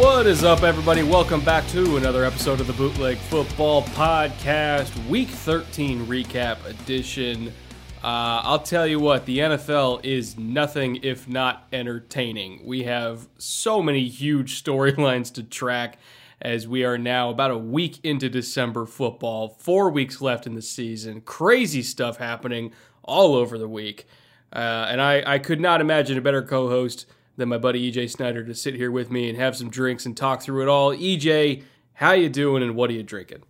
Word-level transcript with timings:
What 0.00 0.26
is 0.26 0.44
up, 0.44 0.62
everybody? 0.62 1.02
Welcome 1.02 1.44
back 1.44 1.68
to 1.68 1.98
another 1.98 2.24
episode 2.24 2.58
of 2.58 2.66
the 2.66 2.72
Bootleg 2.72 3.18
Football 3.18 3.82
Podcast, 3.82 4.90
Week 5.10 5.28
13 5.28 6.06
recap 6.06 6.64
edition. 6.64 7.48
Uh, 8.02 8.40
I'll 8.42 8.62
tell 8.62 8.86
you 8.86 8.98
what, 8.98 9.26
the 9.26 9.40
NFL 9.40 10.02
is 10.02 10.38
nothing 10.38 11.00
if 11.02 11.28
not 11.28 11.68
entertaining. 11.70 12.62
We 12.64 12.84
have 12.84 13.28
so 13.36 13.82
many 13.82 14.08
huge 14.08 14.64
storylines 14.64 15.34
to 15.34 15.42
track 15.42 15.98
as 16.40 16.66
we 16.66 16.82
are 16.82 16.96
now 16.96 17.28
about 17.28 17.50
a 17.50 17.58
week 17.58 17.98
into 18.02 18.30
December 18.30 18.86
football, 18.86 19.50
four 19.50 19.90
weeks 19.90 20.22
left 20.22 20.46
in 20.46 20.54
the 20.54 20.62
season. 20.62 21.20
Crazy 21.20 21.82
stuff 21.82 22.16
happening 22.16 22.72
all 23.04 23.34
over 23.34 23.58
the 23.58 23.68
week. 23.68 24.06
Uh, 24.50 24.86
and 24.88 24.98
I, 25.02 25.34
I 25.34 25.38
could 25.38 25.60
not 25.60 25.82
imagine 25.82 26.16
a 26.16 26.22
better 26.22 26.42
co 26.42 26.70
host 26.70 27.04
than 27.40 27.48
my 27.48 27.58
buddy 27.58 27.90
EJ 27.90 28.10
Snyder 28.10 28.44
to 28.44 28.54
sit 28.54 28.74
here 28.74 28.90
with 28.90 29.10
me 29.10 29.28
and 29.28 29.36
have 29.36 29.56
some 29.56 29.70
drinks 29.70 30.06
and 30.06 30.16
talk 30.16 30.42
through 30.42 30.62
it 30.62 30.68
all. 30.68 30.94
EJ, 30.94 31.64
how 31.94 32.12
you 32.12 32.28
doing 32.28 32.62
and 32.62 32.76
what 32.76 32.90
are 32.90 32.92
you 32.92 33.02
drinking? 33.02 33.42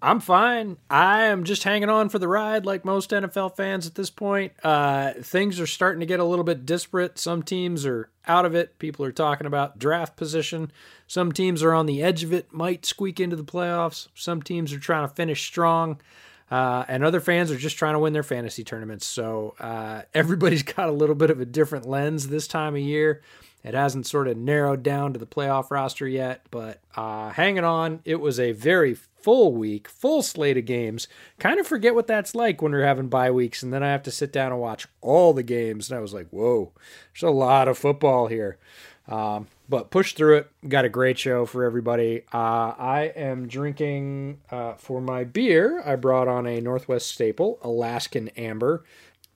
I'm 0.00 0.20
fine. 0.20 0.76
I 0.88 1.24
am 1.24 1.42
just 1.42 1.64
hanging 1.64 1.88
on 1.88 2.08
for 2.08 2.20
the 2.20 2.28
ride 2.28 2.64
like 2.64 2.84
most 2.84 3.10
NFL 3.10 3.56
fans 3.56 3.86
at 3.86 3.96
this 3.96 4.10
point. 4.10 4.52
Uh, 4.62 5.14
things 5.14 5.58
are 5.58 5.66
starting 5.66 6.00
to 6.00 6.06
get 6.06 6.20
a 6.20 6.24
little 6.24 6.44
bit 6.44 6.66
disparate. 6.66 7.18
Some 7.18 7.42
teams 7.42 7.84
are 7.84 8.10
out 8.26 8.44
of 8.44 8.54
it. 8.54 8.78
People 8.78 9.04
are 9.04 9.12
talking 9.12 9.46
about 9.46 9.78
draft 9.78 10.16
position. 10.16 10.70
Some 11.08 11.32
teams 11.32 11.64
are 11.64 11.72
on 11.72 11.86
the 11.86 12.02
edge 12.02 12.22
of 12.22 12.32
it, 12.32 12.52
might 12.52 12.86
squeak 12.86 13.18
into 13.18 13.34
the 13.34 13.42
playoffs. 13.44 14.06
Some 14.14 14.40
teams 14.40 14.72
are 14.72 14.78
trying 14.78 15.08
to 15.08 15.14
finish 15.14 15.44
strong. 15.44 16.00
Uh, 16.50 16.84
and 16.88 17.04
other 17.04 17.20
fans 17.20 17.50
are 17.50 17.56
just 17.56 17.76
trying 17.76 17.94
to 17.94 17.98
win 17.98 18.12
their 18.12 18.22
fantasy 18.22 18.64
tournaments. 18.64 19.06
So 19.06 19.54
uh, 19.60 20.02
everybody's 20.14 20.62
got 20.76 20.88
a 20.88 20.92
little 20.92 21.14
bit 21.14 21.30
of 21.30 21.40
a 21.40 21.44
different 21.44 21.86
lens 21.86 22.28
this 22.28 22.48
time 22.48 22.74
of 22.74 22.80
year. 22.80 23.22
It 23.64 23.74
hasn't 23.74 24.06
sort 24.06 24.28
of 24.28 24.36
narrowed 24.36 24.82
down 24.82 25.12
to 25.12 25.18
the 25.18 25.26
playoff 25.26 25.70
roster 25.70 26.06
yet, 26.06 26.46
but 26.50 26.80
uh, 26.96 27.30
hanging 27.30 27.64
on. 27.64 28.00
It 28.04 28.20
was 28.20 28.38
a 28.38 28.52
very 28.52 28.94
full 28.94 29.52
week, 29.52 29.88
full 29.88 30.22
slate 30.22 30.56
of 30.56 30.64
games. 30.64 31.08
Kind 31.38 31.58
of 31.58 31.66
forget 31.66 31.94
what 31.94 32.06
that's 32.06 32.34
like 32.34 32.62
when 32.62 32.72
we're 32.72 32.84
having 32.84 33.08
bye 33.08 33.30
weeks, 33.30 33.62
and 33.62 33.72
then 33.72 33.82
I 33.82 33.88
have 33.90 34.04
to 34.04 34.10
sit 34.10 34.32
down 34.32 34.52
and 34.52 34.60
watch 34.60 34.86
all 35.00 35.32
the 35.32 35.42
games. 35.42 35.90
And 35.90 35.98
I 35.98 36.00
was 36.00 36.14
like, 36.14 36.28
whoa, 36.30 36.72
there's 37.12 37.28
a 37.28 37.34
lot 37.34 37.68
of 37.68 37.76
football 37.76 38.28
here. 38.28 38.58
Um, 39.08 39.48
but 39.68 39.90
push 39.90 40.14
through 40.14 40.38
it. 40.38 40.50
Got 40.66 40.84
a 40.84 40.88
great 40.88 41.18
show 41.18 41.44
for 41.44 41.64
everybody. 41.64 42.22
Uh, 42.32 42.72
I 42.78 43.12
am 43.14 43.46
drinking 43.46 44.40
uh, 44.50 44.74
for 44.74 45.00
my 45.00 45.24
beer. 45.24 45.82
I 45.84 45.96
brought 45.96 46.28
on 46.28 46.46
a 46.46 46.60
Northwest 46.60 47.08
staple, 47.08 47.58
Alaskan 47.62 48.28
Amber. 48.30 48.84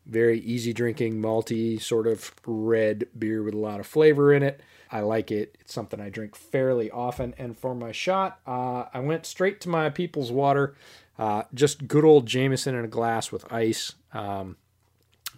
Very 0.07 0.41
easy 0.41 0.73
drinking, 0.73 1.21
malty, 1.21 1.81
sort 1.81 2.07
of 2.07 2.33
red 2.47 3.07
beer 3.17 3.43
with 3.43 3.55
a 3.55 3.59
lot 3.59 3.79
of 3.79 3.87
flavor 3.87 4.33
in 4.33 4.43
it. 4.43 4.61
I 4.91 5.01
like 5.01 5.31
it. 5.31 5.57
It's 5.61 5.73
something 5.73 6.01
I 6.01 6.09
drink 6.09 6.35
fairly 6.35 6.91
often. 6.91 7.35
And 7.39 7.57
for 7.57 7.75
my 7.75 7.93
shot, 7.93 8.41
uh, 8.47 8.87
I 8.93 9.01
went 9.01 9.27
straight 9.27 9.61
to 9.63 9.69
my 9.69 9.91
People's 9.91 10.33
Water. 10.33 10.75
Uh, 11.19 11.45
just 11.55 11.87
good 11.87 12.05
old 12.05 12.27
Jameson 12.27 12.75
in 12.75 12.85
a 12.85 12.89
glass 12.89 13.31
with 13.31 13.51
ice. 13.53 13.93
Um, 14.13 14.57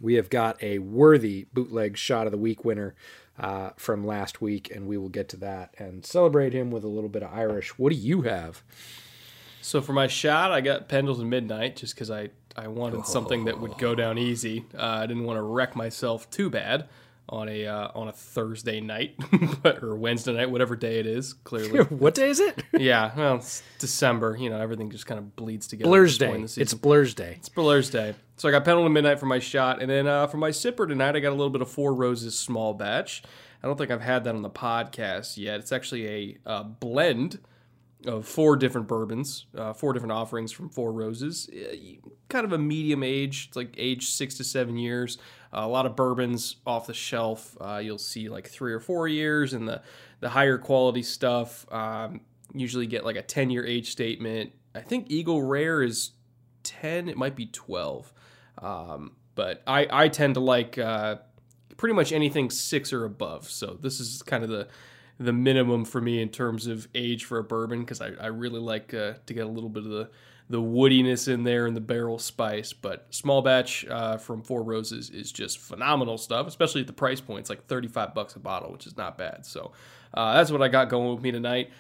we 0.01 0.15
have 0.15 0.31
got 0.31 0.61
a 0.63 0.79
worthy 0.79 1.47
bootleg 1.53 1.97
shot 1.97 2.27
of 2.27 2.33
the 2.33 2.39
week 2.39 2.65
winner 2.65 2.95
uh, 3.39 3.71
from 3.77 4.07
last 4.07 4.41
week, 4.41 4.71
and 4.75 4.87
we 4.87 4.97
will 4.97 5.09
get 5.09 5.29
to 5.31 5.37
that 5.39 5.75
and 5.79 6.05
celebrate 6.05 6.53
him 6.53 6.71
with 6.71 6.85
a 6.85 6.89
little 6.89 7.09
bit 7.09 7.23
of 7.23 7.33
Irish. 7.33 7.79
What 7.79 7.93
do 7.93 7.99
you 7.99 8.23
have? 8.23 8.63
So 9.61 9.81
for 9.81 9.93
my 9.93 10.07
shot, 10.07 10.53
I 10.53 10.61
got 10.61 10.89
Pendleton 10.89 11.29
Midnight 11.29 11.77
just 11.77 11.95
because 11.95 12.11
I, 12.11 12.31
I 12.57 12.69
wanted 12.69 13.01
oh. 13.01 13.05
something 13.05 13.47
that 13.47 13.61
would 13.61 13.79
go 13.79 13.95
down 13.95 14.19
easy. 14.19 14.67
Uh, 14.77 14.83
I 14.83 15.07
didn't 15.07 15.25
want 15.25 15.39
to 15.39 15.43
wreck 15.43 15.75
myself 15.75 16.29
too 16.31 16.51
bad 16.51 16.89
on 17.29 17.49
a 17.49 17.67
uh, 17.67 17.89
on 17.95 18.09
a 18.09 18.13
Thursday 18.13 18.81
night 18.81 19.17
or 19.83 19.97
Wednesday 19.97 20.35
night, 20.35 20.51
whatever 20.51 20.77
day 20.77 21.01
it 21.01 21.07
is. 21.07 21.33
Clearly, 21.33 21.81
what 21.85 22.15
day 22.15 22.29
is 22.29 22.41
it? 22.41 22.63
yeah, 22.73 23.13
well, 23.17 23.37
it's 23.37 23.63
December. 23.79 24.37
You 24.39 24.51
know, 24.51 24.61
everything 24.61 24.91
just 24.91 25.07
kind 25.07 25.19
of 25.19 25.35
bleeds 25.35 25.67
together. 25.67 25.89
Blur's 25.89 26.19
Day. 26.19 26.45
It's 26.57 26.75
Blur's 26.75 27.15
Day. 27.15 27.37
It's 27.39 27.49
Blur's 27.49 27.91
Day. 27.91 28.15
So 28.37 28.49
I 28.49 28.53
got 28.53 28.65
Pendleton 28.65 28.93
Midnight 28.93 29.21
for 29.21 29.27
my 29.27 29.39
shot, 29.39 29.81
and 29.81 29.89
then 29.89 30.07
uh, 30.07 30.27
for 30.27 30.39
my 30.39 30.51
sipper 30.51 30.89
tonight, 30.89 31.15
I 31.15 31.21
got 31.21 31.31
a 31.31 31.37
little 31.37 31.51
bit 31.51 31.63
of 31.63 31.71
Four 31.71 31.95
Roses 31.95 32.37
small 32.37 32.75
batch. 32.75 33.23
I 33.63 33.67
don't 33.67 33.79
think 33.79 33.91
I've 33.91 34.01
had 34.01 34.25
that 34.25 34.35
on 34.35 34.43
the 34.43 34.51
podcast 34.51 35.37
yet. 35.37 35.61
It's 35.61 35.73
actually 35.73 36.07
a 36.09 36.39
uh, 36.45 36.63
blend 36.65 37.39
of 38.07 38.27
four 38.27 38.57
different 38.57 38.87
bourbons, 38.87 39.47
uh, 39.57 39.73
four 39.73 39.93
different 39.93 40.13
offerings 40.13 40.53
from 40.53 40.69
Four 40.69 40.93
Roses. 40.93 41.49
Uh, 41.49 41.77
kind 42.29 42.45
of 42.45 42.53
a 42.53 42.59
medium 42.59 43.03
age, 43.03 43.47
it's 43.49 43.57
like 43.57 43.75
age 43.79 44.09
six 44.09 44.35
to 44.37 44.45
seven 44.45 44.77
years. 44.77 45.19
Uh, 45.53 45.61
a 45.61 45.69
lot 45.69 45.87
of 45.87 45.97
bourbons 45.97 46.57
off 46.67 46.87
the 46.87 46.95
shelf. 46.95 47.57
Uh, 47.61 47.81
you'll 47.83 47.99
see 47.99 48.29
like 48.29 48.49
three 48.49 48.73
or 48.73 48.81
four 48.81 49.09
years, 49.09 49.53
and 49.53 49.69
the 49.69 49.83
the 50.21 50.29
higher 50.31 50.59
quality 50.59 51.03
stuff 51.03 51.71
um, 51.73 52.21
usually 52.53 52.87
get 52.87 53.05
like 53.05 53.17
a 53.17 53.23
ten 53.23 53.51
year 53.51 53.65
age 53.65 53.91
statement. 53.91 54.53
I 54.75 54.81
think 54.81 55.07
Eagle 55.11 55.43
Rare 55.43 55.83
is 55.83 56.11
ten. 56.63 57.09
It 57.09 57.17
might 57.17 57.37
be 57.37 57.47
twelve, 57.47 58.13
um, 58.65 59.13
but 59.35 59.63
I 59.67 59.87
I 59.91 60.09
tend 60.09 60.35
to 60.35 60.41
like 60.41 60.79
uh, 60.79 61.17
pretty 61.77 61.95
much 61.95 62.13
anything 62.13 62.51
six 62.51 62.93
or 62.93 63.05
above. 63.05 63.51
So 63.51 63.79
this 63.81 64.01
is 64.01 64.23
kind 64.23 64.43
of 64.43 64.51
the 64.51 64.69
the 65.19 65.33
minimum 65.33 65.85
for 65.85 66.01
me 66.01 66.21
in 66.21 66.29
terms 66.29 66.67
of 66.67 66.89
age 66.95 67.25
for 67.25 67.39
a 67.39 67.45
bourbon 67.45 67.81
because 67.81 68.01
I, 68.01 68.11
I 68.21 68.27
really 68.27 68.59
like 68.59 68.93
uh, 68.93 69.15
to 69.27 69.35
get 69.35 69.47
a 69.47 69.49
little 69.49 69.69
bit 69.69 69.85
of 69.85 69.91
the 69.91 70.11
the 70.51 70.61
woodiness 70.61 71.27
in 71.33 71.43
there 71.45 71.67
and 71.67 71.75
the 71.75 71.81
barrel 71.81 72.19
spice. 72.19 72.73
But 72.73 73.07
small 73.11 73.41
batch 73.43 73.87
uh, 73.87 74.19
from 74.19 74.43
Four 74.43 74.63
Roses 74.63 75.09
is 75.11 75.33
just 75.33 75.59
phenomenal 75.59 76.19
stuff, 76.19 76.47
especially 76.47 76.83
at 76.83 76.87
the 76.87 76.93
price 76.93 77.21
point. 77.21 77.41
It's 77.41 77.51
like 77.51 77.67
35 77.67 78.15
bucks 78.15 78.37
a 78.37 78.41
bottle, 78.41 78.71
which 78.71 78.87
is 78.87 78.97
not 78.97 79.17
bad. 79.17 79.47
So 79.47 79.73
uh, 80.13 80.35
that's 80.35 80.51
what 80.51 80.63
I 80.63 80.69
got 80.69 80.91
going 80.91 81.15
with 81.15 81.23
me 81.23 81.33
tonight. 81.33 81.71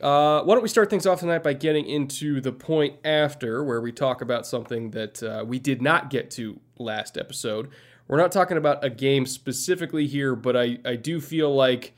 Uh, 0.00 0.42
why 0.42 0.54
don't 0.54 0.62
we 0.62 0.68
start 0.68 0.88
things 0.88 1.06
off 1.06 1.20
tonight 1.20 1.42
by 1.42 1.52
getting 1.52 1.86
into 1.86 2.40
the 2.40 2.52
point 2.52 2.96
after, 3.04 3.62
where 3.62 3.80
we 3.80 3.92
talk 3.92 4.22
about 4.22 4.46
something 4.46 4.90
that 4.92 5.22
uh, 5.22 5.44
we 5.46 5.58
did 5.58 5.82
not 5.82 6.10
get 6.10 6.30
to 6.30 6.58
last 6.78 7.18
episode. 7.18 7.68
We're 8.08 8.18
not 8.18 8.32
talking 8.32 8.56
about 8.56 8.82
a 8.84 8.90
game 8.90 9.26
specifically 9.26 10.06
here, 10.06 10.34
but 10.34 10.56
I, 10.56 10.78
I 10.84 10.96
do 10.96 11.20
feel 11.20 11.54
like 11.54 11.94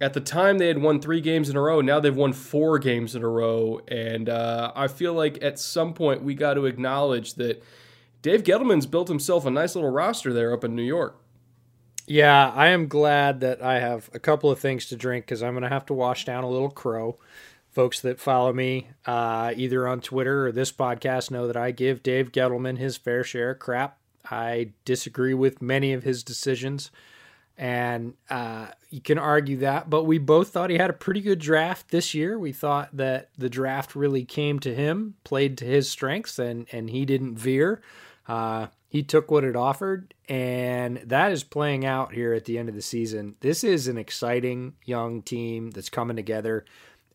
at 0.00 0.12
the 0.12 0.20
time 0.20 0.58
they 0.58 0.68
had 0.68 0.78
won 0.78 1.00
three 1.00 1.20
games 1.20 1.48
in 1.48 1.56
a 1.56 1.60
row. 1.60 1.80
Now 1.80 2.00
they've 2.00 2.14
won 2.14 2.32
four 2.32 2.78
games 2.78 3.14
in 3.14 3.22
a 3.22 3.28
row, 3.28 3.80
and 3.88 4.28
uh, 4.28 4.72
I 4.74 4.88
feel 4.88 5.12
like 5.12 5.42
at 5.42 5.58
some 5.58 5.94
point 5.94 6.22
we 6.22 6.34
got 6.34 6.54
to 6.54 6.66
acknowledge 6.66 7.34
that 7.34 7.62
Dave 8.22 8.42
Gettleman's 8.42 8.86
built 8.86 9.08
himself 9.08 9.44
a 9.44 9.50
nice 9.50 9.74
little 9.74 9.90
roster 9.90 10.32
there 10.32 10.52
up 10.52 10.64
in 10.64 10.74
New 10.74 10.82
York. 10.82 11.20
Yeah, 12.06 12.50
I 12.54 12.68
am 12.68 12.88
glad 12.88 13.40
that 13.40 13.62
I 13.62 13.80
have 13.80 14.10
a 14.12 14.18
couple 14.18 14.50
of 14.50 14.58
things 14.58 14.86
to 14.86 14.96
drink 14.96 15.24
because 15.24 15.42
I'm 15.42 15.54
going 15.54 15.62
to 15.62 15.68
have 15.68 15.86
to 15.86 15.94
wash 15.94 16.24
down 16.24 16.44
a 16.44 16.50
little 16.50 16.70
crow. 16.70 17.18
Folks 17.70 18.00
that 18.00 18.20
follow 18.20 18.52
me 18.52 18.88
uh, 19.06 19.52
either 19.56 19.88
on 19.88 20.00
Twitter 20.00 20.46
or 20.46 20.52
this 20.52 20.70
podcast 20.70 21.30
know 21.30 21.46
that 21.46 21.56
I 21.56 21.70
give 21.70 22.02
Dave 22.02 22.30
Gettleman 22.30 22.78
his 22.78 22.96
fair 22.96 23.24
share 23.24 23.50
of 23.52 23.58
crap. 23.58 23.98
I 24.30 24.72
disagree 24.84 25.34
with 25.34 25.60
many 25.60 25.92
of 25.92 26.04
his 26.04 26.22
decisions 26.22 26.90
and 27.56 28.14
uh, 28.30 28.66
you 28.90 29.00
can 29.00 29.18
argue 29.18 29.58
that. 29.58 29.88
But 29.88 30.04
we 30.04 30.18
both 30.18 30.48
thought 30.48 30.70
he 30.70 30.78
had 30.78 30.90
a 30.90 30.94
pretty 30.94 31.20
good 31.20 31.38
draft 31.38 31.90
this 31.90 32.14
year. 32.14 32.38
We 32.38 32.52
thought 32.52 32.96
that 32.96 33.30
the 33.38 33.48
draft 33.48 33.94
really 33.94 34.24
came 34.24 34.58
to 34.60 34.74
him, 34.74 35.14
played 35.24 35.58
to 35.58 35.64
his 35.64 35.88
strengths, 35.88 36.38
and 36.38 36.66
and 36.72 36.90
he 36.90 37.04
didn't 37.04 37.36
veer. 37.36 37.80
Uh, 38.26 38.68
he 38.94 39.02
took 39.02 39.28
what 39.28 39.42
it 39.42 39.56
offered, 39.56 40.14
and 40.28 40.98
that 40.98 41.32
is 41.32 41.42
playing 41.42 41.84
out 41.84 42.14
here 42.14 42.32
at 42.32 42.44
the 42.44 42.56
end 42.56 42.68
of 42.68 42.76
the 42.76 42.80
season. 42.80 43.34
This 43.40 43.64
is 43.64 43.88
an 43.88 43.98
exciting 43.98 44.74
young 44.84 45.20
team 45.20 45.72
that's 45.72 45.90
coming 45.90 46.14
together, 46.14 46.64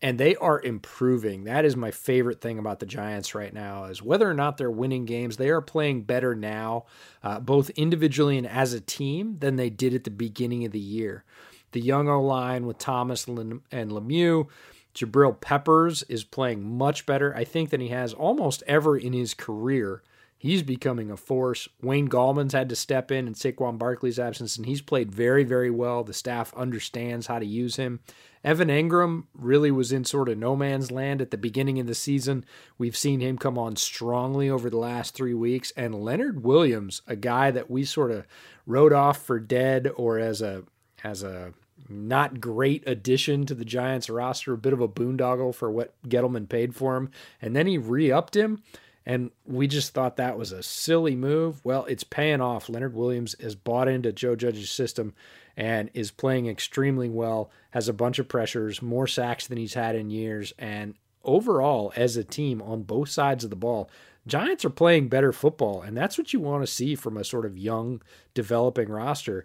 and 0.01 0.17
they 0.17 0.35
are 0.35 0.61
improving. 0.61 1.45
That 1.45 1.63
is 1.63 1.77
my 1.77 1.91
favorite 1.91 2.41
thing 2.41 2.59
about 2.59 2.81
the 2.81 2.85
Giants 2.85 3.33
right 3.33 3.53
now 3.53 3.85
is 3.85 4.03
whether 4.03 4.29
or 4.29 4.33
not 4.33 4.57
they're 4.57 4.69
winning 4.69 5.05
games, 5.05 5.37
they 5.37 5.47
are 5.47 5.61
playing 5.61 6.01
better 6.01 6.35
now, 6.35 6.83
uh, 7.23 7.39
both 7.39 7.69
individually 7.69 8.37
and 8.37 8.45
as 8.45 8.73
a 8.73 8.81
team, 8.81 9.37
than 9.39 9.55
they 9.55 9.69
did 9.69 9.93
at 9.93 10.03
the 10.03 10.11
beginning 10.11 10.65
of 10.65 10.73
the 10.73 10.79
year. 10.79 11.23
The 11.71 11.79
young 11.79 12.09
O 12.09 12.21
line 12.21 12.65
with 12.65 12.77
Thomas 12.77 13.25
and 13.25 13.61
Lemieux. 13.71 14.49
Jabril 14.93 15.39
Peppers 15.39 16.03
is 16.09 16.25
playing 16.25 16.77
much 16.77 17.05
better, 17.05 17.33
I 17.37 17.45
think, 17.45 17.69
than 17.69 17.79
he 17.79 17.87
has 17.87 18.13
almost 18.13 18.63
ever 18.67 18.97
in 18.97 19.13
his 19.13 19.33
career. 19.33 20.03
He's 20.41 20.63
becoming 20.63 21.11
a 21.11 21.17
force. 21.17 21.67
Wayne 21.81 22.07
Gallman's 22.07 22.53
had 22.53 22.69
to 22.69 22.75
step 22.75 23.11
in 23.11 23.27
in 23.27 23.33
Saquon 23.33 23.77
Barkley's 23.77 24.17
absence, 24.17 24.55
and 24.55 24.65
he's 24.65 24.81
played 24.81 25.11
very, 25.11 25.43
very 25.43 25.69
well. 25.69 26.01
The 26.01 26.13
staff 26.13 26.53
understands 26.55 27.27
how 27.27 27.39
to 27.39 27.45
use 27.45 27.75
him. 27.75 27.99
Evan 28.41 28.69
Engram 28.69 29.25
really 29.33 29.69
was 29.69 29.91
in 29.91 30.05
sort 30.05 30.29
of 30.29 30.37
no 30.37 30.55
man's 30.55 30.91
land 30.91 31.21
at 31.21 31.31
the 31.31 31.37
beginning 31.37 31.77
of 31.81 31.87
the 31.87 31.93
season. 31.93 32.45
We've 32.77 32.95
seen 32.95 33.19
him 33.19 33.37
come 33.37 33.57
on 33.57 33.75
strongly 33.75 34.49
over 34.49 34.69
the 34.69 34.77
last 34.77 35.13
three 35.13 35.33
weeks. 35.33 35.73
And 35.75 35.93
Leonard 35.93 36.41
Williams, 36.41 37.01
a 37.05 37.17
guy 37.17 37.51
that 37.51 37.69
we 37.69 37.83
sort 37.83 38.09
of 38.09 38.25
wrote 38.65 38.93
off 38.93 39.21
for 39.21 39.41
dead 39.41 39.91
or 39.97 40.19
as 40.19 40.41
a 40.41 40.63
as 41.03 41.21
a 41.21 41.53
not 41.89 42.39
great 42.39 42.87
addition 42.87 43.45
to 43.45 43.55
the 43.55 43.65
Giants 43.65 44.09
roster, 44.09 44.53
a 44.53 44.57
bit 44.57 44.73
of 44.73 44.79
a 44.79 44.87
boondoggle 44.87 45.53
for 45.53 45.69
what 45.69 46.01
Gettleman 46.07 46.47
paid 46.47 46.75
for 46.75 46.95
him. 46.95 47.11
And 47.41 47.53
then 47.57 47.67
he 47.67 47.77
re 47.77 48.09
upped 48.09 48.37
him 48.37 48.63
and 49.09 49.31
we 49.43 49.65
just 49.65 49.95
thought 49.95 50.17
that 50.17 50.37
was 50.37 50.51
a 50.51 50.61
silly 50.61 51.15
move. 51.15 51.65
Well, 51.65 51.85
it's 51.85 52.03
paying 52.03 52.41
off. 52.41 52.69
Leonard 52.69 52.93
Williams 52.93 53.35
has 53.41 53.55
bought 53.55 53.87
into 53.87 54.11
Joe 54.11 54.35
Judge's 54.35 54.69
system 54.69 55.15
and 55.57 55.89
is 55.95 56.11
playing 56.11 56.45
extremely 56.45 57.09
well, 57.09 57.49
has 57.71 57.89
a 57.89 57.93
bunch 57.93 58.19
of 58.19 58.27
pressures, 58.27 58.83
more 58.83 59.07
sacks 59.07 59.47
than 59.47 59.57
he's 59.57 59.73
had 59.73 59.95
in 59.95 60.11
years. 60.11 60.53
And 60.59 60.93
overall, 61.23 61.91
as 61.95 62.17
a 62.17 62.23
team 62.23 62.61
on 62.61 62.83
both 62.83 63.09
sides 63.09 63.43
of 63.43 63.49
the 63.49 63.55
ball, 63.55 63.89
Giants 64.27 64.63
are 64.63 64.69
playing 64.69 65.09
better 65.09 65.33
football. 65.33 65.81
And 65.81 65.97
that's 65.97 66.19
what 66.19 66.31
you 66.31 66.39
want 66.39 66.61
to 66.61 66.71
see 66.71 66.93
from 66.93 67.17
a 67.17 67.23
sort 67.23 67.47
of 67.47 67.57
young, 67.57 68.03
developing 68.35 68.89
roster 68.89 69.43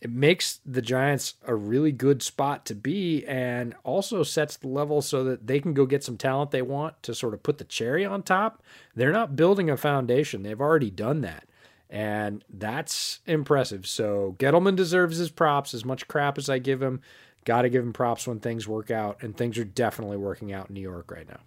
it 0.00 0.10
makes 0.10 0.60
the 0.64 0.82
Giants 0.82 1.34
a 1.46 1.54
really 1.54 1.92
good 1.92 2.22
spot 2.22 2.66
to 2.66 2.74
be 2.74 3.24
and 3.26 3.74
also 3.82 4.22
sets 4.22 4.56
the 4.56 4.68
level 4.68 5.00
so 5.00 5.24
that 5.24 5.46
they 5.46 5.58
can 5.58 5.72
go 5.74 5.86
get 5.86 6.04
some 6.04 6.16
talent 6.18 6.50
they 6.50 6.62
want 6.62 7.02
to 7.02 7.14
sort 7.14 7.34
of 7.34 7.42
put 7.42 7.58
the 7.58 7.64
cherry 7.64 8.04
on 8.04 8.22
top. 8.22 8.62
They're 8.94 9.12
not 9.12 9.36
building 9.36 9.70
a 9.70 9.76
foundation, 9.76 10.42
they've 10.42 10.60
already 10.60 10.90
done 10.90 11.22
that. 11.22 11.48
And 11.88 12.44
that's 12.50 13.20
impressive. 13.26 13.86
So 13.86 14.34
Gettleman 14.38 14.76
deserves 14.76 15.18
his 15.18 15.30
props 15.30 15.72
as 15.72 15.84
much 15.84 16.08
crap 16.08 16.36
as 16.36 16.50
I 16.50 16.58
give 16.58 16.82
him. 16.82 17.00
Got 17.44 17.62
to 17.62 17.68
give 17.68 17.84
him 17.84 17.92
props 17.92 18.26
when 18.26 18.40
things 18.40 18.66
work 18.66 18.90
out, 18.90 19.22
and 19.22 19.36
things 19.36 19.56
are 19.56 19.64
definitely 19.64 20.16
working 20.16 20.52
out 20.52 20.68
in 20.68 20.74
New 20.74 20.80
York 20.80 21.12
right 21.12 21.28
now. 21.28 21.38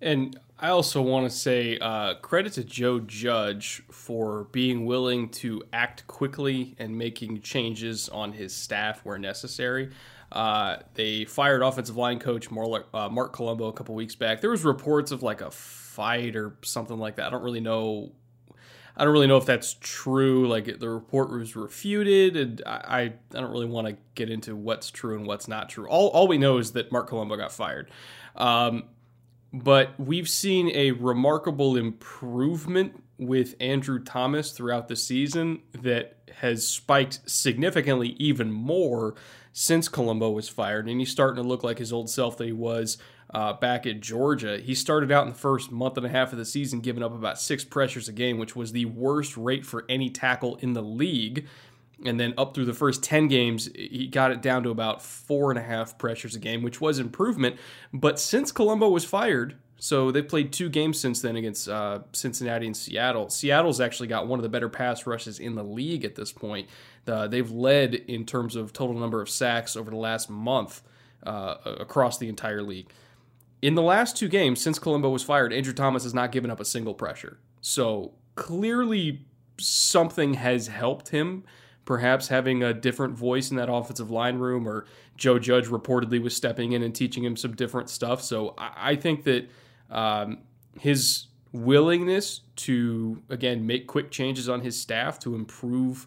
And 0.00 0.38
I 0.60 0.70
also 0.70 1.00
want 1.02 1.30
to 1.30 1.36
say 1.36 1.78
uh, 1.78 2.14
credit 2.14 2.54
to 2.54 2.64
Joe 2.64 2.98
Judge 3.00 3.82
for 3.90 4.44
being 4.50 4.86
willing 4.86 5.28
to 5.30 5.62
act 5.72 6.06
quickly 6.06 6.74
and 6.78 6.98
making 6.98 7.42
changes 7.42 8.08
on 8.08 8.32
his 8.32 8.54
staff 8.54 9.04
where 9.04 9.18
necessary. 9.18 9.90
Uh, 10.32 10.78
they 10.94 11.24
fired 11.24 11.62
offensive 11.62 11.96
line 11.96 12.18
coach 12.18 12.50
Marc, 12.50 12.86
uh, 12.92 13.08
Marc 13.08 13.32
Colombo 13.32 13.66
a 13.68 13.72
couple 13.72 13.94
weeks 13.94 14.14
back. 14.14 14.40
There 14.40 14.50
was 14.50 14.64
reports 14.64 15.12
of 15.12 15.22
like 15.22 15.40
a 15.40 15.50
fight 15.50 16.36
or 16.36 16.56
something 16.62 16.98
like 16.98 17.16
that. 17.16 17.28
I 17.28 17.30
don't 17.30 17.42
really 17.42 17.60
know. 17.60 18.12
I 18.96 19.04
don't 19.04 19.12
really 19.12 19.28
know 19.28 19.36
if 19.36 19.46
that's 19.46 19.76
true. 19.80 20.48
Like 20.48 20.80
the 20.80 20.90
report 20.90 21.30
was 21.30 21.54
refuted, 21.54 22.36
and 22.36 22.62
I, 22.66 23.12
I 23.32 23.40
don't 23.40 23.52
really 23.52 23.66
want 23.66 23.86
to 23.86 23.96
get 24.16 24.28
into 24.28 24.56
what's 24.56 24.90
true 24.90 25.16
and 25.16 25.24
what's 25.24 25.46
not 25.46 25.68
true. 25.68 25.88
All, 25.88 26.08
all 26.08 26.26
we 26.26 26.36
know 26.36 26.58
is 26.58 26.72
that 26.72 26.90
Marc 26.90 27.08
Colombo 27.08 27.36
got 27.36 27.52
fired. 27.52 27.90
Um, 28.34 28.84
but 29.52 29.98
we've 29.98 30.28
seen 30.28 30.70
a 30.74 30.92
remarkable 30.92 31.76
improvement 31.76 33.02
with 33.18 33.54
Andrew 33.60 34.02
Thomas 34.02 34.52
throughout 34.52 34.88
the 34.88 34.96
season 34.96 35.62
that 35.72 36.18
has 36.36 36.66
spiked 36.66 37.20
significantly 37.28 38.10
even 38.18 38.52
more 38.52 39.14
since 39.52 39.88
Colombo 39.88 40.30
was 40.30 40.48
fired. 40.48 40.88
And 40.88 41.00
he's 41.00 41.10
starting 41.10 41.42
to 41.42 41.48
look 41.48 41.64
like 41.64 41.78
his 41.78 41.92
old 41.92 42.08
self 42.10 42.36
that 42.36 42.46
he 42.46 42.52
was 42.52 42.98
uh, 43.34 43.54
back 43.54 43.86
at 43.86 44.00
Georgia. 44.00 44.58
He 44.58 44.74
started 44.74 45.10
out 45.10 45.24
in 45.24 45.32
the 45.32 45.38
first 45.38 45.72
month 45.72 45.96
and 45.96 46.06
a 46.06 46.08
half 46.08 46.32
of 46.32 46.38
the 46.38 46.44
season 46.44 46.80
giving 46.80 47.02
up 47.02 47.12
about 47.12 47.40
six 47.40 47.64
pressures 47.64 48.08
a 48.08 48.12
game, 48.12 48.38
which 48.38 48.54
was 48.54 48.72
the 48.72 48.84
worst 48.84 49.36
rate 49.36 49.66
for 49.66 49.84
any 49.88 50.10
tackle 50.10 50.56
in 50.56 50.74
the 50.74 50.82
league 50.82 51.46
and 52.04 52.18
then 52.18 52.34
up 52.38 52.54
through 52.54 52.64
the 52.64 52.74
first 52.74 53.02
10 53.02 53.28
games 53.28 53.68
he 53.74 54.06
got 54.06 54.30
it 54.30 54.40
down 54.40 54.62
to 54.62 54.70
about 54.70 55.02
four 55.02 55.50
and 55.50 55.58
a 55.58 55.62
half 55.62 55.98
pressures 55.98 56.34
a 56.34 56.38
game 56.38 56.62
which 56.62 56.80
was 56.80 56.98
improvement. 56.98 57.56
But 57.92 58.18
since 58.18 58.52
colombo 58.52 58.88
was 58.88 59.04
fired 59.04 59.56
so 59.80 60.10
they've 60.10 60.26
played 60.26 60.52
two 60.52 60.68
games 60.68 60.98
since 60.98 61.22
then 61.22 61.36
against 61.36 61.68
uh, 61.68 62.00
cincinnati 62.12 62.66
and 62.66 62.76
seattle. 62.76 63.30
Seattle's 63.30 63.80
actually 63.80 64.08
got 64.08 64.26
one 64.26 64.38
of 64.38 64.42
the 64.42 64.48
better 64.48 64.68
pass 64.68 65.06
rushes 65.06 65.38
in 65.38 65.54
the 65.54 65.62
league 65.62 66.04
at 66.04 66.16
this 66.16 66.32
point. 66.32 66.68
Uh, 67.06 67.28
they've 67.28 67.50
led 67.50 67.94
in 67.94 68.26
terms 68.26 68.56
of 68.56 68.72
total 68.72 68.98
number 68.98 69.22
of 69.22 69.30
sacks 69.30 69.76
over 69.76 69.90
the 69.90 69.96
last 69.96 70.28
month 70.28 70.82
uh, 71.22 71.56
across 71.64 72.18
the 72.18 72.28
entire 72.28 72.62
league. 72.62 72.90
In 73.62 73.76
the 73.76 73.82
last 73.82 74.16
two 74.16 74.28
games 74.28 74.60
since 74.60 74.78
colombo 74.78 75.10
was 75.10 75.22
fired 75.22 75.52
andrew 75.52 75.72
thomas 75.72 76.02
has 76.02 76.14
not 76.14 76.32
given 76.32 76.50
up 76.50 76.60
a 76.60 76.64
single 76.64 76.94
pressure. 76.94 77.38
So 77.60 78.14
clearly 78.34 79.26
something 79.58 80.34
has 80.34 80.68
helped 80.68 81.08
him 81.08 81.44
perhaps 81.88 82.28
having 82.28 82.62
a 82.62 82.74
different 82.74 83.16
voice 83.16 83.50
in 83.50 83.56
that 83.56 83.72
offensive 83.72 84.10
line 84.10 84.36
room, 84.36 84.68
or 84.68 84.84
Joe 85.16 85.38
Judge 85.38 85.68
reportedly 85.68 86.22
was 86.22 86.36
stepping 86.36 86.72
in 86.72 86.82
and 86.82 86.94
teaching 86.94 87.24
him 87.24 87.34
some 87.34 87.56
different 87.56 87.88
stuff. 87.88 88.20
So 88.22 88.54
I, 88.58 88.94
think 88.94 89.24
that 89.24 89.48
um, 89.88 90.40
his 90.78 91.28
willingness 91.50 92.42
to, 92.56 93.22
again, 93.30 93.66
make 93.66 93.86
quick 93.86 94.10
changes 94.10 94.50
on 94.50 94.60
his 94.60 94.78
staff 94.78 95.18
to 95.20 95.34
improve 95.34 96.06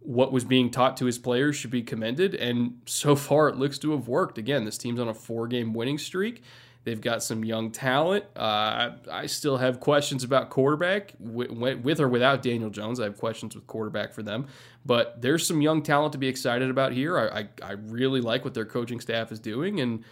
what 0.00 0.32
was 0.32 0.44
being 0.44 0.70
taught 0.70 0.98
to 0.98 1.06
his 1.06 1.16
players 1.16 1.56
should 1.56 1.70
be 1.70 1.82
commended. 1.82 2.34
And 2.34 2.82
so 2.84 3.16
far, 3.16 3.48
it 3.48 3.56
looks 3.56 3.78
to 3.78 3.92
have 3.92 4.08
worked. 4.08 4.36
Again, 4.36 4.66
this 4.66 4.76
team's 4.76 5.00
on 5.00 5.08
a 5.08 5.14
four 5.14 5.48
game 5.48 5.72
winning 5.72 5.96
streak. 5.96 6.42
They've 6.86 7.00
got 7.00 7.20
some 7.20 7.44
young 7.44 7.72
talent. 7.72 8.26
Uh, 8.36 8.92
I 9.10 9.26
still 9.26 9.56
have 9.56 9.80
questions 9.80 10.22
about 10.22 10.50
quarterback 10.50 11.14
with, 11.18 11.50
with, 11.50 11.98
or 11.98 12.06
without 12.06 12.42
Daniel 12.42 12.70
Jones. 12.70 13.00
I 13.00 13.04
have 13.04 13.18
questions 13.18 13.56
with 13.56 13.66
quarterback 13.66 14.12
for 14.12 14.22
them, 14.22 14.46
but 14.84 15.20
there's 15.20 15.44
some 15.44 15.60
young 15.60 15.82
talent 15.82 16.12
to 16.12 16.18
be 16.18 16.28
excited 16.28 16.70
about 16.70 16.92
here. 16.92 17.18
I, 17.18 17.40
I, 17.40 17.48
I 17.60 17.72
really 17.72 18.20
like 18.20 18.44
what 18.44 18.54
their 18.54 18.64
coaching 18.64 19.00
staff 19.00 19.32
is 19.32 19.40
doing, 19.40 19.80
and 19.80 20.04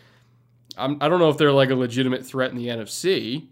I'm, 0.76 0.98
I 1.00 1.08
don't 1.08 1.20
know 1.20 1.28
if 1.28 1.38
they're 1.38 1.52
like 1.52 1.70
a 1.70 1.76
legitimate 1.76 2.26
threat 2.26 2.50
in 2.50 2.56
the 2.56 2.66
NFC, 2.66 3.46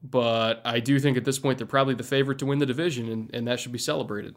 but 0.00 0.62
I 0.64 0.78
do 0.78 1.00
think 1.00 1.16
at 1.16 1.24
this 1.24 1.40
point 1.40 1.58
they're 1.58 1.66
probably 1.66 1.94
the 1.94 2.04
favorite 2.04 2.38
to 2.38 2.46
win 2.46 2.60
the 2.60 2.66
division, 2.66 3.08
and, 3.08 3.34
and 3.34 3.48
that 3.48 3.58
should 3.58 3.72
be 3.72 3.78
celebrated. 3.80 4.36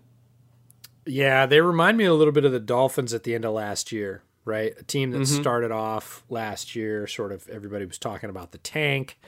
Yeah, 1.05 1.45
they 1.45 1.61
remind 1.61 1.95
me 1.95 2.05
a 2.05 2.13
little 2.15 2.33
bit 2.33 2.43
of 2.43 2.51
the 2.51 2.59
Dolphins 2.59 3.13
at 3.13 3.21
the 3.21 3.35
end 3.35 3.45
of 3.45 3.53
last 3.53 3.91
year 3.91 4.23
right? 4.45 4.73
A 4.79 4.83
team 4.83 5.11
that 5.11 5.21
mm-hmm. 5.21 5.41
started 5.41 5.71
off 5.71 6.23
last 6.29 6.75
year, 6.75 7.07
sort 7.07 7.31
of 7.31 7.49
everybody 7.49 7.85
was 7.85 7.97
talking 7.97 8.29
about 8.29 8.51
the 8.51 8.59
tank. 8.59 9.19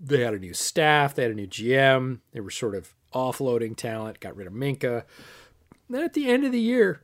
They 0.00 0.22
had 0.22 0.34
a 0.34 0.38
new 0.38 0.54
staff, 0.54 1.14
they 1.14 1.22
had 1.22 1.30
a 1.30 1.36
new 1.36 1.46
GM, 1.46 2.20
they 2.32 2.40
were 2.40 2.50
sort 2.50 2.74
of 2.74 2.94
offloading 3.14 3.76
talent, 3.76 4.18
got 4.18 4.34
rid 4.34 4.46
of 4.46 4.52
Minkah. 4.52 5.04
Then 5.88 6.02
at 6.02 6.14
the 6.14 6.28
end 6.28 6.44
of 6.44 6.52
the 6.52 6.60
year, 6.60 7.02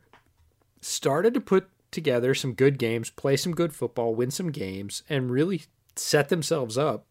started 0.81 1.33
to 1.35 1.41
put 1.41 1.69
together 1.91 2.33
some 2.33 2.53
good 2.53 2.77
games, 2.77 3.09
play 3.09 3.37
some 3.37 3.53
good 3.53 3.73
football, 3.73 4.15
win 4.15 4.31
some 4.31 4.51
games, 4.51 5.03
and 5.09 5.31
really 5.31 5.63
set 5.95 6.29
themselves 6.29 6.77
up 6.77 7.05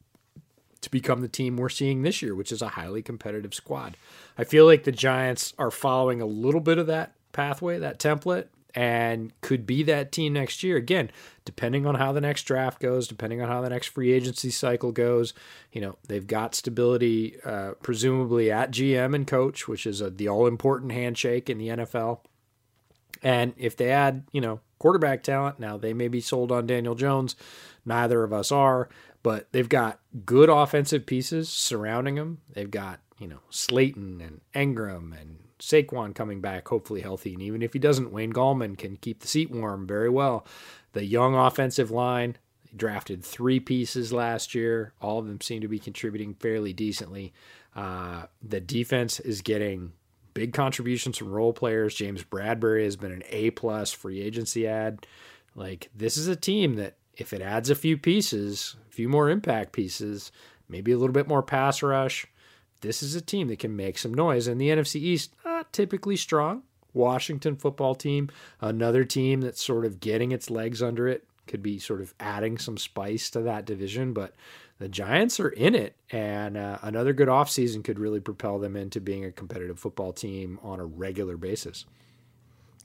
to 0.80 0.90
become 0.90 1.20
the 1.20 1.28
team 1.28 1.56
we're 1.56 1.68
seeing 1.68 2.02
this 2.02 2.22
year, 2.22 2.34
which 2.34 2.52
is 2.52 2.62
a 2.62 2.68
highly 2.68 3.02
competitive 3.02 3.54
squad. 3.54 3.96
I 4.36 4.44
feel 4.44 4.64
like 4.64 4.84
the 4.84 4.92
Giants 4.92 5.54
are 5.58 5.70
following 5.70 6.20
a 6.20 6.26
little 6.26 6.60
bit 6.60 6.78
of 6.78 6.86
that 6.86 7.14
pathway, 7.32 7.78
that 7.78 7.98
template, 7.98 8.46
and 8.78 9.32
could 9.40 9.66
be 9.66 9.82
that 9.82 10.12
team 10.12 10.34
next 10.34 10.62
year. 10.62 10.76
Again, 10.76 11.10
depending 11.44 11.84
on 11.84 11.96
how 11.96 12.12
the 12.12 12.20
next 12.20 12.44
draft 12.44 12.78
goes, 12.78 13.08
depending 13.08 13.42
on 13.42 13.48
how 13.48 13.60
the 13.60 13.70
next 13.70 13.88
free 13.88 14.12
agency 14.12 14.50
cycle 14.50 14.92
goes. 14.92 15.34
You 15.72 15.80
know, 15.80 15.96
they've 16.06 16.24
got 16.24 16.54
stability, 16.54 17.40
uh, 17.44 17.72
presumably 17.82 18.52
at 18.52 18.70
GM 18.70 19.16
and 19.16 19.26
coach, 19.26 19.66
which 19.66 19.84
is 19.84 20.00
a, 20.00 20.10
the 20.10 20.28
all 20.28 20.46
important 20.46 20.92
handshake 20.92 21.50
in 21.50 21.58
the 21.58 21.68
NFL. 21.70 22.20
And 23.20 23.52
if 23.56 23.76
they 23.76 23.90
add, 23.90 24.28
you 24.30 24.40
know, 24.40 24.60
quarterback 24.78 25.24
talent, 25.24 25.58
now 25.58 25.76
they 25.76 25.92
may 25.92 26.06
be 26.06 26.20
sold 26.20 26.52
on 26.52 26.68
Daniel 26.68 26.94
Jones. 26.94 27.34
Neither 27.84 28.22
of 28.22 28.32
us 28.32 28.52
are, 28.52 28.88
but 29.24 29.48
they've 29.50 29.68
got 29.68 29.98
good 30.24 30.48
offensive 30.48 31.04
pieces 31.04 31.48
surrounding 31.48 32.14
them. 32.14 32.42
They've 32.52 32.70
got, 32.70 33.00
you 33.18 33.26
know, 33.26 33.40
Slayton 33.50 34.20
and 34.20 34.40
Engram 34.54 35.20
and 35.20 35.47
Saquon 35.58 36.14
coming 36.14 36.40
back, 36.40 36.68
hopefully 36.68 37.00
healthy. 37.00 37.34
And 37.34 37.42
even 37.42 37.62
if 37.62 37.72
he 37.72 37.78
doesn't, 37.78 38.12
Wayne 38.12 38.32
Gallman 38.32 38.76
can 38.78 38.96
keep 38.96 39.20
the 39.20 39.28
seat 39.28 39.50
warm 39.50 39.86
very 39.86 40.08
well. 40.08 40.46
The 40.92 41.04
young 41.04 41.34
offensive 41.34 41.90
line, 41.90 42.36
drafted 42.76 43.24
three 43.24 43.60
pieces 43.60 44.12
last 44.12 44.54
year. 44.54 44.92
All 45.00 45.18
of 45.18 45.26
them 45.26 45.40
seem 45.40 45.60
to 45.60 45.68
be 45.68 45.78
contributing 45.78 46.34
fairly 46.34 46.72
decently. 46.72 47.32
Uh, 47.74 48.26
the 48.42 48.60
defense 48.60 49.20
is 49.20 49.42
getting 49.42 49.92
big 50.34 50.52
contributions 50.52 51.18
from 51.18 51.32
role 51.32 51.52
players. 51.52 51.94
James 51.94 52.22
Bradberry 52.22 52.84
has 52.84 52.96
been 52.96 53.12
an 53.12 53.22
A 53.30 53.50
plus 53.50 53.92
free 53.92 54.20
agency 54.20 54.66
ad. 54.66 55.06
Like 55.54 55.90
this 55.94 56.16
is 56.16 56.28
a 56.28 56.36
team 56.36 56.76
that 56.76 56.96
if 57.16 57.32
it 57.32 57.42
adds 57.42 57.70
a 57.70 57.74
few 57.74 57.96
pieces, 57.96 58.76
a 58.88 58.92
few 58.92 59.08
more 59.08 59.28
impact 59.28 59.72
pieces, 59.72 60.30
maybe 60.68 60.92
a 60.92 60.98
little 60.98 61.12
bit 61.14 61.26
more 61.26 61.42
pass 61.42 61.82
rush, 61.82 62.26
this 62.80 63.02
is 63.02 63.14
a 63.14 63.20
team 63.20 63.48
that 63.48 63.58
can 63.58 63.76
make 63.76 63.98
some 63.98 64.14
noise. 64.14 64.46
And 64.46 64.60
the 64.60 64.68
NFC 64.68 64.96
East, 64.96 65.34
not 65.44 65.72
typically 65.72 66.16
strong. 66.16 66.62
Washington 66.94 67.56
football 67.56 67.94
team, 67.94 68.30
another 68.60 69.04
team 69.04 69.40
that's 69.40 69.62
sort 69.62 69.84
of 69.84 70.00
getting 70.00 70.32
its 70.32 70.50
legs 70.50 70.82
under 70.82 71.06
it, 71.06 71.24
could 71.46 71.62
be 71.62 71.78
sort 71.78 72.00
of 72.00 72.14
adding 72.18 72.58
some 72.58 72.76
spice 72.76 73.30
to 73.30 73.40
that 73.42 73.64
division. 73.64 74.12
But 74.12 74.34
the 74.78 74.88
Giants 74.88 75.40
are 75.40 75.48
in 75.48 75.74
it, 75.74 75.96
and 76.10 76.56
uh, 76.56 76.78
another 76.82 77.12
good 77.12 77.28
offseason 77.28 77.84
could 77.84 77.98
really 77.98 78.20
propel 78.20 78.58
them 78.58 78.76
into 78.76 79.00
being 79.00 79.24
a 79.24 79.32
competitive 79.32 79.78
football 79.78 80.12
team 80.12 80.58
on 80.62 80.80
a 80.80 80.84
regular 80.84 81.36
basis. 81.36 81.84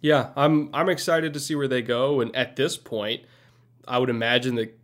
Yeah, 0.02 0.30
I'm 0.36 0.70
I'm 0.74 0.90
excited 0.90 1.34
to 1.34 1.40
see 1.40 1.56
where 1.56 1.68
they 1.68 1.82
go, 1.82 2.20
and 2.20 2.36
at 2.36 2.56
this 2.56 2.78
point, 2.78 3.24
I 3.88 4.00
would 4.00 4.10
imagine 4.10 4.56
that 4.56 4.78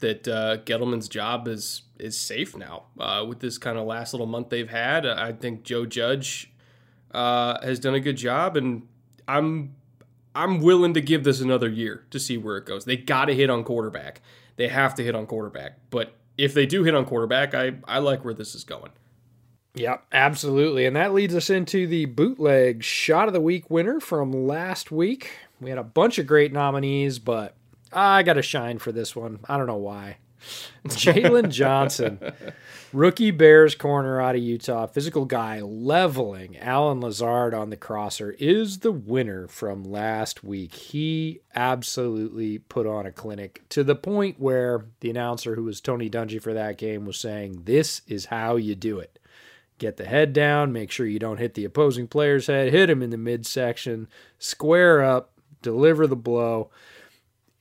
that 0.00 0.28
uh, 0.28 0.58
Gettleman's 0.58 1.08
job 1.08 1.48
is 1.48 1.82
is 1.98 2.18
safe 2.18 2.56
now 2.56 2.84
uh, 2.98 3.24
with 3.26 3.40
this 3.40 3.58
kind 3.58 3.78
of 3.78 3.86
last 3.86 4.12
little 4.12 4.26
month 4.26 4.50
they've 4.50 4.68
had. 4.68 5.06
I 5.06 5.32
think 5.32 5.62
Joe 5.62 5.86
Judge 5.86 6.52
uh, 7.12 7.64
has 7.64 7.78
done 7.78 7.94
a 7.94 8.00
good 8.00 8.16
job, 8.16 8.56
and 8.56 8.86
I'm 9.28 9.74
I'm 10.34 10.60
willing 10.60 10.94
to 10.94 11.00
give 11.00 11.24
this 11.24 11.40
another 11.40 11.68
year 11.68 12.04
to 12.10 12.18
see 12.18 12.36
where 12.36 12.56
it 12.56 12.66
goes. 12.66 12.84
They 12.84 12.96
got 12.96 13.26
to 13.26 13.34
hit 13.34 13.50
on 13.50 13.64
quarterback. 13.64 14.20
They 14.56 14.68
have 14.68 14.94
to 14.96 15.04
hit 15.04 15.14
on 15.14 15.26
quarterback, 15.26 15.78
but 15.90 16.14
if 16.36 16.54
they 16.54 16.66
do 16.66 16.84
hit 16.84 16.94
on 16.94 17.04
quarterback, 17.04 17.54
I 17.54 17.74
I 17.86 17.98
like 17.98 18.24
where 18.24 18.34
this 18.34 18.54
is 18.54 18.64
going. 18.64 18.90
Yep, 19.76 20.06
absolutely. 20.12 20.86
And 20.86 20.94
that 20.94 21.12
leads 21.12 21.34
us 21.34 21.50
into 21.50 21.88
the 21.88 22.04
bootleg 22.04 22.84
shot 22.84 23.26
of 23.26 23.34
the 23.34 23.40
week 23.40 23.68
winner 23.70 23.98
from 23.98 24.46
last 24.46 24.92
week. 24.92 25.32
We 25.60 25.68
had 25.68 25.78
a 25.78 25.84
bunch 25.84 26.18
of 26.18 26.28
great 26.28 26.52
nominees, 26.52 27.18
but 27.18 27.56
I 27.94 28.22
got 28.22 28.34
to 28.34 28.42
shine 28.42 28.78
for 28.78 28.92
this 28.92 29.14
one. 29.14 29.40
I 29.48 29.56
don't 29.56 29.66
know 29.66 29.76
why. 29.76 30.18
Jaylon 30.88 31.50
Johnson, 31.50 32.20
rookie 32.92 33.30
Bears 33.30 33.74
corner 33.74 34.20
out 34.20 34.34
of 34.34 34.42
Utah, 34.42 34.86
physical 34.86 35.24
guy 35.24 35.60
leveling 35.60 36.58
Allen 36.58 37.00
Lazard 37.00 37.54
on 37.54 37.70
the 37.70 37.76
crosser, 37.76 38.32
is 38.32 38.80
the 38.80 38.92
winner 38.92 39.48
from 39.48 39.84
last 39.84 40.44
week. 40.44 40.74
He 40.74 41.40
absolutely 41.54 42.58
put 42.58 42.86
on 42.86 43.06
a 43.06 43.12
clinic 43.12 43.62
to 43.70 43.82
the 43.82 43.96
point 43.96 44.38
where 44.38 44.84
the 45.00 45.10
announcer, 45.10 45.54
who 45.54 45.64
was 45.64 45.80
Tony 45.80 46.10
Dungy 46.10 46.42
for 46.42 46.52
that 46.52 46.76
game, 46.76 47.06
was 47.06 47.18
saying, 47.18 47.62
This 47.64 48.02
is 48.06 48.26
how 48.26 48.56
you 48.56 48.74
do 48.74 48.98
it. 48.98 49.18
Get 49.78 49.96
the 49.96 50.04
head 50.04 50.32
down, 50.32 50.72
make 50.72 50.90
sure 50.90 51.06
you 51.06 51.18
don't 51.18 51.40
hit 51.40 51.54
the 51.54 51.64
opposing 51.64 52.06
player's 52.06 52.46
head, 52.46 52.70
hit 52.70 52.90
him 52.90 53.02
in 53.02 53.10
the 53.10 53.18
midsection, 53.18 54.08
square 54.38 55.02
up, 55.02 55.32
deliver 55.62 56.06
the 56.06 56.14
blow. 56.14 56.70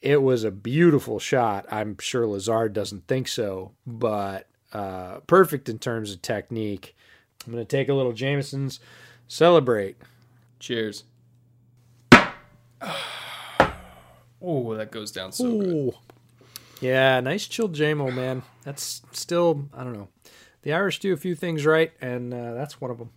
It 0.03 0.22
was 0.22 0.43
a 0.43 0.51
beautiful 0.51 1.17
shot. 1.17 1.65
I'm 1.72 1.98
sure 1.98 2.27
Lazard 2.27 2.74
doesn't 2.74 3.07
think 3.07 3.29
so, 3.29 3.72
but 3.88 4.50
uh, 4.74 5.19
perfect 5.27 5.69
in 5.69 5.79
terms 5.79 6.12
of 6.12 6.22
technique. 6.22 6.93
I'm 7.48 7.53
going 7.53 7.65
to 7.65 7.77
take 7.77 7.88
a 7.88 7.93
little 7.93 8.12
Jameson's, 8.12 8.81
celebrate. 9.29 9.95
Cheers. 10.60 11.05
oh, 14.41 14.75
that 14.75 14.91
goes 14.91 15.10
down 15.13 15.31
so 15.31 15.57
good. 15.57 15.93
Yeah, 16.81 17.22
nice 17.22 17.48
chilled 17.48 17.74
JMO, 17.74 18.13
man. 18.13 18.43
That's 18.63 19.03
still, 19.13 19.69
I 19.74 19.86
don't 19.86 19.93
know. 19.93 20.10
The 20.63 20.74
Irish 20.74 21.00
do 21.00 21.13
a 21.13 21.17
few 21.17 21.33
things 21.33 21.65
right, 21.65 21.93
and 22.01 22.33
uh, 22.33 22.53
that's 22.55 22.81
one 22.81 22.91
of 22.91 22.98
them. 22.98 23.12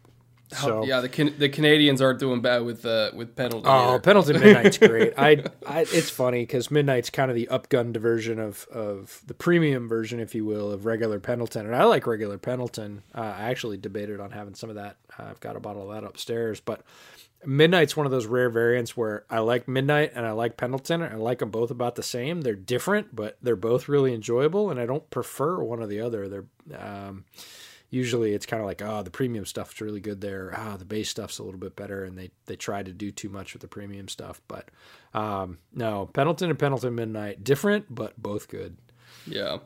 So 0.48 0.84
yeah, 0.84 1.00
the 1.00 1.08
Can- 1.08 1.38
the 1.38 1.48
Canadians 1.48 2.00
aren't 2.00 2.20
doing 2.20 2.40
bad 2.40 2.64
with 2.64 2.86
uh, 2.86 3.10
with 3.14 3.34
penalty. 3.34 3.66
Oh, 3.66 3.94
either. 3.94 3.98
Pendleton 3.98 4.40
Midnight's 4.40 4.78
great. 4.78 5.12
I, 5.18 5.44
I, 5.66 5.80
it's 5.80 6.10
funny 6.10 6.42
because 6.42 6.70
Midnight's 6.70 7.10
kind 7.10 7.30
of 7.30 7.34
the 7.34 7.48
upgunned 7.50 7.96
version 7.96 8.38
of 8.38 8.66
of 8.68 9.22
the 9.26 9.34
premium 9.34 9.88
version, 9.88 10.20
if 10.20 10.34
you 10.34 10.44
will, 10.44 10.70
of 10.70 10.86
regular 10.86 11.18
Pendleton, 11.18 11.66
and 11.66 11.74
I 11.74 11.84
like 11.84 12.06
regular 12.06 12.38
Pendleton. 12.38 13.02
Uh, 13.14 13.22
I 13.22 13.50
actually 13.50 13.76
debated 13.76 14.20
on 14.20 14.30
having 14.30 14.54
some 14.54 14.70
of 14.70 14.76
that. 14.76 14.96
I've 15.18 15.40
got 15.40 15.56
a 15.56 15.60
bottle 15.60 15.90
of 15.90 15.94
that 16.00 16.06
upstairs, 16.06 16.60
but 16.60 16.82
Midnight's 17.44 17.96
one 17.96 18.06
of 18.06 18.12
those 18.12 18.26
rare 18.26 18.50
variants 18.50 18.96
where 18.96 19.24
I 19.28 19.40
like 19.40 19.68
Midnight 19.68 20.12
and 20.14 20.26
I 20.26 20.32
like 20.32 20.56
Pendleton. 20.56 21.02
And 21.02 21.12
I 21.14 21.16
like 21.16 21.38
them 21.38 21.50
both 21.50 21.70
about 21.70 21.94
the 21.94 22.02
same. 22.02 22.40
They're 22.40 22.54
different, 22.54 23.14
but 23.14 23.36
they're 23.42 23.56
both 23.56 23.88
really 23.88 24.14
enjoyable, 24.14 24.70
and 24.70 24.80
I 24.80 24.86
don't 24.86 25.08
prefer 25.10 25.62
one 25.62 25.80
or 25.80 25.86
the 25.86 26.00
other. 26.00 26.28
They're 26.28 26.44
um, 26.78 27.24
usually 27.90 28.32
it's 28.32 28.46
kind 28.46 28.60
of 28.60 28.66
like 28.66 28.82
oh 28.82 29.02
the 29.02 29.10
premium 29.10 29.46
stuff's 29.46 29.80
really 29.80 30.00
good 30.00 30.20
there 30.20 30.52
ah 30.56 30.76
the 30.76 30.84
base 30.84 31.08
stuff's 31.08 31.38
a 31.38 31.42
little 31.42 31.60
bit 31.60 31.76
better 31.76 32.04
and 32.04 32.18
they 32.18 32.30
they 32.46 32.56
try 32.56 32.82
to 32.82 32.92
do 32.92 33.10
too 33.10 33.28
much 33.28 33.52
with 33.52 33.62
the 33.62 33.68
premium 33.68 34.08
stuff 34.08 34.40
but 34.48 34.68
um 35.14 35.58
no 35.72 36.06
pendleton 36.06 36.50
and 36.50 36.58
pendleton 36.58 36.94
midnight 36.94 37.44
different 37.44 37.86
but 37.94 38.20
both 38.20 38.48
good 38.48 38.76
yeah. 39.26 39.58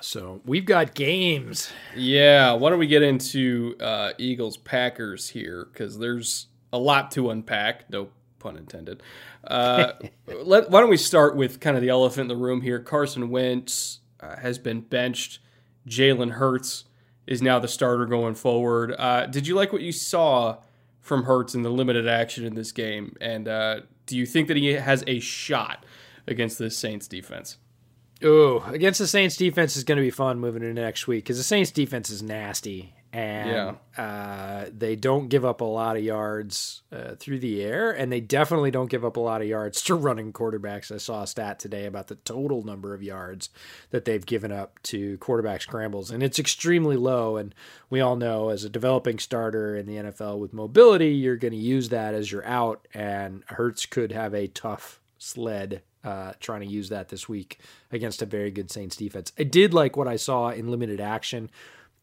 so 0.00 0.40
we've 0.44 0.66
got 0.66 0.94
games 0.94 1.70
Yeah, 1.94 2.52
why 2.52 2.70
don't 2.70 2.78
we 2.78 2.86
get 2.86 3.02
into 3.02 3.76
uh, 3.80 4.12
Eagles 4.18 4.56
Packers 4.56 5.30
here? 5.30 5.68
Because 5.72 5.98
there's 5.98 6.48
a 6.72 6.78
lot 6.78 7.10
to 7.12 7.30
unpack. 7.30 7.88
No 7.90 8.08
pun 8.38 8.56
intended. 8.56 9.02
Uh, 9.44 9.92
let, 10.26 10.70
why 10.70 10.80
don't 10.80 10.90
we 10.90 10.96
start 10.96 11.36
with 11.36 11.60
kind 11.60 11.76
of 11.76 11.82
the 11.82 11.88
elephant 11.88 12.30
in 12.30 12.36
the 12.36 12.42
room 12.42 12.60
here? 12.60 12.78
Carson 12.78 13.30
Wentz 13.30 14.00
uh, 14.20 14.36
has 14.36 14.58
been 14.58 14.82
benched. 14.82 15.38
Jalen 15.88 16.32
Hurts 16.32 16.84
is 17.26 17.42
now 17.42 17.58
the 17.58 17.68
starter 17.68 18.06
going 18.06 18.34
forward. 18.34 18.94
Uh, 18.98 19.26
did 19.26 19.46
you 19.46 19.54
like 19.54 19.72
what 19.72 19.82
you 19.82 19.92
saw 19.92 20.58
from 21.00 21.24
Hurts 21.24 21.54
in 21.54 21.62
the 21.62 21.70
limited 21.70 22.08
action 22.08 22.44
in 22.44 22.54
this 22.54 22.72
game? 22.72 23.16
And 23.20 23.48
uh, 23.48 23.80
do 24.06 24.16
you 24.16 24.26
think 24.26 24.48
that 24.48 24.56
he 24.56 24.72
has 24.72 25.04
a 25.06 25.20
shot 25.20 25.84
against 26.26 26.58
the 26.58 26.70
Saints 26.70 27.06
defense? 27.06 27.58
Ooh, 28.24 28.62
against 28.66 28.98
the 28.98 29.06
Saints 29.06 29.36
defense 29.36 29.76
is 29.76 29.84
going 29.84 29.96
to 29.96 30.02
be 30.02 30.10
fun 30.10 30.38
moving 30.38 30.62
into 30.62 30.80
next 30.80 31.06
week 31.06 31.24
because 31.24 31.36
the 31.36 31.44
Saints 31.44 31.70
defense 31.70 32.10
is 32.10 32.22
nasty 32.22 32.94
and 33.16 33.78
uh, 33.96 34.66
they 34.76 34.94
don't 34.94 35.28
give 35.28 35.42
up 35.42 35.62
a 35.62 35.64
lot 35.64 35.96
of 35.96 36.02
yards 36.02 36.82
uh, 36.92 37.14
through 37.14 37.38
the 37.38 37.62
air, 37.62 37.90
and 37.90 38.12
they 38.12 38.20
definitely 38.20 38.70
don't 38.70 38.90
give 38.90 39.06
up 39.06 39.16
a 39.16 39.20
lot 39.20 39.40
of 39.40 39.48
yards 39.48 39.80
to 39.84 39.94
running 39.94 40.34
quarterbacks. 40.34 40.94
I 40.94 40.98
saw 40.98 41.22
a 41.22 41.26
stat 41.26 41.58
today 41.58 41.86
about 41.86 42.08
the 42.08 42.16
total 42.16 42.62
number 42.62 42.92
of 42.92 43.02
yards 43.02 43.48
that 43.88 44.04
they've 44.04 44.24
given 44.24 44.52
up 44.52 44.82
to 44.82 45.16
quarterback 45.16 45.62
scrambles, 45.62 46.10
and 46.10 46.22
it's 46.22 46.38
extremely 46.38 46.96
low. 46.96 47.38
And 47.38 47.54
we 47.88 48.02
all 48.02 48.16
know, 48.16 48.50
as 48.50 48.64
a 48.64 48.68
developing 48.68 49.18
starter 49.18 49.74
in 49.74 49.86
the 49.86 49.96
NFL 49.96 50.38
with 50.38 50.52
mobility, 50.52 51.14
you're 51.14 51.36
going 51.36 51.52
to 51.52 51.58
use 51.58 51.88
that 51.88 52.12
as 52.12 52.30
your 52.30 52.44
out, 52.44 52.86
and 52.92 53.44
Hurts 53.46 53.86
could 53.86 54.12
have 54.12 54.34
a 54.34 54.46
tough 54.46 55.00
sled 55.16 55.80
uh, 56.04 56.34
trying 56.38 56.60
to 56.60 56.66
use 56.66 56.90
that 56.90 57.08
this 57.08 57.30
week 57.30 57.60
against 57.90 58.20
a 58.20 58.26
very 58.26 58.50
good 58.50 58.70
Saints 58.70 58.94
defense. 58.94 59.32
I 59.38 59.42
did 59.42 59.72
like 59.72 59.96
what 59.96 60.06
I 60.06 60.16
saw 60.16 60.50
in 60.50 60.70
limited 60.70 61.00
action. 61.00 61.50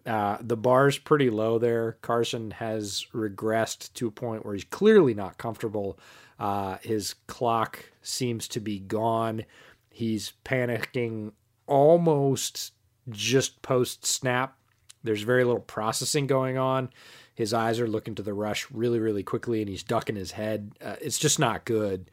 Uh, 0.05 0.37
the 0.41 0.57
bar's 0.57 0.97
pretty 0.97 1.29
low 1.29 1.57
there. 1.57 1.93
Carson 2.01 2.51
has 2.51 3.07
regressed 3.13 3.93
to 3.93 4.07
a 4.07 4.11
point 4.11 4.45
where 4.45 4.53
he's 4.53 4.65
clearly 4.65 5.13
not 5.13 5.37
comfortable. 5.37 5.97
Uh, 6.39 6.77
his 6.81 7.15
clock 7.27 7.85
seems 8.01 8.47
to 8.49 8.59
be 8.59 8.79
gone. 8.79 9.45
He's 9.89 10.33
panicking 10.43 11.31
almost 11.67 12.73
just 13.09 13.61
post 13.61 14.05
snap. 14.05 14.57
There's 15.03 15.21
very 15.21 15.43
little 15.43 15.61
processing 15.61 16.27
going 16.27 16.57
on. 16.57 16.89
His 17.35 17.53
eyes 17.53 17.79
are 17.79 17.87
looking 17.87 18.15
to 18.15 18.23
the 18.23 18.33
rush 18.33 18.69
really, 18.71 18.99
really 18.99 19.23
quickly, 19.23 19.61
and 19.61 19.69
he's 19.69 19.83
ducking 19.83 20.15
his 20.15 20.31
head. 20.31 20.71
Uh, 20.83 20.95
it's 21.01 21.17
just 21.17 21.39
not 21.39 21.65
good 21.65 22.09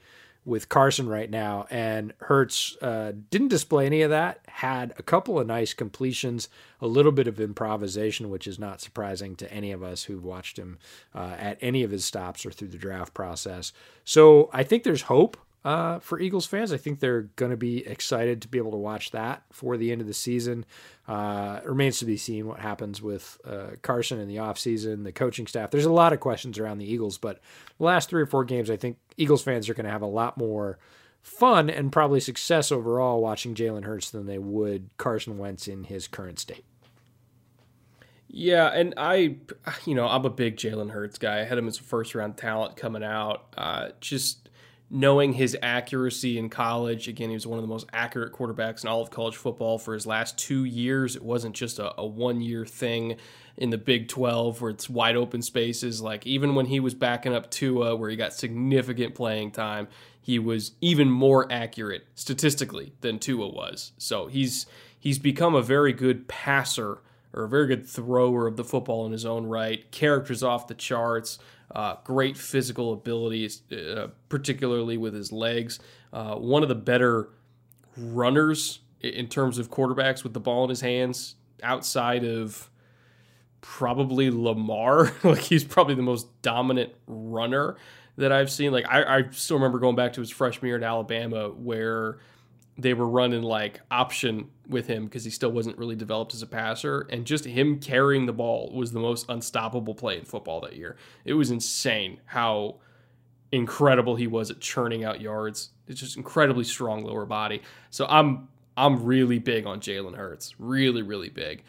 with 0.50 0.68
Carson 0.68 1.08
right 1.08 1.30
now. 1.30 1.66
And 1.70 2.12
Hurts 2.18 2.76
uh, 2.82 3.12
didn't 3.30 3.48
display 3.48 3.86
any 3.86 4.02
of 4.02 4.10
that, 4.10 4.40
had 4.48 4.92
a 4.98 5.02
couple 5.02 5.38
of 5.38 5.46
nice 5.46 5.72
completions, 5.72 6.48
a 6.80 6.88
little 6.88 7.12
bit 7.12 7.28
of 7.28 7.40
improvisation, 7.40 8.30
which 8.30 8.48
is 8.48 8.58
not 8.58 8.80
surprising 8.80 9.36
to 9.36 9.50
any 9.52 9.70
of 9.70 9.82
us 9.82 10.04
who've 10.04 10.24
watched 10.24 10.58
him 10.58 10.78
uh, 11.14 11.36
at 11.38 11.56
any 11.60 11.84
of 11.84 11.92
his 11.92 12.04
stops 12.04 12.44
or 12.44 12.50
through 12.50 12.68
the 12.68 12.76
draft 12.76 13.14
process. 13.14 13.72
So 14.04 14.50
I 14.52 14.64
think 14.64 14.82
there's 14.82 15.02
hope. 15.02 15.38
Uh, 15.62 15.98
for 15.98 16.18
Eagles 16.18 16.46
fans, 16.46 16.72
I 16.72 16.78
think 16.78 17.00
they're 17.00 17.22
going 17.36 17.50
to 17.50 17.56
be 17.56 17.86
excited 17.86 18.40
to 18.42 18.48
be 18.48 18.56
able 18.56 18.70
to 18.70 18.78
watch 18.78 19.10
that 19.10 19.42
for 19.52 19.76
the 19.76 19.92
end 19.92 20.00
of 20.00 20.06
the 20.06 20.14
season. 20.14 20.64
Uh, 21.06 21.60
remains 21.64 21.98
to 21.98 22.06
be 22.06 22.16
seen 22.16 22.46
what 22.46 22.60
happens 22.60 23.02
with 23.02 23.38
uh, 23.44 23.72
Carson 23.82 24.18
in 24.20 24.28
the 24.28 24.36
offseason, 24.36 25.04
the 25.04 25.12
coaching 25.12 25.46
staff. 25.46 25.70
There's 25.70 25.84
a 25.84 25.92
lot 25.92 26.14
of 26.14 26.20
questions 26.20 26.58
around 26.58 26.78
the 26.78 26.90
Eagles, 26.90 27.18
but 27.18 27.40
the 27.76 27.84
last 27.84 28.08
three 28.08 28.22
or 28.22 28.26
four 28.26 28.44
games, 28.44 28.70
I 28.70 28.76
think 28.76 28.96
Eagles 29.18 29.42
fans 29.42 29.68
are 29.68 29.74
going 29.74 29.84
to 29.84 29.92
have 29.92 30.02
a 30.02 30.06
lot 30.06 30.38
more 30.38 30.78
fun 31.20 31.68
and 31.68 31.92
probably 31.92 32.20
success 32.20 32.72
overall 32.72 33.20
watching 33.20 33.54
Jalen 33.54 33.84
Hurts 33.84 34.10
than 34.10 34.26
they 34.26 34.38
would 34.38 34.96
Carson 34.96 35.36
Wentz 35.36 35.68
in 35.68 35.84
his 35.84 36.08
current 36.08 36.38
state. 36.38 36.64
Yeah, 38.32 38.68
and 38.68 38.94
I, 38.96 39.36
you 39.84 39.94
know, 39.94 40.06
I'm 40.06 40.24
a 40.24 40.30
big 40.30 40.56
Jalen 40.56 40.90
Hurts 40.90 41.18
guy. 41.18 41.40
I 41.40 41.44
had 41.44 41.58
him 41.58 41.68
as 41.68 41.78
a 41.78 41.82
first 41.82 42.14
round 42.14 42.36
talent 42.36 42.76
coming 42.76 43.02
out. 43.02 43.52
Uh, 43.58 43.88
just 44.00 44.39
knowing 44.90 45.34
his 45.34 45.56
accuracy 45.62 46.36
in 46.36 46.50
college, 46.50 47.06
again, 47.06 47.28
he 47.28 47.34
was 47.34 47.46
one 47.46 47.58
of 47.58 47.62
the 47.62 47.68
most 47.68 47.86
accurate 47.92 48.32
quarterbacks 48.32 48.82
in 48.82 48.88
all 48.88 49.00
of 49.00 49.10
college 49.10 49.36
football 49.36 49.78
for 49.78 49.94
his 49.94 50.04
last 50.04 50.36
two 50.36 50.64
years. 50.64 51.14
It 51.14 51.22
wasn't 51.22 51.54
just 51.54 51.78
a, 51.78 51.94
a 51.98 52.04
one 52.04 52.40
year 52.40 52.66
thing 52.66 53.16
in 53.56 53.70
the 53.70 53.78
Big 53.78 54.08
12 54.08 54.60
where 54.60 54.70
it's 54.70 54.90
wide 54.90 55.16
open 55.16 55.42
spaces. 55.42 56.02
Like, 56.02 56.26
even 56.26 56.56
when 56.56 56.66
he 56.66 56.80
was 56.80 56.94
backing 56.94 57.34
up 57.34 57.50
Tua, 57.50 57.94
where 57.94 58.10
he 58.10 58.16
got 58.16 58.34
significant 58.34 59.14
playing 59.14 59.52
time, 59.52 59.86
he 60.20 60.38
was 60.38 60.72
even 60.80 61.08
more 61.08 61.50
accurate 61.52 62.06
statistically 62.14 62.92
than 63.00 63.18
Tua 63.18 63.48
was. 63.48 63.92
So 63.96 64.26
he's 64.26 64.66
he's 64.98 65.18
become 65.18 65.54
a 65.54 65.62
very 65.62 65.92
good 65.92 66.26
passer 66.26 66.98
or 67.32 67.44
a 67.44 67.48
very 67.48 67.68
good 67.68 67.86
thrower 67.86 68.46
of 68.46 68.56
the 68.56 68.64
football 68.64 69.06
in 69.06 69.12
his 69.12 69.24
own 69.24 69.46
right. 69.46 69.90
Characters 69.92 70.42
off 70.42 70.66
the 70.66 70.74
charts. 70.74 71.38
Uh, 71.72 71.94
great 72.04 72.36
physical 72.36 72.92
abilities, 72.92 73.62
uh, 73.72 74.08
particularly 74.28 74.96
with 74.96 75.14
his 75.14 75.30
legs. 75.30 75.78
Uh, 76.12 76.34
one 76.34 76.62
of 76.62 76.68
the 76.68 76.74
better 76.74 77.30
runners 77.96 78.80
in 79.00 79.28
terms 79.28 79.58
of 79.58 79.70
quarterbacks 79.70 80.22
with 80.22 80.34
the 80.34 80.40
ball 80.40 80.64
in 80.64 80.70
his 80.70 80.80
hands 80.80 81.36
outside 81.62 82.24
of 82.24 82.70
probably 83.60 84.30
Lamar. 84.30 85.12
like 85.24 85.40
he's 85.40 85.64
probably 85.64 85.94
the 85.94 86.02
most 86.02 86.26
dominant 86.42 86.92
runner 87.06 87.76
that 88.16 88.32
I've 88.32 88.50
seen. 88.50 88.72
Like 88.72 88.86
I, 88.88 89.18
I 89.18 89.30
still 89.30 89.56
remember 89.56 89.78
going 89.78 89.96
back 89.96 90.14
to 90.14 90.20
his 90.20 90.30
freshman 90.30 90.68
year 90.68 90.76
at 90.76 90.82
Alabama 90.82 91.50
where 91.50 92.18
they 92.80 92.94
were 92.94 93.08
running 93.08 93.42
like 93.42 93.80
option 93.90 94.48
with 94.68 94.86
him 94.86 95.04
because 95.04 95.24
he 95.24 95.30
still 95.30 95.50
wasn't 95.50 95.76
really 95.76 95.96
developed 95.96 96.34
as 96.34 96.42
a 96.42 96.46
passer. 96.46 97.06
And 97.10 97.24
just 97.24 97.44
him 97.44 97.78
carrying 97.78 98.26
the 98.26 98.32
ball 98.32 98.70
was 98.72 98.92
the 98.92 99.00
most 99.00 99.26
unstoppable 99.28 99.94
play 99.94 100.18
in 100.18 100.24
football 100.24 100.60
that 100.62 100.76
year. 100.76 100.96
It 101.24 101.34
was 101.34 101.50
insane 101.50 102.20
how 102.26 102.76
incredible 103.52 104.16
he 104.16 104.26
was 104.26 104.50
at 104.50 104.60
churning 104.60 105.04
out 105.04 105.20
yards. 105.20 105.70
It's 105.88 106.00
just 106.00 106.16
incredibly 106.16 106.64
strong 106.64 107.04
lower 107.04 107.26
body. 107.26 107.62
So 107.90 108.06
I'm 108.08 108.48
I'm 108.76 109.04
really 109.04 109.38
big 109.38 109.66
on 109.66 109.80
Jalen 109.80 110.16
Hurts. 110.16 110.54
Really, 110.58 111.02
really 111.02 111.28
big. 111.28 111.64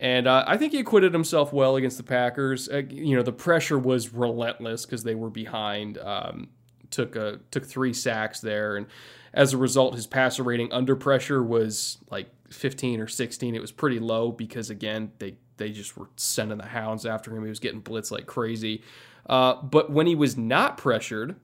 And 0.00 0.26
uh, 0.26 0.44
I 0.46 0.56
think 0.56 0.72
he 0.72 0.80
acquitted 0.80 1.12
himself 1.12 1.52
well 1.52 1.76
against 1.76 1.96
the 1.98 2.02
Packers. 2.02 2.68
Uh, 2.68 2.82
you 2.88 3.16
know, 3.16 3.22
the 3.22 3.32
pressure 3.32 3.78
was 3.78 4.12
relentless 4.12 4.86
because 4.86 5.02
they 5.02 5.14
were 5.14 5.30
behind. 5.30 5.98
Um, 5.98 6.48
took 6.94 7.16
a 7.16 7.40
took 7.50 7.66
three 7.66 7.92
sacks 7.92 8.40
there, 8.40 8.76
and 8.76 8.86
as 9.32 9.52
a 9.52 9.58
result, 9.58 9.94
his 9.94 10.06
passer 10.06 10.42
rating 10.42 10.72
under 10.72 10.94
pressure 10.94 11.42
was 11.42 11.98
like 12.10 12.28
15 12.50 13.00
or 13.00 13.08
16. 13.08 13.54
It 13.54 13.60
was 13.60 13.72
pretty 13.72 13.98
low 13.98 14.30
because 14.30 14.70
again, 14.70 15.12
they 15.18 15.36
they 15.56 15.70
just 15.70 15.96
were 15.96 16.08
sending 16.16 16.58
the 16.58 16.66
hounds 16.66 17.04
after 17.04 17.34
him. 17.34 17.42
He 17.42 17.48
was 17.48 17.60
getting 17.60 17.82
blitzed 17.82 18.10
like 18.10 18.26
crazy. 18.26 18.82
Uh, 19.26 19.54
but 19.62 19.90
when 19.90 20.06
he 20.06 20.14
was 20.14 20.36
not 20.36 20.76
pressured, 20.76 21.36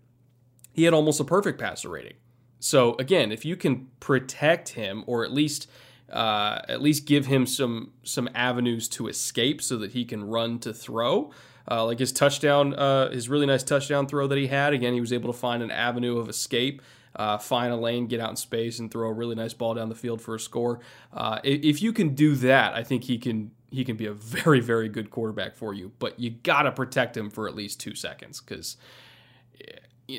he 0.73 0.85
had 0.85 0.95
almost 0.95 1.21
a 1.21 1.25
perfect 1.25 1.59
passer 1.59 1.89
rating. 1.89 2.15
So 2.59 2.95
again, 2.99 3.33
if 3.33 3.45
you 3.45 3.57
can 3.57 3.89
protect 4.01 4.71
him 4.71 5.05
or 5.07 5.25
at 5.25 5.33
least 5.33 5.69
uh, 6.11 6.61
at 6.69 6.83
least 6.83 7.07
give 7.07 7.27
him 7.27 7.47
some 7.47 7.93
some 8.03 8.29
avenues 8.35 8.89
to 8.89 9.09
escape 9.09 9.63
so 9.63 9.77
that 9.79 9.93
he 9.93 10.05
can 10.05 10.25
run 10.25 10.59
to 10.61 10.73
throw. 10.73 11.31
Uh, 11.71 11.85
like 11.85 11.99
his 11.99 12.13
touchdown, 12.13 12.75
uh, 12.75 13.11
his 13.11 13.29
really 13.29 13.47
nice 13.47 13.63
touchdown 13.63 14.07
throw 14.07 14.27
that 14.27 14.39
he 14.39 14.47
had. 14.47 14.73
Again, 14.73 14.95
he 14.95 15.01
was 15.01 15.13
able 15.13 15.33
to 15.33 15.39
find 15.39 15.63
an 15.63 15.71
avenue 15.71 16.19
of 16.19 16.29
escape 16.29 16.83
uh, 17.17 17.39
find 17.39 17.73
a 17.73 17.77
lane, 17.77 18.07
get 18.07 18.21
out 18.21 18.31
in 18.31 18.37
space, 18.37 18.79
and 18.79 18.91
throw 18.91 19.09
a 19.09 19.13
really 19.13 19.35
nice 19.35 19.55
ball 19.55 19.75
down 19.75 19.89
the 19.89 19.95
field 19.95 20.21
for 20.21 20.35
a 20.35 20.41
score. 20.41 20.81
Uh, 21.13 21.41
if 21.43 21.83
you 21.83 21.93
can 21.93 22.15
do 22.15 22.37
that, 22.37 22.75
I 22.75 22.83
think 22.83 23.05
he 23.05 23.19
can 23.19 23.51
he 23.71 23.85
can 23.85 23.97
be 23.97 24.07
a 24.07 24.13
very 24.13 24.61
very 24.61 24.89
good 24.89 25.11
quarterback 25.11 25.57
for 25.57 25.75
you. 25.75 25.93
But 25.99 26.19
you 26.21 26.31
got 26.31 26.63
to 26.63 26.73
protect 26.73 27.17
him 27.17 27.31
for 27.31 27.49
at 27.49 27.55
least 27.55 27.81
two 27.81 27.95
seconds 27.95 28.41
because 28.41 28.77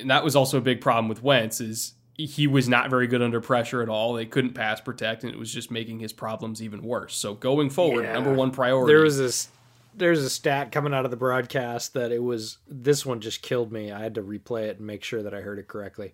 that 0.06 0.24
was 0.24 0.36
also 0.36 0.58
a 0.58 0.62
big 0.62 0.82
problem 0.82 1.08
with 1.08 1.24
Wentz 1.24 1.60
is 1.60 1.94
he 2.18 2.46
was 2.46 2.70
not 2.70 2.90
very 2.90 3.08
good 3.08 3.22
under 3.22 3.42
pressure 3.42 3.82
at 3.82 3.90
all. 3.90 4.14
They 4.14 4.26
couldn't 4.26 4.54
pass 4.54 4.80
protect, 4.80 5.24
and 5.24 5.34
it 5.34 5.40
was 5.40 5.52
just 5.52 5.72
making 5.72 6.00
his 6.00 6.14
problems 6.14 6.62
even 6.62 6.84
worse. 6.84 7.16
So 7.16 7.34
going 7.34 7.70
forward, 7.70 8.04
yeah. 8.04 8.14
number 8.14 8.34
one 8.34 8.52
priority. 8.52 8.94
There 8.94 9.04
was 9.04 9.18
this. 9.18 9.48
There's 9.94 10.24
a 10.24 10.30
stat 10.30 10.72
coming 10.72 10.94
out 10.94 11.06
of 11.06 11.12
the 11.12 11.18
broadcast 11.18 11.94
that 11.94 12.12
it 12.12 12.24
was 12.24 12.58
this 12.68 13.06
one 13.06 13.20
just 13.20 13.42
killed 13.42 13.72
me. 13.72 13.92
I 13.92 14.00
had 14.00 14.16
to 14.16 14.22
replay 14.22 14.64
it 14.64 14.78
and 14.78 14.88
make 14.88 15.04
sure 15.04 15.22
that 15.22 15.34
I 15.34 15.42
heard 15.42 15.60
it 15.60 15.68
correctly. 15.68 16.14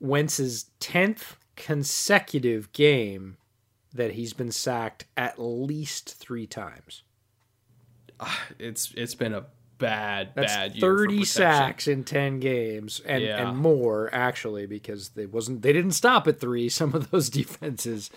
Wentz's 0.00 0.66
10th 0.80 1.36
consecutive 1.56 2.72
game 2.72 3.36
that 3.92 4.12
he's 4.12 4.32
been 4.32 4.52
sacked 4.52 5.06
at 5.16 5.38
least 5.38 6.14
three 6.14 6.46
times. 6.46 7.02
Ah, 8.20 8.46
it's 8.58 8.92
it's 8.96 9.14
been 9.14 9.34
a 9.34 9.46
bad 9.78 10.30
That's 10.34 10.54
bad 10.54 10.80
30 10.80 11.24
sacks 11.24 11.86
in 11.86 12.04
10 12.04 12.40
games 12.40 13.00
and 13.04 13.22
yeah. 13.22 13.46
and 13.46 13.58
more 13.58 14.08
actually 14.12 14.64
because 14.64 15.10
they 15.10 15.26
wasn't 15.26 15.60
they 15.60 15.72
didn't 15.74 15.92
stop 15.92 16.26
at 16.26 16.40
3 16.40 16.68
some 16.70 16.94
of 16.94 17.10
those 17.10 17.28
defenses 17.28 18.10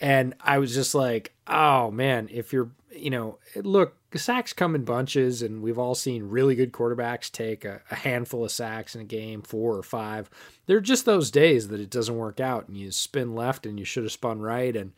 and 0.00 0.34
I 0.40 0.58
was 0.58 0.72
just 0.72 0.94
like 0.94 1.32
oh 1.48 1.90
man 1.90 2.28
if 2.30 2.52
you're 2.52 2.70
you 2.94 3.10
know 3.10 3.38
look 3.56 3.96
sacks 4.18 4.52
come 4.52 4.74
in 4.74 4.84
bunches, 4.84 5.40
and 5.40 5.62
we've 5.62 5.78
all 5.78 5.94
seen 5.94 6.24
really 6.24 6.54
good 6.54 6.72
quarterbacks 6.72 7.30
take 7.30 7.64
a, 7.64 7.80
a, 7.90 7.94
handful 7.94 8.44
of 8.44 8.50
sacks 8.50 8.94
in 8.94 9.00
a 9.00 9.04
game, 9.04 9.42
four 9.42 9.76
or 9.76 9.82
five. 9.82 10.28
There 10.66 10.76
are 10.76 10.82
just 10.82 11.04
those 11.04 11.30
days 11.30 11.68
that 11.68 11.80
it 11.80 11.90
doesn't 11.90 12.16
work 12.16 12.40
out, 12.40 12.68
and 12.68 12.76
you 12.76 12.90
spin 12.90 13.34
left 13.34 13.66
and 13.66 13.78
you 13.78 13.84
should 13.84 14.02
have 14.02 14.12
spun 14.12 14.40
right. 14.40 14.74
And 14.74 14.92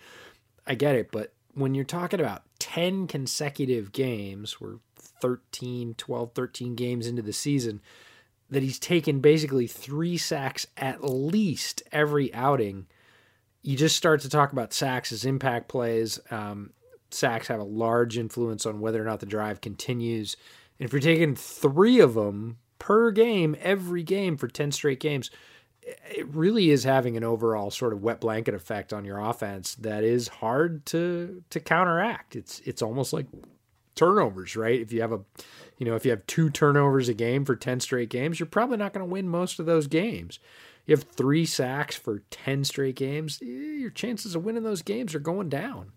I 0.66 0.74
get 0.74 0.94
it, 0.94 1.12
but 1.12 1.34
when 1.54 1.74
you're 1.74 1.84
talking 1.84 2.20
about 2.20 2.42
10 2.58 3.06
consecutive 3.06 3.92
games, 3.92 4.60
we're 4.60 4.78
13, 4.96 5.94
12, 5.94 6.32
13 6.34 6.74
games 6.74 7.06
into 7.06 7.22
the 7.22 7.32
season, 7.32 7.80
that 8.50 8.62
he's 8.62 8.78
taken 8.78 9.20
basically 9.20 9.66
three 9.66 10.16
sacks 10.16 10.66
at 10.76 11.04
least 11.04 11.82
every 11.92 12.32
outing. 12.34 12.86
You 13.62 13.76
just 13.76 13.96
start 13.96 14.20
to 14.22 14.28
talk 14.28 14.52
about 14.52 14.72
sacks 14.72 15.12
as 15.12 15.24
impact 15.24 15.68
plays. 15.68 16.18
Um, 16.30 16.72
sacks 17.14 17.48
have 17.48 17.60
a 17.60 17.64
large 17.64 18.18
influence 18.18 18.66
on 18.66 18.80
whether 18.80 19.00
or 19.00 19.04
not 19.04 19.20
the 19.20 19.26
drive 19.26 19.60
continues. 19.60 20.36
And 20.78 20.86
if 20.86 20.92
you're 20.92 21.00
taking 21.00 21.34
three 21.34 22.00
of 22.00 22.14
them 22.14 22.58
per 22.78 23.10
game, 23.10 23.56
every 23.60 24.02
game 24.02 24.36
for 24.36 24.48
10 24.48 24.72
straight 24.72 25.00
games, 25.00 25.30
it 25.82 26.26
really 26.28 26.70
is 26.70 26.84
having 26.84 27.16
an 27.16 27.24
overall 27.24 27.70
sort 27.70 27.92
of 27.92 28.02
wet 28.02 28.20
blanket 28.20 28.54
effect 28.54 28.92
on 28.92 29.04
your 29.04 29.18
offense 29.18 29.74
that 29.76 30.04
is 30.04 30.28
hard 30.28 30.86
to 30.86 31.42
to 31.50 31.60
counteract. 31.60 32.36
It's 32.36 32.60
it's 32.60 32.82
almost 32.82 33.12
like 33.12 33.26
turnovers, 33.94 34.56
right? 34.56 34.80
If 34.80 34.92
you 34.92 35.00
have 35.00 35.12
a 35.12 35.20
you 35.78 35.86
know, 35.86 35.96
if 35.96 36.04
you 36.04 36.12
have 36.12 36.26
two 36.26 36.50
turnovers 36.50 37.08
a 37.08 37.14
game 37.14 37.44
for 37.44 37.56
10 37.56 37.80
straight 37.80 38.08
games, 38.08 38.38
you're 38.38 38.46
probably 38.46 38.76
not 38.76 38.92
going 38.92 39.04
to 39.04 39.12
win 39.12 39.28
most 39.28 39.58
of 39.58 39.66
those 39.66 39.88
games. 39.88 40.38
You 40.86 40.94
have 40.96 41.04
3 41.04 41.44
sacks 41.44 41.96
for 41.96 42.22
10 42.30 42.64
straight 42.64 42.96
games, 42.96 43.40
eh, 43.42 43.46
your 43.46 43.90
chances 43.90 44.34
of 44.34 44.44
winning 44.44 44.62
those 44.62 44.82
games 44.82 45.14
are 45.14 45.20
going 45.20 45.48
down. 45.48 45.92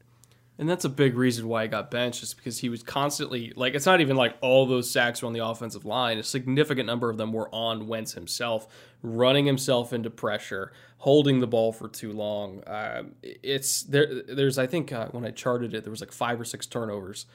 And 0.57 0.69
that's 0.69 0.85
a 0.85 0.89
big 0.89 1.17
reason 1.17 1.49
why 1.49 1.63
he 1.63 1.67
got 1.67 1.91
benched, 1.91 2.23
is 2.23 2.33
because 2.33 2.59
he 2.59 2.69
was 2.69 2.81
constantly 2.81 3.51
like 3.55 3.73
it's 3.73 3.85
not 3.85 3.99
even 3.99 4.15
like 4.15 4.37
all 4.39 4.65
those 4.65 4.89
sacks 4.89 5.21
were 5.21 5.27
on 5.27 5.33
the 5.33 5.45
offensive 5.45 5.83
line. 5.83 6.17
A 6.17 6.23
significant 6.23 6.87
number 6.87 7.09
of 7.09 7.17
them 7.17 7.33
were 7.33 7.53
on 7.53 7.87
Wentz 7.87 8.13
himself, 8.13 8.67
running 9.01 9.45
himself 9.45 9.91
into 9.91 10.09
pressure, 10.09 10.71
holding 10.99 11.41
the 11.41 11.47
ball 11.47 11.73
for 11.73 11.89
too 11.89 12.13
long. 12.13 12.63
Uh, 12.63 13.03
it's 13.21 13.83
there. 13.83 14.23
There's 14.27 14.57
I 14.57 14.65
think 14.65 14.93
uh, 14.93 15.09
when 15.09 15.25
I 15.25 15.31
charted 15.31 15.73
it, 15.73 15.83
there 15.83 15.91
was 15.91 15.99
like 15.99 16.13
five 16.13 16.39
or 16.39 16.45
six 16.45 16.65
turnovers 16.65 17.25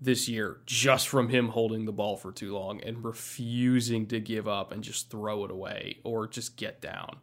this 0.00 0.28
year 0.28 0.56
just 0.66 1.08
from 1.08 1.28
him 1.28 1.48
holding 1.48 1.84
the 1.84 1.92
ball 1.92 2.16
for 2.16 2.32
too 2.32 2.52
long 2.52 2.80
and 2.80 3.04
refusing 3.04 4.06
to 4.06 4.18
give 4.18 4.48
up 4.48 4.72
and 4.72 4.82
just 4.82 5.10
throw 5.10 5.44
it 5.44 5.50
away 5.50 5.98
or 6.02 6.26
just 6.26 6.56
get 6.56 6.80
down. 6.80 7.18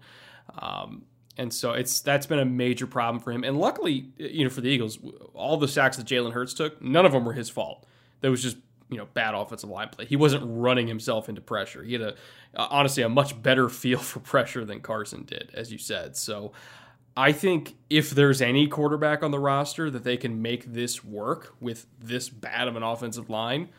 Um, 0.58 1.04
and 1.40 1.54
so 1.54 1.72
it's 1.72 2.02
that's 2.02 2.26
been 2.26 2.40
a 2.40 2.46
major 2.46 2.86
problem 2.86 3.24
for 3.24 3.32
him. 3.32 3.46
And 3.46 3.58
luckily, 3.58 4.10
you 4.18 4.44
know, 4.44 4.50
for 4.50 4.60
the 4.60 4.68
Eagles, 4.68 5.00
all 5.34 5.56
the 5.56 5.70
sacks 5.70 5.96
that 5.96 6.06
Jalen 6.06 6.34
Hurts 6.34 6.54
took, 6.54 6.82
none 6.82 7.06
of 7.06 7.14
them 7.14 7.24
were 7.24 7.34
his 7.34 7.50
fault. 7.50 7.88
That 8.20 8.30
was 8.30 8.44
just 8.44 8.58
you 8.90 8.98
know 8.98 9.08
bad 9.14 9.34
offensive 9.34 9.70
line 9.70 9.88
play. 9.88 10.06
He 10.06 10.18
wasn't 10.18 10.44
running 10.46 10.88
himself 10.88 11.30
into 11.30 11.40
pressure. 11.40 11.82
He 11.82 11.94
had 11.94 12.02
a 12.02 12.16
honestly 12.56 13.04
a 13.04 13.10
much 13.10 13.42
better 13.42 13.70
feel 13.82 14.00
for 14.00 14.20
pressure 14.20 14.66
than 14.66 14.82
Carson 14.82 15.24
did, 15.24 15.50
as 15.54 15.72
you 15.72 15.78
said. 15.78 16.18
So 16.18 16.52
I 17.16 17.32
think 17.32 17.78
if 17.90 18.10
there's 18.10 18.42
any 18.42 18.68
quarterback 18.68 19.24
on 19.24 19.32
the 19.32 19.40
roster 19.40 19.90
that 19.90 20.04
they 20.04 20.18
can 20.18 20.42
make 20.42 20.74
this 20.74 21.06
work 21.06 21.56
with 21.62 21.86
this 21.98 22.28
bad 22.28 22.68
of 22.68 22.76
an 22.76 22.84
offensive 22.84 23.30
line, 23.30 23.70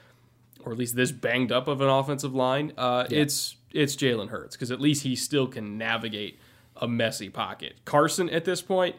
or 0.64 0.72
at 0.72 0.78
least 0.78 0.96
this 0.96 1.12
banged 1.12 1.52
up 1.52 1.68
of 1.68 1.82
an 1.82 1.90
offensive 1.90 2.34
line, 2.34 2.72
uh, 2.78 3.06
yeah. 3.10 3.18
it's 3.18 3.56
it's 3.70 3.96
Jalen 3.96 4.30
Hurts 4.30 4.56
because 4.56 4.70
at 4.70 4.80
least 4.80 5.02
he 5.02 5.14
still 5.14 5.46
can 5.46 5.76
navigate 5.76 6.40
a 6.80 6.88
messy 6.88 7.28
pocket. 7.28 7.76
Carson, 7.84 8.28
at 8.30 8.44
this 8.44 8.62
point, 8.62 8.96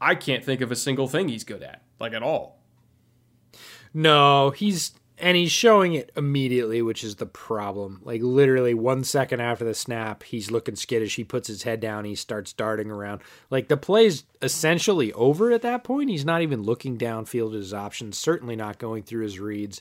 I 0.00 0.14
can't 0.14 0.44
think 0.44 0.60
of 0.60 0.70
a 0.70 0.76
single 0.76 1.08
thing 1.08 1.28
he's 1.28 1.44
good 1.44 1.62
at, 1.62 1.82
like 1.98 2.12
at 2.12 2.22
all. 2.22 2.60
No, 3.94 4.50
he's 4.50 4.92
and 5.16 5.36
he's 5.36 5.52
showing 5.52 5.94
it 5.94 6.10
immediately, 6.16 6.82
which 6.82 7.04
is 7.04 7.16
the 7.16 7.26
problem. 7.26 8.00
Like 8.02 8.20
literally 8.20 8.74
one 8.74 9.04
second 9.04 9.40
after 9.40 9.64
the 9.64 9.74
snap, 9.74 10.24
he's 10.24 10.50
looking 10.50 10.74
skittish. 10.74 11.14
He 11.14 11.22
puts 11.22 11.46
his 11.46 11.62
head 11.62 11.78
down. 11.78 12.04
He 12.04 12.16
starts 12.16 12.52
darting 12.52 12.90
around. 12.90 13.20
Like 13.48 13.68
the 13.68 13.76
play's 13.76 14.24
essentially 14.42 15.12
over 15.12 15.52
at 15.52 15.62
that 15.62 15.84
point. 15.84 16.10
He's 16.10 16.24
not 16.24 16.42
even 16.42 16.62
looking 16.62 16.98
downfield 16.98 17.50
at 17.50 17.58
his 17.58 17.72
options. 17.72 18.18
Certainly 18.18 18.56
not 18.56 18.78
going 18.78 19.04
through 19.04 19.22
his 19.22 19.38
reads. 19.38 19.80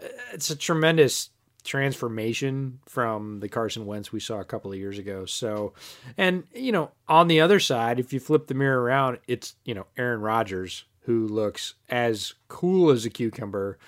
Uh, 0.00 0.06
it's 0.32 0.50
a 0.50 0.56
tremendous 0.56 1.30
transformation 1.68 2.80
from 2.86 3.40
the 3.40 3.48
Carson 3.48 3.86
Wentz 3.86 4.10
we 4.10 4.20
saw 4.20 4.40
a 4.40 4.44
couple 4.44 4.72
of 4.72 4.78
years 4.78 4.98
ago. 4.98 5.26
So, 5.26 5.74
and 6.16 6.44
you 6.54 6.72
know, 6.72 6.90
on 7.06 7.28
the 7.28 7.40
other 7.40 7.60
side, 7.60 8.00
if 8.00 8.12
you 8.12 8.18
flip 8.18 8.46
the 8.46 8.54
mirror 8.54 8.82
around, 8.82 9.18
it's 9.28 9.54
you 9.64 9.74
know 9.74 9.86
Aaron 9.96 10.20
Rodgers 10.20 10.84
who 11.02 11.26
looks 11.26 11.74
as 11.88 12.34
cool 12.48 12.90
as 12.90 13.04
a 13.04 13.10
cucumber. 13.10 13.78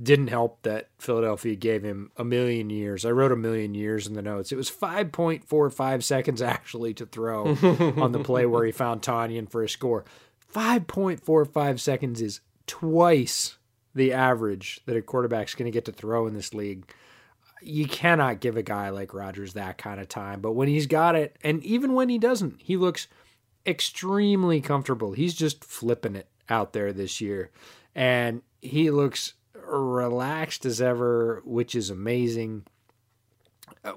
Didn't 0.00 0.28
help 0.28 0.62
that 0.62 0.90
Philadelphia 1.00 1.56
gave 1.56 1.82
him 1.82 2.12
a 2.16 2.22
million 2.22 2.70
years. 2.70 3.04
I 3.04 3.10
wrote 3.10 3.32
a 3.32 3.36
million 3.36 3.74
years 3.74 4.06
in 4.06 4.14
the 4.14 4.22
notes. 4.22 4.52
It 4.52 4.56
was 4.56 4.70
5.45 4.70 6.04
seconds 6.04 6.40
actually 6.54 6.94
to 6.94 7.06
throw 7.06 7.46
on 7.96 8.12
the 8.12 8.22
play 8.22 8.46
where 8.46 8.64
he 8.64 8.70
found 8.70 9.02
Tonyan 9.02 9.50
for 9.50 9.64
a 9.64 9.68
score. 9.68 10.04
5.45 10.54 11.80
seconds 11.80 12.22
is 12.22 12.40
twice 12.68 13.56
the 13.92 14.12
average 14.12 14.80
that 14.86 14.96
a 14.96 15.02
quarterback's 15.02 15.56
going 15.56 15.66
to 15.66 15.74
get 15.74 15.86
to 15.86 15.92
throw 15.92 16.28
in 16.28 16.34
this 16.34 16.54
league. 16.54 16.84
You 17.60 17.86
cannot 17.86 18.40
give 18.40 18.56
a 18.56 18.62
guy 18.62 18.90
like 18.90 19.14
Rodgers 19.14 19.54
that 19.54 19.78
kind 19.78 20.00
of 20.00 20.08
time. 20.08 20.40
But 20.40 20.52
when 20.52 20.68
he's 20.68 20.86
got 20.86 21.16
it, 21.16 21.36
and 21.42 21.62
even 21.64 21.94
when 21.94 22.08
he 22.08 22.18
doesn't, 22.18 22.60
he 22.62 22.76
looks 22.76 23.08
extremely 23.66 24.60
comfortable. 24.60 25.12
He's 25.12 25.34
just 25.34 25.64
flipping 25.64 26.16
it 26.16 26.28
out 26.48 26.72
there 26.72 26.92
this 26.92 27.20
year. 27.20 27.50
And 27.94 28.42
he 28.62 28.90
looks 28.90 29.34
relaxed 29.54 30.64
as 30.64 30.80
ever, 30.80 31.42
which 31.44 31.74
is 31.74 31.90
amazing. 31.90 32.64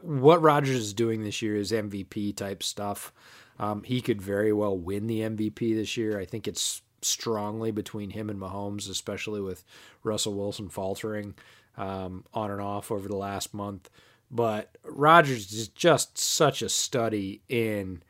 What 0.01 0.41
Rodgers 0.41 0.77
is 0.77 0.93
doing 0.93 1.23
this 1.23 1.41
year 1.41 1.55
is 1.55 1.71
MVP 1.71 2.35
type 2.35 2.63
stuff. 2.63 3.13
Um, 3.59 3.83
he 3.83 4.01
could 4.01 4.21
very 4.21 4.51
well 4.51 4.77
win 4.77 5.07
the 5.07 5.21
MVP 5.21 5.75
this 5.75 5.95
year. 5.97 6.19
I 6.19 6.25
think 6.25 6.47
it's 6.47 6.81
strongly 7.01 7.71
between 7.71 8.11
him 8.11 8.29
and 8.29 8.39
Mahomes, 8.39 8.89
especially 8.89 9.41
with 9.41 9.63
Russell 10.03 10.33
Wilson 10.33 10.69
faltering 10.69 11.35
um, 11.81 12.23
on 12.31 12.51
and 12.51 12.61
off 12.61 12.91
over 12.91 13.07
the 13.07 13.17
last 13.17 13.53
month. 13.53 13.89
But 14.29 14.77
Rodgers 14.85 15.51
is 15.51 15.67
just 15.67 16.17
such 16.17 16.61
a 16.61 16.69
study 16.69 17.41
in 17.49 18.03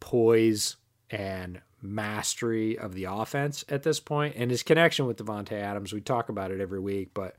poise 0.00 0.76
and 1.10 1.60
mastery 1.82 2.78
of 2.78 2.94
the 2.94 3.04
offense 3.04 3.64
at 3.68 3.82
this 3.82 4.00
point, 4.00 4.36
and 4.36 4.50
his 4.50 4.62
connection 4.62 5.06
with 5.06 5.18
Davante 5.18 5.52
Adams. 5.52 5.92
We 5.92 6.00
talk 6.00 6.28
about 6.28 6.52
it 6.52 6.60
every 6.60 6.80
week, 6.80 7.10
but 7.14 7.36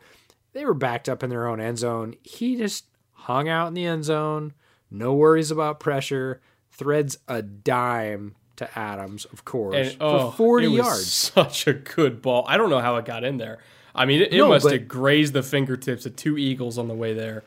they 0.54 0.66
were 0.66 0.74
backed 0.74 1.08
up 1.08 1.24
in 1.24 1.30
their 1.30 1.48
own 1.48 1.62
end 1.62 1.80
zone. 1.80 2.16
He 2.22 2.58
just 2.58 2.86
hung 3.14 3.48
out 3.48 3.70
in 3.70 3.74
the 3.74 3.86
end 3.86 4.04
zone, 4.04 4.54
no 4.92 5.14
worries 5.14 5.52
about 5.52 5.80
pressure, 5.80 6.42
threads 6.72 7.18
a 7.28 7.42
dime 7.42 8.36
to 8.58 8.78
Adams, 8.78 9.26
of 9.26 9.46
course, 9.46 9.76
And, 9.76 9.98
for 9.98 10.04
oh, 10.04 10.32
40 10.32 10.66
it 10.66 10.70
was 10.70 10.78
yards. 10.78 11.12
Such 11.12 11.66
a 11.68 11.74
good 11.74 12.22
ball. 12.22 12.44
I 12.48 12.58
don't 12.58 12.70
know 12.70 12.82
how 12.82 12.98
it 12.98 13.06
got 13.06 13.24
in 13.24 13.38
there. 13.38 13.60
I 14.00 14.06
mean, 14.06 14.22
it, 14.22 14.34
it 14.34 14.38
No, 14.38 14.48
must 14.50 14.64
but- 14.64 14.74
have 14.74 14.88
grazed 14.88 15.34
the 15.34 15.44
fingertips 15.44 16.06
of 16.08 16.16
two 16.16 16.38
eagles 16.38 16.78
on 16.80 16.88
the 16.88 16.94
way 16.96 17.14
there. 17.14 17.44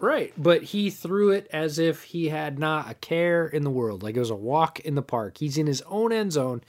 Right, 0.00 0.34
but 0.36 0.62
he 0.64 0.90
threw 0.90 1.30
it 1.30 1.48
as 1.52 1.78
if 1.78 2.02
he 2.02 2.28
had 2.28 2.58
not 2.58 2.90
a 2.90 2.94
care 2.94 3.46
in 3.46 3.62
the 3.62 3.70
world. 3.70 4.02
Like 4.02 4.16
it 4.16 4.18
was 4.18 4.28
a 4.28 4.34
walk 4.34 4.80
in 4.80 4.96
the 4.96 5.02
park. 5.02 5.38
He's 5.38 5.56
in 5.56 5.66
his 5.66 5.80
own 5.82 6.12
end 6.12 6.32
zone. 6.32 6.62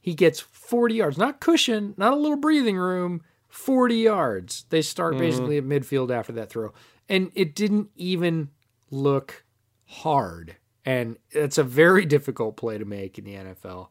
He 0.00 0.14
gets 0.14 0.40
40 0.40 0.96
yards, 0.96 1.18
not 1.18 1.38
cushion, 1.38 1.94
not 1.96 2.12
a 2.12 2.16
little 2.16 2.38
breathing 2.38 2.76
room, 2.76 3.22
40 3.48 3.94
yards. 3.96 4.64
They 4.70 4.82
start 4.82 5.16
basically 5.18 5.58
at 5.58 5.64
midfield 5.64 6.10
after 6.10 6.32
that 6.32 6.50
throw. 6.50 6.72
And 7.08 7.30
it 7.34 7.54
didn't 7.54 7.90
even 7.94 8.48
look 8.90 9.44
hard. 9.84 10.56
And 10.84 11.18
it's 11.30 11.58
a 11.58 11.62
very 11.64 12.04
difficult 12.16 12.56
play 12.56 12.78
to 12.78 12.84
make 12.84 13.16
in 13.18 13.24
the 13.24 13.34
NFL. 13.34 13.88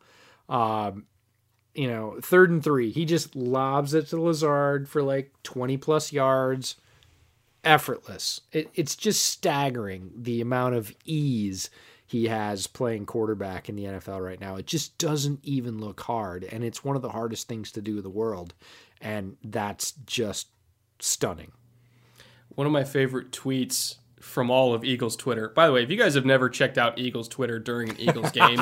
Um, 0.50 1.06
you 1.74 1.88
know, 1.88 2.18
third 2.22 2.50
and 2.50 2.64
three, 2.64 2.92
he 2.92 3.06
just 3.06 3.36
lobs 3.36 3.94
it 3.94 4.08
to 4.08 4.22
Lazard 4.22 4.90
for 4.90 5.02
like 5.02 5.32
20 5.44 5.78
plus 5.78 6.12
yards 6.12 6.76
effortless. 7.64 8.42
It, 8.52 8.70
it's 8.74 8.96
just 8.96 9.26
staggering 9.26 10.12
the 10.16 10.42
amount 10.42 10.76
of 10.76 10.94
ease 11.06 11.70
he 12.06 12.28
has 12.28 12.68
playing 12.68 13.06
quarterback 13.06 13.70
in 13.70 13.76
the 13.76 13.86
NFL 13.86 14.22
right 14.24 14.40
now. 14.40 14.58
It 14.58 14.68
just 14.68 14.98
doesn't 14.98 15.40
even 15.44 15.80
look 15.80 16.02
hard, 16.02 16.44
and 16.44 16.64
it's 16.64 16.84
one 16.84 16.98
of 16.98 17.02
the 17.02 17.12
hardest 17.12 17.48
things 17.48 17.72
to 17.72 17.82
do 17.82 17.98
in 17.98 18.04
the 18.04 18.10
world, 18.10 18.54
and 19.00 19.38
that's 19.44 19.94
just 20.06 20.48
stunning. 21.00 21.54
One 22.50 22.68
of 22.68 22.74
my 22.74 22.84
favorite 22.84 23.32
tweets 23.32 23.96
from 24.20 24.52
all 24.52 24.74
of 24.74 24.84
Eagles 24.84 25.16
Twitter. 25.16 25.50
By 25.50 25.68
the 25.68 25.74
way, 25.74 25.84
if 25.84 25.90
you 25.90 25.98
guys 25.98 26.16
have 26.16 26.26
never 26.26 26.50
checked 26.50 26.78
out 26.78 27.00
Eagles 27.00 27.30
Twitter 27.30 27.60
during 27.60 27.90
an 27.90 28.00
Eagles 28.00 28.32
game, 28.34 28.60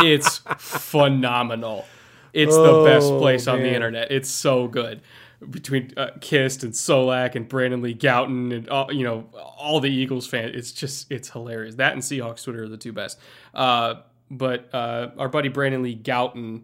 it's 0.00 0.42
phenomenal. 0.58 1.86
It's 2.32 2.56
the 2.56 2.82
best 2.84 3.06
Oh, 3.10 3.18
place 3.18 3.46
on 3.46 3.60
the 3.60 3.72
internet. 3.74 4.10
It's 4.10 4.30
so 4.30 4.66
good. 4.68 5.02
Between 5.50 5.92
uh, 5.96 6.10
Kist 6.20 6.62
and 6.62 6.72
Solak 6.72 7.34
and 7.34 7.48
Brandon 7.48 7.82
Lee 7.82 7.94
Gowton 7.94 8.54
and 8.54 8.68
all, 8.68 8.92
you 8.92 9.02
know 9.04 9.24
all 9.34 9.80
the 9.80 9.90
Eagles 9.90 10.26
fans, 10.26 10.52
it's 10.54 10.70
just 10.72 11.10
it's 11.10 11.30
hilarious. 11.30 11.74
That 11.74 11.94
and 11.94 12.02
Seahawks 12.02 12.44
Twitter 12.44 12.62
are 12.64 12.68
the 12.68 12.76
two 12.76 12.92
best. 12.92 13.18
Uh, 13.52 13.96
but 14.30 14.72
uh, 14.72 15.10
our 15.18 15.28
buddy 15.28 15.48
Brandon 15.48 15.82
Lee 15.82 15.96
Gowton 15.96 16.62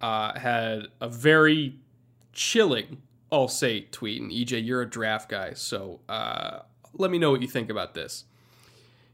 uh, 0.00 0.38
had 0.38 0.86
a 1.00 1.08
very 1.08 1.76
chilling, 2.32 3.02
I'll 3.32 3.48
say, 3.48 3.82
tweet. 3.90 4.22
And 4.22 4.30
EJ, 4.30 4.64
you're 4.64 4.82
a 4.82 4.88
draft 4.88 5.28
guy, 5.28 5.54
so 5.54 6.00
uh, 6.08 6.60
let 6.92 7.10
me 7.10 7.18
know 7.18 7.32
what 7.32 7.42
you 7.42 7.48
think 7.48 7.68
about 7.68 7.94
this. 7.94 8.24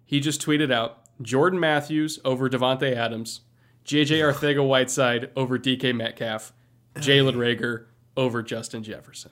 He 0.05 0.21
just 0.21 0.45
tweeted 0.45 0.71
out 0.71 0.99
Jordan 1.23 1.59
Matthews 1.59 2.19
over 2.25 2.51
Davante 2.51 2.95
Adams, 2.95 3.41
JJ 3.85 4.19
Arcega 4.21 4.67
Whiteside 4.67 5.31
over 5.37 5.59
DK 5.59 5.95
Metcalf, 5.95 6.53
Jalen 6.97 7.35
Reagor 7.37 7.87
over 8.17 8.43
Justin 8.43 8.83
Jefferson. 8.83 9.31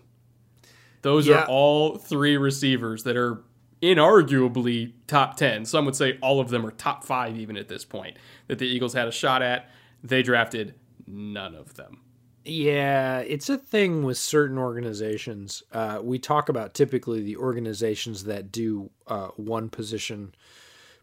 Those 1.03 1.27
Yeah. 1.29 1.43
are 1.43 1.47
all 1.47 1.97
three 1.97 2.37
receivers 2.37 3.05
that 3.05 3.17
are 3.17 3.43
inarguably 3.83 4.93
top 5.07 5.37
10. 5.37 5.65
Some 5.65 5.85
would 5.85 5.95
say 5.95 6.19
all 6.21 6.41
of 6.41 6.49
them 6.49 6.67
are 6.67 6.71
top 6.73 7.05
five, 7.05 7.37
even 7.39 7.57
at 7.57 7.69
this 7.69 7.85
point, 7.85 8.17
that 8.49 8.59
the 8.59 8.67
Eagles 8.67 8.95
had 8.95 9.07
a 9.07 9.13
shot 9.13 9.43
at. 9.43 9.71
They 10.03 10.23
drafted 10.23 10.75
none 11.07 11.55
of 11.55 11.75
them. 11.75 12.01
Yeah, 12.45 13.19
it's 13.21 13.49
a 13.51 13.59
thing 13.59 14.03
with 14.05 14.17
certain 14.17 14.57
organizations. 14.59 15.63
Uh, 15.71 16.01
we 16.03 16.19
talk 16.19 16.49
about 16.49 16.73
typically 16.75 17.23
the 17.23 17.37
organizations 17.37 18.25
that 18.25 18.51
do 18.51 18.91
uh, 19.07 19.29
one 19.37 19.69
position 19.69 20.35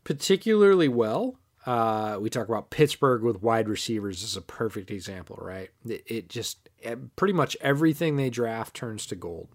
particularly 0.03 0.87
well. 0.87 1.37
Uh, 1.65 2.17
we 2.19 2.29
talk 2.29 2.47
about 2.47 2.69
Pittsburgh 2.69 3.23
with 3.23 3.41
wide 3.41 3.67
receivers 3.67 4.21
is 4.21 4.37
a 4.37 4.41
perfect 4.41 4.91
example, 4.91 5.37
right? 5.41 5.69
It, 5.87 6.03
it 6.05 6.29
just 6.29 6.69
eh, 6.83 6.95
pretty 7.15 7.33
much 7.33 7.57
everything 7.59 8.17
they 8.17 8.29
draft 8.29 8.75
turns 8.75 9.05
to 9.07 9.15
gold. 9.15 9.47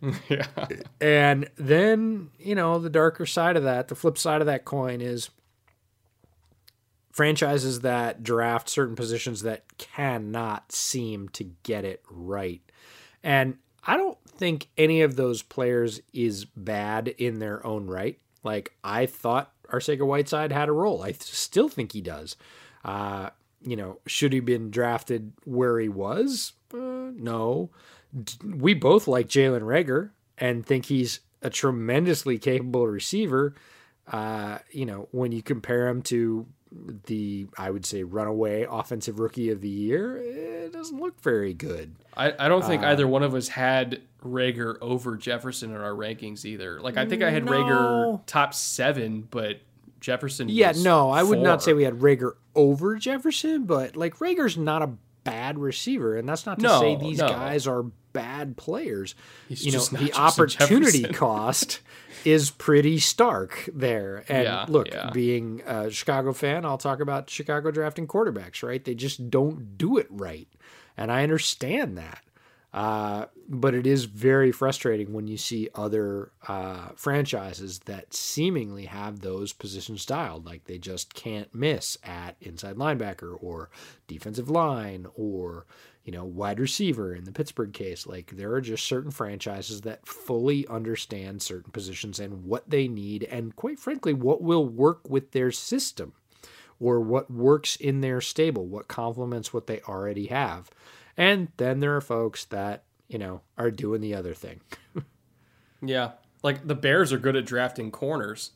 yeah. 0.28 0.46
And 1.00 1.50
then, 1.56 2.30
you 2.38 2.54
know, 2.54 2.78
the 2.78 2.90
darker 2.90 3.26
side 3.26 3.56
of 3.56 3.62
that, 3.64 3.88
the 3.88 3.94
flip 3.94 4.18
side 4.18 4.40
of 4.40 4.46
that 4.46 4.64
coin 4.64 5.00
is 5.00 5.30
franchises 7.12 7.80
that 7.80 8.22
draft 8.22 8.68
certain 8.68 8.96
positions 8.96 9.42
that 9.42 9.64
cannot 9.76 10.72
seem 10.72 11.28
to 11.30 11.44
get 11.62 11.84
it 11.84 12.02
right. 12.10 12.62
And 13.22 13.58
I 13.86 13.96
don't 13.96 14.18
think 14.26 14.68
any 14.78 15.02
of 15.02 15.16
those 15.16 15.42
players 15.42 16.00
is 16.12 16.46
bad 16.46 17.08
in 17.08 17.38
their 17.38 17.64
own 17.66 17.86
right. 17.86 18.18
Like 18.42 18.72
I 18.82 19.06
thought 19.06 19.52
Arcega 19.72 20.06
Whiteside 20.06 20.52
had 20.52 20.68
a 20.68 20.72
role. 20.72 21.02
I 21.02 21.12
still 21.12 21.68
think 21.68 21.92
he 21.92 22.00
does. 22.00 22.36
Uh, 22.84 23.30
you 23.60 23.76
know, 23.76 23.98
should 24.06 24.32
he 24.32 24.40
been 24.40 24.70
drafted 24.70 25.32
where 25.44 25.78
he 25.78 25.88
was? 25.88 26.52
Uh, 26.72 27.10
no. 27.14 27.70
We 28.44 28.74
both 28.74 29.08
like 29.08 29.28
Jalen 29.28 29.62
Reagor 29.62 30.10
and 30.36 30.66
think 30.66 30.86
he's 30.86 31.20
a 31.40 31.50
tremendously 31.50 32.38
capable 32.38 32.86
receiver. 32.86 33.54
Uh, 34.06 34.58
you 34.70 34.84
know, 34.84 35.08
when 35.12 35.32
you 35.32 35.42
compare 35.42 35.88
him 35.88 36.02
to 36.02 36.46
the, 37.06 37.46
I 37.58 37.70
would 37.70 37.84
say, 37.86 38.02
runaway 38.02 38.66
offensive 38.68 39.18
rookie 39.20 39.50
of 39.50 39.60
the 39.60 39.68
year, 39.68 40.16
it 40.16 40.72
doesn't 40.72 40.98
look 41.00 41.20
very 41.20 41.52
good. 41.54 41.94
I, 42.16 42.32
I 42.38 42.48
don't 42.48 42.62
Uh, 42.62 42.68
think 42.68 42.82
either 42.82 43.06
one 43.06 43.22
of 43.22 43.34
us 43.34 43.48
had 43.48 44.00
Reagor 44.24 44.76
over 44.80 45.16
Jefferson 45.16 45.70
in 45.74 45.80
our 45.80 45.92
rankings 45.92 46.44
either. 46.44 46.80
Like 46.80 46.96
I 46.96 47.06
think 47.06 47.22
I 47.22 47.30
had 47.30 47.44
No. 47.44 47.52
Reagor 47.52 48.20
top 48.26 48.54
seven, 48.54 49.26
but 49.30 49.60
Jefferson. 50.00 50.48
Yeah, 50.48 50.72
no, 50.76 51.10
I 51.10 51.22
would 51.22 51.38
not 51.40 51.62
say 51.62 51.72
we 51.72 51.84
had 51.84 51.94
Reagor 52.00 52.32
over 52.54 52.96
Jefferson, 52.96 53.64
but 53.64 53.96
like 53.96 54.16
Reagor's 54.18 54.56
not 54.56 54.82
a 54.82 54.90
bad 55.24 55.58
receiver, 55.58 56.16
and 56.16 56.28
that's 56.28 56.46
not 56.46 56.58
to 56.58 56.62
No, 56.64 56.80
say 56.80 56.96
these 56.96 57.18
no. 57.18 57.28
guys 57.28 57.66
are 57.66 57.84
bad 58.12 58.56
players. 58.56 59.14
He's 59.48 59.64
you 59.64 59.72
know, 59.72 59.80
the 59.84 60.12
opportunity 60.14 61.02
cost 61.04 61.80
is 62.24 62.50
pretty 62.50 62.98
stark 62.98 63.68
there. 63.72 64.24
And 64.28 64.44
Yeah, 64.44 64.66
look, 64.68 64.88
yeah. 64.88 65.10
being 65.10 65.62
a 65.66 65.90
Chicago 65.90 66.32
fan, 66.32 66.64
I'll 66.64 66.78
talk 66.78 67.00
about 67.00 67.30
Chicago 67.30 67.70
drafting 67.70 68.06
quarterbacks, 68.06 68.62
right? 68.62 68.84
They 68.84 68.94
just 68.94 69.30
don't 69.30 69.76
do 69.76 69.98
it 69.98 70.06
right. 70.10 70.48
And 70.96 71.10
I 71.10 71.22
understand 71.22 71.98
that. 71.98 72.22
Uh, 72.72 73.26
but 73.50 73.74
it 73.74 73.86
is 73.86 74.06
very 74.06 74.50
frustrating 74.50 75.12
when 75.12 75.26
you 75.26 75.36
see 75.36 75.68
other 75.74 76.32
uh, 76.48 76.88
franchises 76.96 77.80
that 77.80 78.14
seemingly 78.14 78.86
have 78.86 79.20
those 79.20 79.52
positions 79.52 80.06
dialed. 80.06 80.46
Like 80.46 80.64
they 80.64 80.78
just 80.78 81.12
can't 81.12 81.54
miss 81.54 81.98
at 82.02 82.36
inside 82.40 82.76
linebacker 82.76 83.36
or 83.42 83.68
defensive 84.06 84.48
line 84.48 85.06
or, 85.14 85.66
you 86.04 86.12
know, 86.12 86.24
wide 86.24 86.58
receiver 86.58 87.14
in 87.14 87.24
the 87.24 87.32
Pittsburgh 87.32 87.72
case. 87.72 88.06
Like 88.06 88.32
there 88.36 88.52
are 88.52 88.60
just 88.60 88.86
certain 88.86 89.10
franchises 89.10 89.82
that 89.82 90.06
fully 90.06 90.66
understand 90.66 91.42
certain 91.42 91.70
positions 91.70 92.18
and 92.18 92.44
what 92.44 92.68
they 92.68 92.88
need, 92.88 93.24
and 93.24 93.54
quite 93.54 93.78
frankly, 93.78 94.12
what 94.12 94.42
will 94.42 94.66
work 94.66 95.08
with 95.08 95.32
their 95.32 95.52
system 95.52 96.12
or 96.80 97.00
what 97.00 97.30
works 97.30 97.76
in 97.76 98.00
their 98.00 98.20
stable, 98.20 98.66
what 98.66 98.88
complements 98.88 99.54
what 99.54 99.68
they 99.68 99.80
already 99.82 100.26
have. 100.26 100.68
And 101.16 101.48
then 101.56 101.78
there 101.78 101.94
are 101.94 102.00
folks 102.00 102.44
that, 102.46 102.82
you 103.08 103.18
know, 103.18 103.42
are 103.56 103.70
doing 103.70 104.00
the 104.00 104.14
other 104.14 104.34
thing. 104.34 104.60
yeah. 105.82 106.12
Like 106.42 106.66
the 106.66 106.74
Bears 106.74 107.12
are 107.12 107.18
good 107.18 107.36
at 107.36 107.46
drafting 107.46 107.92
corners. 107.92 108.52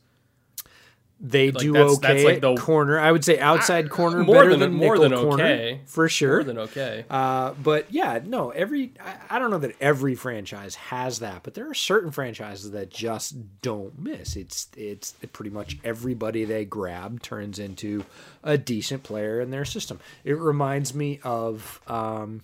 They 1.19 1.49
like 1.49 1.61
do 1.61 1.73
that's, 1.73 1.93
okay 1.93 2.13
that's 2.13 2.23
like 2.23 2.41
the, 2.41 2.55
corner. 2.55 2.99
I 2.99 3.11
would 3.11 3.25
say 3.25 3.39
outside 3.39 3.89
corner 3.89 4.23
more 4.23 4.35
better 4.35 4.49
than, 4.51 4.59
than 4.59 4.73
more 4.73 4.99
than 4.99 5.13
corner, 5.13 5.43
okay 5.43 5.81
for 5.87 6.07
sure. 6.07 6.35
More 6.35 6.43
than 6.43 6.57
okay. 6.59 7.05
Uh, 7.09 7.53
but 7.53 7.91
yeah, 7.91 8.19
no. 8.23 8.51
Every 8.51 8.93
I, 9.03 9.35
I, 9.35 9.39
don't 9.39 9.49
know 9.49 9.57
that 9.57 9.75
every 9.81 10.13
franchise 10.13 10.75
has 10.75 11.17
that, 11.19 11.41
but 11.41 11.55
there 11.55 11.67
are 11.67 11.73
certain 11.73 12.11
franchises 12.11 12.69
that 12.69 12.91
just 12.91 13.61
don't 13.61 13.97
miss. 13.97 14.35
It's 14.35 14.67
it's 14.77 15.13
pretty 15.33 15.49
much 15.49 15.79
everybody 15.83 16.45
they 16.45 16.65
grab 16.65 17.23
turns 17.23 17.57
into 17.57 18.05
a 18.43 18.55
decent 18.59 19.01
player 19.01 19.41
in 19.41 19.49
their 19.49 19.65
system. 19.65 19.99
It 20.23 20.37
reminds 20.37 20.93
me 20.93 21.19
of 21.23 21.81
um, 21.87 22.43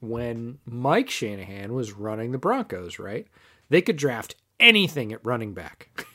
when 0.00 0.60
Mike 0.64 1.10
Shanahan 1.10 1.74
was 1.74 1.92
running 1.92 2.32
the 2.32 2.38
Broncos. 2.38 2.98
Right, 2.98 3.26
they 3.68 3.82
could 3.82 3.96
draft 3.96 4.34
anything 4.58 5.12
at 5.12 5.20
running 5.22 5.52
back. 5.52 6.06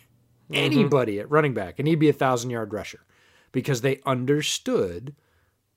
Mm-hmm. 0.51 0.63
anybody 0.63 1.13
mm-hmm. 1.13 1.21
at 1.21 1.31
running 1.31 1.53
back, 1.53 1.77
and 1.77 1.87
he'd 1.87 1.95
be 1.95 2.09
a 2.09 2.13
thousand 2.13 2.49
yard 2.49 2.73
rusher 2.73 3.01
because 3.51 3.81
they 3.81 4.01
understood 4.05 5.15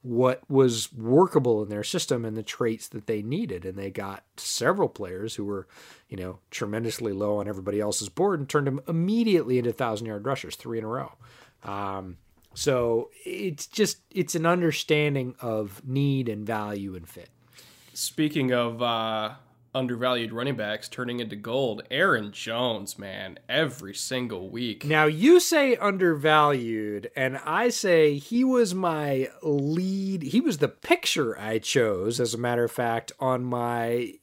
what 0.03 0.43
was 0.51 0.93
workable 0.93 1.63
in 1.63 1.69
their 1.69 1.85
system 1.85 2.25
and 2.25 2.37
the 2.37 2.43
traits 2.43 2.89
that 2.89 3.07
they 3.07 3.23
needed. 3.23 3.65
And 3.65 3.79
they 3.79 3.91
got 3.91 4.25
several 4.37 4.89
players 4.89 5.37
who 5.37 5.45
were, 5.45 5.69
you 6.09 6.17
know, 6.17 6.41
tremendously 6.51 7.13
low 7.13 7.39
on 7.39 7.49
everybody 7.49 7.81
else's 7.81 8.09
board 8.09 8.41
and 8.41 8.49
turned 8.49 8.67
them 8.67 8.81
immediately 8.89 9.59
into 9.59 9.73
thousand 9.73 10.07
yard 10.07 10.27
rushers, 10.27 10.57
three 10.57 10.79
in 10.79 10.85
a 10.85 10.89
row. 10.89 11.13
Um, 11.63 12.17
so 12.55 13.11
it's 13.25 13.67
just 13.67 13.99
it's 14.11 14.35
an 14.35 14.45
understanding 14.45 15.35
of 15.41 15.87
need 15.87 16.29
and 16.29 16.45
value 16.45 16.97
and 16.97 17.09
fit. 17.09 17.31
Speaking 17.95 18.53
of 18.53 18.83
uh, 18.83 19.35
undervalued 19.75 20.33
running 20.33 20.57
backs 20.57 20.89
turning 20.89 21.21
into 21.21 21.37
gold. 21.37 21.83
Aaron 21.91 22.33
Jones, 22.33 22.99
man, 22.99 23.39
every 23.49 23.95
single 23.95 24.51
week. 24.51 24.85
Now 24.85 25.07
you 25.07 25.41
say 25.41 25.77
undervalued, 25.77 27.11
and 27.17 27.39
I 27.39 27.69
say 27.71 28.17
he 28.19 28.45
was 28.45 28.75
my 28.75 29.29
lead. 29.43 30.23
He 30.23 30.41
was 30.41 30.59
the 30.59 30.69
picture 30.69 31.39
I 31.39 31.59
chose, 31.59 32.21
as 32.21 32.35
a 32.35 32.39
matter 32.39 32.65
of 32.65 32.73
fact, 32.73 33.13
on 33.19 33.45
my 33.45 34.15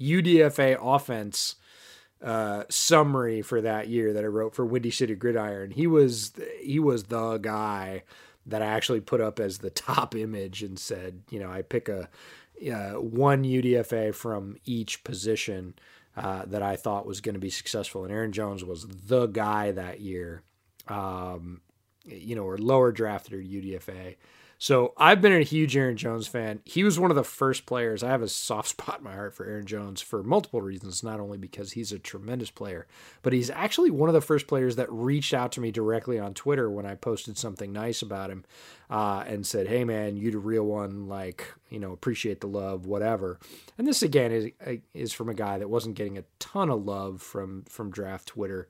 UDFA 0.00 0.78
offense 0.80 1.56
uh, 2.22 2.64
summary 2.68 3.42
for 3.42 3.60
that 3.60 3.88
year 3.88 4.12
that 4.12 4.24
I 4.24 4.28
wrote 4.28 4.54
for 4.54 4.64
Windy 4.64 4.90
City 4.90 5.14
Gridiron. 5.14 5.70
He 5.70 5.86
was 5.86 6.32
he 6.60 6.80
was 6.80 7.04
the 7.04 7.38
guy 7.38 8.02
that 8.46 8.62
I 8.62 8.66
actually 8.66 9.00
put 9.00 9.20
up 9.20 9.38
as 9.38 9.58
the 9.58 9.70
top 9.70 10.14
image 10.14 10.62
and 10.62 10.78
said, 10.78 11.22
you 11.30 11.38
know, 11.38 11.50
I 11.50 11.62
pick 11.62 11.88
a 11.88 12.08
uh, 12.66 13.00
one 13.00 13.44
UDFA 13.44 14.14
from 14.14 14.56
each 14.64 15.04
position 15.04 15.74
uh, 16.16 16.44
that 16.46 16.62
I 16.62 16.76
thought 16.76 17.06
was 17.06 17.20
going 17.20 17.34
to 17.34 17.40
be 17.40 17.50
successful. 17.50 18.04
And 18.04 18.12
Aaron 18.12 18.32
Jones 18.32 18.64
was 18.64 18.86
the 18.86 19.26
guy 19.26 19.70
that 19.72 20.00
year, 20.00 20.42
um, 20.88 21.60
you 22.04 22.34
know, 22.34 22.42
or 22.42 22.58
lower 22.58 22.90
drafted 22.90 23.34
or 23.34 23.38
UDFA. 23.38 24.16
So 24.60 24.92
I've 24.96 25.22
been 25.22 25.32
a 25.32 25.42
huge 25.42 25.76
Aaron 25.76 25.96
Jones 25.96 26.26
fan. 26.26 26.60
He 26.64 26.82
was 26.82 26.98
one 26.98 27.12
of 27.12 27.16
the 27.16 27.22
first 27.22 27.64
players. 27.64 28.02
I 28.02 28.08
have 28.08 28.22
a 28.22 28.28
soft 28.28 28.68
spot 28.70 28.98
in 28.98 29.04
my 29.04 29.14
heart 29.14 29.34
for 29.34 29.46
Aaron 29.46 29.66
Jones 29.66 30.02
for 30.02 30.24
multiple 30.24 30.60
reasons, 30.60 31.04
not 31.04 31.20
only 31.20 31.38
because 31.38 31.72
he's 31.72 31.92
a 31.92 31.98
tremendous 31.98 32.50
player, 32.50 32.88
but 33.22 33.32
he's 33.32 33.50
actually 33.50 33.92
one 33.92 34.08
of 34.08 34.14
the 34.14 34.20
first 34.20 34.48
players 34.48 34.74
that 34.74 34.90
reached 34.90 35.32
out 35.32 35.52
to 35.52 35.60
me 35.60 35.70
directly 35.70 36.18
on 36.18 36.34
Twitter 36.34 36.68
when 36.68 36.86
I 36.86 36.96
posted 36.96 37.38
something 37.38 37.72
nice 37.72 38.02
about 38.02 38.30
him 38.30 38.44
uh, 38.90 39.22
and 39.28 39.46
said, 39.46 39.68
"Hey 39.68 39.84
man, 39.84 40.16
you 40.16 40.32
the 40.32 40.38
real 40.38 40.64
one. 40.64 41.06
Like, 41.06 41.54
you 41.70 41.78
know, 41.78 41.92
appreciate 41.92 42.40
the 42.40 42.48
love, 42.48 42.84
whatever." 42.84 43.38
And 43.78 43.86
this 43.86 44.02
again 44.02 44.32
is 44.32 44.80
is 44.92 45.12
from 45.12 45.28
a 45.28 45.34
guy 45.34 45.58
that 45.58 45.70
wasn't 45.70 45.94
getting 45.94 46.18
a 46.18 46.24
ton 46.40 46.68
of 46.68 46.84
love 46.84 47.22
from 47.22 47.62
from 47.68 47.92
draft 47.92 48.26
Twitter. 48.26 48.68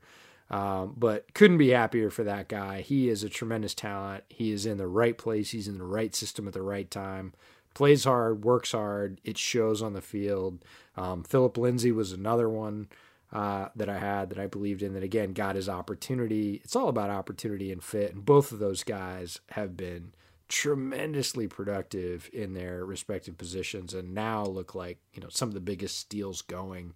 Um, 0.49 0.95
but 0.97 1.33
couldn't 1.33 1.59
be 1.59 1.69
happier 1.69 2.09
for 2.09 2.23
that 2.23 2.47
guy. 2.47 2.81
He 2.81 3.07
is 3.07 3.23
a 3.23 3.29
tremendous 3.29 3.75
talent. 3.75 4.23
He 4.29 4.51
is 4.51 4.65
in 4.65 4.77
the 4.77 4.87
right 4.87 5.17
place. 5.17 5.51
He's 5.51 5.67
in 5.67 5.77
the 5.77 5.83
right 5.83 6.15
system 6.15 6.47
at 6.47 6.53
the 6.53 6.61
right 6.61 6.89
time. 6.89 7.33
Plays 7.75 8.03
hard, 8.03 8.43
works 8.43 8.71
hard. 8.71 9.21
It 9.23 9.37
shows 9.37 9.81
on 9.81 9.93
the 9.93 10.01
field. 10.01 10.65
Um, 10.97 11.23
Phillip 11.23 11.57
Lindsay 11.57 11.91
was 11.91 12.11
another 12.11 12.49
one 12.49 12.87
uh, 13.31 13.69
that 13.75 13.89
I 13.89 13.99
had 13.99 14.29
that 14.29 14.39
I 14.39 14.47
believed 14.47 14.81
in. 14.81 14.93
That 14.93 15.03
again 15.03 15.33
got 15.33 15.55
his 15.55 15.69
opportunity. 15.69 16.61
It's 16.63 16.75
all 16.75 16.89
about 16.89 17.11
opportunity 17.11 17.71
and 17.71 17.83
fit, 17.83 18.13
and 18.13 18.25
both 18.25 18.51
of 18.51 18.59
those 18.59 18.83
guys 18.83 19.39
have 19.51 19.77
been 19.77 20.13
tremendously 20.47 21.47
productive 21.47 22.27
in 22.33 22.53
their 22.53 22.83
respective 22.83 23.37
positions, 23.37 23.93
and 23.93 24.15
now 24.15 24.43
look 24.43 24.73
like 24.73 24.97
you 25.13 25.21
know 25.21 25.29
some 25.29 25.47
of 25.47 25.53
the 25.53 25.59
biggest 25.59 25.97
steals 25.97 26.41
going. 26.41 26.95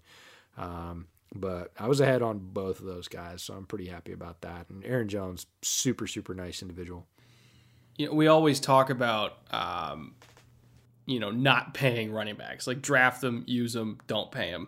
Um, 0.57 1.07
but 1.35 1.71
I 1.79 1.87
was 1.87 1.99
ahead 1.99 2.21
on 2.21 2.39
both 2.39 2.79
of 2.79 2.85
those 2.85 3.07
guys, 3.07 3.41
so 3.41 3.53
I'm 3.53 3.65
pretty 3.65 3.87
happy 3.87 4.11
about 4.11 4.41
that. 4.41 4.69
And 4.69 4.83
Aaron 4.85 5.07
Jones, 5.09 5.45
super 5.61 6.07
super 6.07 6.33
nice 6.33 6.61
individual. 6.61 7.07
You 7.97 8.07
know, 8.07 8.13
we 8.13 8.27
always 8.27 8.59
talk 8.59 8.89
about 8.89 9.37
um, 9.51 10.15
you 11.05 11.19
know 11.19 11.31
not 11.31 11.73
paying 11.73 12.11
running 12.11 12.35
backs, 12.35 12.67
like 12.67 12.81
draft 12.81 13.21
them, 13.21 13.43
use 13.47 13.73
them, 13.73 13.99
don't 14.07 14.31
pay 14.31 14.51
them. 14.51 14.67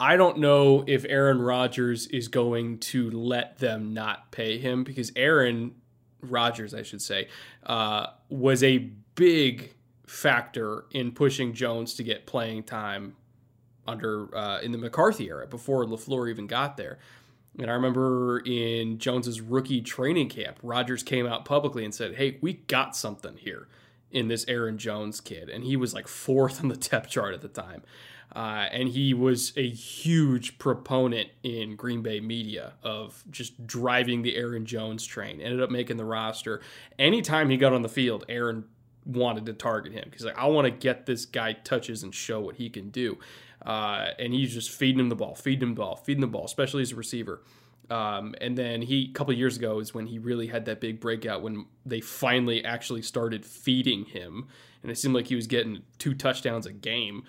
I 0.00 0.16
don't 0.16 0.38
know 0.38 0.84
if 0.86 1.04
Aaron 1.08 1.40
Rodgers 1.40 2.08
is 2.08 2.26
going 2.28 2.78
to 2.80 3.10
let 3.10 3.58
them 3.58 3.94
not 3.94 4.32
pay 4.32 4.58
him 4.58 4.82
because 4.82 5.12
Aaron 5.14 5.76
Rodgers, 6.20 6.74
I 6.74 6.82
should 6.82 7.00
say, 7.00 7.28
uh, 7.64 8.08
was 8.28 8.64
a 8.64 8.78
big 9.14 9.72
factor 10.06 10.86
in 10.90 11.12
pushing 11.12 11.54
Jones 11.54 11.94
to 11.94 12.02
get 12.02 12.26
playing 12.26 12.64
time 12.64 13.14
under 13.86 14.34
uh, 14.36 14.60
in 14.60 14.72
the 14.72 14.78
McCarthy 14.78 15.28
era 15.28 15.46
before 15.46 15.84
LaFleur 15.84 16.30
even 16.30 16.46
got 16.46 16.76
there. 16.76 16.98
And 17.58 17.70
I 17.70 17.74
remember 17.74 18.40
in 18.40 18.98
Jones's 18.98 19.40
rookie 19.40 19.80
training 19.80 20.28
camp, 20.28 20.58
Rodgers 20.62 21.02
came 21.02 21.26
out 21.26 21.44
publicly 21.44 21.84
and 21.84 21.94
said, 21.94 22.16
"Hey, 22.16 22.38
we 22.40 22.54
got 22.54 22.96
something 22.96 23.36
here 23.36 23.68
in 24.10 24.28
this 24.28 24.44
Aaron 24.48 24.78
Jones 24.78 25.20
kid," 25.20 25.48
and 25.48 25.64
he 25.64 25.76
was 25.76 25.94
like 25.94 26.08
fourth 26.08 26.60
on 26.60 26.68
the 26.68 26.76
depth 26.76 27.10
chart 27.10 27.34
at 27.34 27.42
the 27.42 27.48
time. 27.48 27.82
Uh, 28.34 28.66
and 28.72 28.88
he 28.88 29.14
was 29.14 29.52
a 29.56 29.68
huge 29.68 30.58
proponent 30.58 31.28
in 31.44 31.76
Green 31.76 32.02
Bay 32.02 32.18
media 32.18 32.72
of 32.82 33.22
just 33.30 33.64
driving 33.64 34.22
the 34.22 34.34
Aaron 34.34 34.66
Jones 34.66 35.06
train. 35.06 35.40
Ended 35.40 35.62
up 35.62 35.70
making 35.70 35.98
the 35.98 36.04
roster. 36.04 36.60
Anytime 36.98 37.48
he 37.48 37.56
got 37.56 37.72
on 37.72 37.82
the 37.82 37.88
field, 37.88 38.24
Aaron 38.28 38.64
wanted 39.06 39.46
to 39.46 39.52
target 39.52 39.92
him 39.92 40.04
because 40.10 40.24
like 40.24 40.38
I 40.38 40.46
want 40.46 40.64
to 40.64 40.70
get 40.70 41.06
this 41.06 41.26
guy 41.26 41.52
touches 41.52 42.02
and 42.02 42.14
show 42.14 42.40
what 42.40 42.56
he 42.56 42.70
can 42.70 42.90
do. 42.90 43.18
Uh, 43.64 44.08
and 44.18 44.32
he's 44.32 44.52
just 44.52 44.70
feeding 44.70 45.00
him 45.00 45.08
the 45.08 45.16
ball, 45.16 45.34
feeding 45.34 45.68
him 45.68 45.74
the 45.74 45.80
ball, 45.80 45.96
feeding 45.96 46.20
the 46.20 46.26
ball, 46.26 46.44
especially 46.44 46.82
as 46.82 46.92
a 46.92 46.96
receiver. 46.96 47.42
Um, 47.90 48.34
and 48.40 48.56
then 48.56 48.82
he, 48.82 49.08
a 49.10 49.12
couple 49.12 49.32
years 49.34 49.56
ago, 49.56 49.78
is 49.78 49.94
when 49.94 50.06
he 50.06 50.18
really 50.18 50.46
had 50.46 50.64
that 50.66 50.80
big 50.80 51.00
breakout 51.00 51.42
when 51.42 51.66
they 51.84 52.00
finally 52.00 52.64
actually 52.64 53.02
started 53.02 53.44
feeding 53.44 54.06
him, 54.06 54.48
and 54.82 54.90
it 54.90 54.96
seemed 54.96 55.14
like 55.14 55.26
he 55.26 55.34
was 55.34 55.46
getting 55.46 55.82
two 55.98 56.14
touchdowns 56.14 56.66
a 56.66 56.72
game. 56.72 57.24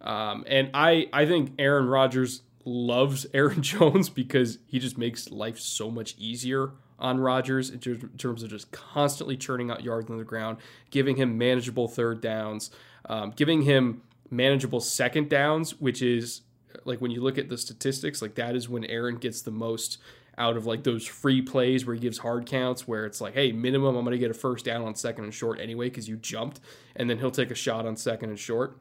Um, 0.00 0.44
and 0.46 0.70
I, 0.74 1.08
I 1.12 1.26
think 1.26 1.52
Aaron 1.58 1.86
Rodgers 1.86 2.42
loves 2.64 3.26
Aaron 3.34 3.62
Jones 3.62 4.08
because 4.08 4.58
he 4.66 4.78
just 4.78 4.96
makes 4.96 5.30
life 5.30 5.58
so 5.58 5.90
much 5.90 6.14
easier 6.18 6.72
on 6.98 7.20
Rodgers 7.20 7.70
in 7.70 7.78
terms 7.78 8.42
of 8.42 8.50
just 8.50 8.72
constantly 8.72 9.36
churning 9.36 9.70
out 9.70 9.84
yards 9.84 10.10
on 10.10 10.18
the 10.18 10.24
ground, 10.24 10.58
giving 10.90 11.16
him 11.16 11.38
manageable 11.38 11.86
third 11.86 12.20
downs, 12.20 12.70
um, 13.08 13.32
giving 13.36 13.62
him 13.62 14.02
manageable 14.30 14.80
second 14.80 15.28
downs, 15.28 15.78
which 15.80 16.02
is 16.02 16.42
like 16.84 17.00
when 17.00 17.10
you 17.10 17.22
look 17.22 17.38
at 17.38 17.48
the 17.48 17.58
statistics, 17.58 18.22
like 18.22 18.34
that 18.36 18.54
is 18.54 18.68
when 18.68 18.84
Aaron 18.84 19.16
gets 19.16 19.42
the 19.42 19.50
most 19.50 19.98
out 20.36 20.56
of 20.56 20.66
like 20.66 20.84
those 20.84 21.04
free 21.04 21.42
plays 21.42 21.84
where 21.84 21.94
he 21.94 22.00
gives 22.00 22.18
hard 22.18 22.46
counts 22.46 22.86
where 22.86 23.04
it's 23.04 23.20
like, 23.20 23.34
hey, 23.34 23.50
minimum, 23.50 23.96
I'm 23.96 24.04
going 24.04 24.12
to 24.12 24.18
get 24.18 24.30
a 24.30 24.34
first 24.34 24.64
down 24.64 24.82
on 24.82 24.94
second 24.94 25.24
and 25.24 25.34
short 25.34 25.60
anyway 25.60 25.88
because 25.88 26.08
you 26.08 26.16
jumped, 26.16 26.60
and 26.94 27.10
then 27.10 27.18
he'll 27.18 27.30
take 27.30 27.50
a 27.50 27.56
shot 27.56 27.86
on 27.86 27.96
second 27.96 28.30
and 28.30 28.38
short. 28.38 28.78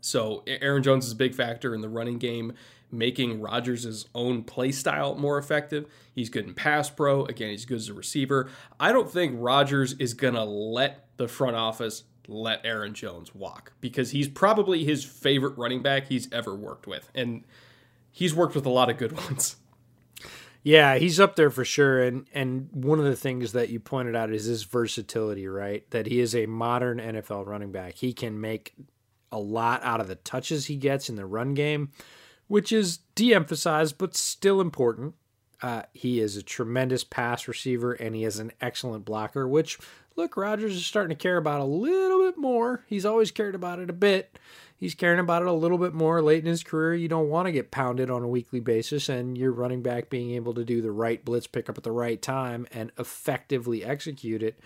So 0.00 0.42
Aaron 0.48 0.82
Jones 0.82 1.06
is 1.06 1.12
a 1.12 1.16
big 1.16 1.34
factor 1.34 1.74
in 1.74 1.80
the 1.80 1.88
running 1.88 2.18
game, 2.18 2.54
making 2.90 3.40
Rodgers' 3.40 4.06
own 4.14 4.42
play 4.42 4.72
style 4.72 5.14
more 5.14 5.38
effective. 5.38 5.86
He's 6.12 6.28
good 6.28 6.46
in 6.46 6.54
pass 6.54 6.90
pro. 6.90 7.24
Again, 7.26 7.50
he's 7.50 7.64
good 7.64 7.76
as 7.76 7.88
a 7.88 7.94
receiver. 7.94 8.50
I 8.80 8.90
don't 8.90 9.08
think 9.08 9.36
Rodgers 9.36 9.92
is 9.94 10.14
going 10.14 10.34
to 10.34 10.44
let 10.44 11.06
the 11.16 11.28
front 11.28 11.54
office 11.54 12.02
let 12.28 12.64
Aaron 12.64 12.94
Jones 12.94 13.34
walk 13.34 13.72
because 13.80 14.10
he's 14.10 14.28
probably 14.28 14.84
his 14.84 15.04
favorite 15.04 15.56
running 15.58 15.82
back 15.82 16.06
he's 16.06 16.30
ever 16.32 16.54
worked 16.54 16.86
with. 16.86 17.10
And 17.14 17.44
he's 18.10 18.34
worked 18.34 18.54
with 18.54 18.66
a 18.66 18.70
lot 18.70 18.90
of 18.90 18.98
good 18.98 19.12
ones. 19.24 19.56
Yeah, 20.64 20.96
he's 20.96 21.18
up 21.18 21.34
there 21.34 21.50
for 21.50 21.64
sure. 21.64 22.02
And 22.02 22.26
and 22.32 22.68
one 22.72 22.98
of 22.98 23.04
the 23.04 23.16
things 23.16 23.52
that 23.52 23.70
you 23.70 23.80
pointed 23.80 24.14
out 24.14 24.32
is 24.32 24.44
his 24.44 24.62
versatility, 24.62 25.48
right? 25.48 25.88
That 25.90 26.06
he 26.06 26.20
is 26.20 26.34
a 26.34 26.46
modern 26.46 26.98
NFL 26.98 27.46
running 27.46 27.72
back. 27.72 27.94
He 27.94 28.12
can 28.12 28.40
make 28.40 28.74
a 29.32 29.38
lot 29.38 29.82
out 29.82 30.00
of 30.00 30.08
the 30.08 30.14
touches 30.14 30.66
he 30.66 30.76
gets 30.76 31.08
in 31.08 31.16
the 31.16 31.26
run 31.26 31.54
game, 31.54 31.90
which 32.46 32.70
is 32.70 32.98
de-emphasized 33.14 33.98
but 33.98 34.14
still 34.14 34.60
important. 34.60 35.14
Uh, 35.62 35.82
he 35.94 36.20
is 36.20 36.36
a 36.36 36.42
tremendous 36.42 37.02
pass 37.02 37.48
receiver 37.48 37.92
and 37.92 38.14
he 38.14 38.24
is 38.24 38.38
an 38.38 38.52
excellent 38.60 39.04
blocker, 39.04 39.48
which 39.48 39.78
look, 40.16 40.36
Rodgers 40.36 40.74
is 40.74 40.84
starting 40.84 41.16
to 41.16 41.22
care 41.22 41.36
about 41.36 41.60
a 41.60 41.64
little 41.64 42.24
bit 42.24 42.38
more. 42.38 42.84
He's 42.86 43.06
always 43.06 43.30
cared 43.30 43.54
about 43.54 43.78
it 43.78 43.90
a 43.90 43.94
bit. 43.94 44.38
He's 44.76 44.94
caring 44.96 45.20
about 45.20 45.42
it 45.42 45.48
a 45.48 45.52
little 45.52 45.78
bit 45.78 45.94
more 45.94 46.20
late 46.20 46.42
in 46.42 46.50
his 46.50 46.64
career. 46.64 46.94
You 46.94 47.06
don't 47.06 47.28
want 47.28 47.46
to 47.46 47.52
get 47.52 47.70
pounded 47.70 48.10
on 48.10 48.24
a 48.24 48.28
weekly 48.28 48.58
basis, 48.58 49.08
and 49.08 49.38
your 49.38 49.52
running 49.52 49.80
back 49.80 50.10
being 50.10 50.32
able 50.32 50.54
to 50.54 50.64
do 50.64 50.82
the 50.82 50.90
right 50.90 51.24
blitz 51.24 51.46
pickup 51.46 51.78
at 51.78 51.84
the 51.84 51.92
right 51.92 52.20
time 52.20 52.66
and 52.72 52.90
effectively 52.98 53.84
execute 53.84 54.42
it 54.42 54.58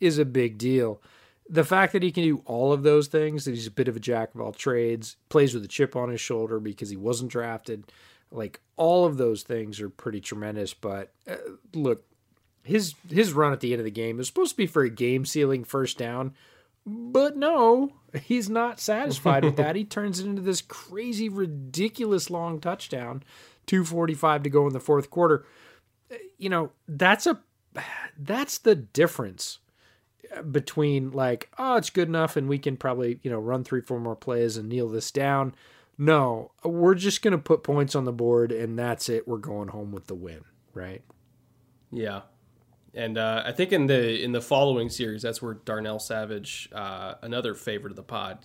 is 0.00 0.16
a 0.16 0.24
big 0.24 0.58
deal. 0.58 1.02
The 1.48 1.64
fact 1.64 1.92
that 1.92 2.04
he 2.04 2.12
can 2.12 2.22
do 2.22 2.42
all 2.46 2.72
of 2.72 2.84
those 2.84 3.08
things, 3.08 3.44
that 3.44 3.50
he's 3.50 3.66
a 3.66 3.72
bit 3.72 3.88
of 3.88 3.96
a 3.96 4.00
jack 4.00 4.34
of 4.34 4.40
all 4.40 4.52
trades, 4.52 5.16
plays 5.28 5.54
with 5.54 5.64
a 5.64 5.68
chip 5.68 5.96
on 5.96 6.08
his 6.08 6.20
shoulder 6.20 6.60
because 6.60 6.90
he 6.90 6.96
wasn't 6.96 7.32
drafted, 7.32 7.90
like 8.30 8.60
all 8.76 9.04
of 9.04 9.16
those 9.16 9.42
things 9.42 9.80
are 9.80 9.90
pretty 9.90 10.20
tremendous. 10.20 10.72
But 10.72 11.12
uh, 11.28 11.34
look, 11.74 12.04
his 12.64 12.94
his 13.08 13.32
run 13.32 13.52
at 13.52 13.60
the 13.60 13.72
end 13.72 13.80
of 13.80 13.84
the 13.84 13.90
game 13.90 14.18
is 14.18 14.26
supposed 14.26 14.52
to 14.52 14.56
be 14.56 14.66
for 14.66 14.82
a 14.82 14.90
game 14.90 15.24
sealing 15.24 15.64
first 15.64 15.98
down, 15.98 16.34
but 16.86 17.36
no, 17.36 17.92
he's 18.22 18.50
not 18.50 18.80
satisfied 18.80 19.44
with 19.44 19.56
that. 19.56 19.76
He 19.76 19.84
turns 19.84 20.18
it 20.18 20.26
into 20.26 20.42
this 20.42 20.62
crazy, 20.62 21.28
ridiculous 21.28 22.30
long 22.30 22.60
touchdown, 22.60 23.22
two 23.66 23.84
forty 23.84 24.14
five 24.14 24.42
to 24.42 24.50
go 24.50 24.66
in 24.66 24.72
the 24.72 24.80
fourth 24.80 25.10
quarter. 25.10 25.46
You 26.38 26.48
know 26.48 26.72
that's 26.88 27.26
a 27.26 27.40
that's 28.18 28.58
the 28.58 28.74
difference 28.74 29.58
between 30.50 31.10
like 31.10 31.50
oh 31.58 31.76
it's 31.76 31.90
good 31.90 32.08
enough 32.08 32.36
and 32.36 32.48
we 32.48 32.58
can 32.58 32.76
probably 32.76 33.18
you 33.22 33.30
know 33.30 33.38
run 33.38 33.62
three 33.62 33.80
four 33.80 34.00
more 34.00 34.16
plays 34.16 34.56
and 34.56 34.68
kneel 34.68 34.88
this 34.88 35.10
down 35.10 35.54
no 35.96 36.50
we're 36.64 36.94
just 36.94 37.22
going 37.22 37.32
to 37.32 37.38
put 37.38 37.62
points 37.62 37.94
on 37.94 38.04
the 38.04 38.12
board 38.12 38.50
and 38.50 38.78
that's 38.78 39.08
it 39.08 39.28
we're 39.28 39.38
going 39.38 39.68
home 39.68 39.92
with 39.92 40.06
the 40.06 40.14
win 40.14 40.40
right 40.72 41.02
yeah 41.92 42.22
and 42.94 43.18
uh, 43.18 43.42
I 43.44 43.52
think 43.52 43.72
in 43.72 43.86
the 43.86 44.22
in 44.22 44.32
the 44.32 44.40
following 44.40 44.88
series, 44.88 45.22
that's 45.22 45.42
where 45.42 45.54
Darnell 45.54 45.98
Savage, 45.98 46.68
uh, 46.72 47.14
another 47.22 47.54
favorite 47.54 47.90
of 47.90 47.96
the 47.96 48.02
pod, 48.02 48.38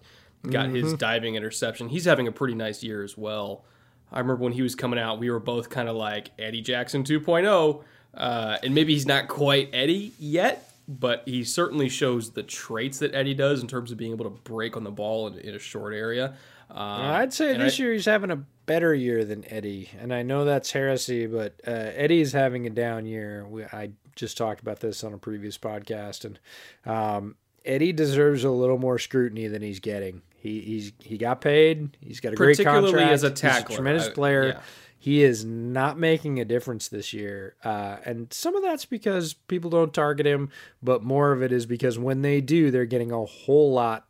got 0.43 0.67
mm-hmm. 0.67 0.75
his 0.75 0.93
diving 0.93 1.35
interception. 1.35 1.89
He's 1.89 2.05
having 2.05 2.27
a 2.27 2.31
pretty 2.31 2.55
nice 2.55 2.83
year 2.83 3.03
as 3.03 3.17
well. 3.17 3.65
I 4.11 4.19
remember 4.19 4.43
when 4.43 4.53
he 4.53 4.61
was 4.61 4.75
coming 4.75 4.99
out, 4.99 5.19
we 5.19 5.29
were 5.29 5.39
both 5.39 5.69
kind 5.69 5.87
of 5.87 5.95
like 5.95 6.31
Eddie 6.39 6.61
Jackson 6.61 7.03
2.0, 7.03 7.83
uh, 8.15 8.57
and 8.63 8.73
maybe 8.73 8.93
he's 8.93 9.05
not 9.05 9.27
quite 9.27 9.69
Eddie 9.71 10.13
yet, 10.17 10.73
but 10.87 11.21
he 11.25 11.43
certainly 11.43 11.89
shows 11.89 12.31
the 12.31 12.41
traits 12.41 12.99
that 12.99 13.13
Eddie 13.13 13.35
does 13.35 13.61
in 13.61 13.67
terms 13.67 13.91
of 13.91 13.97
being 13.97 14.11
able 14.11 14.25
to 14.25 14.31
break 14.31 14.75
on 14.75 14.83
the 14.83 14.91
ball 14.91 15.27
in, 15.27 15.37
in 15.39 15.53
a 15.53 15.59
short 15.59 15.93
area. 15.93 16.33
Um, 16.69 16.77
I'd 16.77 17.33
say 17.33 17.57
this 17.57 17.79
I, 17.79 17.83
year 17.83 17.93
he's 17.93 18.05
having 18.05 18.29
a 18.29 18.43
better 18.65 18.93
year 18.93 19.25
than 19.25 19.43
Eddie, 19.51 19.89
and 19.99 20.13
I 20.13 20.21
know 20.21 20.45
that's 20.45 20.71
heresy, 20.71 21.25
but 21.25 21.59
uh, 21.67 21.71
Eddie's 21.71 22.31
having 22.31 22.67
a 22.67 22.69
down 22.69 23.07
year. 23.07 23.45
We, 23.47 23.63
I 23.65 23.91
just 24.15 24.37
talked 24.37 24.61
about 24.61 24.79
this 24.79 25.03
on 25.03 25.13
a 25.13 25.17
previous 25.17 25.57
podcast, 25.57 26.25
and 26.25 26.39
um, 26.85 27.35
Eddie 27.65 27.93
deserves 27.93 28.43
a 28.43 28.51
little 28.51 28.77
more 28.77 28.99
scrutiny 28.99 29.47
than 29.47 29.63
he's 29.63 29.79
getting. 29.79 30.21
He 30.35 30.61
he's 30.61 30.91
he 30.99 31.17
got 31.17 31.41
paid. 31.41 31.97
He's 32.01 32.19
got 32.19 32.33
a 32.33 32.35
great 32.35 32.63
contract. 32.63 33.11
as 33.11 33.23
a 33.23 33.31
tackler, 33.31 33.73
a 33.73 33.75
tremendous 33.77 34.09
player. 34.09 34.47
yeah. 34.47 34.59
He 35.01 35.23
is 35.23 35.45
not 35.45 35.97
making 35.97 36.41
a 36.41 36.45
difference 36.45 36.89
this 36.89 37.13
year, 37.13 37.55
uh, 37.63 37.97
and 38.03 38.31
some 38.33 38.55
of 38.55 38.61
that's 38.61 38.85
because 38.85 39.33
people 39.33 39.69
don't 39.69 39.93
target 39.93 40.27
him, 40.27 40.49
but 40.83 41.03
more 41.03 41.31
of 41.31 41.41
it 41.41 41.53
is 41.53 41.65
because 41.65 41.97
when 41.97 42.21
they 42.21 42.41
do, 42.41 42.69
they're 42.69 42.85
getting 42.85 43.13
a 43.13 43.23
whole 43.23 43.71
lot 43.71 44.08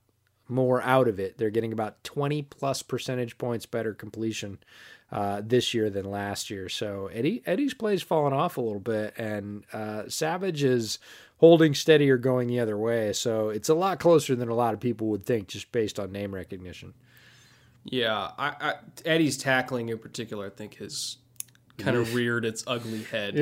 more 0.50 0.82
out 0.82 1.08
of 1.08 1.20
it. 1.20 1.38
They're 1.38 1.50
getting 1.50 1.74
about 1.74 2.04
20 2.04 2.44
plus 2.44 2.82
percentage 2.82 3.38
points 3.38 3.66
better 3.66 3.94
completion 3.94 4.60
uh, 5.12 5.42
this 5.44 5.74
year 5.74 5.90
than 5.90 6.06
last 6.06 6.50
year. 6.50 6.70
So 6.70 7.08
Eddie 7.08 7.42
Eddie's 7.46 7.74
play's 7.74 8.02
fallen 8.02 8.34
off 8.34 8.58
a 8.58 8.62
little 8.62 8.80
bit, 8.80 9.14
and 9.18 9.64
uh, 9.74 10.04
Savage 10.08 10.64
is 10.64 11.00
holding 11.38 11.74
steady 11.74 12.10
or 12.10 12.18
going 12.18 12.48
the 12.48 12.60
other 12.60 12.78
way. 12.78 13.14
So 13.14 13.50
it's 13.50 13.70
a 13.70 13.74
lot 13.74 14.00
closer 14.00 14.36
than 14.36 14.50
a 14.50 14.56
lot 14.56 14.74
of 14.74 14.80
people 14.80 15.08
would 15.08 15.26
think, 15.26 15.48
just 15.48 15.72
based 15.72 16.00
on 16.00 16.12
name 16.12 16.34
recognition. 16.34 16.94
Yeah, 17.86 18.32
I, 18.38 18.48
I, 18.60 18.74
Eddie's 19.06 19.38
tackling 19.38 19.90
in 19.90 19.98
particular, 19.98 20.48
I 20.48 20.50
think, 20.50 20.76
has 20.76 21.18
kind 21.78 21.96
of 21.96 22.14
reared 22.14 22.46
its 22.46 22.64
ugly 22.68 23.04
head. 23.04 23.36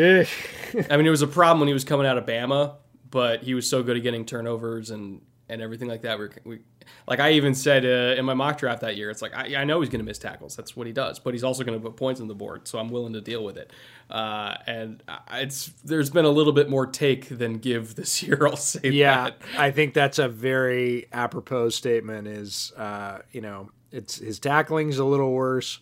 I 0.90 0.98
mean, 0.98 1.08
it 1.08 1.10
was 1.10 1.24
a 1.24 1.28
problem 1.28 1.60
when 1.60 1.68
he 1.68 1.74
was 1.74 1.84
coming 1.84 2.06
out 2.06 2.18
of 2.18 2.26
Bama, 2.26 2.76
but 3.10 3.44
he 3.44 3.56
was 3.56 3.70
so 3.70 3.84
good 3.84 3.98
at 3.98 4.04
getting 4.04 4.26
turnovers 4.26 4.92
and 4.92 5.22
and 5.50 5.62
everything 5.62 5.88
like 5.88 6.02
that. 6.02 6.20
We, 6.20 6.28
we 6.44 6.60
like 7.08 7.20
I 7.20 7.32
even 7.34 7.56
said 7.56 7.86
uh, 7.86 8.20
in 8.20 8.26
my 8.26 8.34
mock 8.34 8.58
draft 8.58 8.82
that 8.82 8.98
year, 8.98 9.10
it's 9.10 9.22
like 9.22 9.36
I, 9.36 9.56
I 9.58 9.64
know 9.64 9.80
he's 9.82 9.90
going 9.90 10.00
to 10.00 10.06
miss 10.06 10.18
tackles. 10.18 10.56
That's 10.56 10.76
what 10.76 10.88
he 10.88 10.94
does, 10.94 11.20
but 11.20 11.34
he's 11.34 11.44
also 11.44 11.64
going 11.64 11.80
to 11.80 11.84
put 11.84 11.96
points 11.96 12.22
on 12.22 12.28
the 12.28 12.36
board. 12.36 12.68
So 12.68 12.80
I'm 12.80 12.90
willing 12.90 13.14
to 13.14 13.22
deal 13.22 13.44
with 13.44 13.58
it. 13.58 13.72
Uh, 14.10 14.56
and 14.66 15.04
it's 15.32 15.68
there's 15.84 16.10
been 16.10 16.26
a 16.26 16.30
little 16.30 16.54
bit 16.54 16.70
more 16.70 16.86
take 16.86 17.30
than 17.38 17.58
give 17.58 17.96
this 17.96 18.22
year. 18.24 18.46
I'll 18.46 18.56
say. 18.56 18.90
Yeah, 18.90 19.26
that. 19.26 19.38
I 19.58 19.72
think 19.72 19.94
that's 19.94 20.20
a 20.20 20.28
very 20.28 21.08
apropos 21.12 21.70
statement. 21.70 22.28
Is 22.28 22.74
uh, 22.78 23.20
you 23.32 23.42
know 23.42 23.70
it's 23.92 24.18
his 24.18 24.40
tackling's 24.40 24.98
a 24.98 25.06
little 25.06 25.32
worse. 25.32 25.80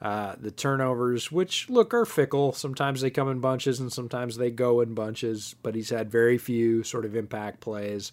Uh, 0.00 0.34
the 0.40 0.50
turnovers, 0.50 1.30
which 1.30 1.70
look 1.70 1.94
are 1.94 2.04
fickle. 2.04 2.52
Sometimes 2.52 3.02
they 3.02 3.10
come 3.10 3.28
in 3.28 3.38
bunches 3.38 3.78
and 3.78 3.92
sometimes 3.92 4.36
they 4.36 4.50
go 4.50 4.80
in 4.80 4.94
bunches, 4.94 5.54
but 5.62 5.76
he's 5.76 5.90
had 5.90 6.10
very 6.10 6.38
few 6.38 6.82
sort 6.82 7.04
of 7.04 7.14
impact 7.14 7.60
plays 7.60 8.10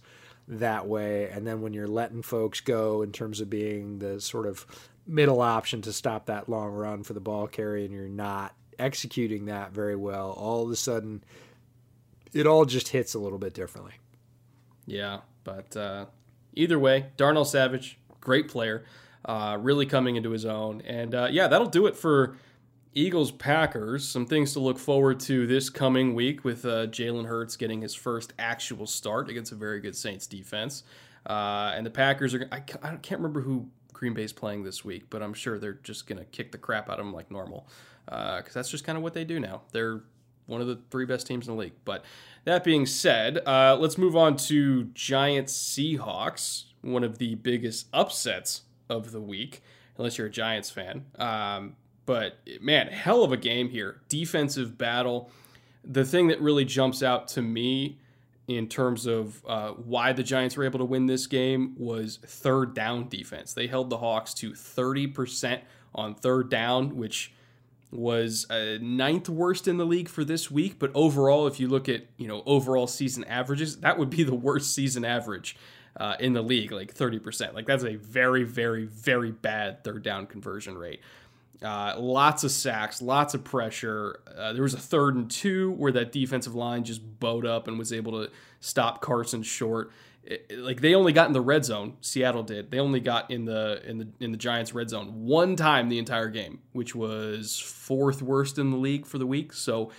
that 0.49 0.87
way. 0.87 1.29
And 1.29 1.45
then 1.45 1.61
when 1.61 1.73
you're 1.73 1.87
letting 1.87 2.23
folks 2.23 2.59
go 2.59 3.01
in 3.01 3.11
terms 3.11 3.39
of 3.39 3.49
being 3.49 3.99
the 3.99 4.19
sort 4.19 4.47
of 4.47 4.65
middle 5.07 5.41
option 5.41 5.81
to 5.83 5.93
stop 5.93 6.25
that 6.25 6.49
long 6.49 6.71
run 6.71 7.03
for 7.03 7.13
the 7.13 7.19
ball 7.19 7.47
carry, 7.47 7.85
and 7.85 7.93
you're 7.93 8.07
not 8.07 8.55
executing 8.77 9.45
that 9.45 9.71
very 9.71 9.95
well, 9.95 10.31
all 10.31 10.63
of 10.63 10.71
a 10.71 10.75
sudden 10.75 11.23
it 12.33 12.47
all 12.47 12.65
just 12.65 12.89
hits 12.89 13.13
a 13.13 13.19
little 13.19 13.39
bit 13.39 13.53
differently. 13.53 13.93
Yeah, 14.85 15.19
but 15.43 15.75
uh, 15.77 16.05
either 16.55 16.79
way, 16.79 17.07
Darnell 17.17 17.45
Savage, 17.45 17.99
great 18.21 18.47
player, 18.47 18.85
uh, 19.25 19.57
really 19.59 19.85
coming 19.85 20.15
into 20.15 20.31
his 20.31 20.45
own. 20.45 20.81
And 20.81 21.13
uh, 21.13 21.27
yeah, 21.31 21.47
that'll 21.47 21.67
do 21.67 21.85
it 21.87 21.95
for 21.95 22.37
Eagles 22.93 23.31
Packers, 23.31 24.07
some 24.07 24.25
things 24.25 24.53
to 24.53 24.59
look 24.59 24.79
forward 24.79 25.19
to 25.21 25.45
this 25.45 25.69
coming 25.69 26.15
week 26.15 26.43
with 26.43 26.65
uh, 26.65 26.87
Jalen 26.87 27.27
Hurts 27.27 27.55
getting 27.55 27.81
his 27.81 27.93
first 27.93 28.33
actual 28.39 28.87
start 28.87 29.29
against 29.29 29.51
a 29.51 29.55
very 29.55 29.79
good 29.79 29.95
Saints 29.95 30.25
defense. 30.25 30.83
Uh, 31.27 31.73
and 31.75 31.85
the 31.85 31.91
Packers 31.91 32.33
are, 32.33 32.47
I, 32.51 32.63
I 32.81 32.95
can't 32.95 33.21
remember 33.21 33.41
who 33.41 33.67
Green 33.93 34.13
Bay's 34.13 34.33
playing 34.33 34.63
this 34.63 34.83
week, 34.83 35.05
but 35.09 35.21
I'm 35.21 35.33
sure 35.33 35.59
they're 35.59 35.73
just 35.73 36.07
going 36.07 36.17
to 36.17 36.25
kick 36.25 36.51
the 36.51 36.57
crap 36.57 36.89
out 36.89 36.99
of 36.99 37.05
them 37.05 37.13
like 37.13 37.29
normal 37.29 37.67
because 38.05 38.47
uh, 38.47 38.51
that's 38.53 38.71
just 38.71 38.85
kind 38.85 38.97
of 38.97 39.03
what 39.03 39.13
they 39.13 39.23
do 39.23 39.39
now. 39.39 39.61
They're 39.71 40.01
one 40.47 40.61
of 40.61 40.67
the 40.67 40.79
three 40.89 41.05
best 41.05 41.27
teams 41.27 41.47
in 41.47 41.55
the 41.55 41.59
league. 41.59 41.73
But 41.85 42.03
that 42.45 42.63
being 42.63 42.87
said, 42.87 43.39
uh, 43.45 43.77
let's 43.79 43.99
move 43.99 44.15
on 44.15 44.35
to 44.37 44.85
Giants 44.95 45.53
Seahawks, 45.55 46.63
one 46.81 47.03
of 47.03 47.19
the 47.19 47.35
biggest 47.35 47.87
upsets 47.93 48.63
of 48.89 49.11
the 49.11 49.21
week, 49.21 49.61
unless 49.97 50.17
you're 50.17 50.27
a 50.27 50.31
Giants 50.31 50.71
fan. 50.71 51.05
Um, 51.19 51.75
but 52.09 52.39
man, 52.59 52.87
hell 52.87 53.23
of 53.23 53.31
a 53.31 53.37
game 53.37 53.69
here. 53.69 54.01
Defensive 54.09 54.79
battle. 54.79 55.29
The 55.83 56.03
thing 56.03 56.29
that 56.29 56.41
really 56.41 56.65
jumps 56.65 57.03
out 57.03 57.27
to 57.27 57.43
me 57.43 57.99
in 58.47 58.67
terms 58.67 59.05
of 59.05 59.45
uh, 59.47 59.73
why 59.73 60.11
the 60.13 60.23
Giants 60.23 60.57
were 60.57 60.63
able 60.63 60.79
to 60.79 60.85
win 60.85 61.05
this 61.05 61.27
game 61.27 61.75
was 61.77 62.17
third 62.25 62.73
down 62.73 63.09
defense. 63.09 63.53
They 63.53 63.67
held 63.67 63.91
the 63.91 63.97
Hawks 63.97 64.33
to 64.33 64.53
30% 64.53 65.61
on 65.93 66.15
third 66.15 66.49
down, 66.49 66.95
which 66.95 67.31
was 67.91 68.49
uh, 68.49 68.79
ninth 68.81 69.29
worst 69.29 69.67
in 69.67 69.77
the 69.77 69.85
league 69.85 70.09
for 70.09 70.23
this 70.23 70.49
week. 70.49 70.79
But 70.79 70.89
overall, 70.95 71.45
if 71.45 71.59
you 71.59 71.67
look 71.67 71.87
at 71.87 72.07
you 72.17 72.27
know 72.27 72.41
overall 72.47 72.87
season 72.87 73.23
averages, 73.25 73.81
that 73.81 73.99
would 73.99 74.09
be 74.09 74.23
the 74.23 74.33
worst 74.33 74.73
season 74.73 75.05
average 75.05 75.55
uh, 75.97 76.15
in 76.19 76.33
the 76.33 76.41
league, 76.41 76.71
like 76.71 76.91
30%. 76.91 77.53
Like 77.53 77.67
that's 77.67 77.83
a 77.83 77.97
very, 77.97 78.45
very, 78.45 78.85
very 78.85 79.31
bad 79.31 79.83
third 79.83 80.01
down 80.01 80.25
conversion 80.25 80.75
rate. 80.75 81.01
Uh, 81.61 81.93
lots 81.97 82.43
of 82.45 82.51
sacks, 82.51 83.01
lots 83.01 83.33
of 83.33 83.43
pressure. 83.43 84.21
Uh, 84.37 84.53
there 84.53 84.63
was 84.63 84.73
a 84.73 84.79
third 84.79 85.15
and 85.15 85.29
two 85.29 85.71
where 85.71 85.91
that 85.91 86.11
defensive 86.11 86.55
line 86.55 86.83
just 86.83 87.19
bowed 87.19 87.45
up 87.45 87.67
and 87.67 87.77
was 87.77 87.91
able 87.91 88.13
to 88.13 88.31
stop 88.61 89.01
Carson 89.01 89.43
short. 89.43 89.91
It, 90.23 90.57
like 90.57 90.79
they 90.79 90.95
only 90.95 91.11
got 91.11 91.27
in 91.27 91.33
the 91.33 91.41
red 91.41 91.65
zone. 91.65 91.97
Seattle 91.99 92.43
did. 92.43 92.71
They 92.71 92.79
only 92.79 93.01
got 93.01 93.29
in 93.29 93.43
the 93.45 93.81
in 93.85 93.97
the 93.97 94.07
in 94.21 94.31
the 94.31 94.37
Giants 94.37 94.73
red 94.73 94.89
zone 94.89 95.25
one 95.25 95.57
time 95.57 95.89
the 95.89 95.99
entire 95.99 96.29
game, 96.29 96.59
which 96.71 96.95
was 96.95 97.59
fourth 97.59 98.21
worst 98.21 98.57
in 98.57 98.71
the 98.71 98.77
league 98.77 99.05
for 99.05 99.17
the 99.17 99.27
week. 99.27 99.51
So 99.51 99.91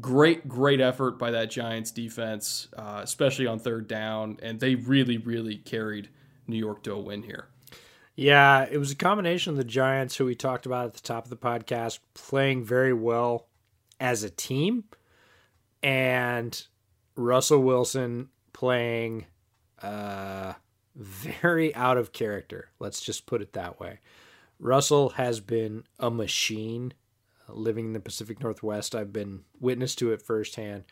great, 0.00 0.48
great 0.48 0.80
effort 0.80 1.18
by 1.18 1.30
that 1.30 1.50
Giants 1.50 1.92
defense, 1.92 2.68
uh, 2.76 3.00
especially 3.02 3.46
on 3.46 3.60
third 3.60 3.86
down, 3.86 4.38
and 4.42 4.58
they 4.58 4.74
really, 4.74 5.18
really 5.18 5.56
carried 5.56 6.08
New 6.48 6.58
York 6.58 6.82
to 6.84 6.92
a 6.92 7.00
win 7.00 7.22
here. 7.22 7.48
Yeah, 8.16 8.66
it 8.70 8.78
was 8.78 8.90
a 8.90 8.96
combination 8.96 9.50
of 9.50 9.56
the 9.58 9.64
Giants, 9.64 10.16
who 10.16 10.24
we 10.24 10.34
talked 10.34 10.64
about 10.64 10.86
at 10.86 10.94
the 10.94 11.00
top 11.00 11.24
of 11.24 11.30
the 11.30 11.36
podcast, 11.36 11.98
playing 12.14 12.64
very 12.64 12.94
well 12.94 13.46
as 14.00 14.22
a 14.22 14.30
team, 14.30 14.84
and 15.82 16.66
Russell 17.14 17.60
Wilson 17.60 18.30
playing 18.54 19.26
uh, 19.82 20.54
very 20.94 21.74
out 21.74 21.98
of 21.98 22.12
character. 22.12 22.70
Let's 22.78 23.02
just 23.02 23.26
put 23.26 23.42
it 23.42 23.52
that 23.52 23.78
way. 23.78 24.00
Russell 24.58 25.10
has 25.10 25.40
been 25.40 25.84
a 25.98 26.10
machine 26.10 26.94
living 27.50 27.88
in 27.88 27.92
the 27.92 28.00
Pacific 28.00 28.42
Northwest. 28.42 28.94
I've 28.94 29.12
been 29.12 29.42
witness 29.60 29.94
to 29.96 30.12
it 30.12 30.22
firsthand. 30.22 30.84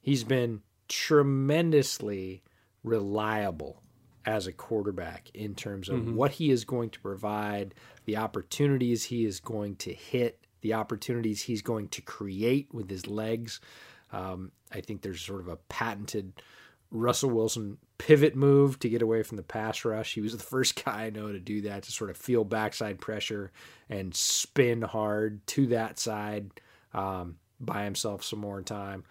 He's 0.00 0.24
been 0.24 0.62
tremendously 0.88 2.42
reliable 2.82 3.83
as 4.26 4.46
a 4.46 4.52
quarterback 4.52 5.30
in 5.34 5.54
terms 5.54 5.88
of 5.88 6.00
mm-hmm. 6.00 6.14
what 6.14 6.32
he 6.32 6.50
is 6.50 6.64
going 6.64 6.90
to 6.90 7.00
provide, 7.00 7.74
the 8.04 8.16
opportunities 8.16 9.04
he 9.04 9.24
is 9.24 9.40
going 9.40 9.76
to 9.76 9.92
hit, 9.92 10.40
the 10.62 10.74
opportunities 10.74 11.42
he's 11.42 11.62
going 11.62 11.88
to 11.88 12.00
create 12.02 12.72
with 12.72 12.88
his 12.88 13.06
legs. 13.06 13.60
Um, 14.12 14.52
I 14.72 14.80
think 14.80 15.02
there's 15.02 15.20
sort 15.20 15.40
of 15.40 15.48
a 15.48 15.56
patented 15.68 16.32
Russell 16.90 17.30
Wilson 17.30 17.78
pivot 17.98 18.36
move 18.36 18.78
to 18.78 18.88
get 18.88 19.02
away 19.02 19.22
from 19.22 19.36
the 19.36 19.42
pass 19.42 19.84
rush. 19.84 20.14
He 20.14 20.20
was 20.20 20.36
the 20.36 20.42
first 20.42 20.82
guy 20.84 21.04
I 21.04 21.10
know 21.10 21.32
to 21.32 21.40
do 21.40 21.62
that, 21.62 21.82
to 21.82 21.92
sort 21.92 22.10
of 22.10 22.16
feel 22.16 22.44
backside 22.44 23.00
pressure 23.00 23.52
and 23.90 24.14
spin 24.14 24.82
hard 24.82 25.46
to 25.48 25.66
that 25.68 25.98
side 25.98 26.50
um, 26.92 27.36
by 27.60 27.84
himself 27.84 28.24
some 28.24 28.38
more 28.38 28.62
time 28.62 29.04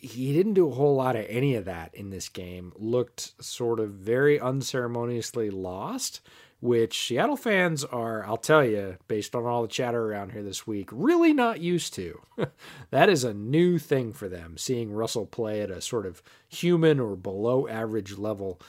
he 0.00 0.32
didn't 0.32 0.54
do 0.54 0.68
a 0.68 0.74
whole 0.74 0.96
lot 0.96 1.16
of 1.16 1.26
any 1.28 1.54
of 1.54 1.64
that 1.66 1.94
in 1.94 2.10
this 2.10 2.28
game. 2.28 2.72
Looked 2.76 3.42
sort 3.42 3.80
of 3.80 3.90
very 3.90 4.40
unceremoniously 4.40 5.50
lost, 5.50 6.20
which 6.60 7.06
Seattle 7.06 7.36
fans 7.36 7.84
are, 7.84 8.24
I'll 8.24 8.36
tell 8.36 8.64
you, 8.64 8.96
based 9.08 9.34
on 9.34 9.44
all 9.44 9.62
the 9.62 9.68
chatter 9.68 10.10
around 10.10 10.32
here 10.32 10.42
this 10.42 10.66
week, 10.66 10.88
really 10.92 11.32
not 11.32 11.60
used 11.60 11.94
to. 11.94 12.20
that 12.90 13.08
is 13.08 13.24
a 13.24 13.34
new 13.34 13.78
thing 13.78 14.12
for 14.12 14.28
them. 14.28 14.56
Seeing 14.56 14.92
Russell 14.92 15.26
play 15.26 15.60
at 15.60 15.70
a 15.70 15.80
sort 15.80 16.06
of 16.06 16.22
human 16.48 17.00
or 17.00 17.16
below 17.16 17.68
average 17.68 18.16
level 18.18 18.60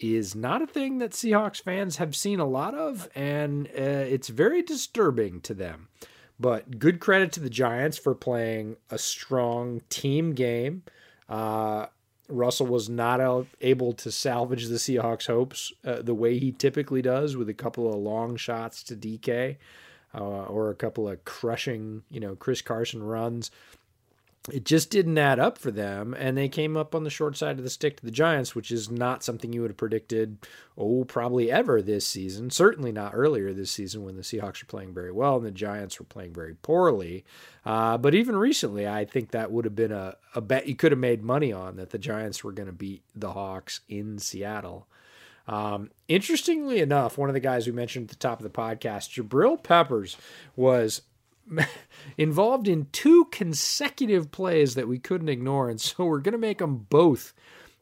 is 0.00 0.34
not 0.34 0.62
a 0.62 0.66
thing 0.66 0.98
that 0.98 1.10
Seahawks 1.10 1.60
fans 1.60 1.96
have 1.96 2.16
seen 2.16 2.40
a 2.40 2.46
lot 2.46 2.74
of, 2.74 3.08
and 3.14 3.66
uh, 3.68 4.06
it's 4.08 4.28
very 4.28 4.62
disturbing 4.62 5.40
to 5.42 5.54
them. 5.54 5.88
But 6.40 6.78
good 6.78 7.00
credit 7.00 7.32
to 7.32 7.40
the 7.40 7.50
Giants 7.50 7.98
for 7.98 8.14
playing 8.14 8.76
a 8.88 8.96
strong 8.96 9.82
team 9.90 10.32
game. 10.32 10.84
Uh, 11.28 11.86
Russell 12.28 12.66
was 12.66 12.88
not 12.88 13.46
able 13.60 13.92
to 13.92 14.10
salvage 14.10 14.68
the 14.68 14.76
Seahawks' 14.76 15.26
hopes 15.26 15.72
uh, 15.84 16.00
the 16.00 16.14
way 16.14 16.38
he 16.38 16.50
typically 16.52 17.02
does 17.02 17.36
with 17.36 17.50
a 17.50 17.54
couple 17.54 17.92
of 17.92 17.96
long 17.96 18.36
shots 18.36 18.82
to 18.84 18.96
DK 18.96 19.56
uh, 20.14 20.18
or 20.18 20.70
a 20.70 20.74
couple 20.74 21.08
of 21.08 21.24
crushing, 21.24 22.04
you 22.08 22.20
know, 22.20 22.34
Chris 22.36 22.62
Carson 22.62 23.02
runs 23.02 23.50
it 24.50 24.64
just 24.64 24.90
didn't 24.90 25.18
add 25.18 25.38
up 25.38 25.58
for 25.58 25.70
them, 25.70 26.14
and 26.18 26.36
they 26.36 26.48
came 26.48 26.74
up 26.74 26.94
on 26.94 27.04
the 27.04 27.10
short 27.10 27.36
side 27.36 27.58
of 27.58 27.64
the 27.64 27.68
stick 27.68 27.98
to 27.98 28.04
the 28.04 28.10
Giants, 28.10 28.54
which 28.54 28.70
is 28.70 28.90
not 28.90 29.22
something 29.22 29.52
you 29.52 29.60
would 29.60 29.70
have 29.70 29.76
predicted, 29.76 30.38
oh, 30.78 31.04
probably 31.04 31.50
ever 31.50 31.82
this 31.82 32.06
season. 32.06 32.48
Certainly 32.48 32.92
not 32.92 33.12
earlier 33.14 33.52
this 33.52 33.70
season 33.70 34.02
when 34.02 34.16
the 34.16 34.22
Seahawks 34.22 34.62
were 34.62 34.66
playing 34.66 34.94
very 34.94 35.12
well 35.12 35.36
and 35.36 35.44
the 35.44 35.50
Giants 35.50 35.98
were 35.98 36.06
playing 36.06 36.32
very 36.32 36.54
poorly. 36.54 37.24
Uh, 37.66 37.98
but 37.98 38.14
even 38.14 38.34
recently, 38.34 38.88
I 38.88 39.04
think 39.04 39.32
that 39.32 39.52
would 39.52 39.66
have 39.66 39.76
been 39.76 39.92
a, 39.92 40.16
a 40.34 40.40
bet 40.40 40.66
you 40.66 40.74
could 40.74 40.92
have 40.92 40.98
made 40.98 41.22
money 41.22 41.52
on 41.52 41.76
that 41.76 41.90
the 41.90 41.98
Giants 41.98 42.42
were 42.42 42.52
going 42.52 42.68
to 42.68 42.72
beat 42.72 43.02
the 43.14 43.32
Hawks 43.32 43.80
in 43.90 44.18
Seattle. 44.18 44.88
Um, 45.46 45.90
interestingly 46.08 46.80
enough, 46.80 47.18
one 47.18 47.28
of 47.28 47.34
the 47.34 47.40
guys 47.40 47.66
we 47.66 47.72
mentioned 47.72 48.04
at 48.04 48.10
the 48.10 48.16
top 48.16 48.38
of 48.38 48.44
the 48.44 48.50
podcast, 48.50 49.10
Jabril 49.20 49.62
Peppers, 49.62 50.16
was 50.56 51.02
involved 52.18 52.68
in 52.68 52.88
two 52.92 53.26
consecutive 53.26 54.30
plays 54.30 54.74
that 54.74 54.88
we 54.88 54.98
couldn't 54.98 55.28
ignore. 55.28 55.68
And 55.68 55.80
so 55.80 56.04
we're 56.04 56.20
going 56.20 56.32
to 56.32 56.38
make 56.38 56.58
them 56.58 56.86
both 56.88 57.32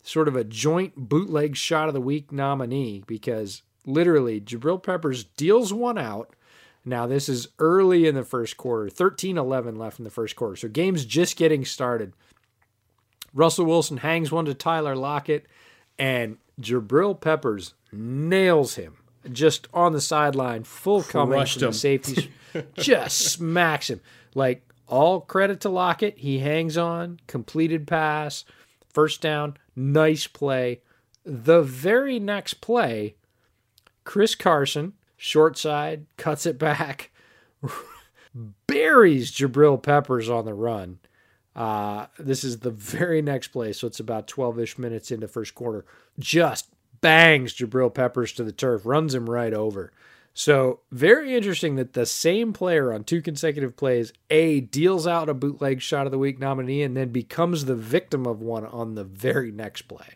sort 0.02 0.28
of 0.28 0.36
a 0.36 0.44
joint 0.44 0.94
bootleg 0.96 1.56
shot 1.56 1.88
of 1.88 1.94
the 1.94 2.00
week 2.00 2.32
nominee 2.32 3.02
because 3.06 3.62
literally 3.84 4.40
Jabril 4.40 4.82
Peppers 4.82 5.24
deals 5.24 5.72
one 5.72 5.98
out. 5.98 6.34
Now, 6.84 7.06
this 7.06 7.28
is 7.28 7.48
early 7.58 8.06
in 8.06 8.14
the 8.14 8.24
first 8.24 8.56
quarter, 8.56 8.88
13 8.88 9.36
11 9.36 9.76
left 9.76 9.98
in 9.98 10.04
the 10.04 10.10
first 10.10 10.36
quarter. 10.36 10.56
So, 10.56 10.68
game's 10.68 11.04
just 11.04 11.36
getting 11.36 11.64
started. 11.64 12.14
Russell 13.34 13.66
Wilson 13.66 13.98
hangs 13.98 14.32
one 14.32 14.46
to 14.46 14.54
Tyler 14.54 14.96
Lockett, 14.96 15.46
and 15.98 16.38
Jabril 16.58 17.20
Peppers 17.20 17.74
nails 17.92 18.76
him 18.76 18.96
just 19.32 19.68
on 19.72 19.92
the 19.92 20.00
sideline, 20.00 20.64
full 20.64 21.02
coming 21.02 21.44
from 21.46 21.62
him. 21.62 21.70
the 21.70 21.76
safeties, 21.76 22.28
just 22.76 23.18
smacks 23.18 23.90
him. 23.90 24.00
Like 24.34 24.62
all 24.86 25.20
credit 25.20 25.60
to 25.60 25.68
Lockett, 25.68 26.18
he 26.18 26.38
hangs 26.38 26.76
on, 26.76 27.20
completed 27.26 27.86
pass, 27.86 28.44
first 28.92 29.20
down, 29.20 29.56
nice 29.76 30.26
play. 30.26 30.80
The 31.24 31.62
very 31.62 32.18
next 32.18 32.54
play, 32.54 33.16
Chris 34.04 34.34
Carson, 34.34 34.94
short 35.16 35.58
side, 35.58 36.06
cuts 36.16 36.46
it 36.46 36.58
back, 36.58 37.10
buries 38.66 39.30
Jabril 39.32 39.82
Peppers 39.82 40.30
on 40.30 40.44
the 40.44 40.54
run. 40.54 40.98
Uh, 41.54 42.06
this 42.18 42.44
is 42.44 42.60
the 42.60 42.70
very 42.70 43.20
next 43.20 43.48
play, 43.48 43.72
so 43.72 43.86
it's 43.86 43.98
about 44.00 44.28
12 44.28 44.60
ish 44.60 44.78
minutes 44.78 45.10
into 45.10 45.26
first 45.26 45.54
quarter. 45.54 45.84
Just 46.18 46.68
bangs 47.01 47.55
Jabril 47.55 47.92
Peppers 47.92 48.32
to 48.32 48.44
the 48.44 48.53
turf, 48.53 48.84
runs 48.84 49.14
him 49.14 49.28
right 49.28 49.53
over. 49.53 49.92
So, 50.38 50.80
very 50.92 51.34
interesting 51.34 51.74
that 51.76 51.94
the 51.94 52.07
same 52.07 52.53
player 52.53 52.92
on 52.92 53.03
two 53.03 53.20
consecutive 53.20 53.76
plays, 53.76 54.12
A, 54.30 54.61
deals 54.61 55.05
out 55.05 55.28
a 55.28 55.34
bootleg 55.34 55.80
shot 55.82 56.07
of 56.07 56.12
the 56.12 56.18
week 56.18 56.38
nominee 56.38 56.84
and 56.84 56.96
then 56.96 57.09
becomes 57.09 57.64
the 57.64 57.74
victim 57.74 58.24
of 58.24 58.40
one 58.40 58.64
on 58.64 58.94
the 58.94 59.03
very 59.03 59.51
next 59.51 59.82
play. 59.82 60.14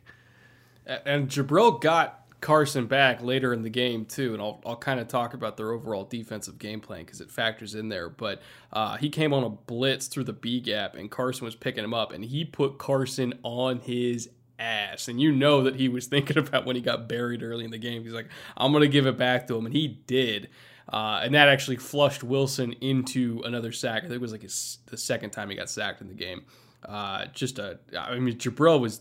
And 0.87 1.29
Jabril 1.29 1.81
got 1.81 2.23
Carson 2.41 2.87
back 2.87 3.21
later 3.21 3.53
in 3.53 3.63
the 3.63 3.69
game, 3.69 4.05
too. 4.05 4.33
And 4.33 4.41
I'll, 4.41 4.61
I'll 4.65 4.77
kind 4.77 5.01
of 5.01 5.09
talk 5.09 5.35
about 5.35 5.57
their 5.57 5.73
overall 5.73 6.05
defensive 6.05 6.57
game 6.57 6.81
plan 6.81 7.05
because 7.05 7.21
it 7.21 7.31
factors 7.31 7.75
in 7.75 7.89
there. 7.89 8.09
But 8.09 8.43
uh, 8.73 8.99
he 8.99 9.09
came 9.09 9.35
on 9.35 9.43
a 9.43 9.49
blitz 9.51 10.07
through 10.07 10.25
the 10.25 10.33
B 10.33 10.61
gap, 10.61 10.95
and 10.95 11.11
Carson 11.11 11.45
was 11.45 11.57
picking 11.57 11.83
him 11.83 11.95
up, 11.95 12.13
and 12.13 12.25
he 12.25 12.45
put 12.45 12.79
Carson 12.79 13.35
on 13.43 13.81
his 13.81 14.29
ass. 14.63 15.09
And 15.09 15.21
you 15.21 15.33
know 15.33 15.63
that 15.65 15.77
he 15.77 15.89
was 15.89 16.07
thinking 16.09 16.39
about 16.39 16.65
when 16.65 16.77
he 16.77 16.83
got 16.83 17.09
buried 17.09 17.43
early 17.43 17.65
in 17.65 17.71
the 17.71 17.79
game. 17.79 18.03
He's 18.03 18.13
like, 18.13 18.29
I'm 18.57 18.73
going 18.73 18.83
to 18.83 18.89
give 18.89 19.07
it 19.07 19.19
back 19.19 19.47
to 19.49 19.57
him. 19.57 19.67
And 19.67 19.75
he 19.75 19.89
did. 20.07 20.49
Uh, 20.89 21.21
and 21.23 21.35
that 21.35 21.49
actually 21.49 21.77
flushed 21.77 22.25
Wilson 22.25 22.73
into 22.81 23.43
another 23.45 23.73
sack. 23.73 23.99
I 23.99 24.09
think 24.09 24.15
it 24.15 24.21
was 24.21 24.33
like 24.33 24.43
his, 24.43 24.79
the 24.87 24.97
second 24.97 25.31
time 25.31 25.49
he 25.49 25.57
got 25.57 25.71
sacked 25.71 26.01
in 26.01 26.09
the 26.09 26.15
game. 26.15 26.45
Uh, 26.85 27.27
just 27.27 27.59
a, 27.59 27.79
I 27.97 28.19
mean, 28.19 28.37
Jabril 28.37 28.81
was 28.81 29.01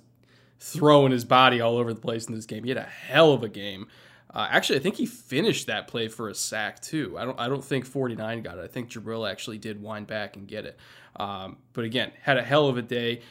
throwing 0.60 1.12
his 1.12 1.26
body 1.26 1.60
all 1.60 1.78
over 1.78 1.94
the 1.94 2.00
place 2.00 2.28
in 2.28 2.36
this 2.36 2.46
game. 2.46 2.64
He 2.64 2.70
had 2.70 2.78
a 2.78 2.84
hell 2.84 3.34
of 3.34 3.44
a 3.44 3.50
game. 3.50 3.88
Uh, 4.34 4.48
actually, 4.50 4.80
I 4.80 4.82
think 4.82 4.96
he 4.96 5.06
finished 5.06 5.68
that 5.68 5.88
play 5.88 6.08
for 6.08 6.30
a 6.30 6.36
sack 6.36 6.80
too. 6.80 7.18
I 7.18 7.26
don't. 7.26 7.38
I 7.38 7.50
don't 7.50 7.64
think 7.64 7.86
49 7.86 8.44
got 8.44 8.58
it. 8.58 8.64
I 8.64 8.68
think 8.68 8.90
Jabril 8.90 9.30
actually 9.30 9.58
did 9.58 9.82
wind 9.82 10.08
back 10.08 10.38
and 10.38 10.48
get 10.48 10.66
it. 10.66 10.80
Um, 11.18 11.58
but 11.74 11.84
again, 11.84 12.14
had 12.22 12.38
a 12.38 12.44
hell 12.44 12.68
of 12.68 12.78
a 12.78 12.82
day. 12.82 13.24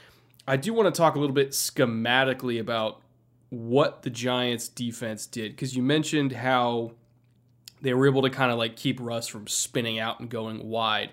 I 0.50 0.56
do 0.56 0.74
want 0.74 0.92
to 0.92 0.98
talk 0.98 1.14
a 1.14 1.20
little 1.20 1.32
bit 1.32 1.50
schematically 1.50 2.58
about 2.58 3.02
what 3.50 4.02
the 4.02 4.10
Giants 4.10 4.66
defense 4.66 5.24
did 5.24 5.52
because 5.52 5.76
you 5.76 5.82
mentioned 5.82 6.32
how 6.32 6.90
they 7.80 7.94
were 7.94 8.08
able 8.08 8.22
to 8.22 8.30
kind 8.30 8.50
of 8.50 8.58
like 8.58 8.74
keep 8.74 8.98
Russ 9.00 9.28
from 9.28 9.46
spinning 9.46 10.00
out 10.00 10.18
and 10.18 10.28
going 10.28 10.66
wide. 10.66 11.12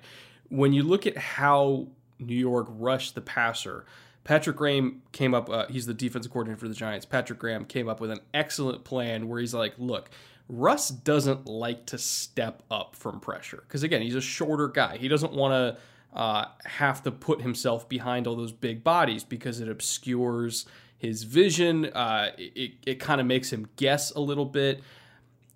When 0.49 0.73
you 0.73 0.81
look 0.81 1.05
at 1.05 1.19
how 1.19 1.85
New 2.17 2.35
York 2.35 2.65
rushed 2.67 3.13
the 3.13 3.21
passer, 3.21 3.85
Patrick 4.23 4.55
Graham 4.55 5.03
came 5.11 5.35
up, 5.35 5.51
uh, 5.51 5.67
he's 5.67 5.85
the 5.85 5.93
defensive 5.93 6.31
coordinator 6.31 6.59
for 6.59 6.67
the 6.67 6.73
Giants. 6.73 7.05
Patrick 7.05 7.37
Graham 7.37 7.65
came 7.65 7.87
up 7.87 8.01
with 8.01 8.09
an 8.09 8.21
excellent 8.33 8.85
plan 8.85 9.27
where 9.27 9.39
he's 9.39 9.53
like, 9.53 9.75
look, 9.77 10.09
Russ 10.49 10.89
doesn't 10.89 11.45
like 11.45 11.85
to 11.85 11.99
step 11.99 12.63
up 12.71 12.95
from 12.95 13.19
pressure 13.19 13.63
because, 13.67 13.83
again, 13.83 14.01
he's 14.01 14.15
a 14.15 14.21
shorter 14.21 14.67
guy. 14.67 14.97
He 14.97 15.07
doesn't 15.07 15.33
want 15.33 15.51
to 15.51 15.79
uh, 16.13 16.45
have 16.65 17.03
to 17.03 17.11
put 17.11 17.41
himself 17.41 17.87
behind 17.87 18.27
all 18.27 18.35
those 18.35 18.51
big 18.51 18.83
bodies 18.83 19.23
because 19.23 19.59
it 19.59 19.69
obscures 19.69 20.65
his 20.97 21.23
vision. 21.23 21.85
Uh, 21.85 22.31
it 22.37 22.73
it 22.85 22.99
kind 22.99 23.21
of 23.21 23.27
makes 23.27 23.51
him 23.51 23.67
guess 23.75 24.11
a 24.11 24.19
little 24.19 24.45
bit. 24.45 24.81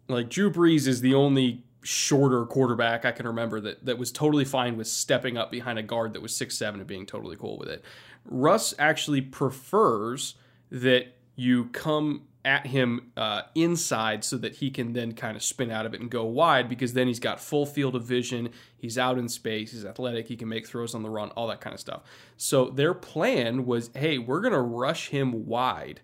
Like 0.08 0.30
Drew 0.30 0.52
Brees 0.52 0.88
is 0.88 1.02
the 1.02 1.14
only 1.16 1.64
shorter 1.84 2.46
quarterback 2.46 3.06
I 3.06 3.12
can 3.12 3.26
remember 3.26 3.60
that, 3.62 3.86
that 3.86 3.98
was 3.98 4.12
totally 4.12 4.46
fine 4.46 4.78
with 4.78 4.88
stepping 4.88 5.36
up 5.36 5.50
behind 5.50 5.80
a 5.80 5.84
guard 5.84 6.14
that 6.14 6.22
was 6.22 6.36
six 6.36 6.58
seven 6.58 6.80
and 6.80 6.88
being 6.88 7.06
totally 7.06 7.36
cool 7.36 7.58
with 7.58 7.70
it. 7.70 7.84
Russ 8.26 8.74
actually 8.78 9.22
prefers 9.22 10.36
that 10.70 11.16
you 11.36 11.66
come 11.66 12.24
at 12.44 12.68
him 12.68 13.12
uh, 13.16 13.44
inside 13.56 14.24
so 14.24 14.38
that 14.38 14.56
he 14.56 14.72
can 14.72 14.94
then 14.94 15.14
kind 15.14 15.36
of 15.36 15.44
spin 15.44 15.70
out 15.70 15.86
of 15.86 15.94
it 15.94 16.02
and 16.02 16.10
go 16.10 16.26
wide 16.26 16.68
because 16.68 16.94
then 16.94 17.08
he's 17.08 17.20
got 17.20 17.40
full 17.40 17.66
field 17.66 17.96
of 17.96 18.04
vision. 18.04 18.50
He's 18.78 18.98
out 18.98 19.18
in 19.18 19.30
space. 19.30 19.72
He's 19.72 19.86
athletic. 19.86 20.28
He 20.28 20.36
can 20.36 20.50
make 20.50 20.68
throws 20.68 20.96
on 20.96 21.04
the 21.04 21.10
run, 21.10 21.30
all 21.32 21.48
that 21.48 21.62
kind 21.62 21.74
of 21.74 21.80
stuff. 21.80 22.02
So 22.38 22.70
their 22.70 22.94
plan 22.94 23.66
was 23.66 23.92
hey, 23.96 24.18
we're 24.18 24.42
going 24.42 24.54
to 24.54 24.62
rush 24.62 25.10
him 25.10 25.46
wide 25.46 26.02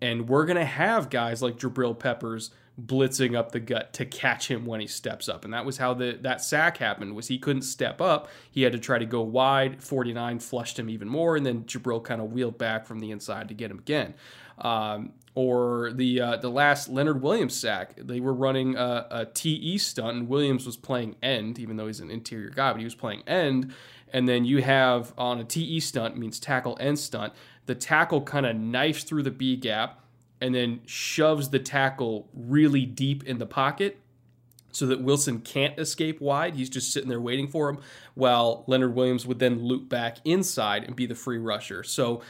and 0.00 0.28
we're 0.28 0.46
going 0.46 0.58
to 0.58 0.64
have 0.64 1.10
guys 1.10 1.42
like 1.42 1.58
Jabril 1.58 1.98
Peppers 1.98 2.50
blitzing 2.80 3.36
up 3.36 3.50
the 3.50 3.58
gut 3.58 3.92
to 3.92 4.04
catch 4.04 4.48
him 4.48 4.64
when 4.64 4.80
he 4.80 4.86
steps 4.86 5.28
up. 5.28 5.44
And 5.44 5.52
that 5.52 5.64
was 5.64 5.78
how 5.78 5.94
the 5.94 6.18
that 6.22 6.40
sack 6.40 6.76
happened 6.78 7.14
was 7.14 7.26
he 7.26 7.38
couldn't 7.38 7.62
step 7.62 8.00
up. 8.00 8.28
He 8.50 8.62
had 8.62 8.72
to 8.72 8.78
try 8.78 8.98
to 8.98 9.06
go 9.06 9.20
wide. 9.20 9.82
49 9.82 10.38
flushed 10.38 10.78
him 10.78 10.88
even 10.88 11.08
more 11.08 11.36
and 11.36 11.44
then 11.44 11.64
Jabril 11.64 12.02
kind 12.02 12.20
of 12.20 12.32
wheeled 12.32 12.58
back 12.58 12.86
from 12.86 13.00
the 13.00 13.10
inside 13.10 13.48
to 13.48 13.54
get 13.54 13.70
him 13.70 13.78
again. 13.78 14.14
Um, 14.58 15.12
or 15.38 15.92
the 15.92 16.20
uh, 16.20 16.36
the 16.38 16.50
last 16.50 16.88
Leonard 16.88 17.22
Williams 17.22 17.54
sack, 17.54 17.94
they 17.96 18.18
were 18.18 18.34
running 18.34 18.74
a, 18.74 19.06
a 19.08 19.24
TE 19.24 19.78
stunt, 19.78 20.16
and 20.16 20.28
Williams 20.28 20.66
was 20.66 20.76
playing 20.76 21.14
end, 21.22 21.60
even 21.60 21.76
though 21.76 21.86
he's 21.86 22.00
an 22.00 22.10
interior 22.10 22.50
guy, 22.50 22.72
but 22.72 22.80
he 22.80 22.84
was 22.84 22.96
playing 22.96 23.22
end. 23.24 23.72
And 24.12 24.28
then 24.28 24.44
you 24.44 24.62
have 24.62 25.14
on 25.16 25.38
a 25.38 25.44
TE 25.44 25.78
stunt 25.78 26.16
means 26.16 26.40
tackle 26.40 26.76
end 26.80 26.98
stunt. 26.98 27.34
The 27.66 27.76
tackle 27.76 28.22
kind 28.22 28.46
of 28.46 28.56
knifes 28.56 29.04
through 29.04 29.22
the 29.22 29.30
B 29.30 29.54
gap 29.54 30.00
and 30.40 30.52
then 30.52 30.80
shoves 30.86 31.50
the 31.50 31.60
tackle 31.60 32.28
really 32.34 32.84
deep 32.84 33.22
in 33.22 33.38
the 33.38 33.46
pocket 33.46 34.00
so 34.72 34.86
that 34.86 35.00
Wilson 35.00 35.38
can't 35.38 35.78
escape 35.78 36.20
wide. 36.20 36.56
He's 36.56 36.68
just 36.68 36.92
sitting 36.92 37.08
there 37.08 37.20
waiting 37.20 37.46
for 37.46 37.68
him, 37.68 37.78
while 38.14 38.64
Leonard 38.66 38.96
Williams 38.96 39.24
would 39.24 39.38
then 39.38 39.62
loop 39.62 39.88
back 39.88 40.16
inside 40.24 40.82
and 40.82 40.96
be 40.96 41.06
the 41.06 41.14
free 41.14 41.38
rusher. 41.38 41.84
So 41.84 42.22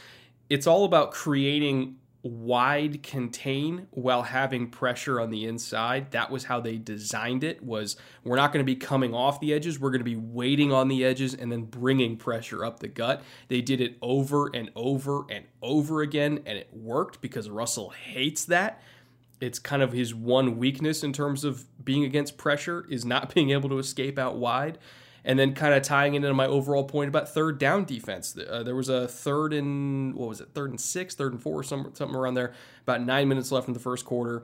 it's 0.47 0.67
all 0.67 0.85
about 0.85 1.09
creating 1.11 1.95
wide 2.21 3.01
contain 3.01 3.87
while 3.91 4.23
having 4.23 4.69
pressure 4.69 5.21
on 5.21 5.29
the 5.29 5.45
inside. 5.45 6.11
That 6.11 6.29
was 6.29 6.43
how 6.43 6.59
they 6.59 6.77
designed 6.77 7.43
it 7.43 7.63
was 7.63 7.95
we're 8.23 8.35
not 8.35 8.51
going 8.51 8.65
to 8.65 8.69
be 8.69 8.75
coming 8.75 9.13
off 9.13 9.39
the 9.39 9.53
edges 9.53 9.79
we're 9.79 9.91
going 9.91 10.01
to 10.01 10.05
be 10.05 10.17
waiting 10.17 10.71
on 10.71 10.89
the 10.89 11.05
edges 11.05 11.33
and 11.33 11.51
then 11.51 11.63
bringing 11.63 12.17
pressure 12.17 12.65
up 12.65 12.79
the 12.79 12.89
gut. 12.89 13.21
They 13.47 13.61
did 13.61 13.79
it 13.79 13.97
over 14.01 14.51
and 14.53 14.69
over 14.75 15.25
and 15.29 15.45
over 15.61 16.01
again 16.01 16.41
and 16.45 16.57
it 16.57 16.69
worked 16.73 17.21
because 17.21 17.49
russell 17.49 17.91
hates 17.91 18.45
that. 18.45 18.81
It's 19.39 19.59
kind 19.59 19.81
of 19.81 19.93
his 19.93 20.13
one 20.13 20.57
weakness 20.57 21.03
in 21.03 21.13
terms 21.13 21.45
of 21.45 21.65
being 21.85 22.03
against 22.03 22.37
pressure 22.37 22.85
is 22.89 23.05
not 23.05 23.33
being 23.33 23.51
able 23.51 23.69
to 23.69 23.79
escape 23.79 24.19
out 24.19 24.35
wide 24.35 24.77
and 25.29 25.37
then 25.37 25.53
kind 25.53 25.75
of 25.75 25.83
tying 25.83 26.15
it 26.15 26.17
into 26.17 26.33
my 26.33 26.47
overall 26.47 26.83
point 26.83 27.07
about 27.07 27.29
third 27.29 27.59
down 27.59 27.85
defense. 27.85 28.35
Uh, 28.35 28.63
there 28.63 28.73
was 28.73 28.89
a 28.89 29.07
third 29.07 29.53
and 29.53 30.15
what 30.15 30.27
was 30.27 30.41
it, 30.41 30.49
third 30.55 30.71
and 30.71 30.81
six, 30.81 31.13
third 31.13 31.33
and 31.33 31.39
four, 31.39 31.61
some, 31.61 31.91
something 31.93 32.15
around 32.15 32.33
there. 32.33 32.51
About 32.81 33.03
nine 33.03 33.27
minutes 33.27 33.51
left 33.51 33.67
in 33.67 33.75
the 33.75 33.79
first 33.79 34.05
quarter, 34.05 34.41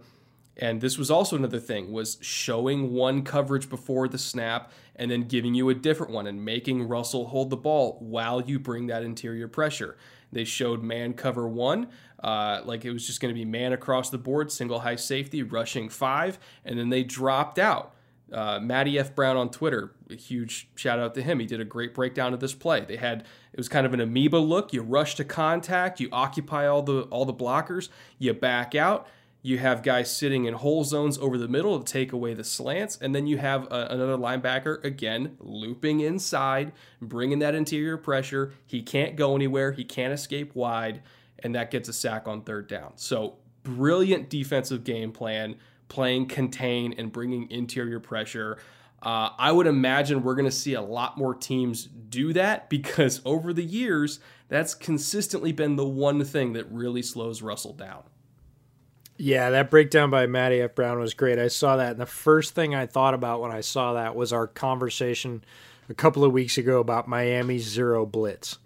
and 0.58 0.82
this 0.82 0.96
was 0.96 1.10
also 1.10 1.36
another 1.36 1.60
thing 1.60 1.92
was 1.92 2.20
showing 2.22 2.94
one 2.94 3.24
coverage 3.24 3.68
before 3.68 4.08
the 4.08 4.20
snap 4.20 4.72
and 4.96 5.10
then 5.10 5.24
giving 5.24 5.56
you 5.56 5.70
a 5.70 5.74
different 5.74 6.14
one 6.14 6.28
and 6.28 6.46
making 6.46 6.88
Russell 6.88 7.30
hold 7.30 7.50
the 7.50 7.58
ball 7.58 7.98
while 8.00 8.40
you 8.42 8.60
bring 8.60 8.86
that 8.86 9.02
interior 9.02 9.48
pressure. 9.48 9.98
They 10.32 10.44
showed 10.44 10.84
man 10.84 11.14
cover 11.16 11.48
one, 11.48 11.88
uh, 12.24 12.62
like 12.64 12.86
it 12.86 12.92
was 12.92 13.08
just 13.08 13.22
going 13.22 13.34
to 13.34 13.36
be 13.36 13.44
man 13.44 13.74
across 13.74 14.12
the 14.12 14.20
board, 14.20 14.52
single 14.52 14.82
high 14.82 14.98
safety, 14.98 15.42
rushing 15.42 15.90
five, 15.90 16.38
and 16.64 16.78
then 16.78 16.90
they 16.90 17.04
dropped 17.04 17.58
out 17.58 17.95
uh, 18.32 18.60
Matty 18.60 18.98
F. 18.98 19.16
Brown 19.16 19.38
on 19.38 19.50
Twitter, 19.50 19.96
a 20.10 20.16
huge 20.16 20.70
shout 20.76 21.00
out 21.00 21.14
to 21.16 21.22
him. 21.22 21.40
He 21.40 21.46
did 21.46 21.62
a 21.62 21.66
great 21.66 21.94
breakdown 21.94 22.34
of 22.34 22.40
this 22.40 22.54
play. 22.54 22.84
They 22.86 22.98
had 22.98 23.22
it 23.54 23.58
was 23.58 23.70
kind 23.70 23.86
of 23.86 23.94
an 23.94 24.02
amoeba 24.02 24.38
look. 24.38 24.74
You 24.74 24.82
rush 24.82 25.16
to 25.16 25.24
contact, 25.24 26.00
you 26.00 26.10
occupy 26.12 26.68
all 26.68 26.82
the 26.82 27.04
all 27.04 27.26
the 27.26 27.34
blockers, 27.34 27.90
you 28.18 28.34
back 28.34 28.76
out. 28.76 29.08
You 29.42 29.60
have 29.60 29.84
guys 29.84 30.10
sitting 30.16 30.46
in 30.46 30.56
hole 30.56 30.84
zones 30.84 31.20
over 31.20 31.38
the 31.38 31.48
middle 31.48 31.80
to 31.80 31.86
take 31.86 32.12
away 32.12 32.34
the 32.34 32.44
slants, 32.44 32.98
and 33.00 33.14
then 33.14 33.28
you 33.28 33.38
have 33.38 33.72
a, 33.72 33.88
another 33.92 34.18
linebacker 34.18 34.84
again 34.84 35.38
looping 35.40 36.00
inside, 36.00 36.72
bringing 37.00 37.38
that 37.40 37.54
interior 37.54 37.96
pressure. 37.96 38.54
He 38.66 38.82
can't 38.82 39.16
go 39.16 39.36
anywhere. 39.36 39.72
He 39.72 39.84
can't 39.84 40.14
escape 40.14 40.56
wide, 40.56 41.04
and 41.38 41.54
that 41.54 41.70
gets 41.70 41.88
a 41.88 41.94
sack 41.94 42.28
on 42.28 42.42
third 42.42 42.68
down. 42.68 42.94
So 42.96 43.36
brilliant 43.62 44.30
defensive 44.30 44.84
game 44.84 45.12
plan 45.12 45.58
playing 45.88 46.28
contain 46.28 46.94
and 46.98 47.12
bringing 47.12 47.50
interior 47.52 48.00
pressure. 48.00 48.58
Uh, 49.02 49.30
I 49.38 49.52
would 49.52 49.68
imagine 49.68 50.24
we're 50.24 50.36
going 50.36 50.46
to 50.46 50.52
see 50.52 50.74
a 50.74 50.82
lot 50.82 51.18
more 51.18 51.36
teams 51.36 51.86
do 51.86 52.34
that 52.34 52.70
because 52.70 53.22
over 53.26 53.54
the 53.54 53.64
years, 53.64 54.20
that's 54.48 54.74
consistently 54.74 55.52
been 55.52 55.76
the 55.76 55.86
one 55.86 56.24
thing 56.24 56.54
that 56.54 56.66
really 56.72 57.02
slows 57.02 57.42
Russell 57.42 57.74
down. 57.74 58.04
Yeah, 59.18 59.50
that 59.52 59.70
breakdown 59.70 60.10
by 60.10 60.26
Matty 60.28 60.60
F. 60.60 60.76
Brown 60.76 61.00
was 61.00 61.14
great. 61.14 61.40
I 61.40 61.48
saw 61.48 61.78
that. 61.78 61.92
And 61.92 62.02
the 62.02 62.06
first 62.06 62.54
thing 62.54 62.76
I 62.76 62.86
thought 62.86 63.14
about 63.14 63.40
when 63.40 63.52
I 63.52 63.62
saw 63.62 63.94
that 63.94 64.14
was 64.14 64.34
our 64.34 64.46
conversation 64.46 65.44
a 65.88 65.94
couple 65.94 66.26
of 66.26 66.34
weeks 66.34 66.58
ago 66.58 66.80
about 66.80 67.08
Miami's 67.08 67.64
zero 67.64 68.06
blitz, 68.06 68.58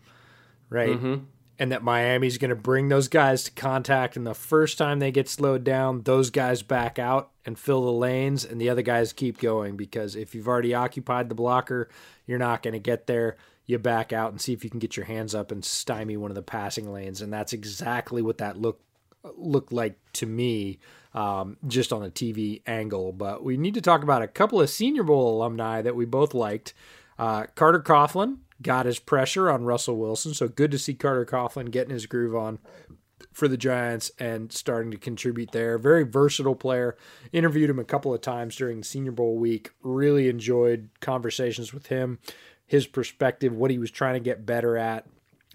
right? 0.69 0.97
Mm-hmm 0.97 1.25
and 1.59 1.73
that 1.73 1.83
Miami's 1.83 2.37
going 2.37 2.49
to 2.49 2.55
bring 2.55 2.87
those 2.87 3.09
guys 3.09 3.43
to 3.43 3.51
contact. 3.51 4.15
And 4.15 4.25
the 4.25 4.33
first 4.33 4.77
time 4.77 4.99
they 4.99 5.11
get 5.11 5.27
slowed 5.27 5.65
down, 5.65 6.03
those 6.03 6.29
guys 6.29 6.63
back 6.63 6.97
out 6.97 7.31
and 7.45 7.59
fill 7.59 7.83
the 7.83 7.91
lanes, 7.91 8.45
and 8.45 8.59
the 8.59 8.69
other 8.69 8.81
guys 8.81 9.11
keep 9.11 9.39
going 9.39 9.75
because 9.75 10.15
if 10.15 10.33
you've 10.33 10.47
already 10.47 10.73
occupied 10.73 11.27
the 11.27 11.35
blocker, 11.35 11.89
you're 12.25 12.39
not 12.39 12.63
going 12.63 12.73
to 12.73 12.79
get 12.79 13.07
there. 13.07 13.35
You 13.65 13.77
back 13.77 14.13
out 14.13 14.31
and 14.31 14.41
see 14.41 14.53
if 14.53 14.63
you 14.63 14.69
can 14.69 14.79
get 14.79 14.97
your 14.97 15.05
hands 15.05 15.35
up 15.35 15.51
and 15.51 15.63
stymie 15.63 16.17
one 16.17 16.31
of 16.31 16.35
the 16.35 16.41
passing 16.41 16.91
lanes, 16.91 17.21
and 17.21 17.31
that's 17.31 17.53
exactly 17.53 18.21
what 18.23 18.39
that 18.39 18.57
looked 18.57 18.83
looked 19.35 19.73
like 19.73 19.99
to 20.13 20.25
me, 20.25 20.79
um, 21.13 21.57
just 21.67 21.91
on 21.91 22.03
a 22.03 22.09
TV 22.09 22.61
angle. 22.65 23.11
But 23.11 23.43
we 23.43 23.57
need 23.57 23.73
to 23.75 23.81
talk 23.81 24.01
about 24.01 24.21
a 24.21 24.27
couple 24.27 24.61
of 24.61 24.69
Senior 24.69 25.03
Bowl 25.03 25.35
alumni 25.35 25.81
that 25.81 25.95
we 25.95 26.05
both 26.05 26.33
liked. 26.33 26.73
Uh, 27.19 27.45
Carter 27.53 27.81
Coughlin, 27.81 28.37
got 28.61 28.85
his 28.85 28.99
pressure 28.99 29.49
on 29.49 29.63
Russell 29.63 29.97
Wilson. 29.97 30.33
So 30.33 30.47
good 30.47 30.71
to 30.71 30.79
see 30.79 30.93
Carter 30.93 31.25
Coughlin 31.25 31.71
getting 31.71 31.93
his 31.93 32.05
groove 32.05 32.35
on 32.35 32.59
for 33.31 33.47
the 33.47 33.57
Giants 33.57 34.11
and 34.19 34.51
starting 34.51 34.91
to 34.91 34.97
contribute 34.97 35.51
there. 35.51 35.77
Very 35.77 36.03
versatile 36.03 36.55
player. 36.55 36.97
Interviewed 37.31 37.69
him 37.69 37.79
a 37.79 37.85
couple 37.85 38.13
of 38.13 38.21
times 38.21 38.55
during 38.55 38.83
Senior 38.83 39.11
Bowl 39.11 39.37
week. 39.37 39.71
Really 39.81 40.29
enjoyed 40.29 40.89
conversations 40.99 41.73
with 41.73 41.87
him, 41.87 42.19
his 42.65 42.87
perspective, 42.87 43.53
what 43.53 43.71
he 43.71 43.77
was 43.77 43.91
trying 43.91 44.15
to 44.15 44.19
get 44.19 44.45
better 44.45 44.77
at. 44.77 45.05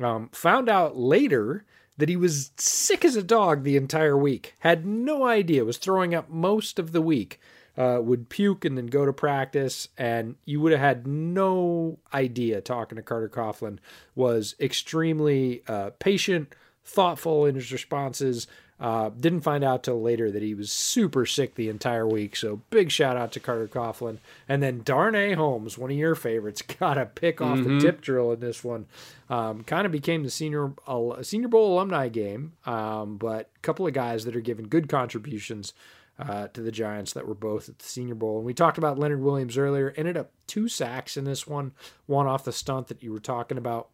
Um, 0.01 0.29
found 0.33 0.69
out 0.69 0.97
later 0.97 1.65
that 1.97 2.09
he 2.09 2.17
was 2.17 2.51
sick 2.57 3.05
as 3.05 3.17
a 3.17 3.23
dog 3.23 3.63
the 3.63 3.77
entire 3.77 4.17
week. 4.17 4.55
Had 4.61 4.85
no 4.85 5.25
idea. 5.25 5.65
Was 5.65 5.79
throwing 5.79 6.15
up 6.15 6.29
most 6.29 6.79
of 6.79 6.93
the 6.93 7.03
week 7.03 7.41
uh, 7.77 7.99
would 8.01 8.29
puke 8.29 8.65
and 8.65 8.77
then 8.79 8.87
go 8.87 9.05
to 9.05 9.13
practice, 9.13 9.89
and 9.99 10.37
you 10.45 10.61
would 10.61 10.73
have 10.73 10.81
had 10.81 11.07
no 11.07 11.99
idea 12.13 12.61
talking 12.61 12.97
to 12.97 13.03
Carter 13.03 13.29
Coughlin 13.29 13.79
was 14.15 14.55
extremely 14.61 15.63
uh, 15.67 15.91
patient, 15.99 16.55
thoughtful 16.85 17.47
in 17.47 17.55
his 17.55 17.73
responses. 17.73 18.47
Uh, 18.81 19.09
didn't 19.09 19.43
find 19.43 19.63
out 19.63 19.85
till 19.85 20.03
later 20.03 20.31
that 20.33 20.43
he 20.43 20.53
was 20.53 20.71
super 20.71 21.25
sick 21.25 21.55
the 21.55 21.69
entire 21.69 22.07
week. 22.07 22.35
So 22.35 22.61
big 22.71 22.91
shout 22.91 23.17
out 23.17 23.31
to 23.33 23.41
Carter 23.41 23.69
Coughlin. 23.69 24.19
And 24.49 24.63
then 24.63 24.83
Darnay 24.85 25.35
Holmes, 25.35 25.79
one 25.79 25.93
of 25.93 25.97
your 25.97 26.17
favorites, 26.17 26.61
got 26.81 26.99
a 26.99 27.07
pick 27.07 27.41
off 27.41 27.59
mm-hmm. 27.59 27.79
the 27.79 27.81
tip 27.81 28.01
drill 28.01 28.33
in 28.33 28.41
this 28.41 28.65
one. 28.65 28.87
Um, 29.31 29.63
kind 29.63 29.87
of 29.87 29.93
became 29.93 30.23
the 30.23 30.31
senior 30.31 30.73
uh, 30.87 31.23
senior 31.23 31.49
bowl 31.49 31.75
alumni 31.75 32.09
game, 32.09 32.53
um, 32.67 33.17
but 33.17 33.49
a 33.57 33.61
couple 33.61 33.87
of 33.87 33.95
guys 33.95 34.25
that 34.27 34.37
are 34.37 34.41
giving 34.41 34.69
good 34.69 34.89
contributions 34.89 35.73
uh, 36.19 36.49
to 36.49 36.61
the 36.61 36.73
Giants 36.73 37.13
that 37.13 37.27
were 37.27 37.35
both 37.35 37.69
at 37.69 37.79
the 37.79 37.85
Senior 37.85 38.15
Bowl. 38.15 38.39
And 38.39 38.47
we 38.47 38.55
talked 38.55 38.79
about 38.79 38.99
Leonard 38.99 39.21
Williams 39.21 39.59
earlier. 39.59 39.93
Ended 39.97 40.17
up 40.17 40.31
two 40.47 40.69
sacks 40.69 41.17
in 41.17 41.25
this 41.25 41.47
one, 41.47 41.73
one 42.07 42.27
off 42.27 42.45
the 42.45 42.53
stunt 42.53 42.89
that 42.89 43.03
you 43.03 43.13
were 43.13 43.21
talking 43.21 43.59
about, 43.59 43.89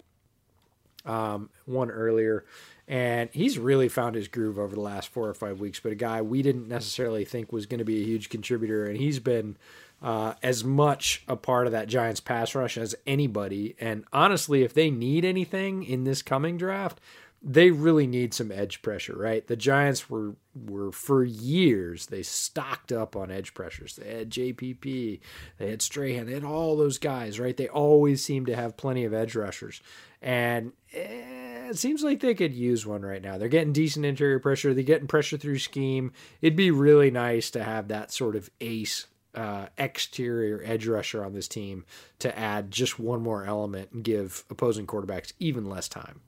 um, 1.06 1.50
one 1.64 1.90
earlier. 1.90 2.44
And 2.86 3.30
he's 3.32 3.58
really 3.58 3.88
found 3.88 4.16
his 4.16 4.28
groove 4.28 4.58
over 4.58 4.74
the 4.74 4.80
last 4.80 5.08
four 5.08 5.28
or 5.28 5.34
five 5.34 5.60
weeks. 5.60 5.80
But 5.80 5.92
a 5.92 5.96
guy 5.96 6.20
we 6.22 6.42
didn't 6.42 6.68
necessarily 6.68 7.24
think 7.24 7.52
was 7.52 7.66
going 7.66 7.78
to 7.78 7.84
be 7.84 8.02
a 8.02 8.04
huge 8.04 8.28
contributor, 8.28 8.86
and 8.86 8.96
he's 8.96 9.20
been 9.20 9.56
uh, 10.02 10.34
as 10.42 10.64
much 10.64 11.22
a 11.28 11.36
part 11.36 11.66
of 11.66 11.72
that 11.72 11.86
Giants 11.88 12.20
pass 12.20 12.54
rush 12.54 12.76
as 12.76 12.94
anybody. 13.06 13.76
And 13.78 14.04
honestly, 14.12 14.62
if 14.62 14.74
they 14.74 14.90
need 14.90 15.24
anything 15.24 15.84
in 15.84 16.04
this 16.04 16.20
coming 16.20 16.56
draft, 16.56 17.00
they 17.42 17.70
really 17.70 18.06
need 18.06 18.34
some 18.34 18.52
edge 18.52 18.82
pressure, 18.82 19.16
right? 19.16 19.46
The 19.46 19.56
Giants 19.56 20.10
were 20.10 20.34
were 20.54 20.90
for 20.92 21.22
years 21.24 22.06
they 22.06 22.22
stocked 22.22 22.92
up 22.92 23.16
on 23.16 23.30
edge 23.30 23.54
pressures. 23.54 23.96
They 23.96 24.18
had 24.18 24.30
JPP, 24.30 25.20
they 25.58 25.70
had 25.70 25.80
Strahan, 25.80 26.26
they 26.26 26.34
had 26.34 26.44
all 26.44 26.76
those 26.76 26.98
guys, 26.98 27.40
right? 27.40 27.56
They 27.56 27.68
always 27.68 28.22
seem 28.22 28.46
to 28.46 28.56
have 28.56 28.76
plenty 28.76 29.04
of 29.04 29.14
edge 29.14 29.34
rushers, 29.34 29.80
and 30.20 30.72
it 30.90 31.78
seems 31.78 32.02
like 32.02 32.20
they 32.20 32.34
could 32.34 32.52
use 32.52 32.84
one 32.84 33.02
right 33.02 33.22
now. 33.22 33.38
They're 33.38 33.48
getting 33.48 33.72
decent 33.72 34.04
interior 34.04 34.38
pressure. 34.38 34.74
They're 34.74 34.82
getting 34.82 35.08
pressure 35.08 35.38
through 35.38 35.60
scheme. 35.60 36.12
It'd 36.42 36.56
be 36.56 36.70
really 36.70 37.10
nice 37.10 37.50
to 37.52 37.64
have 37.64 37.88
that 37.88 38.12
sort 38.12 38.36
of 38.36 38.50
ace 38.60 39.06
uh, 39.34 39.66
exterior 39.78 40.60
edge 40.64 40.86
rusher 40.86 41.24
on 41.24 41.32
this 41.32 41.48
team 41.48 41.84
to 42.18 42.36
add 42.36 42.70
just 42.70 42.98
one 42.98 43.22
more 43.22 43.44
element 43.44 43.92
and 43.92 44.02
give 44.02 44.44
opposing 44.50 44.86
quarterbacks 44.86 45.32
even 45.38 45.70
less 45.70 45.88
time. 45.88 46.20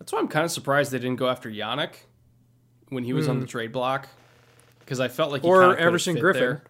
That's 0.00 0.12
why 0.12 0.18
I'm 0.18 0.26
kind 0.28 0.44
of 0.44 0.50
surprised 0.50 0.90
they 0.90 0.98
didn't 0.98 1.16
go 1.16 1.28
after 1.28 1.48
Yannick 1.48 1.92
when 2.88 3.04
he 3.04 3.12
was 3.12 3.28
on 3.28 3.38
the 3.38 3.46
trade 3.46 3.70
block 3.70 4.08
because 4.80 4.98
I 4.98 5.06
felt 5.08 5.30
like 5.30 5.42
he 5.42 5.48
Hmm. 5.48 5.54
Or 5.54 5.76
Everson 5.76 6.16
Griffen. 6.16 6.34
there. 6.34 6.62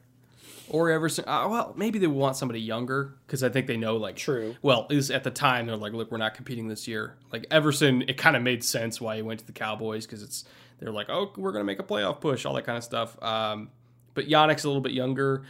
Or 0.69 0.91
Everson. 0.91 1.25
Uh, 1.27 1.49
well, 1.49 1.73
maybe 1.77 1.99
they 1.99 2.07
want 2.07 2.37
somebody 2.37 2.61
younger 2.61 3.15
because 3.27 3.43
I 3.43 3.49
think 3.49 3.67
they 3.67 3.77
know 3.77 3.97
like. 3.97 4.17
True. 4.17 4.55
Well, 4.63 4.87
is 4.91 5.11
at 5.11 5.25
the 5.25 5.31
time 5.31 5.67
they're 5.67 5.77
like, 5.77 5.93
look, 5.95 6.11
we're 6.13 6.19
not 6.19 6.35
competing 6.35 6.69
this 6.69 6.87
year. 6.87 7.15
Like 7.33 7.47
Everson, 7.51 8.03
it 8.03 8.19
kind 8.19 8.37
of 8.37 8.43
made 8.43 8.63
sense 8.63 9.01
why 9.01 9.17
he 9.17 9.23
went 9.23 9.41
to 9.41 9.47
the 9.47 9.53
Cowboys 9.53 10.07
because 10.07 10.23
it's 10.23 10.45
they're 10.79 10.93
like, 10.93 11.09
oh, 11.09 11.33
we're 11.37 11.53
gonna 11.53 11.65
make 11.65 11.79
a 11.79 11.83
playoff 11.85 12.21
push, 12.21 12.45
all 12.45 12.55
that 12.55 12.67
kind 12.67 12.79
of 12.79 12.85
stuff. 12.85 13.21
Um, 13.23 13.71
but 14.15 14.29
Yannick's 14.29 14.65
a 14.65 14.69
little 14.69 14.83
bit 14.83 14.93
younger. 14.93 15.43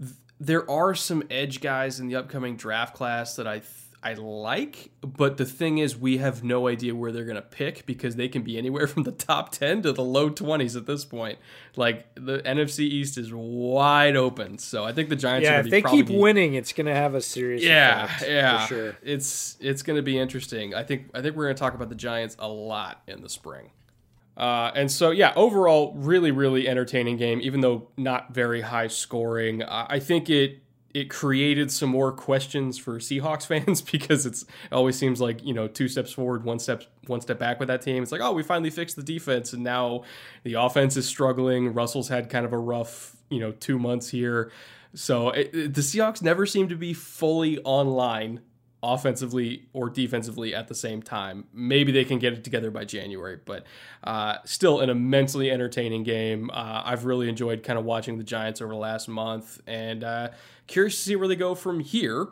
Th- 0.00 0.12
There 0.40 0.68
are 0.70 0.94
some 0.94 1.22
edge 1.30 1.60
guys 1.60 2.00
in 2.00 2.06
the 2.08 2.16
upcoming 2.16 2.56
draft 2.56 2.94
class 2.94 3.36
that 3.36 3.46
I. 3.46 3.62
I 4.00 4.14
like, 4.14 4.90
but 5.02 5.38
the 5.38 5.44
thing 5.44 5.78
is, 5.78 5.96
we 5.96 6.18
have 6.18 6.44
no 6.44 6.68
idea 6.68 6.94
where 6.94 7.10
they're 7.10 7.24
going 7.24 7.34
to 7.34 7.42
pick 7.42 7.84
because 7.84 8.14
they 8.14 8.28
can 8.28 8.42
be 8.42 8.56
anywhere 8.56 8.86
from 8.92 9.02
the 9.02 9.10
top 9.12 9.50
10 9.50 9.82
to 9.82 9.92
the 9.92 10.04
low 10.04 10.30
20s 10.30 10.76
at 10.76 10.86
this 10.86 11.04
point. 11.04 11.38
Like, 11.74 12.06
the 12.14 12.38
NFC 12.38 12.80
East 12.80 13.18
is 13.18 13.32
wide 13.34 14.14
open. 14.14 14.58
So 14.58 14.84
I 14.84 14.92
think 14.92 15.08
the 15.08 15.16
Giants 15.16 15.48
Yeah, 15.48 15.56
are 15.56 15.60
if 15.60 15.70
they 15.70 15.82
keep 15.82 16.06
probably- 16.06 16.18
winning, 16.18 16.54
it's 16.54 16.72
going 16.72 16.86
to 16.86 16.94
have 16.94 17.14
a 17.16 17.20
serious 17.20 17.62
yeah, 17.64 18.04
effect, 18.04 18.30
yeah, 18.30 18.66
for 18.66 18.74
sure. 18.74 18.96
It's 19.02 19.56
it's 19.60 19.82
going 19.82 19.96
to 19.96 20.02
be 20.02 20.16
interesting. 20.16 20.74
I 20.74 20.84
think 20.84 21.10
I 21.12 21.20
think 21.20 21.34
we're 21.34 21.46
going 21.46 21.56
to 21.56 21.60
talk 21.60 21.74
about 21.74 21.88
the 21.88 21.94
Giants 21.96 22.36
a 22.38 22.48
lot 22.48 23.02
in 23.08 23.20
the 23.22 23.28
spring. 23.28 23.70
Uh, 24.36 24.70
and 24.76 24.92
so 24.92 25.10
yeah, 25.10 25.32
overall, 25.34 25.92
really 25.96 26.30
really 26.30 26.68
entertaining 26.68 27.16
game. 27.16 27.40
Even 27.42 27.60
though 27.62 27.88
not 27.96 28.32
very 28.32 28.60
high 28.60 28.86
scoring, 28.86 29.64
I 29.64 29.86
I 29.96 29.98
think 29.98 30.30
it 30.30 30.62
it 31.00 31.10
created 31.10 31.70
some 31.70 31.90
more 31.90 32.10
questions 32.12 32.78
for 32.78 32.98
Seahawks 32.98 33.46
fans 33.52 33.80
because 33.82 34.26
it's 34.26 34.42
it 34.42 34.72
always 34.72 34.98
seems 34.98 35.20
like 35.20 35.44
you 35.44 35.54
know 35.54 35.68
two 35.68 35.88
steps 35.88 36.12
forward, 36.12 36.44
one 36.44 36.58
step 36.58 36.84
one 37.06 37.20
step 37.20 37.38
back 37.38 37.58
with 37.58 37.68
that 37.68 37.82
team. 37.82 38.02
It's 38.02 38.12
like 38.12 38.20
oh 38.20 38.32
we 38.32 38.42
finally 38.42 38.70
fixed 38.70 38.96
the 38.96 39.02
defense 39.02 39.52
and 39.52 39.62
now 39.62 40.02
the 40.42 40.54
offense 40.54 40.96
is 40.96 41.06
struggling. 41.06 41.72
Russell's 41.74 42.08
had 42.08 42.28
kind 42.30 42.44
of 42.44 42.52
a 42.52 42.58
rough 42.58 43.16
you 43.30 43.40
know 43.40 43.52
two 43.52 43.78
months 43.78 44.08
here. 44.10 44.50
So 44.94 45.30
it, 45.30 45.50
it- 45.54 45.74
the 45.74 45.80
Seahawks 45.82 46.22
never 46.22 46.46
seem 46.46 46.68
to 46.70 46.76
be 46.76 46.92
fully 46.94 47.58
online 47.60 48.40
offensively 48.82 49.66
or 49.72 49.90
defensively 49.90 50.54
at 50.54 50.68
the 50.68 50.74
same 50.74 51.02
time. 51.02 51.44
Maybe 51.52 51.92
they 51.92 52.04
can 52.04 52.18
get 52.18 52.32
it 52.32 52.44
together 52.44 52.70
by 52.70 52.84
January, 52.84 53.38
but 53.44 53.64
uh, 54.04 54.36
still 54.44 54.80
an 54.80 54.90
immensely 54.90 55.50
entertaining 55.50 56.04
game. 56.04 56.50
Uh, 56.52 56.82
I've 56.84 57.04
really 57.04 57.28
enjoyed 57.28 57.62
kind 57.62 57.78
of 57.78 57.84
watching 57.84 58.18
the 58.18 58.24
Giants 58.24 58.60
over 58.60 58.72
the 58.72 58.78
last 58.78 59.08
month 59.08 59.60
and 59.66 60.04
uh, 60.04 60.28
curious 60.66 60.96
to 60.96 61.02
see 61.02 61.16
where 61.16 61.28
they 61.28 61.36
go 61.36 61.54
from 61.54 61.80
here. 61.80 62.28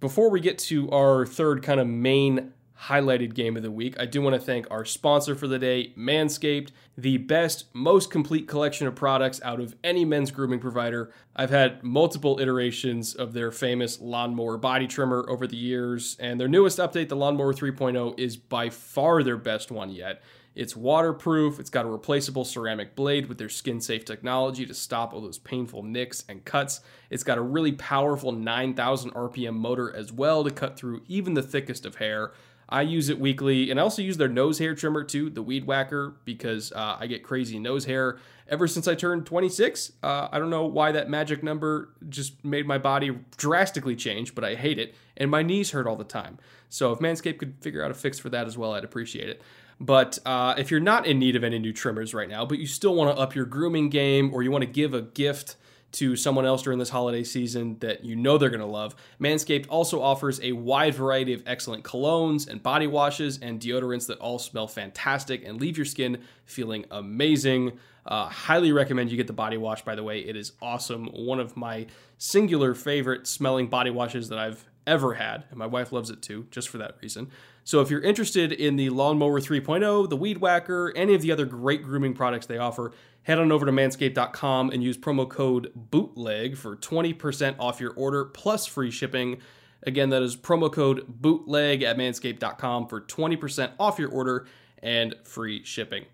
Before 0.00 0.30
we 0.30 0.40
get 0.40 0.58
to 0.60 0.90
our 0.90 1.26
third 1.26 1.62
kind 1.62 1.78
of 1.78 1.86
main 1.86 2.52
highlighted 2.84 3.34
game 3.34 3.56
of 3.56 3.62
the 3.62 3.70
week, 3.70 3.94
I 3.98 4.06
do 4.06 4.22
want 4.22 4.34
to 4.34 4.40
thank 4.40 4.70
our 4.70 4.84
sponsor 4.84 5.34
for 5.34 5.46
the 5.46 5.58
day, 5.58 5.92
Manscaped, 5.96 6.70
the 6.96 7.18
best, 7.18 7.66
most 7.74 8.10
complete 8.10 8.48
collection 8.48 8.86
of 8.86 8.94
products 8.94 9.40
out 9.44 9.60
of 9.60 9.76
any 9.84 10.04
men's 10.04 10.30
grooming 10.30 10.60
provider. 10.60 11.12
I've 11.36 11.50
had 11.50 11.82
multiple 11.82 12.38
iterations 12.40 13.14
of 13.14 13.32
their 13.32 13.50
famous 13.50 14.00
lawnmower 14.00 14.56
body 14.56 14.86
trimmer 14.86 15.24
over 15.28 15.46
the 15.46 15.56
years, 15.56 16.16
and 16.20 16.40
their 16.40 16.48
newest 16.48 16.78
update, 16.78 17.08
the 17.08 17.16
Lawnmower 17.16 17.52
3.0, 17.52 18.18
is 18.18 18.36
by 18.36 18.70
far 18.70 19.22
their 19.22 19.36
best 19.36 19.70
one 19.70 19.90
yet. 19.90 20.22
It's 20.54 20.74
waterproof. 20.74 21.60
It's 21.60 21.70
got 21.70 21.84
a 21.84 21.88
replaceable 21.88 22.44
ceramic 22.44 22.96
blade 22.96 23.26
with 23.26 23.38
their 23.38 23.48
skin 23.48 23.80
safe 23.80 24.04
technology 24.04 24.66
to 24.66 24.74
stop 24.74 25.12
all 25.12 25.20
those 25.20 25.38
painful 25.38 25.84
nicks 25.84 26.24
and 26.28 26.44
cuts. 26.44 26.80
It's 27.08 27.22
got 27.22 27.38
a 27.38 27.42
really 27.42 27.72
powerful 27.72 28.32
9,000 28.32 29.12
RPM 29.12 29.54
motor 29.54 29.94
as 29.94 30.12
well 30.12 30.42
to 30.42 30.50
cut 30.50 30.76
through 30.76 31.02
even 31.06 31.34
the 31.34 31.42
thickest 31.42 31.86
of 31.86 31.96
hair. 31.96 32.32
I 32.70 32.82
use 32.82 33.08
it 33.08 33.18
weekly, 33.18 33.70
and 33.70 33.80
I 33.80 33.82
also 33.82 34.00
use 34.00 34.16
their 34.16 34.28
nose 34.28 34.58
hair 34.58 34.74
trimmer 34.74 35.02
too, 35.02 35.28
the 35.28 35.42
Weed 35.42 35.66
Whacker, 35.66 36.14
because 36.24 36.72
uh, 36.72 36.96
I 37.00 37.06
get 37.08 37.24
crazy 37.24 37.58
nose 37.58 37.84
hair 37.84 38.18
ever 38.48 38.68
since 38.68 38.86
I 38.86 38.94
turned 38.94 39.26
26. 39.26 39.92
Uh, 40.02 40.28
I 40.30 40.38
don't 40.38 40.50
know 40.50 40.66
why 40.66 40.92
that 40.92 41.10
magic 41.10 41.42
number 41.42 41.90
just 42.08 42.44
made 42.44 42.66
my 42.66 42.78
body 42.78 43.18
drastically 43.36 43.96
change, 43.96 44.34
but 44.34 44.44
I 44.44 44.54
hate 44.54 44.78
it, 44.78 44.94
and 45.16 45.30
my 45.30 45.42
knees 45.42 45.72
hurt 45.72 45.86
all 45.86 45.96
the 45.96 46.04
time. 46.04 46.38
So 46.68 46.92
if 46.92 47.00
Manscaped 47.00 47.38
could 47.38 47.54
figure 47.60 47.84
out 47.84 47.90
a 47.90 47.94
fix 47.94 48.18
for 48.18 48.28
that 48.30 48.46
as 48.46 48.56
well, 48.56 48.72
I'd 48.74 48.84
appreciate 48.84 49.28
it. 49.28 49.42
But 49.80 50.18
uh, 50.24 50.54
if 50.58 50.70
you're 50.70 50.78
not 50.78 51.06
in 51.06 51.18
need 51.18 51.36
of 51.36 51.42
any 51.42 51.58
new 51.58 51.72
trimmers 51.72 52.12
right 52.12 52.28
now, 52.28 52.44
but 52.44 52.58
you 52.58 52.66
still 52.66 52.94
want 52.94 53.16
to 53.16 53.20
up 53.20 53.34
your 53.34 53.46
grooming 53.46 53.88
game 53.88 54.32
or 54.32 54.42
you 54.42 54.50
want 54.50 54.62
to 54.62 54.70
give 54.70 54.92
a 54.94 55.02
gift 55.02 55.56
to 55.92 56.16
someone 56.16 56.46
else 56.46 56.62
during 56.62 56.78
this 56.78 56.90
holiday 56.90 57.24
season 57.24 57.76
that 57.80 58.04
you 58.04 58.14
know 58.14 58.38
they're 58.38 58.50
going 58.50 58.60
to 58.60 58.66
love, 58.66 58.94
Manscaped 59.20 59.66
also 59.68 60.00
offers 60.00 60.40
a 60.42 60.52
wide 60.52 60.94
variety 60.94 61.32
of 61.32 61.42
excellent 61.46 61.84
colognes 61.84 62.48
and 62.48 62.62
body 62.62 62.86
washes 62.86 63.38
and 63.38 63.60
deodorants 63.60 64.06
that 64.06 64.18
all 64.18 64.38
smell 64.38 64.66
fantastic 64.66 65.44
and 65.44 65.60
leave 65.60 65.76
your 65.76 65.86
skin 65.86 66.22
feeling 66.44 66.84
amazing. 66.90 67.78
Uh, 68.06 68.26
highly 68.26 68.72
recommend 68.72 69.10
you 69.10 69.16
get 69.16 69.26
the 69.26 69.32
body 69.32 69.56
wash, 69.56 69.82
by 69.82 69.94
the 69.94 70.02
way. 70.02 70.20
It 70.20 70.36
is 70.36 70.52
awesome. 70.62 71.06
One 71.06 71.38
of 71.38 71.56
my 71.56 71.86
singular 72.18 72.74
favorite 72.74 73.26
smelling 73.26 73.66
body 73.66 73.90
washes 73.90 74.28
that 74.30 74.38
I've 74.38 74.64
ever 74.86 75.14
had, 75.14 75.44
and 75.50 75.58
my 75.58 75.66
wife 75.66 75.92
loves 75.92 76.10
it 76.10 76.22
too, 76.22 76.46
just 76.50 76.68
for 76.68 76.78
that 76.78 76.96
reason. 77.02 77.30
So 77.64 77.80
if 77.80 77.90
you're 77.90 78.00
interested 78.00 78.52
in 78.52 78.76
the 78.76 78.90
Lawnmower 78.90 79.40
3.0, 79.40 80.08
the 80.08 80.16
Weed 80.16 80.38
Whacker, 80.38 80.92
any 80.96 81.14
of 81.14 81.22
the 81.22 81.30
other 81.32 81.46
great 81.46 81.82
grooming 81.82 82.14
products 82.14 82.46
they 82.46 82.58
offer, 82.58 82.92
head 83.22 83.38
on 83.38 83.52
over 83.52 83.66
to 83.66 83.72
manscaped.com 83.72 84.70
and 84.70 84.82
use 84.82 84.96
promo 84.96 85.28
code 85.28 85.72
BOOTLEG 85.90 86.56
for 86.56 86.76
20% 86.76 87.56
off 87.58 87.80
your 87.80 87.92
order 87.92 88.24
plus 88.24 88.66
free 88.66 88.90
shipping. 88.90 89.40
Again, 89.82 90.10
that 90.10 90.22
is 90.22 90.36
promo 90.36 90.72
code 90.72 91.04
BOOTLEG 91.20 91.82
at 91.82 91.96
manscaped.com 91.96 92.88
for 92.88 93.00
20% 93.02 93.72
off 93.78 93.98
your 93.98 94.10
order 94.10 94.46
and 94.82 95.14
free 95.24 95.64
shipping. 95.64 96.06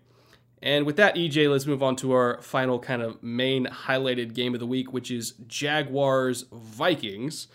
And 0.61 0.85
with 0.85 0.95
that, 0.97 1.15
EJ, 1.15 1.51
let's 1.51 1.67
move 1.67 1.83
on 1.83 1.95
to 1.97 2.13
our 2.13 2.41
final 2.41 2.79
kind 2.79 3.01
of 3.01 3.21
main 3.21 3.65
highlighted 3.67 4.33
game 4.33 4.53
of 4.53 4.59
the 4.59 4.65
week, 4.65 4.91
which 4.91 5.11
is 5.11 5.33
Jaguars 5.47 6.45
Vikings. 6.51 7.47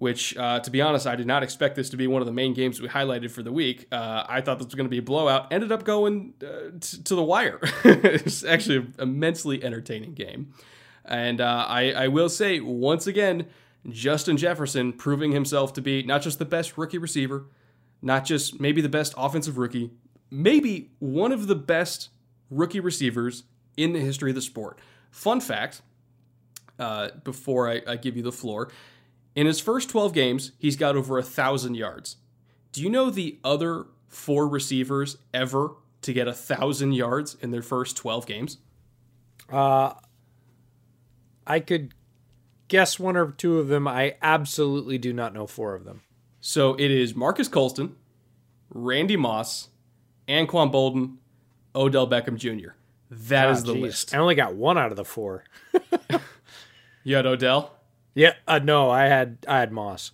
Which, 0.00 0.34
uh, 0.34 0.60
to 0.60 0.70
be 0.70 0.80
honest, 0.80 1.06
I 1.06 1.14
did 1.14 1.26
not 1.26 1.42
expect 1.42 1.76
this 1.76 1.90
to 1.90 1.98
be 1.98 2.06
one 2.06 2.22
of 2.22 2.26
the 2.26 2.32
main 2.32 2.54
games 2.54 2.80
we 2.80 2.88
highlighted 2.88 3.30
for 3.30 3.42
the 3.42 3.52
week. 3.52 3.86
Uh, 3.92 4.24
I 4.26 4.40
thought 4.40 4.58
this 4.58 4.64
was 4.64 4.74
going 4.74 4.86
to 4.86 4.90
be 4.90 4.96
a 4.96 5.02
blowout. 5.02 5.52
Ended 5.52 5.70
up 5.72 5.84
going 5.84 6.32
uh, 6.42 6.70
t- 6.80 7.02
to 7.02 7.14
the 7.14 7.22
wire. 7.22 7.58
it's 7.84 8.42
actually 8.42 8.76
an 8.76 8.94
immensely 8.98 9.62
entertaining 9.62 10.14
game. 10.14 10.54
And 11.04 11.42
uh, 11.42 11.66
I, 11.68 11.92
I 11.92 12.08
will 12.08 12.30
say, 12.30 12.60
once 12.60 13.06
again, 13.06 13.48
Justin 13.90 14.38
Jefferson 14.38 14.94
proving 14.94 15.32
himself 15.32 15.74
to 15.74 15.82
be 15.82 16.02
not 16.02 16.22
just 16.22 16.38
the 16.38 16.46
best 16.46 16.78
rookie 16.78 16.96
receiver, 16.96 17.44
not 18.00 18.24
just 18.24 18.58
maybe 18.58 18.80
the 18.80 18.88
best 18.88 19.12
offensive 19.18 19.58
rookie, 19.58 19.90
maybe 20.30 20.92
one 20.98 21.30
of 21.30 21.46
the 21.46 21.54
best 21.54 22.08
rookie 22.48 22.80
receivers 22.80 23.44
in 23.76 23.92
the 23.92 24.00
history 24.00 24.30
of 24.30 24.34
the 24.34 24.40
sport. 24.40 24.78
Fun 25.10 25.42
fact 25.42 25.82
uh, 26.78 27.10
before 27.22 27.68
I, 27.68 27.82
I 27.86 27.96
give 27.96 28.16
you 28.16 28.22
the 28.22 28.32
floor 28.32 28.70
in 29.34 29.46
his 29.46 29.60
first 29.60 29.88
12 29.90 30.12
games, 30.12 30.52
he's 30.58 30.76
got 30.76 30.96
over 30.96 31.18
a 31.18 31.22
thousand 31.22 31.74
yards. 31.76 32.16
Do 32.72 32.82
you 32.82 32.90
know 32.90 33.10
the 33.10 33.38
other 33.44 33.86
four 34.08 34.48
receivers 34.48 35.16
ever 35.32 35.72
to 36.02 36.12
get 36.12 36.26
a 36.28 36.32
thousand 36.32 36.92
yards 36.94 37.36
in 37.40 37.50
their 37.50 37.62
first 37.62 37.96
12 37.96 38.26
games? 38.26 38.58
Uh, 39.52 39.92
I 41.46 41.60
could 41.60 41.94
guess 42.68 42.98
one 42.98 43.16
or 43.16 43.32
two 43.32 43.58
of 43.58 43.68
them. 43.68 43.88
I 43.88 44.16
absolutely 44.22 44.98
do 44.98 45.12
not 45.12 45.34
know 45.34 45.46
four 45.46 45.74
of 45.74 45.84
them. 45.84 46.02
So 46.40 46.74
it 46.74 46.90
is 46.90 47.14
Marques 47.14 47.48
Colston, 47.48 47.96
Randy 48.70 49.16
Moss, 49.16 49.68
Anquan 50.28 50.72
Boldin, 50.72 51.16
Odell 51.74 52.08
Beckham 52.08 52.36
Jr. 52.36 52.70
That 53.10 53.50
is 53.50 53.62
Ah, 53.62 53.66
the 53.66 53.72
geez. 53.74 53.82
list. 53.82 54.14
I 54.14 54.18
only 54.18 54.36
got 54.36 54.54
one 54.54 54.78
out 54.78 54.90
of 54.90 54.96
the 54.96 55.04
four. 55.04 55.44
You 57.02 57.16
had 57.16 57.24
Odell? 57.24 57.74
Yeah, 58.14 58.34
uh, 58.48 58.58
no, 58.58 58.90
I 58.90 59.04
had 59.06 59.38
I 59.46 59.58
had 59.60 59.72
Moss. 59.72 60.12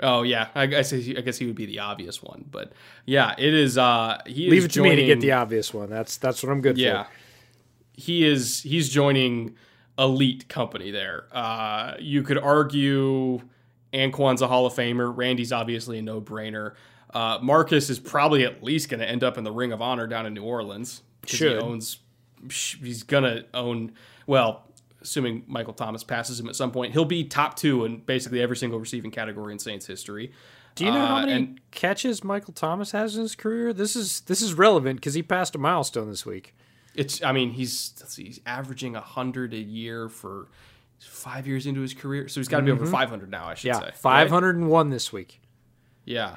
Oh 0.00 0.22
yeah, 0.22 0.48
I 0.54 0.66
guess 0.66 0.90
he, 0.90 1.16
I 1.16 1.20
guess 1.22 1.38
he 1.38 1.46
would 1.46 1.54
be 1.56 1.66
the 1.66 1.78
obvious 1.78 2.22
one, 2.22 2.44
but 2.50 2.72
yeah, 3.06 3.34
it 3.38 3.54
is. 3.54 3.78
Uh, 3.78 4.20
he 4.26 4.50
Leave 4.50 4.58
is 4.60 4.64
it 4.66 4.70
to 4.72 4.82
me 4.82 4.94
to 4.94 5.04
get 5.06 5.20
the 5.20 5.32
obvious 5.32 5.72
one. 5.72 5.88
That's 5.90 6.16
that's 6.18 6.42
what 6.42 6.52
I'm 6.52 6.60
good 6.60 6.76
Yeah, 6.78 7.04
for. 7.04 7.10
he 7.94 8.24
is. 8.26 8.60
He's 8.62 8.88
joining 8.90 9.56
elite 9.98 10.48
company 10.48 10.90
there. 10.90 11.24
Uh, 11.32 11.94
you 11.98 12.22
could 12.22 12.36
argue 12.36 13.40
Anquan's 13.94 14.42
a 14.42 14.46
Hall 14.48 14.66
of 14.66 14.74
Famer. 14.74 15.10
Randy's 15.16 15.52
obviously 15.52 15.98
a 15.98 16.02
no 16.02 16.20
brainer. 16.20 16.74
Uh, 17.14 17.38
Marques 17.40 17.88
is 17.88 17.98
probably 17.98 18.44
at 18.44 18.62
least 18.62 18.90
going 18.90 19.00
to 19.00 19.08
end 19.08 19.24
up 19.24 19.38
in 19.38 19.44
the 19.44 19.52
Ring 19.52 19.72
of 19.72 19.80
Honor 19.80 20.06
down 20.06 20.26
in 20.26 20.34
New 20.34 20.42
Orleans. 20.44 21.02
'cause 21.22 21.38
He 21.38 21.48
owns. 21.48 21.98
He's 22.50 23.02
gonna 23.02 23.44
own. 23.54 23.92
Well, 24.26 24.65
assuming 25.06 25.44
Michael 25.46 25.72
Thomas 25.72 26.04
passes 26.04 26.38
him 26.40 26.48
at 26.48 26.56
some 26.56 26.70
point, 26.72 26.92
he'll 26.92 27.04
be 27.04 27.24
top 27.24 27.56
two 27.56 27.84
in 27.84 27.98
basically 28.00 28.40
every 28.42 28.56
single 28.56 28.78
receiving 28.78 29.10
category 29.10 29.52
in 29.52 29.58
Saints 29.58 29.86
history. 29.86 30.32
Do 30.74 30.84
you 30.84 30.90
know 30.92 31.06
how 31.06 31.16
Uh, 31.16 31.20
many 31.20 31.32
and- 31.32 31.60
catches 31.70 32.22
Michael 32.22 32.52
Thomas 32.52 32.90
has 32.90 33.16
in 33.16 33.22
his 33.22 33.34
career? 33.34 33.72
This 33.72 33.96
is 33.96 34.20
this 34.22 34.42
is 34.42 34.52
relevant 34.52 35.00
because 35.00 35.14
he 35.14 35.22
passed 35.22 35.54
a 35.54 35.58
milestone 35.58 36.08
this 36.10 36.26
week. 36.26 36.54
It's. 36.94 37.22
I 37.22 37.32
mean, 37.32 37.50
he's 37.52 37.94
let's 38.00 38.14
see, 38.14 38.24
he's 38.24 38.40
averaging 38.44 38.94
hundred 38.94 39.54
a 39.54 39.58
year 39.58 40.08
for 40.08 40.48
five 40.98 41.46
years 41.46 41.66
into 41.66 41.80
his 41.82 41.94
career, 41.94 42.26
so 42.28 42.40
he's 42.40 42.48
got 42.48 42.58
to 42.58 42.62
be 42.64 42.70
over 42.72 42.84
five 42.86 43.08
hundred 43.08 43.30
now. 43.30 43.46
I 43.46 43.54
should 43.54 43.70
Mm-hmm. 43.70 43.82
Yeah, 43.84 43.90
say. 43.90 43.96
five 43.96 44.28
hundred 44.28 44.28
and 44.28 44.28
one 44.28 44.30
right? 44.30 44.30
hundred 44.30 44.56
and 44.56 44.70
one 44.70 44.90
this 44.90 45.12
week. 45.12 45.40
Yeah, 46.04 46.36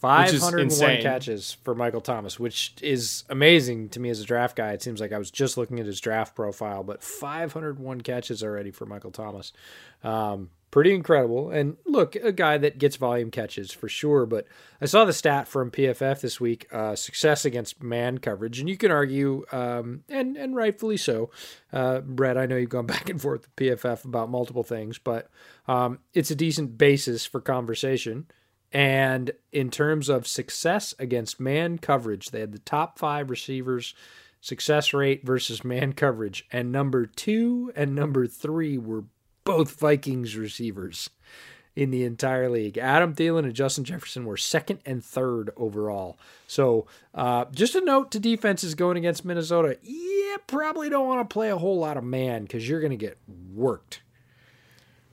501 0.00 1.02
catches 1.02 1.52
for 1.62 1.74
Michael 1.74 2.00
Thomas, 2.00 2.40
which 2.40 2.74
is 2.80 3.24
amazing 3.28 3.90
to 3.90 4.00
me 4.00 4.08
as 4.08 4.20
a 4.20 4.24
draft 4.24 4.56
guy. 4.56 4.72
It 4.72 4.82
seems 4.82 5.00
like 5.00 5.12
I 5.12 5.18
was 5.18 5.30
just 5.30 5.58
looking 5.58 5.78
at 5.78 5.86
his 5.86 6.00
draft 6.00 6.34
profile, 6.34 6.82
but 6.82 7.02
501 7.02 8.00
catches 8.00 8.42
already 8.42 8.70
for 8.70 8.86
Michael 8.86 9.10
Thomas. 9.10 9.52
Um, 10.02 10.48
pretty 10.70 10.94
incredible. 10.94 11.50
And 11.50 11.76
look, 11.84 12.16
a 12.16 12.32
guy 12.32 12.56
that 12.58 12.78
gets 12.78 12.96
volume 12.96 13.30
catches 13.30 13.72
for 13.72 13.88
sure. 13.88 14.26
But 14.26 14.46
I 14.80 14.86
saw 14.86 15.04
the 15.04 15.12
stat 15.12 15.48
from 15.48 15.70
PFF 15.70 16.20
this 16.20 16.40
week: 16.40 16.66
uh, 16.72 16.94
success 16.94 17.44
against 17.44 17.82
man 17.82 18.18
coverage, 18.18 18.60
and 18.60 18.68
you 18.68 18.76
can 18.76 18.90
argue, 18.90 19.44
um, 19.52 20.04
and 20.08 20.36
and 20.36 20.54
rightfully 20.56 20.96
so. 20.96 21.30
Uh, 21.72 22.00
Brett, 22.00 22.38
I 22.38 22.46
know 22.46 22.56
you've 22.56 22.70
gone 22.70 22.86
back 22.94 23.08
and 23.08 23.20
forth 23.20 23.42
with 23.42 23.56
PFF 23.56 24.04
about 24.04 24.30
multiple 24.30 24.64
things, 24.64 24.98
but 24.98 25.28
um, 25.68 25.98
it's 26.14 26.30
a 26.30 26.36
decent 26.36 26.78
basis 26.78 27.26
for 27.26 27.40
conversation. 27.40 28.26
And 28.72 29.32
in 29.52 29.70
terms 29.70 30.08
of 30.08 30.26
success 30.26 30.94
against 30.98 31.40
man 31.40 31.78
coverage, 31.78 32.30
they 32.30 32.40
had 32.40 32.52
the 32.52 32.60
top 32.60 32.98
five 32.98 33.30
receivers 33.30 33.94
success 34.40 34.94
rate 34.94 35.24
versus 35.24 35.64
man 35.64 35.92
coverage. 35.92 36.46
And 36.52 36.72
number 36.72 37.06
two 37.06 37.72
and 37.76 37.94
number 37.94 38.26
three 38.26 38.78
were 38.78 39.04
both 39.44 39.78
Vikings 39.78 40.36
receivers 40.36 41.10
in 41.76 41.90
the 41.90 42.04
entire 42.04 42.48
league. 42.50 42.78
Adam 42.78 43.14
Thielen 43.14 43.44
and 43.44 43.54
Justin 43.54 43.84
Jefferson 43.84 44.24
were 44.24 44.36
second 44.36 44.80
and 44.84 45.04
third 45.04 45.50
overall. 45.56 46.18
So 46.46 46.86
uh, 47.14 47.46
just 47.52 47.74
a 47.74 47.80
note 47.80 48.10
to 48.12 48.20
defenses 48.20 48.74
going 48.74 48.96
against 48.96 49.24
Minnesota. 49.24 49.78
Yeah, 49.82 50.36
probably 50.46 50.88
don't 50.88 51.06
want 51.06 51.28
to 51.28 51.32
play 51.32 51.50
a 51.50 51.58
whole 51.58 51.78
lot 51.78 51.96
of 51.96 52.04
man 52.04 52.42
because 52.42 52.68
you're 52.68 52.80
going 52.80 52.90
to 52.90 52.96
get 52.96 53.18
worked. 53.54 54.02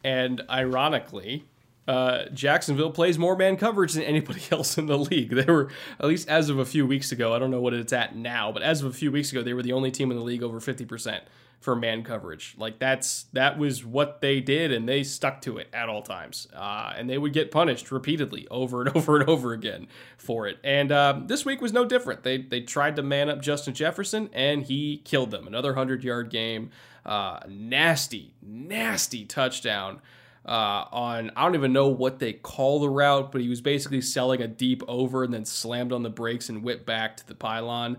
And 0.04 0.42
ironically, 0.50 1.46
uh, 1.88 2.26
Jacksonville 2.34 2.92
plays 2.92 3.18
more 3.18 3.36
man 3.36 3.58
coverage 3.58 3.94
than 3.94 4.04
anybody 4.04 4.42
else 4.52 4.78
in 4.78 4.88
the 4.88 4.98
league. 4.98 5.32
They 5.32 5.52
were, 5.52 5.70
at 6.00 6.06
least 6.06 6.28
as 6.28 6.50
of 6.50 6.60
a 6.60 6.66
few 6.66 6.86
weeks 6.86 7.12
ago, 7.12 7.34
I 7.34 7.40
don't 7.40 7.52
know 7.52 7.62
what 7.62 7.74
it's 7.74 7.94
at 7.94 8.16
now, 8.16 8.52
but 8.52 8.62
as 8.62 8.82
of 8.82 8.90
a 8.90 8.94
few 8.94 9.12
weeks 9.12 9.32
ago, 9.32 9.42
they 9.42 9.54
were 9.54 9.64
the 9.64 9.74
only 9.74 9.92
team 9.92 10.12
in 10.12 10.18
the 10.18 10.24
league 10.24 10.44
over 10.44 10.60
50% 10.60 11.22
for 11.60 11.76
man 11.76 12.04
coverage. 12.04 12.56
Like 12.58 12.80
that's 12.80 13.24
that 13.34 13.58
was 13.58 13.84
what 13.84 14.22
they 14.22 14.40
did, 14.40 14.72
and 14.72 14.88
they 14.88 15.04
stuck 15.04 15.42
to 15.42 15.58
it 15.58 15.68
at 15.74 15.90
all 15.90 16.02
times. 16.02 16.48
Uh, 16.56 16.94
and 16.96 17.10
they 17.10 17.18
would 17.18 17.34
get 17.34 17.52
punished 17.52 17.92
repeatedly 17.92 18.48
over 18.50 18.82
and 18.82 18.90
over 18.96 19.20
and 19.20 19.30
over 19.30 19.54
again 19.54 19.88
for 20.18 20.48
it. 20.48 20.58
And 20.64 20.92
uh, 20.92 21.20
this 21.26 21.46
week 21.46 21.62
was 21.62 21.74
no 21.74 21.86
different. 21.86 22.24
They 22.24 22.38
they 22.38 22.62
tried 22.62 22.96
to 22.98 23.04
man 23.04 23.30
up 23.30 23.42
Justin 23.42 23.74
Jefferson, 23.74 24.30
and 24.34 24.64
he 24.64 24.98
killed 25.04 25.32
them. 25.32 25.48
Another 25.48 25.74
hundred 25.74 26.04
yard 26.04 26.30
game, 26.30 26.70
uh, 27.06 27.40
nasty, 27.48 28.34
nasty 28.42 29.26
touchdown. 29.26 30.02
Uh, 30.48 30.86
on 30.94 31.32
I 31.36 31.44
don't 31.44 31.56
even 31.56 31.74
know 31.74 31.90
what 31.90 32.20
they 32.20 32.34
call 32.34 32.80
the 32.80 32.90
route, 32.90 33.32
but 33.34 33.42
he 33.42 33.50
was 33.50 33.60
basically 33.60 34.02
selling 34.02 34.42
a 34.42 34.48
deep 34.48 34.82
over 34.88 35.24
and 35.24 35.34
then 35.34 35.44
slammed 35.44 35.92
on 35.92 36.04
the 36.04 36.10
brakes 36.10 36.48
and 36.48 36.64
whipped 36.64 36.86
back 36.86 37.18
to 37.18 37.28
the 37.28 37.36
pylon. 37.36 37.98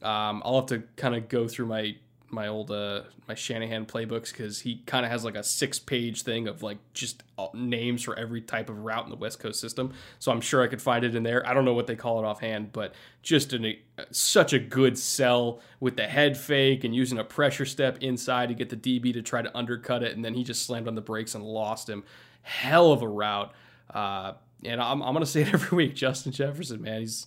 Um, 0.00 0.40
I'll 0.44 0.60
have 0.60 0.66
to 0.66 0.84
kind 0.96 1.16
of 1.16 1.28
go 1.28 1.48
through 1.48 1.66
my 1.66 1.96
my 2.32 2.46
old 2.46 2.70
uh 2.70 3.02
my 3.26 3.34
Shanahan 3.34 3.86
playbooks 3.86 4.32
because 4.32 4.60
he 4.60 4.82
kind 4.86 5.04
of 5.04 5.10
has 5.10 5.24
like 5.24 5.34
a 5.34 5.42
six 5.42 5.78
page 5.78 6.22
thing 6.22 6.48
of 6.48 6.62
like 6.62 6.78
just 6.94 7.22
names 7.54 8.02
for 8.02 8.18
every 8.18 8.40
type 8.40 8.68
of 8.68 8.78
route 8.78 9.04
in 9.04 9.10
the 9.10 9.16
West 9.16 9.40
Coast 9.40 9.60
system. 9.60 9.92
So 10.18 10.30
I'm 10.32 10.40
sure 10.40 10.62
I 10.62 10.66
could 10.66 10.82
find 10.82 11.04
it 11.04 11.14
in 11.14 11.22
there. 11.22 11.46
I 11.46 11.54
don't 11.54 11.64
know 11.64 11.74
what 11.74 11.86
they 11.86 11.96
call 11.96 12.22
it 12.22 12.26
offhand, 12.26 12.72
but 12.72 12.94
just 13.22 13.52
an, 13.52 13.74
such 14.10 14.52
a 14.52 14.58
good 14.58 14.98
sell 14.98 15.60
with 15.80 15.96
the 15.96 16.06
head 16.06 16.36
fake 16.36 16.84
and 16.84 16.94
using 16.94 17.18
a 17.18 17.24
pressure 17.24 17.66
step 17.66 17.98
inside 18.00 18.48
to 18.48 18.54
get 18.54 18.68
the 18.68 18.76
DB 18.76 19.12
to 19.12 19.22
try 19.22 19.42
to 19.42 19.56
undercut 19.56 20.02
it, 20.02 20.14
and 20.14 20.24
then 20.24 20.34
he 20.34 20.44
just 20.44 20.66
slammed 20.66 20.88
on 20.88 20.94
the 20.94 21.00
brakes 21.00 21.34
and 21.34 21.44
lost 21.44 21.88
him. 21.88 22.04
Hell 22.42 22.92
of 22.92 23.02
a 23.02 23.08
route. 23.08 23.52
Uh, 23.92 24.34
and 24.64 24.80
I'm, 24.80 25.02
I'm 25.02 25.12
gonna 25.12 25.26
say 25.26 25.42
it 25.42 25.48
every 25.54 25.76
week. 25.76 25.94
Justin 25.94 26.32
Jefferson, 26.32 26.82
man, 26.82 27.00
he's 27.00 27.26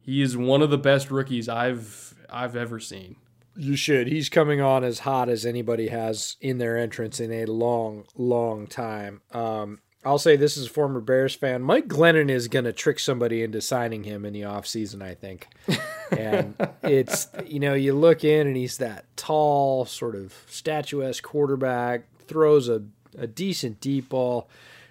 he 0.00 0.20
is 0.20 0.36
one 0.36 0.62
of 0.62 0.70
the 0.70 0.78
best 0.78 1.10
rookies 1.10 1.48
I've 1.48 2.14
I've 2.28 2.56
ever 2.56 2.80
seen. 2.80 3.16
You 3.56 3.76
should. 3.76 4.06
He's 4.06 4.28
coming 4.28 4.60
on 4.60 4.84
as 4.84 5.00
hot 5.00 5.28
as 5.28 5.44
anybody 5.44 5.88
has 5.88 6.36
in 6.40 6.58
their 6.58 6.78
entrance 6.78 7.20
in 7.20 7.32
a 7.32 7.44
long, 7.46 8.04
long 8.16 8.66
time. 8.66 9.20
Um, 9.32 9.80
I'll 10.04 10.18
say 10.18 10.36
this 10.36 10.56
is 10.56 10.66
a 10.66 10.70
former 10.70 11.00
Bears 11.00 11.34
fan. 11.34 11.62
Mike 11.62 11.86
Glennon 11.86 12.28
is 12.28 12.48
going 12.48 12.64
to 12.64 12.72
trick 12.72 12.98
somebody 12.98 13.42
into 13.42 13.60
signing 13.60 14.02
him 14.04 14.24
in 14.24 14.32
the 14.32 14.42
offseason, 14.42 15.02
I 15.02 15.14
think. 15.14 15.48
And 16.12 16.54
it's, 16.82 17.26
you 17.46 17.58
know, 17.58 17.72
you 17.72 17.94
look 17.94 18.22
in 18.22 18.46
and 18.46 18.54
he's 18.54 18.76
that 18.76 19.06
tall, 19.16 19.86
sort 19.86 20.14
of 20.14 20.34
statuesque 20.46 21.22
quarterback, 21.22 22.02
throws 22.28 22.68
a, 22.68 22.82
a 23.16 23.26
decent 23.26 23.80
deep 23.80 24.10
ball. 24.10 24.50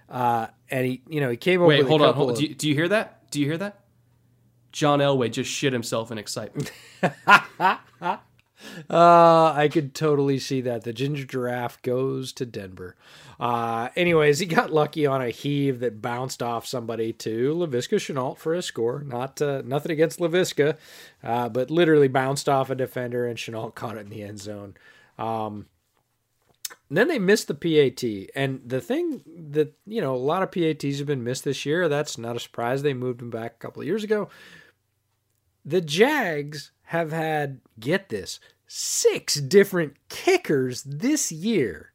Uh, 0.10 0.48
and 0.72 0.88
he, 0.88 1.04
you 1.08 1.22
know, 1.22 1.30
he 1.30 1.38
came 1.38 1.62
over. 1.62 1.68
Wait, 1.68 1.86
hold 1.86 2.02
on. 2.02 2.16
Hold, 2.16 2.32
of... 2.32 2.38
do, 2.38 2.48
you, 2.48 2.56
do 2.56 2.68
you 2.68 2.74
hear 2.74 2.88
that? 2.88 3.30
Do 3.30 3.40
you 3.40 3.46
hear 3.46 3.60
that? 3.60 3.82
John 4.72 4.98
Elway 4.98 5.32
just 5.32 5.52
shit 5.52 5.74
himself 5.74 6.12
in 6.12 6.18
excitement. 6.18 6.72
Uh, 8.90 9.54
I 9.54 9.70
could 9.72 9.94
totally 9.94 10.40
see 10.40 10.62
that. 10.62 10.84
The 10.84 10.94
ginger 10.94 11.26
giraffe 11.26 11.82
goes 11.82 12.32
to 12.34 12.46
Denver. 12.46 12.96
Uh, 13.40 13.90
anyways, 13.96 14.40
he 14.40 14.46
got 14.46 14.72
lucky 14.72 15.06
on 15.06 15.22
a 15.22 15.30
heave 15.30 15.80
that 15.80 16.02
bounced 16.02 16.44
off 16.44 16.68
somebody 16.68 17.12
to 17.14 17.54
Laviska 17.56 17.96
Shenault 17.96 18.38
for 18.38 18.54
a 18.54 18.62
score. 18.62 19.02
Not 19.02 19.42
uh, 19.42 19.64
nothing 19.66 19.92
against 19.92 20.20
Laviska, 20.20 20.78
uh, 21.24 21.50
but 21.50 21.72
literally 21.72 22.08
bounced 22.08 22.48
off 22.48 22.70
a 22.70 22.76
defender 22.76 23.26
and 23.26 23.38
Shenault 23.38 23.76
caught 23.76 23.98
it 23.98 24.02
in 24.02 24.10
the 24.10 24.24
end 24.24 24.40
zone. 24.40 24.76
Um, 25.18 25.66
then 26.92 27.08
they 27.08 27.20
missed 27.20 27.48
the 27.48 27.56
PAT, 27.56 28.30
and 28.36 28.62
the 28.66 28.82
thing 28.82 29.22
that 29.52 29.74
you 29.88 30.02
know 30.02 30.14
a 30.14 30.18
lot 30.18 30.44
of 30.44 30.52
PATs 30.52 30.98
have 30.98 31.08
been 31.08 31.24
missed 31.24 31.46
this 31.46 31.66
year. 31.66 31.88
That's 31.88 32.18
not 32.18 32.36
a 32.36 32.40
surprise. 32.40 32.84
They 32.84 32.94
moved 32.94 33.20
them 33.20 33.30
back 33.30 33.54
a 33.54 33.60
couple 33.60 33.82
of 33.82 33.88
years 33.88 34.04
ago. 34.04 34.30
The 35.64 35.80
Jags 35.80 36.72
have 36.92 37.14
had, 37.14 37.62
get 37.80 38.10
this, 38.10 38.42
six 38.68 39.36
different 39.36 39.94
kickers 40.10 40.84
this 40.84 41.32
year. 41.32 41.94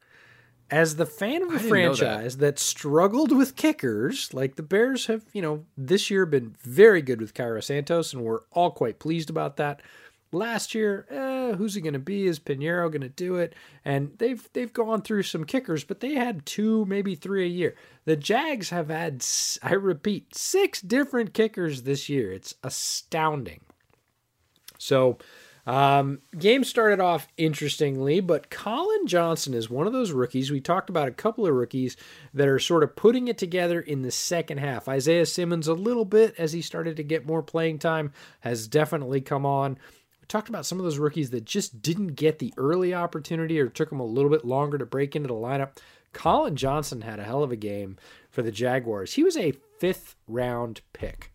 As 0.70 0.96
the 0.96 1.04
fan 1.04 1.42
of 1.42 1.52
a 1.52 1.58
franchise 1.58 2.38
that. 2.38 2.56
that. 2.56 2.58
struggled 2.58 3.30
with 3.30 3.56
kickers, 3.56 4.32
like 4.32 4.56
the 4.56 4.62
Bears 4.62 5.04
have, 5.04 5.24
you 5.34 5.42
know, 5.42 5.66
this 5.76 6.10
year 6.10 6.24
been 6.24 6.56
very 6.62 7.02
good 7.02 7.20
with 7.20 7.34
Cairo 7.34 7.60
Santos, 7.60 8.14
and 8.14 8.22
we're 8.22 8.40
all 8.52 8.70
quite 8.70 8.98
pleased 8.98 9.28
about 9.28 9.58
that. 9.58 9.82
Last 10.32 10.74
year, 10.74 11.06
eh, 11.10 11.56
who's 11.56 11.74
he 11.74 11.82
going 11.82 11.92
to 11.92 11.98
be? 11.98 12.26
Is 12.26 12.40
Piñeiro 12.40 12.90
going 12.90 13.02
to 13.02 13.10
do 13.10 13.36
it? 13.36 13.54
And 13.84 14.12
they've 14.16 14.48
they've 14.54 14.72
gone 14.72 15.02
through 15.02 15.24
some 15.24 15.44
kickers, 15.44 15.84
but 15.84 16.00
they 16.00 16.14
had 16.14 16.46
two, 16.46 16.86
maybe 16.86 17.14
three 17.14 17.44
a 17.44 17.48
year. 17.48 17.76
The 18.06 18.16
Jags 18.16 18.70
have 18.70 18.88
had, 18.88 19.22
I 19.62 19.74
repeat, 19.74 20.34
six 20.34 20.80
different 20.80 21.34
kickers 21.34 21.82
this 21.82 22.08
year. 22.08 22.32
It's 22.32 22.54
astounding. 22.64 23.60
So, 24.78 25.18
um, 25.66 26.20
game 26.38 26.62
started 26.62 27.00
off 27.00 27.26
interestingly, 27.36 28.20
but 28.20 28.50
Collin 28.50 29.08
Johnson 29.08 29.52
is 29.52 29.68
one 29.68 29.88
of 29.88 29.92
those 29.92 30.12
rookies. 30.12 30.50
We 30.50 30.60
talked 30.60 30.88
about 30.88 31.08
a 31.08 31.12
couple 31.12 31.44
of 31.44 31.54
rookies 31.54 31.96
that 32.32 32.46
are 32.46 32.60
sort 32.60 32.84
of 32.84 32.94
putting 32.94 33.26
it 33.26 33.36
together 33.36 33.80
in 33.80 34.02
the 34.02 34.12
second 34.12 34.58
half. 34.58 34.88
Isaiah 34.88 35.26
Simmons, 35.26 35.66
a 35.66 35.74
little 35.74 36.04
bit 36.04 36.36
as 36.38 36.52
he 36.52 36.62
started 36.62 36.96
to 36.96 37.02
get 37.02 37.26
more 37.26 37.42
playing 37.42 37.80
time, 37.80 38.12
has 38.40 38.68
definitely 38.68 39.20
come 39.20 39.44
on. 39.44 39.72
We 40.20 40.26
talked 40.28 40.48
about 40.48 40.66
some 40.66 40.78
of 40.78 40.84
those 40.84 40.98
rookies 40.98 41.30
that 41.30 41.44
just 41.44 41.82
didn't 41.82 42.14
get 42.14 42.38
the 42.38 42.54
early 42.56 42.94
opportunity 42.94 43.58
or 43.58 43.68
took 43.68 43.90
them 43.90 44.00
a 44.00 44.06
little 44.06 44.30
bit 44.30 44.44
longer 44.44 44.78
to 44.78 44.86
break 44.86 45.16
into 45.16 45.28
the 45.28 45.34
lineup. 45.34 45.78
Collin 46.12 46.54
Johnson 46.54 47.00
had 47.00 47.18
a 47.18 47.24
hell 47.24 47.42
of 47.42 47.50
a 47.50 47.56
game 47.56 47.96
for 48.30 48.42
the 48.42 48.52
Jaguars. 48.52 49.14
He 49.14 49.24
was 49.24 49.36
a 49.36 49.52
fifth 49.78 50.14
round 50.28 50.80
pick 50.92 51.32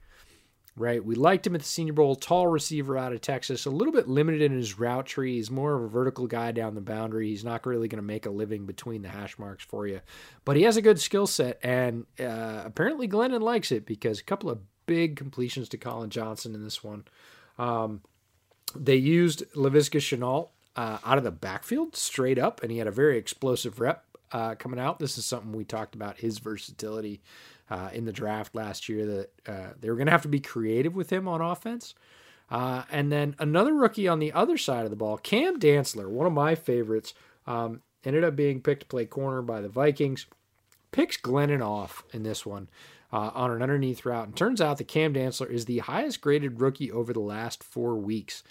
right? 0.77 1.03
We 1.03 1.15
liked 1.15 1.45
him 1.45 1.55
at 1.55 1.61
the 1.61 1.67
Senior 1.67 1.93
Bowl, 1.93 2.15
tall 2.15 2.47
receiver 2.47 2.97
out 2.97 3.13
of 3.13 3.21
Texas, 3.21 3.65
a 3.65 3.69
little 3.69 3.93
bit 3.93 4.07
limited 4.07 4.41
in 4.41 4.53
his 4.53 4.79
route 4.79 5.05
tree. 5.05 5.35
He's 5.35 5.51
more 5.51 5.75
of 5.75 5.83
a 5.83 5.87
vertical 5.87 6.27
guy 6.27 6.51
down 6.51 6.75
the 6.75 6.81
boundary. 6.81 7.29
He's 7.29 7.43
not 7.43 7.65
really 7.65 7.87
going 7.87 8.01
to 8.01 8.07
make 8.07 8.25
a 8.25 8.31
living 8.31 8.65
between 8.65 9.01
the 9.01 9.09
hash 9.09 9.37
marks 9.37 9.63
for 9.63 9.85
you, 9.87 10.01
but 10.45 10.55
he 10.55 10.63
has 10.63 10.77
a 10.77 10.81
good 10.81 10.99
skill 10.99 11.27
set, 11.27 11.59
and 11.63 12.05
uh, 12.19 12.63
apparently 12.65 13.07
Glennon 13.07 13.41
likes 13.41 13.71
it 13.71 13.85
because 13.85 14.19
a 14.19 14.23
couple 14.23 14.49
of 14.49 14.59
big 14.85 15.15
completions 15.15 15.69
to 15.69 15.77
Collin 15.77 16.09
Johnson 16.09 16.55
in 16.55 16.63
this 16.63 16.83
one. 16.83 17.05
Um, 17.57 18.01
they 18.75 18.95
used 18.95 19.43
Laviska 19.53 19.99
Shenault 19.99 20.49
uh, 20.75 20.99
out 21.05 21.17
of 21.17 21.23
the 21.23 21.31
backfield 21.31 21.95
straight 21.95 22.39
up, 22.39 22.63
and 22.63 22.71
he 22.71 22.77
had 22.77 22.87
a 22.87 22.91
very 22.91 23.17
explosive 23.17 23.79
rep 23.79 24.05
uh, 24.31 24.55
coming 24.55 24.79
out. 24.79 24.99
This 24.99 25.17
is 25.17 25.25
something 25.25 25.51
we 25.51 25.65
talked 25.65 25.95
about 25.95 26.17
his 26.17 26.39
versatility 26.39 27.21
uh, 27.71 27.89
in 27.93 28.03
the 28.03 28.11
draft 28.11 28.53
last 28.53 28.89
year 28.89 29.05
that 29.05 29.29
uh, 29.47 29.73
they 29.79 29.89
were 29.89 29.95
going 29.95 30.05
to 30.05 30.11
have 30.11 30.21
to 30.21 30.27
be 30.27 30.41
creative 30.41 30.93
with 30.93 31.09
him 31.11 31.27
on 31.27 31.39
offense. 31.39 31.95
Uh, 32.49 32.83
and 32.91 33.09
then 33.09 33.33
another 33.39 33.73
rookie 33.73 34.09
on 34.09 34.19
the 34.19 34.33
other 34.33 34.57
side 34.57 34.83
of 34.83 34.89
the 34.89 34.97
ball, 34.97 35.17
Cam 35.17 35.57
Dantzler, 35.57 36.09
one 36.09 36.27
of 36.27 36.33
my 36.33 36.53
favorites, 36.53 37.13
um, 37.47 37.81
ended 38.03 38.25
up 38.25 38.35
being 38.35 38.61
picked 38.61 38.81
to 38.81 38.87
play 38.87 39.05
corner 39.05 39.41
by 39.41 39.61
the 39.61 39.69
Vikings. 39.69 40.25
Picks 40.91 41.15
Glennon 41.15 41.65
off 41.65 42.03
in 42.11 42.23
this 42.23 42.45
one 42.45 42.67
uh, 43.13 43.31
on 43.33 43.51
an 43.51 43.61
underneath 43.61 44.05
route. 44.05 44.27
And 44.27 44.35
turns 44.35 44.59
out 44.59 44.77
that 44.77 44.89
Cam 44.89 45.13
Dantzler 45.13 45.49
is 45.49 45.63
the 45.63 45.79
highest 45.79 46.19
graded 46.19 46.59
rookie 46.59 46.91
over 46.91 47.13
the 47.13 47.21
last 47.21 47.63
four 47.63 47.95
weeks 47.95 48.43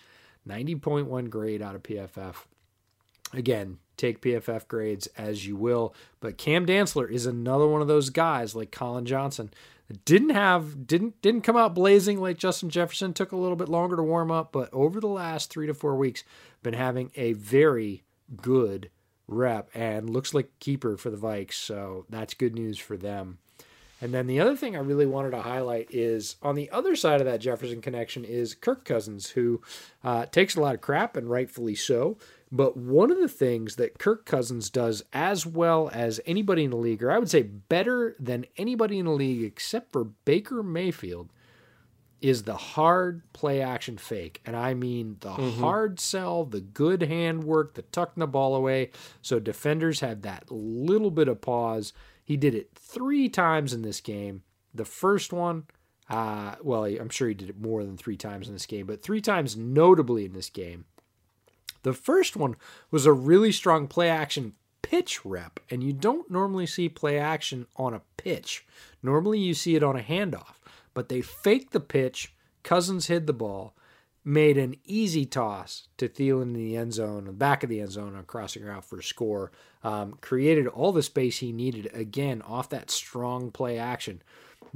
90.1 0.48 1.28
grade 1.28 1.60
out 1.60 1.74
of 1.74 1.82
PFF. 1.82 2.36
Again, 3.34 3.76
take 4.00 4.20
PFF 4.20 4.66
grades 4.66 5.06
as 5.16 5.46
you 5.46 5.56
will. 5.56 5.94
But 6.20 6.38
Cam 6.38 6.66
Dantzler 6.66 7.10
is 7.10 7.26
another 7.26 7.66
one 7.66 7.82
of 7.82 7.88
those 7.88 8.10
guys 8.10 8.54
like 8.54 8.72
Collin 8.72 9.06
Johnson. 9.06 9.50
Didn't 10.04 10.30
have 10.30 10.86
didn't 10.86 11.20
didn't 11.20 11.42
come 11.42 11.56
out 11.56 11.74
blazing 11.74 12.20
like 12.20 12.38
Justin 12.38 12.70
Jefferson. 12.70 13.12
Took 13.12 13.32
a 13.32 13.36
little 13.36 13.56
bit 13.56 13.68
longer 13.68 13.96
to 13.96 14.02
warm 14.02 14.30
up, 14.30 14.52
but 14.52 14.68
over 14.72 15.00
the 15.00 15.08
last 15.08 15.50
three 15.50 15.66
to 15.66 15.74
four 15.74 15.96
weeks, 15.96 16.22
been 16.62 16.74
having 16.74 17.10
a 17.16 17.32
very 17.32 18.04
good 18.40 18.90
rep 19.26 19.68
and 19.74 20.10
looks 20.10 20.32
like 20.32 20.58
keeper 20.60 20.96
for 20.96 21.10
the 21.10 21.16
Vikes. 21.16 21.54
So 21.54 22.06
that's 22.08 22.34
good 22.34 22.54
news 22.54 22.78
for 22.78 22.96
them. 22.96 23.38
And 24.00 24.14
then 24.14 24.26
the 24.26 24.40
other 24.40 24.56
thing 24.56 24.76
I 24.76 24.80
really 24.80 25.06
wanted 25.06 25.32
to 25.32 25.42
highlight 25.42 25.88
is 25.90 26.36
on 26.42 26.54
the 26.54 26.70
other 26.70 26.96
side 26.96 27.20
of 27.20 27.26
that 27.26 27.40
Jefferson 27.40 27.82
connection 27.82 28.24
is 28.24 28.54
Kirk 28.54 28.84
Cousins, 28.84 29.30
who 29.30 29.60
uh, 30.02 30.26
takes 30.26 30.56
a 30.56 30.60
lot 30.60 30.74
of 30.74 30.80
crap 30.80 31.16
and 31.16 31.28
rightfully 31.28 31.74
so. 31.74 32.16
But 32.52 32.76
one 32.76 33.10
of 33.12 33.20
the 33.20 33.28
things 33.28 33.76
that 33.76 33.98
Kirk 33.98 34.26
Cousins 34.26 34.70
does 34.70 35.04
as 35.12 35.46
well 35.46 35.88
as 35.92 36.20
anybody 36.26 36.64
in 36.64 36.70
the 36.70 36.76
league, 36.76 37.02
or 37.02 37.10
I 37.10 37.18
would 37.18 37.30
say 37.30 37.42
better 37.42 38.16
than 38.18 38.46
anybody 38.56 38.98
in 38.98 39.06
the 39.06 39.12
league 39.12 39.44
except 39.44 39.92
for 39.92 40.04
Baker 40.04 40.62
Mayfield, 40.62 41.30
is 42.20 42.42
the 42.42 42.56
hard 42.56 43.22
play 43.32 43.62
action 43.62 43.96
fake. 43.96 44.42
And 44.44 44.56
I 44.56 44.74
mean 44.74 45.16
the 45.20 45.30
mm-hmm. 45.30 45.60
hard 45.60 46.00
sell, 46.00 46.44
the 46.44 46.60
good 46.60 47.02
hand 47.02 47.44
work, 47.44 47.74
the 47.74 47.82
tucking 47.82 48.20
the 48.20 48.26
ball 48.26 48.54
away. 48.54 48.90
So 49.22 49.38
defenders 49.38 50.00
have 50.00 50.22
that 50.22 50.50
little 50.50 51.10
bit 51.10 51.28
of 51.28 51.40
pause 51.40 51.92
he 52.30 52.36
did 52.36 52.54
it 52.54 52.70
three 52.76 53.28
times 53.28 53.72
in 53.72 53.82
this 53.82 54.00
game. 54.00 54.44
The 54.72 54.84
first 54.84 55.32
one, 55.32 55.64
uh, 56.08 56.54
well, 56.62 56.84
I'm 56.84 57.08
sure 57.08 57.26
he 57.26 57.34
did 57.34 57.50
it 57.50 57.60
more 57.60 57.82
than 57.82 57.96
three 57.96 58.16
times 58.16 58.46
in 58.46 58.52
this 58.52 58.66
game, 58.66 58.86
but 58.86 59.02
three 59.02 59.20
times 59.20 59.56
notably 59.56 60.26
in 60.26 60.32
this 60.32 60.48
game. 60.48 60.84
The 61.82 61.92
first 61.92 62.36
one 62.36 62.56
was 62.90 63.06
a 63.06 63.12
really 63.12 63.52
strong 63.52 63.88
play 63.88 64.08
action 64.08 64.54
pitch 64.82 65.24
rep, 65.24 65.60
and 65.70 65.84
you 65.84 65.92
don't 65.92 66.30
normally 66.30 66.66
see 66.66 66.88
play 66.88 67.18
action 67.18 67.66
on 67.76 67.94
a 67.94 68.02
pitch. 68.16 68.66
Normally 69.02 69.38
you 69.38 69.54
see 69.54 69.76
it 69.76 69.82
on 69.82 69.96
a 69.96 70.02
handoff, 70.02 70.56
but 70.94 71.08
they 71.08 71.20
faked 71.20 71.72
the 71.72 71.80
pitch. 71.80 72.34
Cousins 72.62 73.06
hid 73.06 73.26
the 73.26 73.32
ball, 73.32 73.74
made 74.24 74.58
an 74.58 74.74
easy 74.84 75.24
toss 75.24 75.88
to 75.96 76.08
Thielen 76.08 76.42
in 76.42 76.52
the 76.52 76.76
end 76.76 76.92
zone, 76.92 77.24
the 77.24 77.32
back 77.32 77.62
of 77.62 77.70
the 77.70 77.80
end 77.80 77.92
zone 77.92 78.16
on 78.16 78.24
crossing 78.24 78.64
route 78.64 78.84
for 78.84 78.98
a 78.98 79.02
score. 79.02 79.52
Um, 79.82 80.18
created 80.20 80.66
all 80.66 80.92
the 80.92 81.02
space 81.02 81.38
he 81.38 81.52
needed 81.52 81.88
again 81.94 82.42
off 82.42 82.68
that 82.70 82.90
strong 82.90 83.50
play 83.50 83.78
action. 83.78 84.22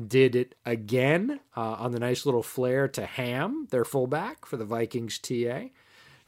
Did 0.02 0.34
it 0.34 0.54
again 0.64 1.40
uh, 1.56 1.74
on 1.74 1.92
the 1.92 2.00
nice 2.00 2.24
little 2.24 2.42
flare 2.42 2.88
to 2.88 3.04
Ham, 3.04 3.68
their 3.70 3.84
fullback 3.84 4.46
for 4.46 4.56
the 4.56 4.64
Vikings 4.64 5.18
TA, 5.18 5.64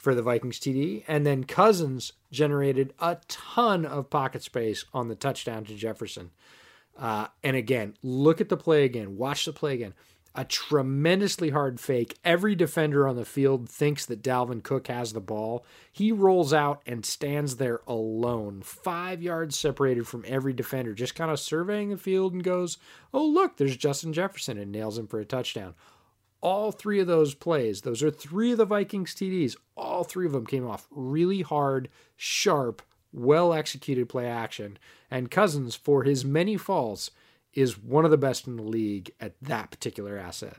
for 0.07 0.15
the 0.15 0.23
Vikings 0.23 0.61
TD. 0.61 1.03
And 1.09 1.27
then 1.27 1.43
Cousins 1.43 2.13
generated 2.31 2.95
a 3.01 3.17
ton 3.27 3.85
of 3.85 4.09
pocket 4.09 4.45
space 4.45 4.85
on 4.95 5.09
the 5.09 5.17
touchdown 5.17 5.65
to 5.65 5.75
Jefferson. 5.75 6.31
Uh, 6.97 7.27
and 7.43 7.57
again, 7.57 7.95
look 8.05 8.41
at 8.41 8.49
the 8.49 8.57
play 8.57 8.85
again. 8.85 9.17
Watch 9.17 9.47
the 9.47 9.53
play 9.53 9.75
again 9.75 9.95
a 10.37 10.45
tremendously 10.45 11.51
hard 11.51 11.81
fake. 11.81 12.19
Every 12.23 12.55
defender 12.55 13.09
on 13.09 13.17
the 13.17 13.25
field 13.25 13.69
thinks 13.69 14.05
that 14.07 14.23
Dalvin 14.23 14.63
Cook 14.63 14.89
has 14.89 15.13
the 15.13 15.21
ball. 15.21 15.65
He 15.91 16.13
rolls 16.13 16.53
out 16.53 16.83
and 16.87 17.07
stands 17.07 17.57
there 17.57 17.81
alone, 17.87 18.61
five 18.63 19.23
yards 19.23 19.59
separated 19.59 20.07
from 20.07 20.25
every 20.29 20.53
defender, 20.53 20.93
just 20.93 21.15
kind 21.15 21.31
of 21.31 21.41
surveying 21.41 21.89
the 21.89 21.97
field 21.97 22.35
and 22.35 22.45
goes, 22.45 22.77
Oh, 23.15 23.25
look, 23.25 23.57
there's 23.57 23.79
Justin 23.79 24.13
Jefferson, 24.13 24.59
and 24.59 24.71
nails 24.71 24.99
him 24.99 25.07
for 25.07 25.19
a 25.19 25.25
touchdown. 25.25 25.75
All 26.41 26.71
three 26.71 27.01
of 27.01 27.07
those 27.07 27.35
plays, 27.35 27.81
those 27.81 28.03
are 28.03 28.11
three 28.11 28.53
of 28.53 28.59
the 28.59 28.65
Vikings 28.65 29.15
TDs, 29.15 29.57
all 29.77 30.05
three 30.05 30.27
of 30.27 30.33
them 30.33 30.47
came 30.47 30.67
off 30.67 30.87
really 30.91 31.43
hard, 31.43 31.89
sharp, 32.17 32.83
well 33.13 33.53
executed 33.53 34.09
play 34.09 34.27
action. 34.27 34.79
And 35.11 35.31
Cousins, 35.31 35.75
for 35.75 36.05
his 36.05 36.25
many 36.25 36.57
faults, 36.57 37.11
is 37.55 37.79
one 37.79 38.05
of 38.05 38.11
the 38.11 38.19
best 38.19 38.47
in 38.47 38.57
the 38.57 38.63
league 38.63 39.11
at 39.21 39.35
that 39.41 39.71
particular 39.71 40.19
asset. 40.19 40.59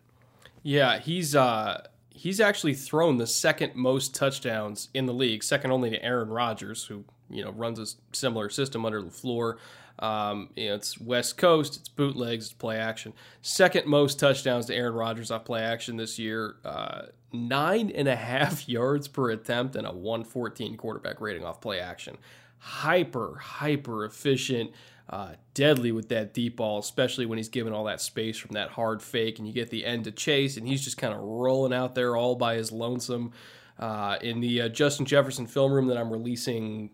Yeah, 0.64 1.00
he's 1.00 1.36
uh 1.36 1.88
he's 2.10 2.42
actually 2.42 2.74
thrown 2.74 3.18
the 3.18 3.28
second 3.28 3.76
most 3.76 4.16
touchdowns 4.16 4.90
in 4.94 5.06
the 5.06 5.14
league, 5.14 5.44
second 5.44 5.72
only 5.72 5.92
to 5.92 6.04
Aaron 6.04 6.30
Rodgers, 6.30 6.86
who 6.86 7.06
you 7.30 7.44
know 7.44 7.52
runs 7.52 7.80
a 7.80 7.86
similar 8.12 8.50
system 8.50 8.86
under 8.86 9.02
LaFleur. 9.02 9.58
Um, 10.00 10.50
you 10.56 10.70
know, 10.70 10.76
it's 10.76 11.00
West 11.00 11.38
Coast, 11.38 11.78
it's 11.78 11.90
bootlegs, 11.90 12.46
it's 12.46 12.54
play 12.54 12.78
action. 12.78 13.14
Second 13.42 13.88
most 13.88 14.20
touchdowns 14.20 14.68
to 14.68 14.76
Aaron 14.76 14.94
Rodgers 14.94 15.32
off 15.32 15.46
play 15.46 15.62
action 15.62 15.98
this 15.98 16.20
year. 16.20 16.58
Uh, 16.64 17.04
nine 17.34 17.92
and 17.94 18.08
a 18.08 18.16
half 18.16 18.68
yards 18.70 19.08
per 19.08 19.32
attempt 19.32 19.76
and 19.76 19.88
a 19.88 19.92
114 19.92 20.78
quarterback 20.78 21.20
rating 21.20 21.44
off 21.44 21.62
play 21.62 21.80
action. 21.80 22.18
Hyper, 22.60 23.38
hyper 23.40 24.06
efficient 24.06 24.72
uh, 25.10 25.34
deadly 25.54 25.92
with 25.92 26.10
that 26.10 26.34
deep 26.34 26.58
ball, 26.58 26.80
especially 26.80 27.26
when 27.26 27.38
he's 27.38 27.50
given 27.50 27.72
all 27.72 27.86
that 27.86 28.02
space 28.02 28.38
from 28.38 28.54
that 28.54 28.70
hard 28.70 29.02
fake, 29.02 29.40
and 29.40 29.48
you 29.48 29.54
get 29.54 29.70
the 29.70 29.86
end 29.86 30.04
to 30.04 30.12
chase, 30.12 30.58
and 30.58 30.68
he's 30.68 30.84
just 30.84 30.98
kind 30.98 31.14
of 31.14 31.20
rolling 31.22 31.74
out 31.74 31.96
there 31.96 32.16
all 32.16 32.36
by 32.36 32.56
his 32.56 32.72
lonesome. 32.72 33.32
Uh, 33.80 34.18
in 34.22 34.40
the 34.40 34.64
uh, 34.64 34.70
Justin 34.70 35.06
Jefferson 35.06 35.46
film 35.46 35.72
room 35.72 35.86
that 35.86 35.98
I'm 35.98 36.12
releasing. 36.12 36.90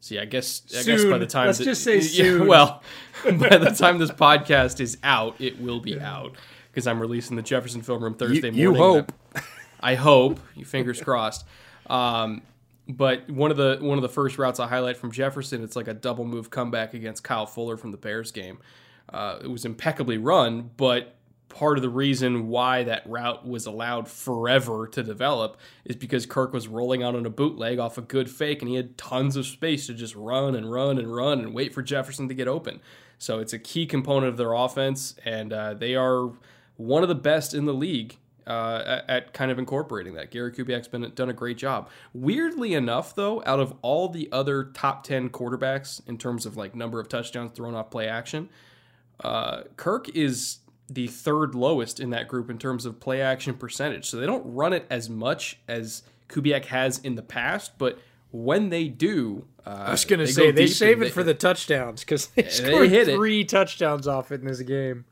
See, 0.00 0.18
I 0.18 0.24
guess 0.24 0.62
I 0.70 0.80
soon. 0.80 0.96
guess 0.96 1.04
by 1.04 1.18
the 1.18 1.26
time 1.26 1.46
let's 1.46 1.58
that, 1.58 1.64
just 1.64 1.84
say 1.84 2.00
soon. 2.00 2.42
Yeah, 2.42 2.46
well, 2.46 2.82
by 3.24 3.58
the 3.58 3.70
time 3.70 3.98
this 3.98 4.10
podcast 4.10 4.80
is 4.80 4.98
out, 5.02 5.36
it 5.38 5.60
will 5.60 5.80
be 5.80 6.00
out 6.00 6.34
because 6.70 6.86
I'm 6.86 7.00
releasing 7.00 7.36
the 7.36 7.42
Jefferson 7.42 7.82
film 7.82 8.02
room 8.02 8.14
Thursday 8.14 8.50
you, 8.50 8.72
morning. 8.72 8.74
You 8.74 8.74
hope. 8.74 9.12
I 9.80 9.94
hope. 9.94 10.40
You 10.56 10.64
fingers 10.64 11.00
crossed. 11.00 11.44
Um, 11.88 12.42
but 12.88 13.28
one 13.30 13.50
of 13.50 13.56
the 13.56 13.78
one 13.80 13.98
of 13.98 14.02
the 14.02 14.08
first 14.08 14.38
routes 14.38 14.58
I 14.58 14.66
highlight 14.66 14.96
from 14.96 15.12
Jefferson, 15.12 15.62
it's 15.62 15.76
like 15.76 15.88
a 15.88 15.94
double 15.94 16.24
move 16.24 16.50
comeback 16.50 16.94
against 16.94 17.22
Kyle 17.22 17.46
Fuller 17.46 17.76
from 17.76 17.90
the 17.90 17.96
Bears 17.96 18.32
game. 18.32 18.58
Uh, 19.08 19.38
it 19.42 19.50
was 19.50 19.64
impeccably 19.64 20.18
run, 20.18 20.70
but 20.76 21.14
part 21.50 21.76
of 21.76 21.82
the 21.82 21.90
reason 21.90 22.48
why 22.48 22.84
that 22.84 23.02
route 23.06 23.46
was 23.46 23.66
allowed 23.66 24.08
forever 24.08 24.88
to 24.88 25.02
develop 25.02 25.58
is 25.84 25.96
because 25.96 26.24
Kirk 26.24 26.54
was 26.54 26.66
rolling 26.66 27.02
out 27.02 27.14
on 27.14 27.26
a 27.26 27.30
bootleg 27.30 27.78
off 27.78 27.98
a 27.98 28.02
good 28.02 28.30
fake, 28.30 28.62
and 28.62 28.70
he 28.70 28.76
had 28.76 28.96
tons 28.96 29.36
of 29.36 29.44
space 29.44 29.86
to 29.88 29.94
just 29.94 30.14
run 30.14 30.54
and 30.54 30.72
run 30.72 30.96
and 30.96 31.14
run 31.14 31.40
and 31.40 31.52
wait 31.52 31.74
for 31.74 31.82
Jefferson 31.82 32.28
to 32.28 32.34
get 32.34 32.48
open. 32.48 32.80
So 33.18 33.38
it's 33.38 33.52
a 33.52 33.58
key 33.58 33.84
component 33.84 34.28
of 34.28 34.38
their 34.38 34.54
offense, 34.54 35.14
and 35.26 35.52
uh, 35.52 35.74
they 35.74 35.94
are 35.94 36.30
one 36.76 37.02
of 37.02 37.10
the 37.10 37.14
best 37.14 37.52
in 37.52 37.66
the 37.66 37.74
league 37.74 38.16
uh, 38.46 39.02
at, 39.06 39.34
kind 39.34 39.50
of 39.50 39.58
incorporating 39.58 40.14
that. 40.14 40.30
Gary 40.30 40.52
Kubiak's 40.52 40.88
been 40.88 41.12
done 41.14 41.28
a 41.28 41.34
great 41.34 41.58
job. 41.58 41.90
Weirdly 42.14 42.72
enough, 42.72 43.14
though, 43.14 43.42
out 43.44 43.60
of 43.60 43.74
all 43.82 44.08
the 44.08 44.28
other 44.32 44.64
top 44.64 45.04
ten 45.04 45.28
quarterbacks 45.28 46.00
in 46.08 46.16
terms 46.16 46.46
of 46.46 46.56
like 46.56 46.74
number 46.74 46.98
of 46.98 47.08
touchdowns 47.08 47.52
thrown 47.52 47.74
off 47.74 47.90
play 47.90 48.08
action, 48.08 48.48
uh, 49.22 49.64
Kirk 49.76 50.08
is 50.16 50.59
the 50.90 51.06
third 51.06 51.54
lowest 51.54 52.00
in 52.00 52.10
that 52.10 52.28
group 52.28 52.50
in 52.50 52.58
terms 52.58 52.84
of 52.84 53.00
play 53.00 53.22
action 53.22 53.54
percentage. 53.54 54.06
So 54.06 54.16
they 54.16 54.26
don't 54.26 54.54
run 54.54 54.72
it 54.72 54.86
as 54.90 55.08
much 55.08 55.58
as 55.68 56.02
Kubiak 56.28 56.66
has 56.66 56.98
in 56.98 57.14
the 57.14 57.22
past, 57.22 57.78
but 57.78 57.98
when 58.32 58.68
they 58.68 58.88
do, 58.88 59.46
uh, 59.66 59.84
I 59.86 59.90
was 59.90 60.04
going 60.04 60.20
to 60.20 60.26
say 60.26 60.50
they 60.50 60.66
save 60.66 61.02
it 61.02 61.06
they, 61.06 61.10
for 61.10 61.22
the 61.22 61.34
touchdowns 61.34 62.00
because 62.00 62.26
they, 62.28 62.42
they 62.42 62.48
scored 62.48 62.90
three 62.90 63.40
it. 63.40 63.48
touchdowns 63.48 64.06
off 64.06 64.30
it 64.32 64.40
in 64.40 64.46
this 64.46 64.60
game. 64.60 65.04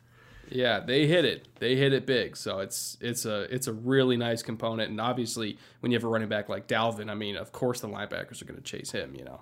Yeah, 0.50 0.80
they 0.80 1.06
hit 1.06 1.24
it. 1.24 1.46
They 1.58 1.76
hit 1.76 1.92
it 1.92 2.06
big. 2.06 2.36
So 2.36 2.60
it's 2.60 2.96
it's 3.00 3.26
a 3.26 3.42
it's 3.54 3.66
a 3.66 3.72
really 3.72 4.16
nice 4.16 4.42
component. 4.42 4.90
And 4.90 5.00
obviously, 5.00 5.58
when 5.80 5.92
you 5.92 5.96
have 5.96 6.04
a 6.04 6.08
running 6.08 6.28
back 6.28 6.48
like 6.48 6.66
Dalvin, 6.66 7.10
I 7.10 7.14
mean, 7.14 7.36
of 7.36 7.52
course 7.52 7.80
the 7.80 7.88
linebackers 7.88 8.40
are 8.40 8.46
going 8.46 8.56
to 8.56 8.62
chase 8.62 8.92
him. 8.92 9.14
You 9.14 9.24
know. 9.24 9.40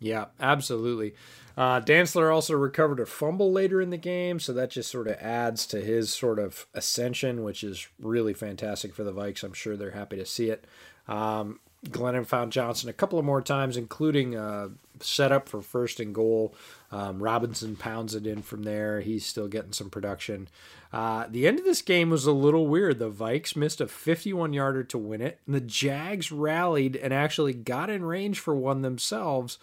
Yeah, 0.00 0.26
absolutely. 0.40 1.14
Uh, 1.56 1.80
Dantzler 1.80 2.32
also 2.32 2.54
recovered 2.54 3.00
a 3.00 3.06
fumble 3.06 3.50
later 3.50 3.80
in 3.80 3.90
the 3.90 3.96
game, 3.96 4.38
so 4.38 4.52
that 4.52 4.70
just 4.70 4.90
sort 4.90 5.08
of 5.08 5.16
adds 5.16 5.66
to 5.66 5.80
his 5.80 6.14
sort 6.14 6.38
of 6.38 6.66
ascension, 6.72 7.42
which 7.42 7.64
is 7.64 7.88
really 7.98 8.32
fantastic 8.32 8.94
for 8.94 9.02
the 9.02 9.12
Vikes. 9.12 9.42
I'm 9.42 9.52
sure 9.52 9.76
they're 9.76 9.90
happy 9.90 10.16
to 10.16 10.24
see 10.24 10.50
it. 10.50 10.64
Um, 11.08 11.58
Glennon 11.86 12.26
found 12.26 12.52
Johnson 12.52 12.88
a 12.88 12.92
couple 12.92 13.18
of 13.18 13.24
more 13.24 13.42
times, 13.42 13.76
including 13.76 14.36
uh, 14.36 14.68
setup 15.00 15.48
for 15.48 15.62
first 15.62 16.00
and 16.00 16.14
goal. 16.14 16.54
Um, 16.90 17.22
Robinson 17.22 17.76
pounds 17.76 18.14
it 18.14 18.26
in 18.26 18.42
from 18.42 18.62
there. 18.62 19.00
He's 19.00 19.24
still 19.26 19.48
getting 19.48 19.72
some 19.72 19.90
production. 19.90 20.48
Uh, 20.92 21.26
the 21.28 21.46
end 21.46 21.58
of 21.58 21.64
this 21.64 21.82
game 21.82 22.10
was 22.10 22.24
a 22.24 22.32
little 22.32 22.66
weird. 22.66 22.98
The 22.98 23.10
Vikes 23.10 23.54
missed 23.54 23.80
a 23.80 23.86
51 23.86 24.52
yarder 24.52 24.84
to 24.84 24.98
win 24.98 25.20
it, 25.20 25.38
and 25.46 25.54
the 25.54 25.60
Jags 25.60 26.32
rallied 26.32 26.96
and 26.96 27.12
actually 27.12 27.52
got 27.52 27.90
in 27.90 28.04
range 28.04 28.40
for 28.40 28.54
one 28.54 28.82
themselves. 28.82 29.58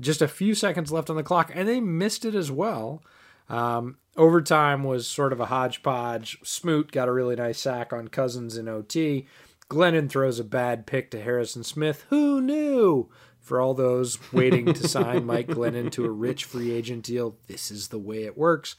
Just 0.00 0.22
a 0.22 0.28
few 0.28 0.54
seconds 0.54 0.90
left 0.90 1.10
on 1.10 1.16
the 1.16 1.22
clock, 1.22 1.52
and 1.54 1.68
they 1.68 1.80
missed 1.80 2.24
it 2.24 2.34
as 2.34 2.50
well. 2.50 3.02
Um, 3.48 3.98
overtime 4.16 4.84
was 4.84 5.06
sort 5.06 5.32
of 5.32 5.40
a 5.40 5.46
hodgepodge. 5.46 6.38
Smoot 6.42 6.92
got 6.92 7.08
a 7.08 7.12
really 7.12 7.36
nice 7.36 7.58
sack 7.58 7.92
on 7.92 8.08
Cousins 8.08 8.56
in 8.56 8.68
OT. 8.68 9.26
Glennon 9.68 10.08
throws 10.08 10.38
a 10.38 10.44
bad 10.44 10.86
pick 10.86 11.10
to 11.10 11.20
Harrison 11.20 11.64
Smith. 11.64 12.04
Who 12.10 12.40
knew? 12.40 13.08
For 13.38 13.60
all 13.60 13.74
those 13.74 14.18
waiting 14.32 14.72
to 14.74 14.88
sign 14.88 15.24
Mike 15.24 15.48
Glennon 15.48 15.90
to 15.92 16.04
a 16.04 16.10
rich 16.10 16.44
free 16.44 16.72
agent 16.72 17.04
deal, 17.04 17.36
this 17.46 17.70
is 17.70 17.88
the 17.88 17.98
way 17.98 18.24
it 18.24 18.36
works. 18.38 18.76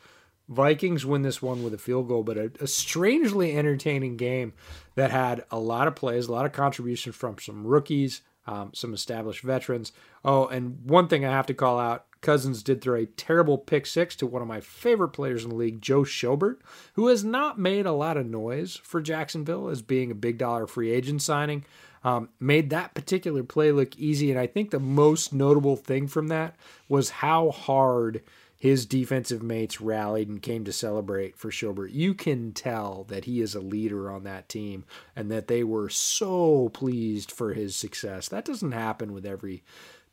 Vikings 0.47 1.05
win 1.05 1.21
this 1.21 1.41
one 1.41 1.63
with 1.63 1.73
a 1.73 1.77
field 1.77 2.07
goal, 2.07 2.23
but 2.23 2.37
a, 2.37 2.51
a, 2.59 2.67
strangely 2.67 3.57
entertaining 3.57 4.17
game 4.17 4.53
that 4.95 5.09
had 5.09 5.45
a 5.49 5.57
lot 5.57 5.87
of 5.87 5.95
plays, 5.95 6.27
a 6.27 6.31
lot 6.31 6.45
of 6.45 6.51
contributions 6.51 7.15
from 7.15 7.37
some 7.39 7.65
rookies, 7.65 8.21
um, 8.47 8.71
some 8.73 8.93
established 8.93 9.43
veterans. 9.43 9.91
Oh, 10.23 10.47
and 10.47 10.79
one 10.83 11.07
thing 11.07 11.25
I 11.25 11.31
have 11.31 11.47
to 11.47 11.53
call 11.53 11.79
out 11.79 12.05
Cousins 12.21 12.61
did 12.61 12.81
throw 12.81 12.99
a 12.99 13.05
terrible 13.05 13.57
pick 13.57 13.85
six 13.85 14.15
to 14.17 14.27
one 14.27 14.41
of 14.41 14.47
my 14.47 14.61
favorite 14.61 15.09
players 15.09 15.43
in 15.43 15.49
the 15.49 15.55
league, 15.55 15.81
Joe 15.81 16.03
Schobert, 16.03 16.57
who 16.93 17.07
has 17.07 17.23
not 17.23 17.59
made 17.59 17.85
a 17.85 17.91
lot 17.91 18.17
of 18.17 18.27
noise 18.27 18.75
for 18.75 19.01
Jacksonville 19.01 19.69
as 19.69 19.81
being 19.81 20.11
a 20.11 20.15
big 20.15 20.37
dollar 20.37 20.67
free 20.67 20.91
agent 20.91 21.21
signing. 21.21 21.65
Um, 22.03 22.29
made 22.39 22.71
that 22.71 22.95
particular 22.95 23.43
play 23.43 23.71
look 23.71 23.95
easy. 23.97 24.31
And 24.31 24.39
I 24.39 24.47
think 24.47 24.71
the 24.71 24.79
most 24.79 25.33
notable 25.33 25.75
thing 25.75 26.07
from 26.07 26.29
that 26.29 26.55
was 26.89 27.09
how 27.09 27.51
hard 27.51 28.23
his 28.61 28.85
defensive 28.85 29.41
mates 29.41 29.81
rallied 29.81 30.29
and 30.29 30.39
came 30.39 30.63
to 30.63 30.71
celebrate 30.71 31.35
for 31.35 31.49
Schobert. 31.49 31.95
You 31.95 32.13
can 32.13 32.51
tell 32.51 33.05
that 33.05 33.25
he 33.25 33.41
is 33.41 33.55
a 33.55 33.59
leader 33.59 34.11
on 34.11 34.23
that 34.25 34.49
team 34.49 34.85
and 35.15 35.31
that 35.31 35.47
they 35.47 35.63
were 35.63 35.89
so 35.89 36.69
pleased 36.69 37.31
for 37.31 37.55
his 37.55 37.75
success. 37.75 38.29
That 38.29 38.45
doesn't 38.45 38.73
happen 38.73 39.13
with 39.13 39.25
every 39.25 39.63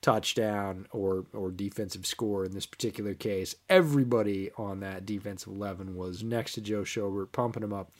touchdown 0.01 0.87
or 0.93 1.27
or 1.35 1.51
defensive 1.51 2.07
score 2.07 2.47
in 2.47 2.53
this 2.53 2.65
particular 2.65 3.13
case. 3.13 3.55
Everybody 3.69 4.51
on 4.57 4.81
that 4.81 5.05
defensive 5.05 5.53
11 5.53 5.95
was 5.95 6.23
next 6.23 6.55
to 6.55 6.63
Joe 6.63 6.85
Schobert, 6.85 7.33
pumping 7.33 7.63
him 7.63 7.75
up. 7.75 7.93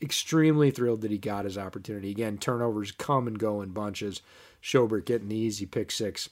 Extremely 0.00 0.70
thrilled 0.70 1.02
that 1.02 1.10
he 1.10 1.18
got 1.18 1.44
his 1.44 1.58
opportunity. 1.58 2.10
Again, 2.10 2.38
turnovers 2.38 2.92
come 2.92 3.26
and 3.26 3.38
go 3.38 3.60
in 3.60 3.72
bunches. 3.72 4.22
Schobert 4.62 5.04
getting 5.04 5.28
the 5.28 5.36
easy 5.36 5.66
pick 5.66 5.90
six. 5.90 6.30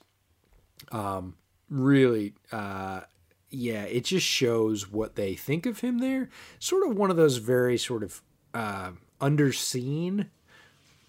Um, 0.91 1.35
really, 1.69 2.33
uh, 2.53 3.03
yeah, 3.51 3.83
it 3.83 4.05
just 4.05 4.27
shows 4.27 4.91
what 4.91 5.17
they 5.17 5.35
think 5.35 5.67
of 5.67 5.81
him 5.81 5.99
there. 5.99 6.29
Sort 6.59 6.89
of 6.89 6.97
one 6.97 7.11
of 7.11 7.17
those 7.17 7.39
very 7.39 7.77
sort 7.77 8.03
of 8.03 8.23
uh, 8.55 8.93
underseen 9.21 10.27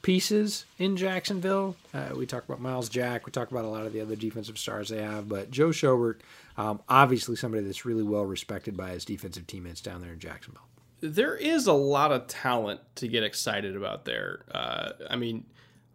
pieces 0.01 0.65
in 0.79 0.97
Jacksonville. 0.97 1.75
Uh, 1.93 2.09
we 2.15 2.25
talk 2.25 2.43
about 2.45 2.59
Myles 2.59 2.89
Jack. 2.89 3.25
We 3.25 3.31
talk 3.31 3.51
about 3.51 3.65
a 3.65 3.67
lot 3.67 3.85
of 3.85 3.93
the 3.93 4.01
other 4.01 4.15
defensive 4.15 4.57
stars 4.57 4.89
they 4.89 5.01
have, 5.01 5.29
but 5.29 5.51
Joe 5.51 5.69
Schobert, 5.69 6.21
um, 6.57 6.81
obviously 6.89 7.35
somebody 7.35 7.63
that's 7.63 7.85
really 7.85 8.03
well 8.03 8.25
respected 8.25 8.75
by 8.75 8.91
his 8.91 9.05
defensive 9.05 9.45
teammates 9.45 9.81
down 9.81 10.01
there 10.01 10.13
in 10.13 10.19
Jacksonville. 10.19 10.63
There 11.01 11.35
is 11.35 11.67
a 11.67 11.73
lot 11.73 12.11
of 12.11 12.27
talent 12.27 12.79
to 12.95 13.07
get 13.07 13.23
excited 13.23 13.75
about 13.75 14.05
there. 14.05 14.41
Uh, 14.51 14.91
I 15.09 15.15
mean, 15.15 15.45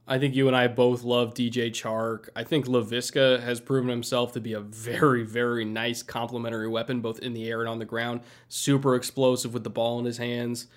I 0.08 0.18
think 0.18 0.34
you 0.34 0.46
and 0.46 0.56
I 0.56 0.68
both 0.68 1.02
love 1.02 1.34
DJ 1.34 1.70
Chark. 1.70 2.28
I 2.36 2.44
think 2.44 2.66
Laviska 2.66 3.42
has 3.42 3.60
proven 3.60 3.90
himself 3.90 4.32
to 4.32 4.40
be 4.40 4.52
a 4.52 4.60
very, 4.60 5.24
very 5.24 5.64
nice 5.64 6.02
complementary 6.02 6.68
weapon, 6.68 7.00
both 7.00 7.18
in 7.18 7.32
the 7.32 7.48
air 7.48 7.60
and 7.60 7.68
on 7.68 7.80
the 7.80 7.84
ground. 7.84 8.20
Super 8.48 8.94
explosive 8.94 9.52
with 9.52 9.64
the 9.64 9.70
ball 9.70 9.98
in 9.98 10.04
his 10.04 10.18
hands. 10.18 10.68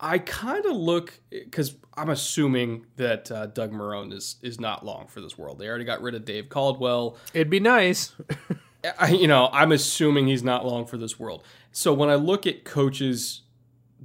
I 0.00 0.18
kind 0.18 0.66
of 0.66 0.76
look 0.76 1.20
because 1.30 1.76
I'm 1.96 2.10
assuming 2.10 2.86
that 2.96 3.30
uh, 3.30 3.46
Doug 3.46 3.72
Marrone 3.72 4.12
is 4.12 4.36
is 4.42 4.58
not 4.58 4.84
long 4.84 5.06
for 5.06 5.20
this 5.20 5.38
world. 5.38 5.60
They 5.60 5.68
already 5.68 5.84
got 5.84 6.02
rid 6.02 6.16
of 6.16 6.24
Dave 6.24 6.48
Caldwell. 6.48 7.16
It'd 7.32 7.50
be 7.50 7.60
nice. 7.60 8.12
I, 8.98 9.10
you 9.10 9.28
know, 9.28 9.48
I'm 9.52 9.72
assuming 9.72 10.26
he's 10.26 10.42
not 10.42 10.66
long 10.66 10.84
for 10.84 10.98
this 10.98 11.18
world. 11.18 11.44
So 11.72 11.94
when 11.94 12.10
I 12.10 12.16
look 12.16 12.46
at 12.46 12.64
coaches 12.64 13.42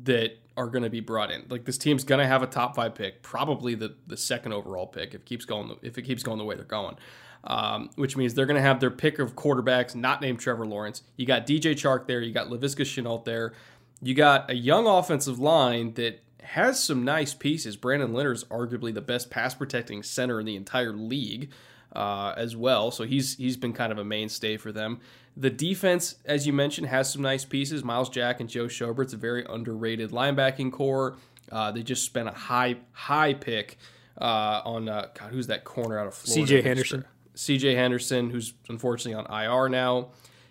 that 0.03 0.37
are 0.57 0.67
going 0.67 0.83
to 0.83 0.89
be 0.89 0.99
brought 0.99 1.31
in. 1.31 1.45
Like 1.49 1.65
this 1.65 1.77
team's 1.77 2.03
going 2.03 2.19
to 2.19 2.27
have 2.27 2.43
a 2.43 2.47
top 2.47 2.75
five 2.75 2.95
pick, 2.95 3.21
probably 3.21 3.75
the 3.75 3.95
the 4.07 4.17
second 4.17 4.53
overall 4.53 4.87
pick 4.87 5.13
if 5.13 5.21
it 5.21 5.25
keeps 5.25 5.45
going 5.45 5.75
if 5.81 5.97
it 5.97 6.03
keeps 6.03 6.23
going 6.23 6.37
the 6.37 6.45
way 6.45 6.55
they're 6.55 6.65
going. 6.65 6.97
Um, 7.41 7.89
which 7.95 8.17
means 8.17 8.33
they're 8.33 8.45
going 8.45 8.57
to 8.57 8.61
have 8.61 8.81
their 8.81 8.91
pick 8.91 9.17
of 9.17 9.33
quarterbacks, 9.33 9.95
not 9.95 10.21
named 10.21 10.41
Trevor 10.41 10.65
Lawrence. 10.65 11.03
You 11.15 11.25
got 11.25 11.47
DJ 11.47 11.71
Chark 11.71 12.05
there, 12.05 12.19
you 12.19 12.33
got 12.33 12.49
Laviska 12.49 12.81
Shenault 12.81 13.23
there, 13.23 13.53
you 14.01 14.13
got 14.13 14.51
a 14.51 14.55
young 14.55 14.85
offensive 14.85 15.39
line 15.39 15.93
that 15.93 16.21
has 16.41 16.83
some 16.83 17.05
nice 17.05 17.33
pieces. 17.33 17.77
Brandon 17.77 18.11
Linder's 18.11 18.43
arguably 18.45 18.93
the 18.93 19.01
best 19.01 19.29
pass 19.29 19.53
protecting 19.53 20.03
center 20.03 20.39
in 20.41 20.45
the 20.45 20.55
entire 20.57 20.91
league 20.91 21.51
uh, 21.93 22.33
as 22.35 22.55
well, 22.55 22.91
so 22.91 23.03
he's 23.03 23.37
he's 23.37 23.57
been 23.57 23.73
kind 23.73 23.91
of 23.91 23.97
a 23.97 24.05
mainstay 24.05 24.57
for 24.57 24.71
them. 24.71 24.99
The 25.37 25.49
defense, 25.49 26.15
as 26.25 26.45
you 26.45 26.53
mentioned, 26.53 26.87
has 26.87 27.11
some 27.11 27.21
nice 27.21 27.45
pieces. 27.45 27.83
Myles 27.83 28.09
Jack 28.09 28.39
and 28.39 28.49
Joe 28.49 28.67
Schobert's 28.67 29.13
a 29.13 29.17
very 29.17 29.45
underrated 29.49 30.11
linebacking 30.11 30.71
core. 30.71 31.17
Uh, 31.51 31.71
they 31.71 31.81
just 31.81 32.03
spent 32.03 32.27
a 32.27 32.33
high 32.33 32.77
high 32.91 33.33
pick 33.33 33.77
uh, 34.19 34.61
on 34.65 34.89
uh, 34.89 35.07
God, 35.13 35.31
who's 35.31 35.47
that 35.47 35.63
corner 35.63 35.97
out 35.97 36.07
of 36.07 36.13
Florida? 36.13 36.47
C.J. 36.47 36.61
Henderson. 36.61 37.05
C.J. 37.35 37.75
Henderson, 37.75 38.29
who's 38.29 38.53
unfortunately 38.67 39.13
on 39.13 39.43
IR 39.43 39.69
now. 39.69 40.09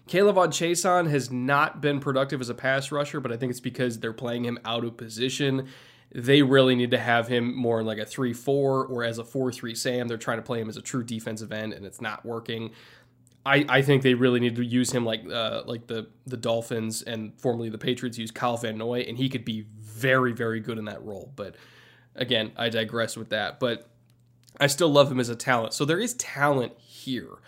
K'Lavon 0.08 0.48
Chaisson 0.48 1.10
has 1.10 1.30
not 1.30 1.82
been 1.82 2.00
productive 2.00 2.40
as 2.40 2.48
a 2.48 2.54
pass 2.54 2.90
rusher, 2.90 3.20
but 3.20 3.30
I 3.30 3.36
think 3.36 3.50
it's 3.50 3.60
because 3.60 4.00
they're 4.00 4.14
playing 4.14 4.46
him 4.46 4.58
out 4.64 4.84
of 4.84 4.96
position. 4.96 5.68
They 6.14 6.40
really 6.40 6.74
need 6.74 6.90
to 6.92 6.98
have 6.98 7.28
him 7.28 7.54
more 7.54 7.80
in 7.80 7.86
like 7.86 7.98
a 7.98 8.06
3 8.06 8.32
4 8.32 8.86
or 8.86 9.04
as 9.04 9.18
a 9.18 9.24
4 9.24 9.52
3 9.52 9.74
Sam. 9.74 10.08
They're 10.08 10.16
trying 10.16 10.38
to 10.38 10.42
play 10.42 10.60
him 10.62 10.70
as 10.70 10.78
a 10.78 10.82
true 10.82 11.04
defensive 11.04 11.52
end, 11.52 11.74
and 11.74 11.84
it's 11.84 12.00
not 12.00 12.24
working. 12.24 12.70
I, 13.48 13.64
I 13.68 13.82
think 13.82 14.02
they 14.02 14.12
really 14.12 14.40
need 14.40 14.56
to 14.56 14.64
use 14.64 14.92
him 14.92 15.06
like 15.06 15.22
uh, 15.30 15.62
like 15.64 15.86
the 15.86 16.08
the 16.26 16.36
Dolphins 16.36 17.00
and 17.00 17.32
formerly 17.40 17.70
the 17.70 17.78
Patriots 17.78 18.18
use 18.18 18.30
Kyle 18.30 18.58
Van 18.58 18.76
Noy, 18.76 19.00
and 19.08 19.16
he 19.16 19.30
could 19.30 19.44
be 19.44 19.66
very 19.80 20.32
very 20.32 20.60
good 20.60 20.76
in 20.76 20.84
that 20.84 21.02
role. 21.02 21.32
But 21.34 21.54
again, 22.14 22.52
I 22.56 22.68
digress 22.68 23.16
with 23.16 23.30
that. 23.30 23.58
But 23.58 23.88
I 24.60 24.66
still 24.66 24.90
love 24.90 25.10
him 25.10 25.18
as 25.18 25.30
a 25.30 25.36
talent. 25.36 25.72
So 25.72 25.86
there 25.86 25.98
is 25.98 26.12
talent 26.14 26.74
here. 26.78 27.38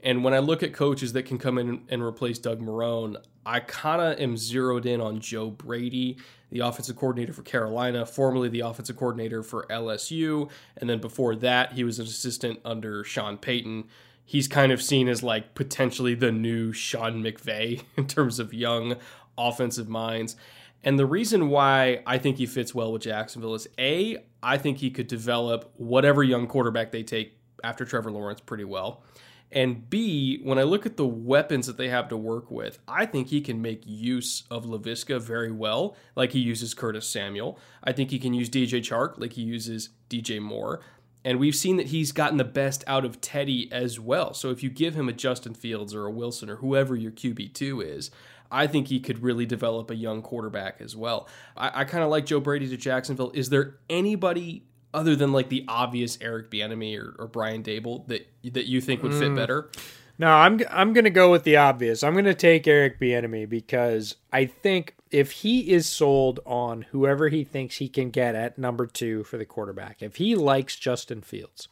And 0.00 0.22
when 0.22 0.32
I 0.32 0.38
look 0.38 0.62
at 0.62 0.72
coaches 0.72 1.12
that 1.14 1.24
can 1.24 1.38
come 1.38 1.58
in 1.58 1.82
and 1.88 2.02
replace 2.02 2.38
Doug 2.38 2.60
Marrone, 2.60 3.16
I 3.44 3.58
kind 3.58 4.00
of 4.00 4.20
am 4.20 4.36
zeroed 4.36 4.86
in 4.86 5.00
on 5.00 5.18
Joe 5.18 5.50
Brady, 5.50 6.18
the 6.52 6.60
offensive 6.60 6.94
coordinator 6.94 7.32
for 7.32 7.42
Carolina, 7.42 8.06
formerly 8.06 8.48
the 8.48 8.60
offensive 8.60 8.96
coordinator 8.96 9.42
for 9.42 9.66
LSU. 9.68 10.50
And 10.76 10.88
then 10.88 11.00
before 11.00 11.34
that, 11.36 11.72
he 11.72 11.82
was 11.82 11.98
an 11.98 12.06
assistant 12.06 12.60
under 12.64 13.02
Sean 13.02 13.38
Payton 13.38 13.88
he's 14.28 14.46
kind 14.46 14.72
of 14.72 14.82
seen 14.82 15.08
as 15.08 15.22
like 15.22 15.54
potentially 15.54 16.14
the 16.14 16.30
new 16.30 16.70
Sean 16.70 17.22
McVay 17.22 17.82
in 17.96 18.06
terms 18.06 18.38
of 18.38 18.52
young 18.52 18.96
offensive 19.38 19.88
minds. 19.88 20.36
And 20.84 20.98
the 20.98 21.06
reason 21.06 21.48
why 21.48 22.02
I 22.06 22.18
think 22.18 22.36
he 22.36 22.44
fits 22.44 22.74
well 22.74 22.92
with 22.92 23.02
Jacksonville 23.02 23.54
is 23.54 23.66
A, 23.78 24.18
I 24.42 24.58
think 24.58 24.78
he 24.78 24.90
could 24.90 25.06
develop 25.06 25.72
whatever 25.76 26.22
young 26.22 26.46
quarterback 26.46 26.92
they 26.92 27.02
take 27.02 27.38
after 27.64 27.86
Trevor 27.86 28.10
Lawrence 28.10 28.40
pretty 28.40 28.64
well. 28.64 29.02
And 29.50 29.88
B, 29.88 30.40
when 30.42 30.58
I 30.58 30.64
look 30.64 30.84
at 30.84 30.98
the 30.98 31.06
weapons 31.06 31.66
that 31.66 31.78
they 31.78 31.88
have 31.88 32.08
to 32.08 32.16
work 32.18 32.50
with, 32.50 32.78
I 32.86 33.06
think 33.06 33.28
he 33.28 33.40
can 33.40 33.62
make 33.62 33.82
use 33.86 34.42
of 34.50 34.66
Laviska 34.66 35.22
very 35.22 35.50
well, 35.50 35.96
like 36.14 36.32
he 36.32 36.38
uses 36.38 36.74
Curtis 36.74 37.08
Samuel. 37.08 37.58
I 37.82 37.92
think 37.92 38.10
he 38.10 38.18
can 38.18 38.34
use 38.34 38.50
DJ 38.50 38.80
Chark 38.80 39.14
like 39.16 39.32
he 39.32 39.42
uses 39.42 39.88
DJ 40.10 40.38
Moore. 40.38 40.80
And 41.24 41.38
we've 41.38 41.54
seen 41.54 41.76
that 41.76 41.88
he's 41.88 42.12
gotten 42.12 42.38
the 42.38 42.44
best 42.44 42.84
out 42.86 43.04
of 43.04 43.20
Teddy 43.20 43.68
as 43.72 43.98
well. 43.98 44.32
So 44.34 44.50
if 44.50 44.62
you 44.62 44.70
give 44.70 44.94
him 44.94 45.08
a 45.08 45.12
Justin 45.12 45.54
Fields 45.54 45.94
or 45.94 46.06
a 46.06 46.10
Wilson 46.10 46.48
or 46.48 46.56
whoever 46.56 46.94
your 46.96 47.10
QB2 47.10 47.84
is, 47.84 48.10
I 48.50 48.66
think 48.66 48.88
he 48.88 49.00
could 49.00 49.22
really 49.22 49.46
develop 49.46 49.90
a 49.90 49.94
young 49.94 50.22
quarterback 50.22 50.80
as 50.80 50.96
well. 50.96 51.28
I, 51.56 51.80
I 51.80 51.84
kind 51.84 52.04
of 52.04 52.10
like 52.10 52.24
Joe 52.24 52.40
Brady 52.40 52.68
to 52.68 52.76
Jacksonville. 52.76 53.30
Is 53.34 53.50
there 53.50 53.76
anybody 53.90 54.64
other 54.94 55.14
than 55.14 55.32
like 55.32 55.48
the 55.48 55.64
obvious 55.68 56.18
Eric 56.20 56.50
Bieniemy 56.50 56.98
or, 56.98 57.14
or 57.18 57.26
Brian 57.26 57.62
Daboll 57.62 58.06
that 58.08 58.26
that 58.44 58.66
you 58.66 58.80
think 58.80 59.02
would 59.02 59.12
fit 59.12 59.30
mm. 59.30 59.36
better? 59.36 59.70
No, 60.18 60.28
I'm 60.28 60.60
I'm 60.70 60.92
gonna 60.92 61.10
go 61.10 61.30
with 61.30 61.44
the 61.44 61.56
obvious. 61.56 62.02
I'm 62.02 62.14
gonna 62.14 62.34
take 62.34 62.66
Eric 62.66 62.98
Bieniemy 63.00 63.48
because 63.48 64.16
I 64.32 64.46
think 64.46 64.94
if 65.10 65.30
he 65.32 65.70
is 65.70 65.86
sold 65.86 66.40
on 66.44 66.82
whoever 66.82 67.28
he 67.28 67.44
thinks 67.44 67.76
he 67.76 67.88
can 67.88 68.10
get 68.10 68.34
at 68.34 68.58
number 68.58 68.86
two 68.86 69.24
for 69.24 69.36
the 69.36 69.44
quarterback, 69.44 70.02
if 70.02 70.16
he 70.16 70.34
likes 70.34 70.76
Justin 70.76 71.22
Fields, 71.22 71.68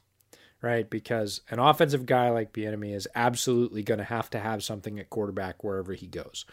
right? 0.63 0.89
Because 0.89 1.41
an 1.51 1.59
offensive 1.59 2.07
guy 2.07 2.31
like 2.31 2.53
Bieniemy 2.53 2.95
is 2.95 3.09
absolutely 3.15 3.83
going 3.83 3.99
to 3.99 4.05
have 4.05 4.31
to 4.31 4.39
have 4.39 4.65
something 4.65 4.99
at 4.99 5.11
quarterback 5.11 5.63
wherever 5.63 5.93
he 5.93 6.07
goes. 6.07 6.45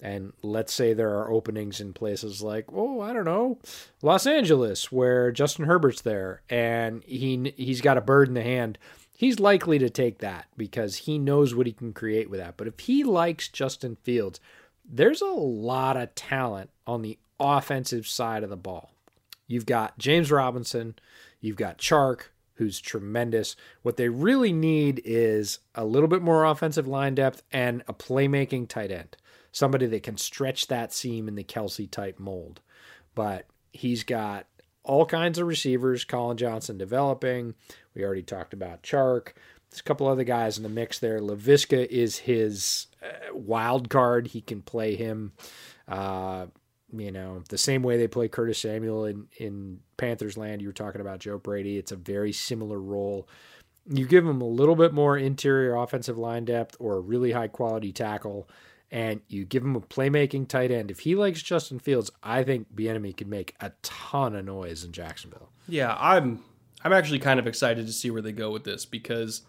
And 0.00 0.34
let's 0.42 0.74
say 0.74 0.92
there 0.92 1.18
are 1.18 1.30
openings 1.30 1.80
in 1.80 1.94
places 1.94 2.42
like, 2.42 2.66
oh, 2.72 3.00
I 3.00 3.14
don't 3.14 3.24
know, 3.24 3.58
Los 4.02 4.26
Angeles, 4.26 4.92
where 4.92 5.32
Justin 5.32 5.64
Herbert's 5.64 6.02
there, 6.02 6.42
and 6.50 7.02
he 7.04 7.54
he's 7.56 7.80
got 7.80 7.96
a 7.96 8.02
bird 8.02 8.28
in 8.28 8.34
the 8.34 8.42
hand. 8.42 8.78
He's 9.16 9.40
likely 9.40 9.78
to 9.78 9.88
take 9.88 10.18
that 10.18 10.46
because 10.58 10.96
he 10.96 11.18
knows 11.18 11.54
what 11.54 11.66
he 11.66 11.72
can 11.72 11.94
create 11.94 12.28
with 12.28 12.38
that. 12.40 12.58
But 12.58 12.66
if 12.66 12.80
he 12.80 13.02
likes 13.02 13.48
Justin 13.48 13.96
Fields, 14.02 14.38
there's 14.88 15.20
a 15.20 15.26
lot 15.26 15.96
of 15.96 16.14
talent 16.14 16.70
on 16.86 17.02
the 17.02 17.18
offensive 17.38 18.06
side 18.06 18.42
of 18.42 18.50
the 18.50 18.56
ball. 18.56 18.92
You've 19.46 19.66
got 19.66 19.98
James 19.98 20.30
Robinson, 20.30 20.94
you've 21.40 21.56
got 21.56 21.78
Chark, 21.78 22.28
who's 22.54 22.80
tremendous. 22.80 23.54
What 23.82 23.96
they 23.96 24.08
really 24.08 24.52
need 24.52 25.02
is 25.04 25.60
a 25.74 25.84
little 25.84 26.08
bit 26.08 26.22
more 26.22 26.44
offensive 26.44 26.86
line 26.86 27.14
depth 27.14 27.42
and 27.52 27.82
a 27.86 27.94
playmaking 27.94 28.68
tight 28.68 28.90
end, 28.90 29.16
somebody 29.52 29.86
that 29.86 30.02
can 30.02 30.16
stretch 30.16 30.66
that 30.68 30.92
seam 30.92 31.28
in 31.28 31.34
the 31.34 31.44
Kelce 31.44 31.90
type 31.90 32.18
mold. 32.18 32.60
But 33.14 33.46
he's 33.72 34.04
got 34.04 34.46
all 34.82 35.04
kinds 35.06 35.38
of 35.38 35.46
receivers, 35.46 36.04
Collin 36.04 36.36
Johnson 36.36 36.78
developing. 36.78 37.54
We 37.94 38.04
already 38.04 38.22
talked 38.22 38.54
about 38.54 38.82
Chark. 38.82 39.30
There's 39.76 39.82
a 39.82 39.88
couple 39.88 40.06
other 40.06 40.24
guys 40.24 40.56
in 40.56 40.62
the 40.62 40.70
mix 40.70 41.00
there. 41.00 41.20
Laviska 41.20 41.86
is 41.88 42.16
his 42.16 42.86
uh, 43.02 43.34
wild 43.34 43.90
card. 43.90 44.28
He 44.28 44.40
can 44.40 44.62
play 44.62 44.96
him, 44.96 45.32
uh, 45.86 46.46
you 46.90 47.12
know, 47.12 47.42
the 47.50 47.58
same 47.58 47.82
way 47.82 47.98
they 47.98 48.08
play 48.08 48.26
Curtis 48.26 48.58
Samuel 48.58 49.04
in, 49.04 49.28
in 49.36 49.80
Panthers 49.98 50.38
land. 50.38 50.62
You 50.62 50.68
were 50.68 50.72
talking 50.72 51.02
about 51.02 51.18
Joe 51.18 51.36
Brady. 51.36 51.76
It's 51.76 51.92
a 51.92 51.96
very 51.96 52.32
similar 52.32 52.80
role. 52.80 53.28
You 53.86 54.06
give 54.06 54.26
him 54.26 54.40
a 54.40 54.48
little 54.48 54.76
bit 54.76 54.94
more 54.94 55.18
interior 55.18 55.74
offensive 55.74 56.16
line 56.16 56.46
depth 56.46 56.76
or 56.80 56.94
a 56.94 57.00
really 57.00 57.32
high 57.32 57.48
quality 57.48 57.92
tackle, 57.92 58.48
and 58.90 59.20
you 59.28 59.44
give 59.44 59.62
him 59.62 59.76
a 59.76 59.82
playmaking 59.82 60.48
tight 60.48 60.70
end. 60.70 60.90
If 60.90 61.00
he 61.00 61.14
likes 61.14 61.42
Justin 61.42 61.80
Fields, 61.80 62.10
I 62.22 62.44
think 62.44 62.74
Bieniemy 62.74 63.14
could 63.14 63.28
make 63.28 63.54
a 63.60 63.72
ton 63.82 64.34
of 64.36 64.46
noise 64.46 64.84
in 64.84 64.92
Jacksonville. 64.92 65.50
Yeah, 65.68 65.94
I'm 66.00 66.42
I'm 66.82 66.94
actually 66.94 67.18
kind 67.18 67.38
of 67.38 67.46
excited 67.46 67.86
to 67.86 67.92
see 67.92 68.10
where 68.10 68.22
they 68.22 68.32
go 68.32 68.50
with 68.50 68.64
this 68.64 68.86
because 68.86 69.42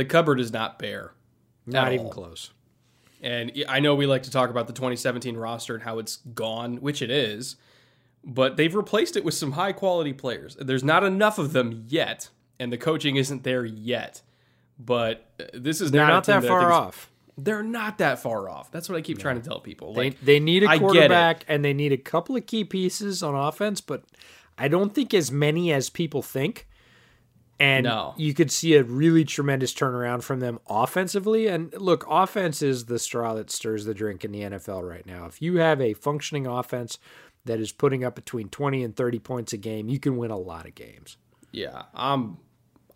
the 0.00 0.04
cupboard 0.06 0.40
is 0.40 0.50
not 0.50 0.78
bare. 0.78 1.12
Not 1.66 1.92
even 1.92 2.06
all. 2.06 2.12
close. 2.12 2.52
And 3.20 3.52
I 3.68 3.80
know 3.80 3.94
we 3.94 4.06
like 4.06 4.22
to 4.22 4.30
talk 4.30 4.48
about 4.48 4.66
the 4.66 4.72
2017 4.72 5.36
roster 5.36 5.74
and 5.74 5.82
how 5.82 5.98
it's 5.98 6.16
gone, 6.16 6.78
which 6.78 7.02
it 7.02 7.10
is, 7.10 7.56
but 8.24 8.56
they've 8.56 8.74
replaced 8.74 9.14
it 9.18 9.24
with 9.26 9.34
some 9.34 9.52
high 9.52 9.72
quality 9.72 10.14
players. 10.14 10.56
There's 10.58 10.82
not 10.82 11.04
enough 11.04 11.38
of 11.38 11.52
them 11.52 11.84
yet, 11.86 12.30
and 12.58 12.72
the 12.72 12.78
coaching 12.78 13.16
isn't 13.16 13.44
there 13.44 13.66
yet. 13.66 14.22
But 14.78 15.30
uh, 15.38 15.44
this 15.52 15.82
is 15.82 15.90
they're 15.90 16.06
not, 16.06 16.26
not 16.26 16.42
that 16.42 16.44
far 16.44 16.72
off. 16.72 17.10
They're 17.36 17.62
not 17.62 17.98
that 17.98 18.20
far 18.20 18.48
off. 18.48 18.70
That's 18.70 18.88
what 18.88 18.96
I 18.96 19.02
keep 19.02 19.18
yeah. 19.18 19.22
trying 19.22 19.42
to 19.42 19.46
tell 19.46 19.60
people. 19.60 19.92
Like, 19.92 20.18
they, 20.20 20.38
they 20.38 20.40
need 20.40 20.62
a 20.62 20.78
quarterback 20.78 21.44
and 21.46 21.62
they 21.62 21.74
need 21.74 21.92
a 21.92 21.98
couple 21.98 22.36
of 22.36 22.46
key 22.46 22.64
pieces 22.64 23.22
on 23.22 23.34
offense, 23.34 23.82
but 23.82 24.04
I 24.56 24.68
don't 24.68 24.94
think 24.94 25.12
as 25.12 25.30
many 25.30 25.70
as 25.74 25.90
people 25.90 26.22
think. 26.22 26.66
And 27.60 27.84
no. 27.84 28.14
you 28.16 28.32
could 28.32 28.50
see 28.50 28.74
a 28.74 28.82
really 28.82 29.24
tremendous 29.24 29.74
turnaround 29.74 30.22
from 30.22 30.40
them 30.40 30.58
offensively. 30.66 31.46
And 31.46 31.72
look, 31.74 32.06
offense 32.08 32.62
is 32.62 32.86
the 32.86 32.98
straw 32.98 33.34
that 33.34 33.50
stirs 33.50 33.84
the 33.84 33.92
drink 33.92 34.24
in 34.24 34.32
the 34.32 34.40
NFL 34.40 34.88
right 34.88 35.04
now. 35.04 35.26
If 35.26 35.42
you 35.42 35.58
have 35.58 35.78
a 35.78 35.92
functioning 35.92 36.46
offense 36.46 36.98
that 37.44 37.60
is 37.60 37.70
putting 37.70 38.02
up 38.02 38.14
between 38.14 38.48
20 38.48 38.82
and 38.82 38.96
30 38.96 39.18
points 39.18 39.52
a 39.52 39.58
game, 39.58 39.90
you 39.90 40.00
can 40.00 40.16
win 40.16 40.30
a 40.30 40.38
lot 40.38 40.66
of 40.66 40.74
games. 40.74 41.18
Yeah, 41.52 41.82
I'm 41.94 42.38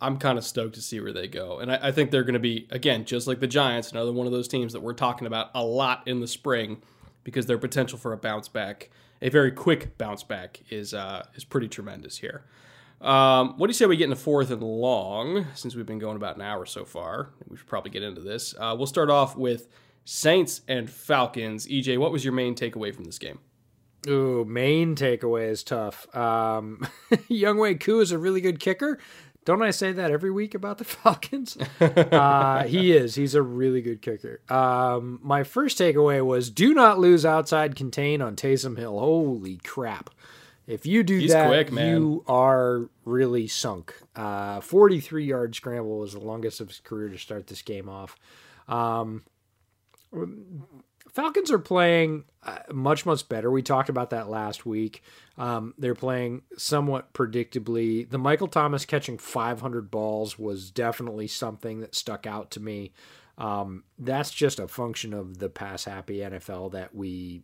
I'm 0.01 0.17
kind 0.17 0.37
of 0.37 0.43
stoked 0.43 0.75
to 0.75 0.81
see 0.81 0.99
where 0.99 1.13
they 1.13 1.27
go. 1.27 1.59
And 1.59 1.71
I, 1.71 1.79
I 1.83 1.91
think 1.91 2.11
they're 2.11 2.23
going 2.23 2.33
to 2.33 2.39
be, 2.39 2.67
again, 2.69 3.05
just 3.05 3.27
like 3.27 3.39
the 3.39 3.47
Giants, 3.47 3.91
another 3.91 4.11
one 4.11 4.25
of 4.25 4.33
those 4.33 4.47
teams 4.47 4.73
that 4.73 4.81
we're 4.81 4.93
talking 4.93 5.27
about 5.27 5.51
a 5.53 5.63
lot 5.63 6.07
in 6.07 6.19
the 6.19 6.27
spring 6.27 6.81
because 7.23 7.45
their 7.45 7.57
potential 7.57 7.97
for 7.97 8.13
a 8.13 8.17
bounce 8.17 8.47
back, 8.47 8.89
a 9.21 9.29
very 9.29 9.51
quick 9.51 9.97
bounce 9.97 10.23
back, 10.23 10.61
is 10.69 10.93
uh, 10.93 11.25
is 11.35 11.43
pretty 11.43 11.67
tremendous 11.67 12.17
here. 12.17 12.43
Um, 13.05 13.53
what 13.57 13.67
do 13.67 13.69
you 13.69 13.73
say 13.75 13.85
we 13.85 13.97
get 13.97 14.05
in 14.05 14.09
the 14.09 14.15
fourth 14.15 14.49
and 14.49 14.63
long? 14.63 15.45
Since 15.53 15.75
we've 15.75 15.85
been 15.85 15.99
going 15.99 16.15
about 16.15 16.37
an 16.37 16.41
hour 16.41 16.65
so 16.65 16.85
far, 16.85 17.29
we 17.47 17.55
should 17.55 17.67
probably 17.67 17.91
get 17.91 18.01
into 18.01 18.19
this. 18.19 18.55
Uh, 18.59 18.73
we'll 18.75 18.87
start 18.87 19.11
off 19.11 19.37
with 19.37 19.67
Saints 20.05 20.61
and 20.67 20.89
Falcons. 20.89 21.67
EJ, 21.67 21.99
what 21.99 22.11
was 22.11 22.25
your 22.25 22.33
main 22.33 22.55
takeaway 22.55 22.93
from 22.93 23.03
this 23.05 23.19
game? 23.19 23.39
Ooh, 24.07 24.43
main 24.45 24.95
takeaway 24.95 25.49
is 25.49 25.63
tough. 25.63 26.13
Um, 26.15 26.87
Younghoe 27.29 27.79
Koo 27.79 27.99
is 27.99 28.11
a 28.11 28.17
really 28.17 28.41
good 28.41 28.59
kicker. 28.59 28.97
Don't 29.45 29.61
I 29.61 29.69
say 29.69 29.91
that 29.91 30.09
every 30.09 30.31
week 30.31 30.55
about 30.55 30.79
the 30.79 30.83
Falcons? 30.83 31.57
uh, 31.79 32.63
he 32.63 32.91
is. 32.91 33.13
He's 33.13 33.35
a 33.35 33.41
really 33.43 33.81
good 33.83 34.01
kicker. 34.01 34.41
Um, 34.49 35.19
my 35.21 35.43
first 35.43 35.77
takeaway 35.77 36.25
was 36.25 36.49
do 36.49 36.73
not 36.73 36.99
lose 36.99 37.23
outside 37.23 37.75
contain 37.75 38.23
on 38.23 38.35
Taysom 38.35 38.77
Hill. 38.77 38.97
Holy 38.97 39.57
crap. 39.57 40.09
If 40.67 40.85
you 40.85 41.03
do 41.03 41.19
He's 41.19 41.31
that, 41.31 41.47
quick, 41.47 41.71
you 41.71 42.23
are 42.27 42.89
really 43.03 43.47
sunk. 43.47 43.93
Uh, 44.15 44.61
43 44.61 45.25
yard 45.25 45.55
scramble 45.55 45.99
was 45.99 46.13
the 46.13 46.19
longest 46.19 46.59
of 46.59 46.69
his 46.69 46.79
career 46.79 47.09
to 47.09 47.17
start 47.17 47.47
this 47.47 47.61
game 47.61 47.87
off. 47.87 48.15
Um, 48.67 49.23
Falcons 51.15 51.49
are 51.51 51.59
playing 51.59 52.25
uh, 52.43 52.59
much, 52.73 53.05
much 53.05 53.29
better. 53.29 53.49
We 53.49 53.61
talked 53.61 53.89
about 53.89 54.09
that 54.09 54.27
last 54.27 54.65
week. 54.65 55.01
Um, 55.37 55.73
they're 55.77 55.95
playing 55.95 56.41
somewhat 56.57 57.13
predictably. 57.13 58.09
The 58.09 58.17
Michael 58.17 58.47
Thomas 58.47 58.85
catching 58.85 59.17
500 59.17 59.89
balls 59.91 60.37
was 60.39 60.71
definitely 60.71 61.27
something 61.27 61.79
that 61.81 61.95
stuck 61.95 62.25
out 62.27 62.51
to 62.51 62.59
me. 62.59 62.91
Um, 63.37 63.83
that's 63.97 64.31
just 64.31 64.59
a 64.59 64.67
function 64.67 65.13
of 65.13 65.37
the 65.37 65.49
pass 65.49 65.85
happy 65.85 66.17
NFL 66.17 66.71
that 66.73 66.95
we 66.95 67.43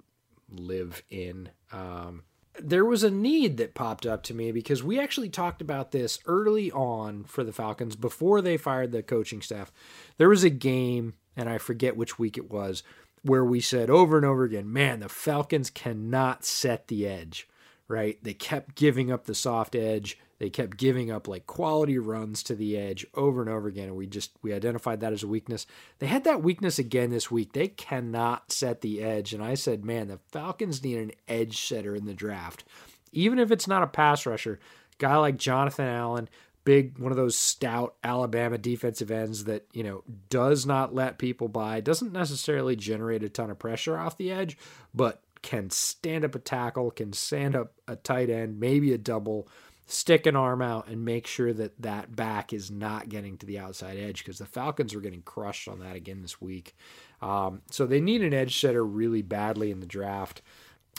live 0.49 1.03
in. 1.09 1.49
Um, 1.71 2.23
there 2.59 2.85
was 2.85 3.03
a 3.03 3.11
need 3.11 3.57
that 3.57 3.73
popped 3.73 4.05
up 4.05 4.23
to 4.23 4.33
me 4.33 4.51
because 4.51 4.83
we 4.83 4.99
actually 4.99 5.29
talked 5.29 5.61
about 5.61 5.91
this 5.91 6.19
early 6.25 6.71
on 6.71 7.23
for 7.23 7.43
the 7.43 7.53
Falcons 7.53 7.95
before 7.95 8.41
they 8.41 8.57
fired 8.57 8.91
the 8.91 9.03
coaching 9.03 9.41
staff. 9.41 9.71
There 10.17 10.29
was 10.29 10.43
a 10.43 10.49
game, 10.49 11.13
and 11.35 11.49
I 11.49 11.57
forget 11.57 11.95
which 11.95 12.19
week 12.19 12.37
it 12.37 12.51
was, 12.51 12.83
where 13.23 13.45
we 13.45 13.61
said 13.61 13.89
over 13.89 14.17
and 14.17 14.25
over 14.25 14.43
again, 14.43 14.71
man, 14.71 14.99
the 14.99 15.09
Falcons 15.09 15.69
cannot 15.69 16.43
set 16.43 16.87
the 16.87 17.07
edge, 17.07 17.47
right? 17.87 18.17
They 18.23 18.33
kept 18.33 18.75
giving 18.75 19.11
up 19.11 19.25
the 19.25 19.35
soft 19.35 19.75
edge. 19.75 20.17
They 20.39 20.49
kept 20.49 20.77
giving 20.77 21.11
up 21.11 21.27
like 21.27 21.45
quality 21.45 21.99
runs 21.99 22.41
to 22.43 22.55
the 22.55 22.77
edge 22.77 23.05
over 23.13 23.41
and 23.41 23.49
over 23.49 23.67
again. 23.67 23.89
And 23.89 23.95
we 23.95 24.07
just, 24.07 24.31
we 24.41 24.53
identified 24.53 25.01
that 25.01 25.13
as 25.13 25.23
a 25.23 25.27
weakness. 25.27 25.67
They 25.99 26.07
had 26.07 26.23
that 26.23 26.41
weakness 26.41 26.79
again 26.79 27.11
this 27.11 27.29
week. 27.29 27.53
They 27.53 27.67
cannot 27.67 28.51
set 28.51 28.81
the 28.81 29.03
edge. 29.03 29.33
And 29.33 29.43
I 29.43 29.53
said, 29.53 29.85
man, 29.85 30.07
the 30.07 30.19
Falcons 30.31 30.83
need 30.83 30.97
an 30.97 31.11
edge 31.27 31.59
setter 31.59 31.95
in 31.95 32.05
the 32.05 32.13
draft. 32.13 32.63
Even 33.11 33.37
if 33.37 33.51
it's 33.51 33.67
not 33.67 33.83
a 33.83 33.87
pass 33.87 34.25
rusher, 34.25 34.59
guy 34.97 35.15
like 35.17 35.37
Jonathan 35.37 35.85
Allen, 35.85 36.29
big 36.63 36.97
one 36.97 37.11
of 37.11 37.17
those 37.17 37.37
stout 37.37 37.95
Alabama 38.03 38.57
defensive 38.57 39.11
ends 39.11 39.45
that 39.45 39.65
you 39.73 39.83
know 39.83 40.03
does 40.29 40.65
not 40.65 40.93
let 40.93 41.17
people 41.17 41.47
by, 41.47 41.81
doesn't 41.81 42.13
necessarily 42.13 42.75
generate 42.75 43.23
a 43.23 43.29
ton 43.29 43.49
of 43.49 43.59
pressure 43.59 43.97
off 43.97 44.17
the 44.17 44.31
edge, 44.31 44.57
but 44.93 45.21
can 45.41 45.69
stand 45.69 46.23
up 46.23 46.35
a 46.35 46.39
tackle, 46.39 46.91
can 46.91 47.13
stand 47.13 47.55
up 47.55 47.73
a 47.87 47.95
tight 47.95 48.29
end, 48.29 48.59
maybe 48.59 48.93
a 48.93 48.97
double, 48.97 49.47
stick 49.87 50.25
an 50.25 50.35
arm 50.35 50.61
out 50.61 50.87
and 50.87 51.03
make 51.03 51.27
sure 51.27 51.51
that 51.53 51.81
that 51.81 52.15
back 52.15 52.53
is 52.53 52.71
not 52.71 53.09
getting 53.09 53.37
to 53.37 53.45
the 53.45 53.59
outside 53.59 53.97
edge 53.97 54.19
because 54.23 54.37
the 54.37 54.45
Falcons 54.45 54.93
are 54.93 55.01
getting 55.01 55.21
crushed 55.21 55.67
on 55.67 55.79
that 55.79 55.95
again 55.95 56.21
this 56.21 56.39
week. 56.39 56.75
Um, 57.21 57.61
so 57.69 57.85
they 57.85 57.99
need 57.99 58.21
an 58.21 58.33
edge 58.33 58.59
setter 58.59 58.85
really 58.85 59.21
badly 59.21 59.71
in 59.71 59.79
the 59.79 59.85
draft. 59.85 60.41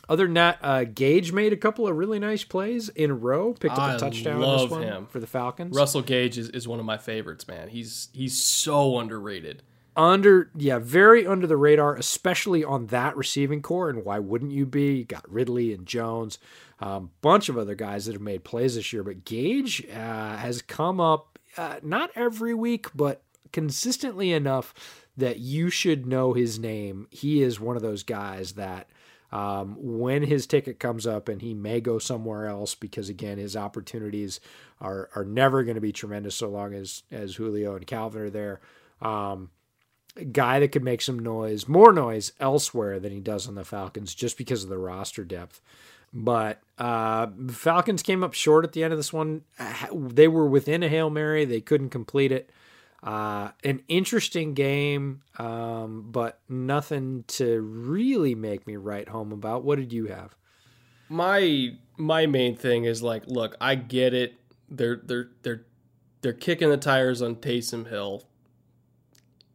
Other 0.09 0.24
than 0.24 0.34
that, 0.34 0.59
uh, 0.62 0.84
Gage 0.84 1.32
made 1.32 1.53
a 1.53 1.57
couple 1.57 1.86
of 1.86 1.97
really 1.97 2.18
nice 2.18 2.43
plays 2.43 2.88
in 2.88 3.11
a 3.11 3.14
row. 3.14 3.55
Picked 3.55 3.78
up 3.78 3.93
a 3.93 3.95
I 3.95 3.99
touchdown 3.99 4.40
love 4.40 4.70
him. 4.72 5.07
for 5.07 5.20
the 5.20 5.28
Falcons. 5.28 5.76
Russell 5.76 6.03
Gage 6.03 6.38
is, 6.38 6.49
is 6.49 6.66
one 6.66 6.80
of 6.80 6.84
my 6.84 6.99
favorites, 6.99 7.47
man. 7.47 7.68
He's 7.68 8.09
he's 8.12 8.43
so 8.43 8.99
underrated. 8.99 9.62
Under 9.95 10.51
yeah, 10.57 10.78
very 10.78 11.26
under 11.26 11.47
the 11.47 11.57
radar, 11.57 11.97
especially 11.97 12.64
on 12.64 12.86
that 12.86 13.16
receiving 13.16 13.61
core. 13.61 13.90
And 13.90 14.05
why 14.05 14.18
wouldn't 14.18 14.53
you 14.53 14.64
be? 14.64 14.97
You 14.97 15.05
got 15.05 15.30
Ridley 15.30 15.72
and 15.72 15.86
Jones 15.86 16.38
a 16.82 16.88
um, 16.88 17.11
bunch 17.20 17.49
of 17.49 17.57
other 17.57 17.76
guys 17.76 18.07
that 18.07 18.12
have 18.12 18.22
made 18.22 18.43
plays 18.43 18.74
this 18.74 18.93
year, 18.93 19.05
but 19.05 19.24
Gage 19.24 19.86
uh, 19.88 20.36
has 20.36 20.62
come 20.62 21.01
up 21.01 21.38
uh, 21.57 21.76
not 21.80 22.11
every 22.16 22.55
week, 22.55 22.88
but 22.93 23.22
consistently 23.53 24.32
enough 24.32 24.74
that 25.16 25.38
you 25.38 25.70
should 25.70 26.07
know 26.07 26.32
his 26.32 26.59
name. 26.59 27.07
He 27.11 27.40
is 27.43 27.61
one 27.61 27.76
of 27.76 27.82
those 27.82 28.03
guys 28.03 28.55
that 28.55 28.88
um, 29.30 29.76
when 29.78 30.24
his 30.24 30.47
ticket 30.47 30.80
comes 30.80 31.07
up 31.07 31.28
and 31.28 31.40
he 31.40 31.55
may 31.55 31.80
go 31.80 31.99
somewhere 32.01 32.47
else 32.47 32.74
because 32.74 33.09
again 33.09 33.38
his 33.38 33.57
opportunities 33.57 34.40
are 34.80 35.09
are 35.14 35.24
never 35.24 35.62
going 35.62 35.76
to 35.76 35.80
be 35.80 35.93
tremendous 35.93 36.34
so 36.34 36.49
long 36.49 36.74
as 36.74 37.05
as 37.12 37.36
Julio 37.36 37.76
and 37.76 37.86
Calvin 37.86 38.22
are 38.22 38.30
there. 38.30 38.61
Um, 39.01 39.51
guy 40.32 40.60
that 40.60 40.68
could 40.68 40.84
make 40.84 41.02
some 41.02 41.18
noise, 41.18 41.68
more 41.68 41.92
noise 41.92 42.32
elsewhere 42.38 43.00
than 43.00 43.12
he 43.12 43.20
does 43.20 43.48
on 43.48 43.54
the 43.54 43.64
Falcons 43.64 44.14
just 44.14 44.36
because 44.36 44.62
of 44.62 44.70
the 44.70 44.78
roster 44.78 45.24
depth. 45.24 45.60
But 46.12 46.60
uh, 46.78 47.28
Falcons 47.48 48.02
came 48.02 48.22
up 48.22 48.34
short 48.34 48.64
at 48.64 48.72
the 48.72 48.84
end 48.84 48.92
of 48.92 48.98
this 48.98 49.12
one. 49.12 49.42
They 49.92 50.28
were 50.28 50.46
within 50.46 50.82
a 50.82 50.88
Hail 50.88 51.10
Mary, 51.10 51.44
they 51.44 51.60
couldn't 51.60 51.90
complete 51.90 52.32
it. 52.32 52.50
Uh, 53.02 53.50
an 53.64 53.82
interesting 53.88 54.54
game, 54.54 55.22
um, 55.36 56.06
but 56.12 56.38
nothing 56.48 57.24
to 57.26 57.60
really 57.60 58.34
make 58.34 58.64
me 58.66 58.76
write 58.76 59.08
home 59.08 59.32
about. 59.32 59.64
What 59.64 59.78
did 59.78 59.92
you 59.92 60.06
have? 60.06 60.36
My 61.08 61.70
my 61.96 62.26
main 62.26 62.56
thing 62.56 62.84
is 62.84 63.02
like, 63.02 63.24
look, 63.26 63.56
I 63.60 63.74
get 63.74 64.14
it. 64.14 64.34
They're 64.68 65.00
they're 65.02 65.30
they're 65.42 65.64
they're 66.20 66.32
kicking 66.32 66.68
the 66.70 66.76
tires 66.76 67.22
on 67.22 67.36
Taysom 67.36 67.88
Hill, 67.88 68.22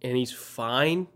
and 0.08 0.16
he's 0.18 0.32
fine. 0.32 1.08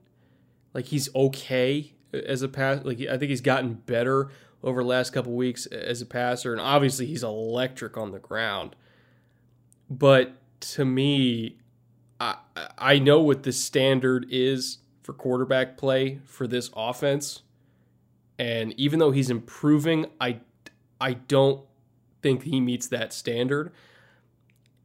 Like 0.73 0.85
he's 0.85 1.13
okay 1.15 1.93
as 2.13 2.41
a 2.41 2.49
pass. 2.49 2.83
Like 2.83 2.99
I 3.01 3.17
think 3.17 3.29
he's 3.29 3.41
gotten 3.41 3.73
better 3.73 4.29
over 4.63 4.83
the 4.83 4.87
last 4.87 5.11
couple 5.11 5.33
weeks 5.33 5.65
as 5.67 6.01
a 6.01 6.05
passer, 6.05 6.51
and 6.51 6.61
obviously 6.61 7.05
he's 7.05 7.23
electric 7.23 7.97
on 7.97 8.11
the 8.11 8.19
ground. 8.19 8.75
But 9.89 10.33
to 10.61 10.85
me, 10.85 11.57
I 12.19 12.35
I 12.77 12.99
know 12.99 13.21
what 13.21 13.43
the 13.43 13.53
standard 13.53 14.27
is 14.29 14.79
for 15.03 15.13
quarterback 15.13 15.77
play 15.77 16.19
for 16.25 16.45
this 16.45 16.69
offense, 16.75 17.43
and 18.37 18.73
even 18.77 18.99
though 18.99 19.11
he's 19.11 19.29
improving, 19.29 20.07
I 20.19 20.41
I 20.99 21.13
don't 21.13 21.65
think 22.21 22.43
he 22.43 22.59
meets 22.59 22.87
that 22.87 23.13
standard. 23.13 23.71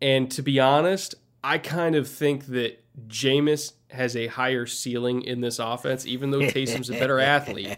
And 0.01 0.31
to 0.31 0.43
be 0.43 0.61
honest, 0.61 1.17
I 1.43 1.59
kind 1.59 1.95
of 1.95 2.09
think 2.09 2.47
that 2.47 2.83
Jameis 3.09 3.73
has 3.91 4.17
a 4.17 4.27
higher 4.27 4.67
ceiling 4.67 5.23
in 5.23 5.41
this 5.41 5.59
offense, 5.59 6.07
even 6.07 6.31
though 6.31 6.41
Taysom's 6.41 6.91
a 6.91 6.95
better 6.95 7.21
athlete. 7.35 7.77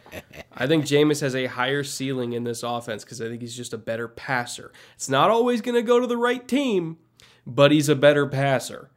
I 0.55 0.67
think 0.67 0.85
Jameis 0.85 1.21
has 1.21 1.35
a 1.37 1.47
higher 1.47 1.85
ceiling 1.85 2.33
in 2.33 2.45
this 2.45 2.63
offense 2.63 3.05
because 3.05 3.21
I 3.21 3.29
think 3.29 3.43
he's 3.43 3.57
just 3.57 3.73
a 3.75 3.79
better 3.79 4.09
passer. 4.09 4.73
It's 4.95 5.09
not 5.09 5.31
always 5.31 5.61
going 5.61 5.75
to 5.75 5.83
go 5.83 6.01
to 6.01 6.07
the 6.07 6.17
right 6.17 6.47
team, 6.49 6.97
but 7.47 7.71
he's 7.73 7.89
a 7.89 7.95
better 7.95 8.27
passer. 8.27 8.91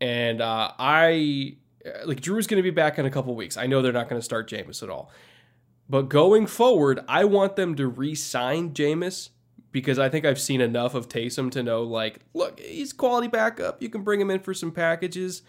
and 0.00 0.40
uh, 0.40 0.72
I 0.78 1.56
like 2.04 2.20
Drew's 2.20 2.46
going 2.46 2.58
to 2.58 2.62
be 2.62 2.70
back 2.70 2.98
in 2.98 3.06
a 3.06 3.10
couple 3.10 3.34
weeks. 3.34 3.56
I 3.56 3.66
know 3.66 3.82
they're 3.82 3.92
not 3.92 4.08
going 4.08 4.20
to 4.20 4.24
start 4.24 4.48
Jameis 4.48 4.82
at 4.82 4.90
all, 4.90 5.10
but 5.88 6.02
going 6.02 6.46
forward, 6.46 7.00
I 7.08 7.24
want 7.24 7.56
them 7.56 7.74
to 7.74 7.86
re-sign 7.88 8.72
Jameis 8.72 9.30
because 9.72 9.98
I 9.98 10.08
think 10.08 10.24
I've 10.24 10.40
seen 10.40 10.60
enough 10.60 10.94
of 10.94 11.08
Taysom 11.08 11.50
to 11.52 11.62
know 11.62 11.82
like, 11.82 12.20
look, 12.34 12.60
he's 12.60 12.92
quality 12.92 13.26
backup. 13.26 13.82
You 13.82 13.88
can 13.88 14.02
bring 14.02 14.20
him 14.20 14.30
in 14.30 14.40
for 14.40 14.54
some 14.54 14.70
packages 14.70 15.42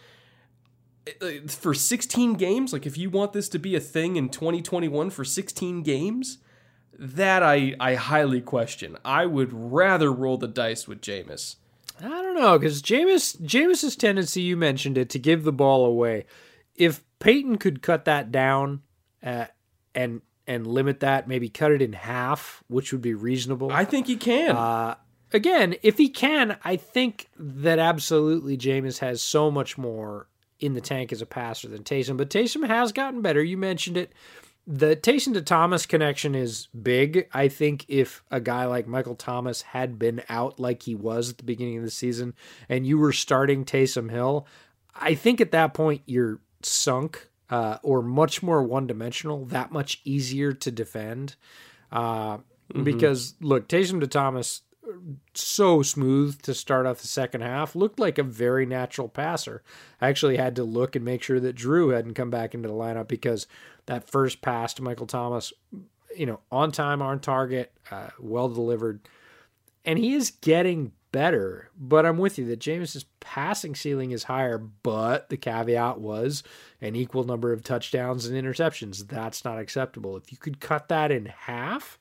for 1.48 1.74
16 1.74 2.36
games 2.36 2.72
like 2.72 2.86
if 2.86 2.98
you 2.98 3.10
want 3.10 3.34
this 3.34 3.50
to 3.50 3.60
be 3.60 3.76
a 3.76 3.80
thing 3.80 4.16
in 4.16 4.30
2021 4.30 5.10
for 5.10 5.26
16 5.26 5.84
games 5.84 6.38
that 6.98 7.44
i 7.44 7.76
i 7.80 7.96
highly 7.96 8.42
question. 8.42 8.98
I 9.04 9.26
would 9.26 9.52
rather 9.52 10.12
roll 10.12 10.38
the 10.38 10.48
dice 10.48 10.88
with 10.88 11.02
Jameis. 11.02 11.56
i 12.00 12.08
don't 12.08 12.36
know 12.36 12.58
because 12.58 12.82
Jameis 12.82 13.40
Jameis's 13.42 13.96
tendency 13.96 14.42
you 14.42 14.58
mentioned 14.58 14.98
it 14.98 15.10
to 15.10 15.20
give 15.20 15.44
the 15.44 15.52
ball 15.52 15.86
away. 15.86 16.26
If 16.76 17.04
Payton 17.20 17.58
could 17.58 17.82
cut 17.82 18.06
that 18.06 18.32
down 18.32 18.82
uh, 19.22 19.46
and 19.94 20.22
and 20.46 20.68
limit 20.68 21.00
that 21.00 21.28
maybe 21.28 21.50
cut 21.50 21.72
it 21.72 21.82
in 21.82 21.94
half 21.94 22.64
which 22.68 22.92
would 22.92 23.02
be 23.02 23.14
reasonable. 23.14 23.72
I 23.72 23.86
think 23.86 24.08
he 24.08 24.16
can. 24.16 24.56
Uh, 24.56 24.96
again 25.32 25.74
if 25.82 25.98
he 25.98 26.10
can 26.10 26.58
i 26.64 26.76
think 26.76 27.28
that 27.36 27.80
absolutely 27.80 28.56
Jameis 28.56 29.00
has 29.00 29.20
so 29.20 29.50
much 29.50 29.80
more 29.80 30.28
in 30.64 30.76
the 30.76 30.82
tank 30.82 31.12
as 31.12 31.22
a 31.22 31.26
passer 31.26 31.68
than 31.68 31.84
Taysom, 31.84 32.16
but 32.16 32.30
Taysom 32.30 32.66
has 32.66 32.94
gotten 32.94 33.22
better. 33.22 33.44
You 33.44 33.58
mentioned 33.58 33.98
it. 33.98 34.14
The 34.66 34.96
Taysom 34.96 35.34
to 35.34 35.42
Thomas 35.42 35.86
connection 35.86 36.36
is 36.36 36.68
big. 36.68 37.28
I 37.34 37.50
think 37.50 37.86
if 37.90 38.24
a 38.32 38.40
guy 38.40 38.64
like 38.64 38.88
Michael 38.88 39.16
Thomas 39.16 39.62
had 39.62 40.00
been 40.00 40.24
out 40.30 40.62
like 40.62 40.84
he 40.84 40.96
was 40.96 41.32
at 41.32 41.38
the 41.38 41.44
beginning 41.44 41.80
of 41.80 41.84
the 41.84 41.92
season 41.92 42.34
and 42.70 42.88
you 42.88 42.98
were 42.98 43.12
starting 43.12 43.66
Taysom 43.66 44.10
Hill, 44.10 44.48
I 44.96 45.16
think 45.16 45.42
at 45.42 45.52
that 45.52 45.74
point 45.74 46.02
you're 46.06 46.40
sunk 46.62 47.28
uh, 47.50 47.80
or 47.84 48.02
much 48.02 48.42
more 48.42 48.64
one 48.64 48.88
dimensional, 48.88 49.44
that 49.48 49.74
much 49.74 50.00
easier 50.06 50.54
to 50.54 50.72
defend. 50.72 51.36
Uh, 51.92 52.38
mm-hmm. 52.38 52.84
Because 52.86 53.36
look, 53.42 53.68
Taysom 53.68 54.00
to 54.00 54.08
Thomas 54.08 54.62
so 55.34 55.82
smooth 55.82 56.42
to 56.42 56.54
start 56.54 56.86
off 56.86 57.02
the 57.02 57.08
second 57.08 57.42
half. 57.42 57.76
Looked 57.76 58.00
like 58.00 58.18
a 58.18 58.24
very 58.24 58.66
natural 58.66 59.08
passer. 59.08 59.64
I 60.02 60.10
actually 60.10 60.38
had 60.38 60.56
to 60.58 60.64
look 60.64 60.96
and 60.96 61.06
make 61.06 61.24
sure 61.24 61.40
that 61.40 61.56
Drew 61.56 61.90
hadn't 61.90 62.14
come 62.16 62.30
back 62.30 62.54
into 62.54 62.68
the 62.68 62.76
lineup 62.76 63.08
because 63.08 63.48
that 63.86 64.10
first 64.10 64.42
pass 64.42 64.74
to 64.76 64.82
Michael 64.84 65.08
Thomas, 65.08 65.54
you 66.16 66.26
know, 66.26 66.40
on 66.52 66.72
time, 66.72 67.02
on 67.02 67.20
target, 67.20 67.72
uh, 67.92 68.10
well 68.20 68.50
delivered. 68.50 69.02
And 69.86 70.00
he 70.00 70.14
is 70.14 70.32
getting 70.32 70.92
better. 71.12 71.70
But 71.78 72.06
I'm 72.06 72.18
with 72.18 72.38
you 72.38 72.46
that 72.48 72.60
Jameis's 72.60 73.06
passing 73.22 73.76
ceiling 73.76 74.12
is 74.12 74.24
higher, 74.24 74.58
but 74.58 75.30
the 75.30 75.38
caveat 75.38 76.00
was 76.00 76.44
an 76.82 76.98
equal 76.98 77.24
number 77.24 77.54
of 77.54 77.64
touchdowns 77.64 78.26
and 78.26 78.36
interceptions. 78.36 79.08
That's 79.08 79.46
not 79.46 79.60
acceptable. 79.60 80.18
If 80.18 80.32
you 80.32 80.38
could 80.38 80.60
cut 80.60 80.90
that 80.90 81.12
in 81.12 81.28
half, 81.28 81.98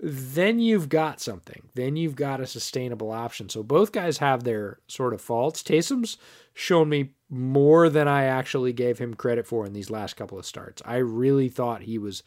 then 0.00 0.60
you've 0.60 0.88
got 0.88 1.20
something. 1.20 1.62
Then 1.74 1.96
you've 1.96 2.14
got 2.14 2.40
a 2.40 2.46
sustainable 2.46 3.10
option. 3.10 3.48
So 3.48 3.62
both 3.62 3.92
guys 3.92 4.18
have 4.18 4.44
their 4.44 4.78
sort 4.86 5.12
of 5.12 5.20
faults. 5.20 5.62
Taysom's 5.62 6.18
shown 6.54 6.88
me 6.88 7.10
more 7.28 7.88
than 7.88 8.06
I 8.06 8.24
actually 8.24 8.72
gave 8.72 8.98
him 8.98 9.14
credit 9.14 9.46
for 9.46 9.66
in 9.66 9.72
these 9.72 9.90
last 9.90 10.16
couple 10.16 10.38
of 10.38 10.46
starts. 10.46 10.82
I 10.84 10.96
really 10.96 11.48
thought 11.48 11.82
he 11.82 11.98
was 11.98 12.22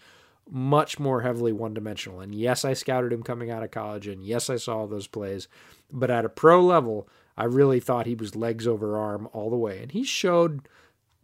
much 0.49 0.99
more 0.99 1.21
heavily 1.21 1.53
one 1.53 1.73
dimensional. 1.73 2.19
And 2.19 2.35
yes, 2.35 2.65
I 2.65 2.73
scouted 2.73 3.13
him 3.13 3.23
coming 3.23 3.49
out 3.49 3.63
of 3.63 3.71
college, 3.71 4.07
and 4.07 4.23
yes, 4.23 4.49
I 4.49 4.57
saw 4.57 4.85
those 4.85 5.07
plays. 5.07 5.47
But 5.91 6.11
at 6.11 6.25
a 6.25 6.29
pro 6.29 6.61
level, 6.61 7.07
I 7.37 7.45
really 7.45 7.79
thought 7.79 8.05
he 8.05 8.15
was 8.15 8.35
legs 8.35 8.67
over 8.67 8.97
arm 8.97 9.29
all 9.31 9.49
the 9.49 9.55
way. 9.55 9.81
And 9.81 9.91
he 9.91 10.03
showed 10.03 10.67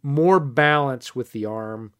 more 0.02 0.40
balance 0.40 1.14
with 1.14 1.32
the 1.32 1.44
arm 1.44 1.92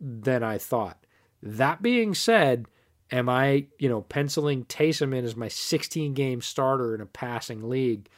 than 0.00 0.42
I 0.42 0.56
thought. 0.56 1.04
That 1.42 1.82
being 1.82 2.14
said, 2.14 2.66
Am 3.12 3.28
I, 3.28 3.66
you 3.78 3.88
know, 3.88 4.00
penciling 4.02 4.64
Taysom 4.64 5.14
in 5.14 5.24
as 5.24 5.36
my 5.36 5.48
16 5.48 6.14
game 6.14 6.40
starter 6.40 6.94
in 6.94 7.00
a 7.00 7.06
passing 7.06 7.68
league? 7.68 8.08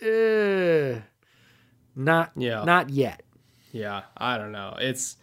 Uh, 0.00 1.00
not 1.96 2.32
yeah. 2.36 2.62
not 2.64 2.90
yet. 2.90 3.22
Yeah, 3.72 4.02
I 4.16 4.38
don't 4.38 4.52
know. 4.52 4.76
It's 4.78 5.16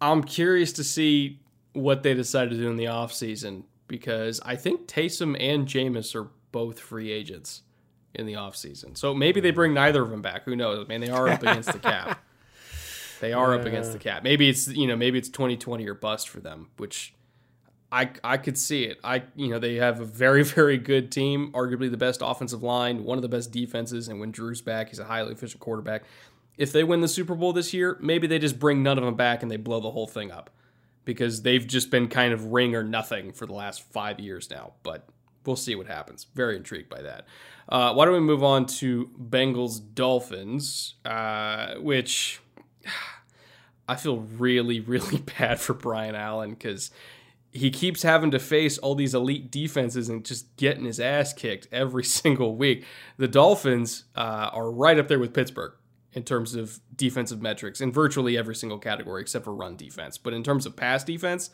I'm 0.00 0.24
curious 0.24 0.72
to 0.74 0.84
see 0.84 1.40
what 1.72 2.02
they 2.02 2.14
decide 2.14 2.50
to 2.50 2.56
do 2.56 2.68
in 2.68 2.76
the 2.76 2.86
offseason 2.86 3.64
because 3.86 4.40
I 4.44 4.56
think 4.56 4.86
Taysom 4.86 5.36
and 5.38 5.66
Jameis 5.66 6.14
are 6.14 6.28
both 6.52 6.80
free 6.80 7.12
agents 7.12 7.62
in 8.14 8.26
the 8.26 8.34
offseason. 8.34 8.96
So 8.96 9.14
maybe 9.14 9.40
they 9.40 9.50
bring 9.50 9.74
neither 9.74 10.02
of 10.02 10.10
them 10.10 10.22
back. 10.22 10.44
Who 10.44 10.56
knows? 10.56 10.84
I 10.84 10.88
mean, 10.88 11.00
they 11.00 11.10
are 11.10 11.28
up 11.28 11.42
against 11.42 11.72
the 11.72 11.78
cap. 11.78 12.22
They 13.18 13.32
are 13.32 13.54
up 13.54 13.64
against 13.64 13.94
the 13.94 13.98
cap. 13.98 14.22
Maybe 14.22 14.50
it's 14.50 14.68
you 14.68 14.86
know 14.86 14.94
maybe 14.94 15.16
it's 15.16 15.30
2020 15.30 15.86
or 15.88 15.94
bust 15.94 16.28
for 16.28 16.40
them, 16.40 16.68
which 16.76 17.14
I 17.90 18.10
I 18.24 18.36
could 18.36 18.58
see 18.58 18.84
it. 18.84 18.98
I 19.04 19.22
you 19.34 19.48
know 19.48 19.58
they 19.58 19.76
have 19.76 20.00
a 20.00 20.04
very 20.04 20.42
very 20.44 20.78
good 20.78 21.10
team, 21.10 21.52
arguably 21.52 21.90
the 21.90 21.96
best 21.96 22.20
offensive 22.22 22.62
line, 22.62 23.04
one 23.04 23.18
of 23.18 23.22
the 23.22 23.28
best 23.28 23.52
defenses, 23.52 24.08
and 24.08 24.20
when 24.20 24.30
Drew's 24.30 24.60
back, 24.60 24.90
he's 24.90 24.98
a 24.98 25.04
highly 25.04 25.32
efficient 25.32 25.60
quarterback. 25.60 26.04
If 26.58 26.72
they 26.72 26.84
win 26.84 27.00
the 27.02 27.08
Super 27.08 27.34
Bowl 27.34 27.52
this 27.52 27.74
year, 27.74 27.98
maybe 28.00 28.26
they 28.26 28.38
just 28.38 28.58
bring 28.58 28.82
none 28.82 28.96
of 28.96 29.04
them 29.04 29.14
back 29.14 29.42
and 29.42 29.50
they 29.50 29.58
blow 29.58 29.80
the 29.80 29.90
whole 29.90 30.06
thing 30.06 30.30
up 30.30 30.50
because 31.04 31.42
they've 31.42 31.66
just 31.66 31.90
been 31.90 32.08
kind 32.08 32.32
of 32.32 32.46
ring 32.46 32.74
or 32.74 32.82
nothing 32.82 33.32
for 33.32 33.44
the 33.44 33.52
last 33.52 33.82
five 33.82 34.18
years 34.18 34.50
now. 34.50 34.72
But 34.82 35.06
we'll 35.46 35.56
see 35.56 35.74
what 35.74 35.86
happens. 35.86 36.26
Very 36.34 36.56
intrigued 36.56 36.88
by 36.88 37.02
that. 37.02 37.26
Uh, 37.68 37.92
why 37.94 38.04
don't 38.04 38.14
we 38.14 38.20
move 38.20 38.42
on 38.42 38.66
to 38.66 39.10
Bengals 39.18 39.80
Dolphins, 39.94 40.94
uh, 41.04 41.74
which 41.76 42.40
I 43.88 43.94
feel 43.96 44.18
really 44.18 44.80
really 44.92 45.18
bad 45.38 45.60
for 45.60 45.74
Brian 45.74 46.14
Allen 46.14 46.50
because 46.50 46.90
he 47.56 47.70
keeps 47.70 48.02
having 48.02 48.30
to 48.30 48.38
face 48.38 48.78
all 48.78 48.94
these 48.94 49.14
elite 49.14 49.50
defenses 49.50 50.08
and 50.08 50.24
just 50.24 50.54
getting 50.56 50.84
his 50.84 51.00
ass 51.00 51.32
kicked 51.32 51.68
every 51.72 52.04
single 52.20 52.56
week. 52.56 52.84
The 53.16 53.28
Dolphins 53.28 54.04
uh, 54.14 54.50
are 54.52 54.70
right 54.70 54.98
up 54.98 55.08
there 55.08 55.18
with 55.18 55.34
Pittsburgh 55.34 55.72
in 56.12 56.22
terms 56.22 56.54
of 56.54 56.80
defensive 56.94 57.42
metrics 57.42 57.80
in 57.80 57.92
virtually 57.92 58.38
every 58.38 58.54
single 58.54 58.78
category 58.78 59.20
except 59.20 59.44
for 59.44 59.54
run 59.54 59.76
defense. 59.76 60.16
But 60.18 60.32
in 60.32 60.42
terms 60.42 60.64
of 60.64 60.76
pass 60.76 61.04
defense, 61.04 61.50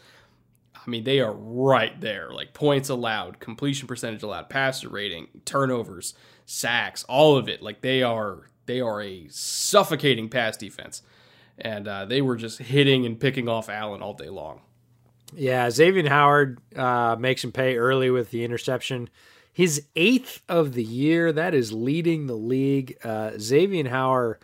I 0.74 0.88
mean, 0.88 1.04
they 1.04 1.20
are 1.20 1.32
right 1.32 2.00
there. 2.00 2.30
Like 2.32 2.54
points 2.54 2.88
allowed, 2.88 3.40
completion 3.40 3.88
percentage 3.88 4.22
allowed, 4.22 4.48
passer 4.48 4.88
rating, 4.88 5.28
turnovers, 5.44 6.14
sacks, 6.46 7.04
all 7.04 7.36
of 7.36 7.48
it. 7.48 7.62
Like 7.62 7.80
they 7.80 8.02
are 8.02 8.50
they 8.66 8.80
are 8.80 9.02
a 9.02 9.28
suffocating 9.28 10.28
pass 10.28 10.56
defense. 10.56 11.02
And 11.58 11.86
uh, 11.86 12.06
they 12.06 12.22
were 12.22 12.36
just 12.36 12.58
hitting 12.58 13.04
and 13.04 13.20
picking 13.20 13.48
off 13.48 13.68
Allen 13.68 14.02
all 14.02 14.14
day 14.14 14.28
long. 14.28 14.62
Yeah, 15.34 15.70
Xavier 15.70 16.08
Howard 16.08 16.58
uh, 16.76 17.16
makes 17.18 17.42
him 17.42 17.52
pay 17.52 17.76
early 17.76 18.10
with 18.10 18.30
the 18.30 18.44
interception. 18.44 19.08
His 19.52 19.84
eighth 19.96 20.42
of 20.48 20.74
the 20.74 20.84
year. 20.84 21.32
That 21.32 21.54
is 21.54 21.72
leading 21.72 22.26
the 22.26 22.34
league. 22.34 22.96
Uh, 23.04 23.32
Xavier 23.38 23.88
Howard, 23.88 24.38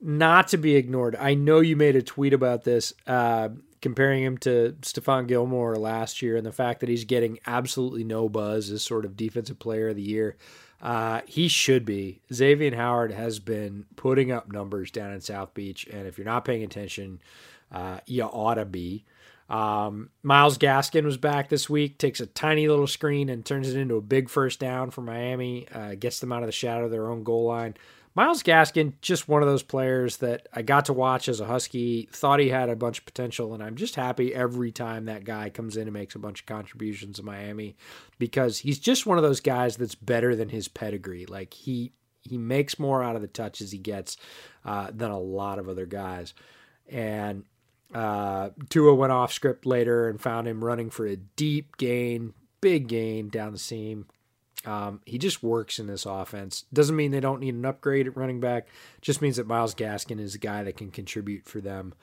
not 0.00 0.48
to 0.48 0.56
be 0.56 0.76
ignored. 0.76 1.16
I 1.16 1.34
know 1.34 1.60
you 1.60 1.76
made 1.76 1.96
a 1.96 2.02
tweet 2.02 2.32
about 2.32 2.64
this, 2.64 2.92
uh, 3.06 3.50
comparing 3.80 4.22
him 4.22 4.38
to 4.38 4.76
Stephon 4.82 5.26
Gilmore 5.26 5.76
last 5.76 6.20
year 6.20 6.36
and 6.36 6.44
the 6.44 6.52
fact 6.52 6.80
that 6.80 6.88
he's 6.88 7.04
getting 7.04 7.38
absolutely 7.46 8.04
no 8.04 8.28
buzz 8.28 8.70
as 8.70 8.82
sort 8.82 9.04
of 9.04 9.16
defensive 9.16 9.58
player 9.58 9.88
of 9.88 9.96
the 9.96 10.02
year. 10.02 10.36
Uh, 10.82 11.20
he 11.26 11.48
should 11.48 11.84
be. 11.84 12.20
Xavier 12.32 12.74
Howard 12.74 13.12
has 13.12 13.38
been 13.38 13.84
putting 13.96 14.32
up 14.32 14.50
numbers 14.50 14.90
down 14.90 15.12
in 15.12 15.20
South 15.20 15.54
Beach, 15.54 15.86
and 15.92 16.06
if 16.06 16.16
you're 16.16 16.24
not 16.24 16.44
paying 16.44 16.62
attention, 16.62 17.20
uh, 17.70 18.00
you 18.06 18.22
ought 18.22 18.54
to 18.54 18.64
be. 18.64 19.04
Um, 19.50 20.10
Myles 20.22 20.58
Gaskin 20.58 21.04
was 21.04 21.16
back 21.16 21.48
this 21.48 21.68
week, 21.68 21.98
takes 21.98 22.20
a 22.20 22.26
tiny 22.26 22.68
little 22.68 22.86
screen 22.86 23.28
and 23.28 23.44
turns 23.44 23.68
it 23.68 23.76
into 23.76 23.96
a 23.96 24.00
big 24.00 24.30
first 24.30 24.60
down 24.60 24.90
for 24.90 25.00
Miami, 25.02 25.66
uh, 25.74 25.96
gets 25.96 26.20
them 26.20 26.32
out 26.32 26.42
of 26.42 26.46
the 26.46 26.52
shadow 26.52 26.84
of 26.84 26.92
their 26.92 27.10
own 27.10 27.24
goal 27.24 27.46
line. 27.46 27.74
Myles 28.14 28.42
Gaskin, 28.42 28.92
just 29.00 29.28
one 29.28 29.42
of 29.42 29.48
those 29.48 29.62
players 29.62 30.16
that 30.18 30.48
I 30.52 30.62
got 30.62 30.86
to 30.86 30.92
watch 30.92 31.28
as 31.28 31.40
a 31.40 31.46
Husky, 31.46 32.08
thought 32.12 32.40
he 32.40 32.48
had 32.48 32.68
a 32.68 32.76
bunch 32.76 32.98
of 32.98 33.04
potential, 33.04 33.54
and 33.54 33.62
I'm 33.62 33.76
just 33.76 33.94
happy 33.94 34.34
every 34.34 34.72
time 34.72 35.04
that 35.04 35.24
guy 35.24 35.50
comes 35.50 35.76
in 35.76 35.82
and 35.82 35.92
makes 35.92 36.14
a 36.14 36.20
bunch 36.20 36.40
of 36.40 36.46
contributions 36.46 37.16
to 37.16 37.22
Miami 37.24 37.76
because 38.18 38.58
he's 38.58 38.78
just 38.78 39.06
one 39.06 39.18
of 39.18 39.22
those 39.22 39.40
guys 39.40 39.76
that's 39.76 39.94
better 39.94 40.34
than 40.34 40.48
his 40.48 40.68
pedigree. 40.68 41.26
Like 41.26 41.54
he 41.54 41.92
he 42.22 42.36
makes 42.36 42.78
more 42.78 43.02
out 43.02 43.16
of 43.16 43.22
the 43.22 43.28
touches 43.28 43.70
he 43.70 43.78
gets 43.78 44.16
uh, 44.64 44.90
than 44.92 45.10
a 45.10 45.18
lot 45.18 45.58
of 45.58 45.68
other 45.68 45.86
guys. 45.86 46.34
And 46.88 47.44
uh, 47.94 48.50
Tua 48.68 48.94
went 48.94 49.12
off 49.12 49.32
script 49.32 49.66
later 49.66 50.08
and 50.08 50.20
found 50.20 50.46
him 50.46 50.64
running 50.64 50.90
for 50.90 51.06
a 51.06 51.16
deep 51.16 51.76
gain, 51.76 52.34
big 52.60 52.88
gain 52.88 53.28
down 53.28 53.52
the 53.52 53.58
seam. 53.58 54.06
Um, 54.64 55.00
he 55.06 55.18
just 55.18 55.42
works 55.42 55.78
in 55.78 55.86
this 55.86 56.04
offense. 56.04 56.64
Doesn't 56.72 56.96
mean 56.96 57.10
they 57.10 57.20
don't 57.20 57.40
need 57.40 57.54
an 57.54 57.64
upgrade 57.64 58.06
at 58.06 58.16
running 58.16 58.40
back. 58.40 58.68
Just 59.00 59.22
means 59.22 59.36
that 59.36 59.46
Myles 59.46 59.74
Gaskin 59.74 60.20
is 60.20 60.34
a 60.34 60.38
guy 60.38 60.62
that 60.64 60.76
can 60.76 60.90
contribute 60.90 61.46
for 61.46 61.60
them. 61.60 61.94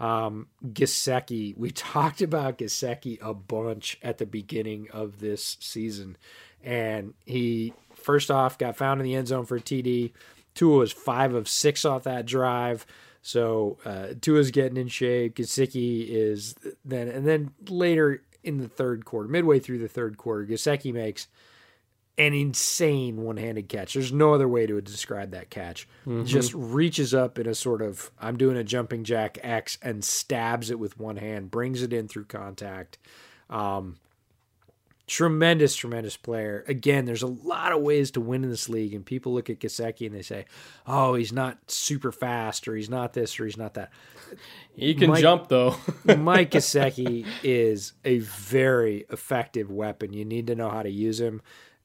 Um, 0.00 0.48
we 0.62 1.70
talked 1.74 2.22
about 2.22 2.58
Gesicki 2.58 3.18
a 3.20 3.34
bunch 3.34 3.98
at 4.02 4.18
the 4.18 4.26
beginning 4.26 4.88
of 4.92 5.20
this 5.20 5.56
season, 5.60 6.16
and 6.64 7.14
he 7.26 7.74
first 7.94 8.30
off 8.30 8.58
got 8.58 8.76
found 8.76 9.00
in 9.00 9.04
the 9.04 9.14
end 9.14 9.28
zone 9.28 9.46
for 9.46 9.56
a 9.56 9.60
TD. 9.60 10.12
Tua 10.54 10.78
was 10.78 10.92
five 10.92 11.34
of 11.34 11.48
six 11.48 11.84
off 11.84 12.04
that 12.04 12.26
drive. 12.26 12.86
So 13.22 13.78
uh, 13.84 14.08
Tua's 14.20 14.50
getting 14.50 14.76
in 14.76 14.88
shape. 14.88 15.36
Gesicki 15.36 16.08
is 16.08 16.54
then, 16.84 17.08
and 17.08 17.26
then 17.26 17.52
later 17.68 18.22
in 18.42 18.58
the 18.58 18.68
third 18.68 19.04
quarter, 19.04 19.28
midway 19.28 19.58
through 19.58 19.78
the 19.78 19.88
third 19.88 20.16
quarter, 20.16 20.46
Gesicki 20.46 20.92
makes 20.92 21.28
an 22.18 22.34
insane 22.34 23.22
one-handed 23.22 23.68
catch. 23.68 23.94
There's 23.94 24.12
no 24.12 24.34
other 24.34 24.48
way 24.48 24.66
to 24.66 24.80
describe 24.80 25.30
that 25.30 25.48
catch. 25.48 25.88
Mm-hmm. 26.06 26.24
Just 26.24 26.52
reaches 26.54 27.14
up 27.14 27.38
in 27.38 27.46
a 27.46 27.54
sort 27.54 27.80
of 27.80 28.10
I'm 28.20 28.36
doing 28.36 28.56
a 28.56 28.64
jumping 28.64 29.04
jack 29.04 29.38
X 29.42 29.78
and 29.82 30.04
stabs 30.04 30.70
it 30.70 30.78
with 30.78 30.98
one 30.98 31.16
hand, 31.16 31.50
brings 31.50 31.82
it 31.82 31.92
in 31.92 32.08
through 32.08 32.26
contact. 32.26 32.98
Um, 33.48 33.96
tremendous, 35.10 35.74
tremendous 35.74 36.16
player. 36.16 36.64
Again, 36.68 37.04
there's 37.04 37.24
a 37.24 37.26
lot 37.26 37.72
of 37.72 37.82
ways 37.82 38.12
to 38.12 38.20
win 38.20 38.44
in 38.44 38.50
this 38.50 38.68
league, 38.68 38.94
and 38.94 39.04
people 39.04 39.34
look 39.34 39.50
at 39.50 39.58
Gesicki 39.58 40.06
and 40.06 40.14
they 40.14 40.22
say, 40.22 40.44
"Oh, 40.86 41.14
he's 41.14 41.32
not 41.32 41.58
super 41.68 42.12
fast, 42.12 42.68
or 42.68 42.76
he's 42.76 42.88
not 42.88 43.12
this, 43.12 43.38
or 43.40 43.44
he's 43.44 43.56
not 43.56 43.74
that." 43.74 43.90
He 44.76 44.94
can 44.94 45.10
Mike, 45.10 45.20
jump 45.20 45.48
though. 45.48 45.74
Mike 46.16 46.50
Gesicki 46.52 47.26
is 47.42 47.92
a 48.04 48.20
very 48.20 49.04
effective 49.10 49.68
weapon. 49.70 50.12
You 50.12 50.24
need 50.24 50.46
to 50.46 50.54
know 50.54 50.70
how 50.70 50.84
to 50.84 50.90
use 50.90 51.20
him 51.20 51.42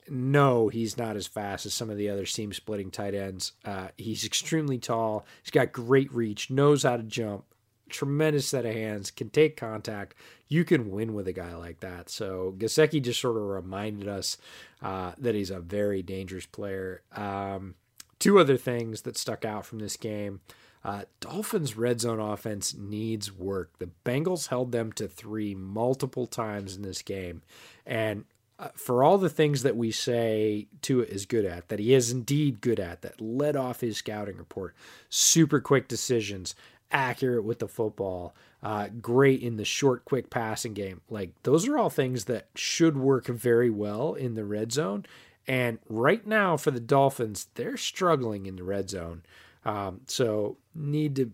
no, 0.07 0.68
he's 0.68 0.97
not 0.97 1.15
as 1.15 1.26
fast 1.26 1.65
as 1.65 1.73
some 1.73 1.89
of 1.89 1.97
the 1.97 2.10
other 2.10 2.27
seam 2.27 2.53
splitting 2.53 2.91
tight 2.91 3.15
ends. 3.15 3.53
Uh, 3.64 3.88
he's 3.97 4.23
extremely 4.23 4.77
tall. 4.77 5.26
He's 5.41 5.49
got 5.49 5.72
great 5.72 6.14
reach, 6.14 6.52
knows 6.52 6.84
how 6.84 6.97
to 6.97 7.02
jump, 7.02 7.45
tremendous 7.90 8.48
set 8.48 8.66
of 8.66 8.74
hands, 8.74 9.12
can 9.12 9.30
take 9.30 9.57
contact. 9.57 10.16
You 10.48 10.64
can 10.64 10.91
win 10.91 11.14
with 11.14 11.28
a 11.28 11.34
guy 11.34 11.56
like 11.56 11.80
that. 11.80 12.10
So 12.10 12.56
Gesicki 12.57 13.02
just 13.02 13.22
sort 13.22 13.38
of 13.38 13.44
reminded 13.44 14.07
us 14.07 14.38
uh, 14.82 15.14
that 15.18 15.36
he's 15.36 15.52
a 15.52 15.60
very 15.60 16.02
dangerous 16.02 16.45
player. 16.45 17.02
Um, 17.16 17.76
two 18.20 18.40
other 18.40 18.57
things 18.57 19.02
that 19.03 19.18
stuck 19.18 19.45
out 19.45 19.66
from 19.66 19.80
this 19.80 19.98
game. 19.98 20.41
Uh, 20.84 21.03
Dolphins' 21.20 21.76
red 21.76 21.99
zone 21.99 22.20
offense 22.20 22.76
needs 22.76 23.32
work. 23.32 23.72
The 23.80 23.90
Bengals 24.06 24.49
held 24.49 24.72
them 24.72 24.91
to 24.94 25.07
three 25.07 25.56
multiple 25.56 26.28
times 26.28 26.76
in 26.76 26.84
this 26.84 27.02
game. 27.02 27.41
And 27.88 28.26
uh, 28.60 28.70
for 28.76 29.03
all 29.03 29.18
the 29.18 29.30
things 29.30 29.64
that 29.64 29.76
we 29.76 29.91
say 29.91 30.68
Tua 30.82 31.03
is 31.06 31.26
good 31.26 31.44
at, 31.44 31.70
that 31.70 31.80
he 31.80 31.94
is 31.94 32.12
indeed 32.12 32.62
good 32.62 32.80
at, 32.80 33.02
that 33.02 33.20
led 33.20 33.56
off 33.56 33.82
his 33.82 33.98
scouting 33.98 34.38
report, 34.38 34.76
super 35.10 35.60
quick 35.60 35.88
decisions, 35.88 36.56
accurate 36.91 37.44
with 37.44 37.60
the 37.60 37.68
football, 37.68 38.36
uh, 38.64 38.88
great 39.02 39.41
in 39.41 39.57
the 39.57 39.66
short, 39.66 40.06
quick 40.06 40.30
passing 40.30 40.74
game. 40.74 41.02
Like 41.10 41.32
those 41.44 41.68
are 41.68 41.78
all 41.78 41.90
things 41.90 42.26
that 42.26 42.48
should 42.56 42.98
work 42.98 43.28
very 43.28 43.70
well 43.70 44.14
in 44.14 44.36
the 44.36 44.45
red 44.45 44.72
zone. 44.72 45.06
And 45.48 45.80
right 45.88 46.26
now 46.26 46.57
for 46.57 46.72
the 46.72 46.80
Dolphins, 46.80 47.48
they're 47.56 47.78
struggling 47.78 48.45
in 48.45 48.56
the 48.56 48.64
red 48.64 48.90
zone. 48.90 49.24
Um, 49.64 50.02
so 50.07 50.57
need 50.74 51.16
to 51.16 51.32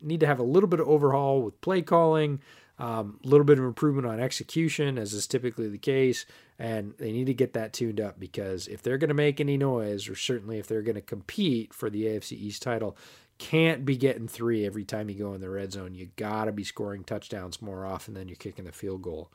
need 0.00 0.20
to 0.20 0.26
have 0.26 0.38
a 0.38 0.44
little 0.44 0.68
bit 0.68 0.80
of 0.80 0.88
overhaul 0.88 1.42
with 1.42 1.60
play 1.60 1.80
calling, 1.80 2.40
a 2.78 2.84
um, 2.84 3.20
little 3.22 3.44
bit 3.44 3.58
of 3.58 3.64
improvement 3.64 4.06
on 4.06 4.20
execution, 4.20 4.98
as 4.98 5.14
is 5.14 5.26
typically 5.26 5.68
the 5.68 5.78
case, 5.78 6.26
and 6.58 6.94
they 6.98 7.12
need 7.12 7.26
to 7.26 7.34
get 7.34 7.52
that 7.54 7.72
tuned 7.72 8.00
up 8.00 8.18
because 8.20 8.66
if 8.68 8.82
they're 8.82 8.98
going 8.98 9.08
to 9.08 9.14
make 9.14 9.40
any 9.40 9.56
noise, 9.56 10.08
or 10.08 10.14
certainly 10.14 10.58
if 10.58 10.66
they're 10.66 10.82
going 10.82 10.94
to 10.94 11.00
compete 11.00 11.72
for 11.72 11.88
the 11.88 12.04
AFC 12.04 12.32
East 12.32 12.62
title, 12.62 12.96
can't 13.38 13.84
be 13.84 13.96
getting 13.96 14.28
three 14.28 14.64
every 14.64 14.84
time 14.84 15.08
you 15.08 15.18
go 15.18 15.34
in 15.34 15.40
the 15.40 15.50
red 15.50 15.72
zone. 15.72 15.94
You 15.94 16.10
got 16.16 16.44
to 16.44 16.52
be 16.52 16.64
scoring 16.64 17.04
touchdowns 17.04 17.60
more 17.60 17.84
often 17.84 18.14
than 18.14 18.28
you're 18.28 18.36
kicking 18.36 18.64
the 18.64 18.72
field 18.72 19.02
goal. 19.02 19.30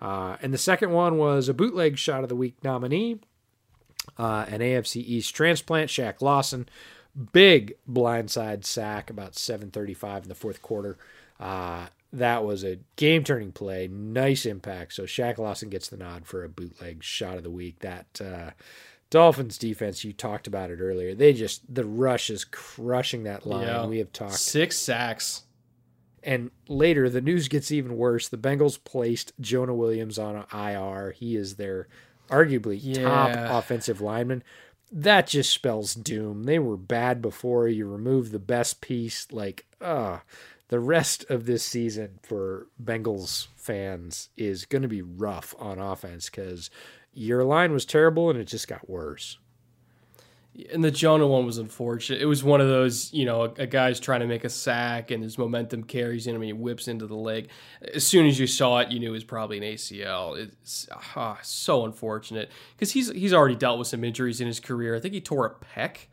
Uh, 0.00 0.36
and 0.42 0.52
the 0.52 0.58
second 0.58 0.90
one 0.90 1.16
was 1.16 1.48
a 1.48 1.54
bootleg 1.54 1.96
shot 1.96 2.22
of 2.22 2.28
the 2.28 2.36
week 2.36 2.56
nominee, 2.64 3.20
uh, 4.18 4.46
an 4.48 4.60
AFC 4.60 4.96
East 4.96 5.34
transplant, 5.34 5.90
Shaq 5.90 6.20
Lawson. 6.20 6.68
Big 7.32 7.74
blindside 7.88 8.64
sack 8.64 9.10
about 9.10 9.34
7:35 9.36 10.22
in 10.22 10.28
the 10.28 10.34
fourth 10.34 10.62
quarter. 10.62 10.96
Uh, 11.38 11.88
that 12.12 12.44
was 12.44 12.64
a 12.64 12.78
game 12.96 13.22
turning 13.22 13.52
play. 13.52 13.86
Nice 13.86 14.44
impact. 14.46 14.94
So 14.94 15.04
Shaq 15.04 15.38
Lawson 15.38 15.68
gets 15.68 15.88
the 15.88 15.96
nod 15.96 16.26
for 16.26 16.42
a 16.42 16.48
bootleg 16.48 17.02
shot 17.02 17.36
of 17.36 17.42
the 17.42 17.50
week. 17.50 17.80
That 17.80 18.20
uh, 18.20 18.50
Dolphins 19.12 19.58
defense, 19.58 20.04
you 20.04 20.14
talked 20.14 20.46
about 20.46 20.70
it 20.70 20.80
earlier. 20.80 21.14
They 21.14 21.34
just, 21.34 21.62
the 21.72 21.84
rush 21.84 22.30
is 22.30 22.46
crushing 22.46 23.24
that 23.24 23.44
line. 23.44 23.66
Yeah. 23.66 23.84
We 23.84 23.98
have 23.98 24.10
talked. 24.10 24.32
Six 24.32 24.78
sacks. 24.78 25.42
And 26.22 26.50
later, 26.66 27.10
the 27.10 27.20
news 27.20 27.48
gets 27.48 27.70
even 27.70 27.98
worse. 27.98 28.28
The 28.28 28.38
Bengals 28.38 28.82
placed 28.82 29.34
Jonah 29.38 29.74
Williams 29.74 30.18
on 30.18 30.46
IR. 30.50 31.10
He 31.10 31.36
is 31.36 31.56
their 31.56 31.88
arguably 32.30 32.78
yeah. 32.80 33.02
top 33.02 33.62
offensive 33.62 34.00
lineman. 34.00 34.42
That 34.90 35.26
just 35.26 35.50
spells 35.50 35.94
doom. 35.94 36.44
They 36.44 36.58
were 36.58 36.78
bad 36.78 37.20
before. 37.20 37.68
You 37.68 37.86
remove 37.86 38.30
the 38.30 38.38
best 38.38 38.80
piece. 38.80 39.30
Like, 39.30 39.66
uh, 39.78 40.20
the 40.68 40.80
rest 40.80 41.26
of 41.28 41.44
this 41.44 41.62
season 41.62 42.18
for 42.22 42.68
Bengals 42.82 43.48
fans 43.56 44.30
is 44.38 44.64
going 44.64 44.80
to 44.80 44.88
be 44.88 45.02
rough 45.02 45.54
on 45.58 45.78
offense 45.78 46.30
because 46.30 46.70
your 47.14 47.44
line 47.44 47.72
was 47.72 47.84
terrible 47.84 48.30
and 48.30 48.38
it 48.38 48.44
just 48.44 48.68
got 48.68 48.88
worse. 48.88 49.38
And 50.70 50.84
the 50.84 50.90
Jonah 50.90 51.26
one 51.26 51.46
was 51.46 51.56
unfortunate. 51.56 52.20
It 52.20 52.26
was 52.26 52.44
one 52.44 52.60
of 52.60 52.68
those, 52.68 53.10
you 53.14 53.24
know, 53.24 53.44
a, 53.44 53.62
a, 53.62 53.66
guy's 53.66 53.98
trying 53.98 54.20
to 54.20 54.26
make 54.26 54.44
a 54.44 54.50
sack 54.50 55.10
and 55.10 55.22
his 55.22 55.38
momentum 55.38 55.82
carries 55.82 56.26
him 56.26 56.34
and 56.34 56.44
he 56.44 56.52
whips 56.52 56.88
into 56.88 57.06
the 57.06 57.16
leg. 57.16 57.48
As 57.94 58.06
soon 58.06 58.26
as 58.26 58.38
you 58.38 58.46
saw 58.46 58.80
it, 58.80 58.90
you 58.90 59.00
knew 59.00 59.08
it 59.08 59.12
was 59.12 59.24
probably 59.24 59.56
an 59.56 59.62
ACL. 59.64 60.36
It's 60.36 60.88
ah, 61.16 61.38
so 61.42 61.86
unfortunate 61.86 62.50
because 62.76 62.92
he's 62.92 63.10
he's 63.12 63.32
already 63.32 63.56
dealt 63.56 63.78
with 63.78 63.88
some 63.88 64.04
injuries 64.04 64.42
in 64.42 64.46
his 64.46 64.60
career. 64.60 64.94
I 64.94 65.00
think 65.00 65.14
he 65.14 65.22
tore 65.22 65.46
a 65.46 65.64
pec 65.64 66.08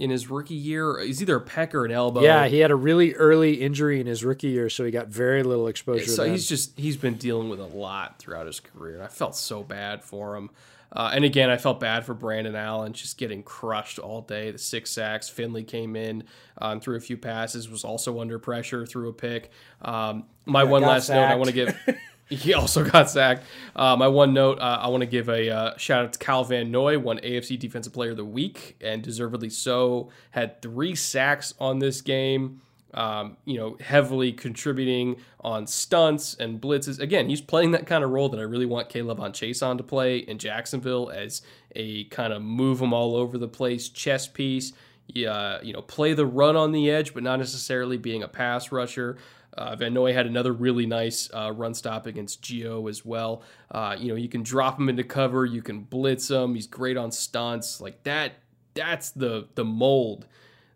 in 0.00 0.10
his 0.10 0.30
rookie 0.30 0.54
year. 0.54 0.98
He's 1.00 1.20
either 1.20 1.36
a 1.36 1.44
pec 1.44 1.74
or 1.74 1.84
an 1.84 1.92
elbow. 1.92 2.22
Yeah, 2.22 2.48
he 2.48 2.58
had 2.58 2.70
a 2.70 2.74
really 2.74 3.14
early 3.14 3.60
injury 3.60 4.00
in 4.00 4.06
his 4.06 4.24
rookie 4.24 4.48
year, 4.48 4.70
so 4.70 4.84
he 4.84 4.90
got 4.90 5.08
very 5.08 5.42
little 5.42 5.68
exposure. 5.68 6.10
So 6.10 6.24
he's 6.24 6.48
just 6.48 6.78
he's 6.78 6.96
been 6.96 7.14
dealing 7.14 7.50
with 7.50 7.60
a 7.60 7.66
lot 7.66 8.18
throughout 8.18 8.46
his 8.46 8.60
career. 8.60 9.02
I 9.02 9.08
felt 9.08 9.36
so 9.36 9.62
bad 9.62 10.02
for 10.02 10.34
him. 10.36 10.50
Uh, 10.92 11.10
and 11.14 11.24
again, 11.24 11.50
I 11.50 11.56
felt 11.56 11.78
bad 11.78 12.04
for 12.04 12.14
Brandon 12.14 12.56
Allen 12.56 12.94
just 12.94 13.16
getting 13.16 13.44
crushed 13.44 14.00
all 14.00 14.22
day. 14.22 14.50
The 14.50 14.58
six 14.58 14.90
sacks. 14.90 15.28
Finley 15.28 15.62
came 15.62 15.94
in 15.94 16.24
um, 16.58 16.80
threw 16.80 16.96
a 16.96 17.00
few 17.00 17.16
passes, 17.16 17.68
was 17.68 17.84
also 17.84 18.20
under 18.20 18.38
pressure, 18.38 18.84
threw 18.86 19.08
a 19.08 19.12
pick. 19.12 19.50
Um, 19.82 20.24
my 20.46 20.62
yeah, 20.62 20.68
one 20.68 20.82
last 20.82 21.06
sacked. 21.06 21.16
note 21.16 21.32
I 21.32 21.36
want 21.36 21.48
to 21.48 21.54
give. 21.54 21.78
He 22.38 22.54
also 22.54 22.88
got 22.88 23.10
sacked. 23.10 23.44
Uh, 23.74 23.96
my 23.96 24.06
one 24.06 24.32
note, 24.32 24.60
uh, 24.60 24.78
I 24.80 24.88
want 24.88 25.00
to 25.00 25.06
give 25.06 25.28
a 25.28 25.50
uh, 25.50 25.76
shout 25.76 26.04
out 26.04 26.12
to 26.12 26.18
Cal 26.18 26.44
Van 26.44 26.70
Noy, 26.70 26.96
won 26.96 27.18
AFC 27.18 27.58
Defensive 27.58 27.92
Player 27.92 28.12
of 28.12 28.16
the 28.16 28.24
Week, 28.24 28.76
and 28.80 29.02
deservedly 29.02 29.50
so. 29.50 30.10
Had 30.30 30.62
three 30.62 30.94
sacks 30.94 31.54
on 31.58 31.80
this 31.80 32.00
game. 32.00 32.60
Um, 32.94 33.36
you 33.44 33.56
know, 33.56 33.76
heavily 33.80 34.32
contributing 34.32 35.16
on 35.40 35.66
stunts 35.66 36.34
and 36.34 36.60
blitzes. 36.60 36.98
Again, 36.98 37.28
he's 37.28 37.40
playing 37.40 37.70
that 37.72 37.86
kind 37.86 38.02
of 38.02 38.10
role 38.10 38.28
that 38.28 38.40
I 38.40 38.42
really 38.42 38.66
want 38.66 38.88
K'Lavon 38.88 39.30
Chaisson 39.30 39.76
to 39.76 39.84
play 39.84 40.18
in 40.18 40.38
Jacksonville 40.38 41.08
as 41.08 41.42
a 41.76 42.04
kind 42.04 42.32
of 42.32 42.42
move 42.42 42.80
him 42.80 42.92
all 42.92 43.14
over 43.14 43.38
the 43.38 43.46
place 43.46 43.88
chess 43.88 44.26
piece. 44.26 44.72
Yeah, 45.06 45.60
you 45.62 45.72
know, 45.72 45.82
play 45.82 46.14
the 46.14 46.26
run 46.26 46.56
on 46.56 46.72
the 46.72 46.90
edge, 46.90 47.14
but 47.14 47.22
not 47.22 47.38
necessarily 47.38 47.96
being 47.96 48.24
a 48.24 48.28
pass 48.28 48.72
rusher. 48.72 49.18
Uh, 49.60 49.76
Van 49.76 49.92
Noy 49.92 50.14
had 50.14 50.26
another 50.26 50.54
really 50.54 50.86
nice 50.86 51.28
uh, 51.34 51.52
run 51.52 51.74
stop 51.74 52.06
against 52.06 52.40
Gio 52.40 52.88
as 52.88 53.04
well. 53.04 53.42
Uh, 53.70 53.94
you 53.98 54.08
know, 54.08 54.14
you 54.14 54.28
can 54.28 54.42
drop 54.42 54.78
him 54.78 54.88
into 54.88 55.04
cover, 55.04 55.44
you 55.44 55.60
can 55.60 55.80
blitz 55.80 56.30
him. 56.30 56.54
He's 56.54 56.66
great 56.66 56.96
on 56.96 57.12
stunts 57.12 57.78
like 57.78 58.02
that. 58.04 58.32
That's 58.72 59.10
the 59.10 59.48
the 59.56 59.64
mold 59.64 60.26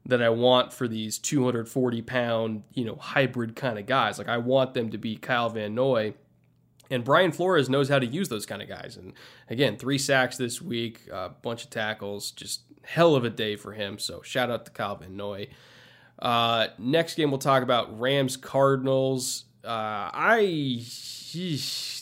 that 0.04 0.22
I 0.22 0.28
want 0.28 0.70
for 0.70 0.86
these 0.86 1.18
240 1.18 2.02
pound, 2.02 2.62
you 2.74 2.84
know, 2.84 2.96
hybrid 2.96 3.56
kind 3.56 3.78
of 3.78 3.86
guys. 3.86 4.18
Like 4.18 4.28
I 4.28 4.36
want 4.36 4.74
them 4.74 4.90
to 4.90 4.98
be 4.98 5.16
Kyle 5.16 5.48
Van 5.48 5.74
Noy. 5.74 6.12
And 6.90 7.02
Brian 7.02 7.32
Flores 7.32 7.70
knows 7.70 7.88
how 7.88 7.98
to 7.98 8.04
use 8.04 8.28
those 8.28 8.44
kind 8.44 8.60
of 8.60 8.68
guys. 8.68 8.98
And 8.98 9.14
again, 9.48 9.78
three 9.78 9.96
sacks 9.96 10.36
this 10.36 10.60
week, 10.60 11.08
a 11.10 11.30
bunch 11.30 11.64
of 11.64 11.70
tackles, 11.70 12.30
just 12.32 12.60
hell 12.82 13.16
of 13.16 13.24
a 13.24 13.30
day 13.30 13.56
for 13.56 13.72
him. 13.72 13.98
So 13.98 14.20
shout 14.20 14.50
out 14.50 14.66
to 14.66 14.70
Kyle 14.70 14.96
Van 14.96 15.16
Noy. 15.16 15.48
Uh, 16.18 16.68
next 16.78 17.14
game, 17.16 17.30
we'll 17.30 17.38
talk 17.38 17.62
about 17.62 18.00
Rams 18.00 18.36
Cardinals. 18.36 19.44
Uh, 19.64 20.10
I 20.12 20.82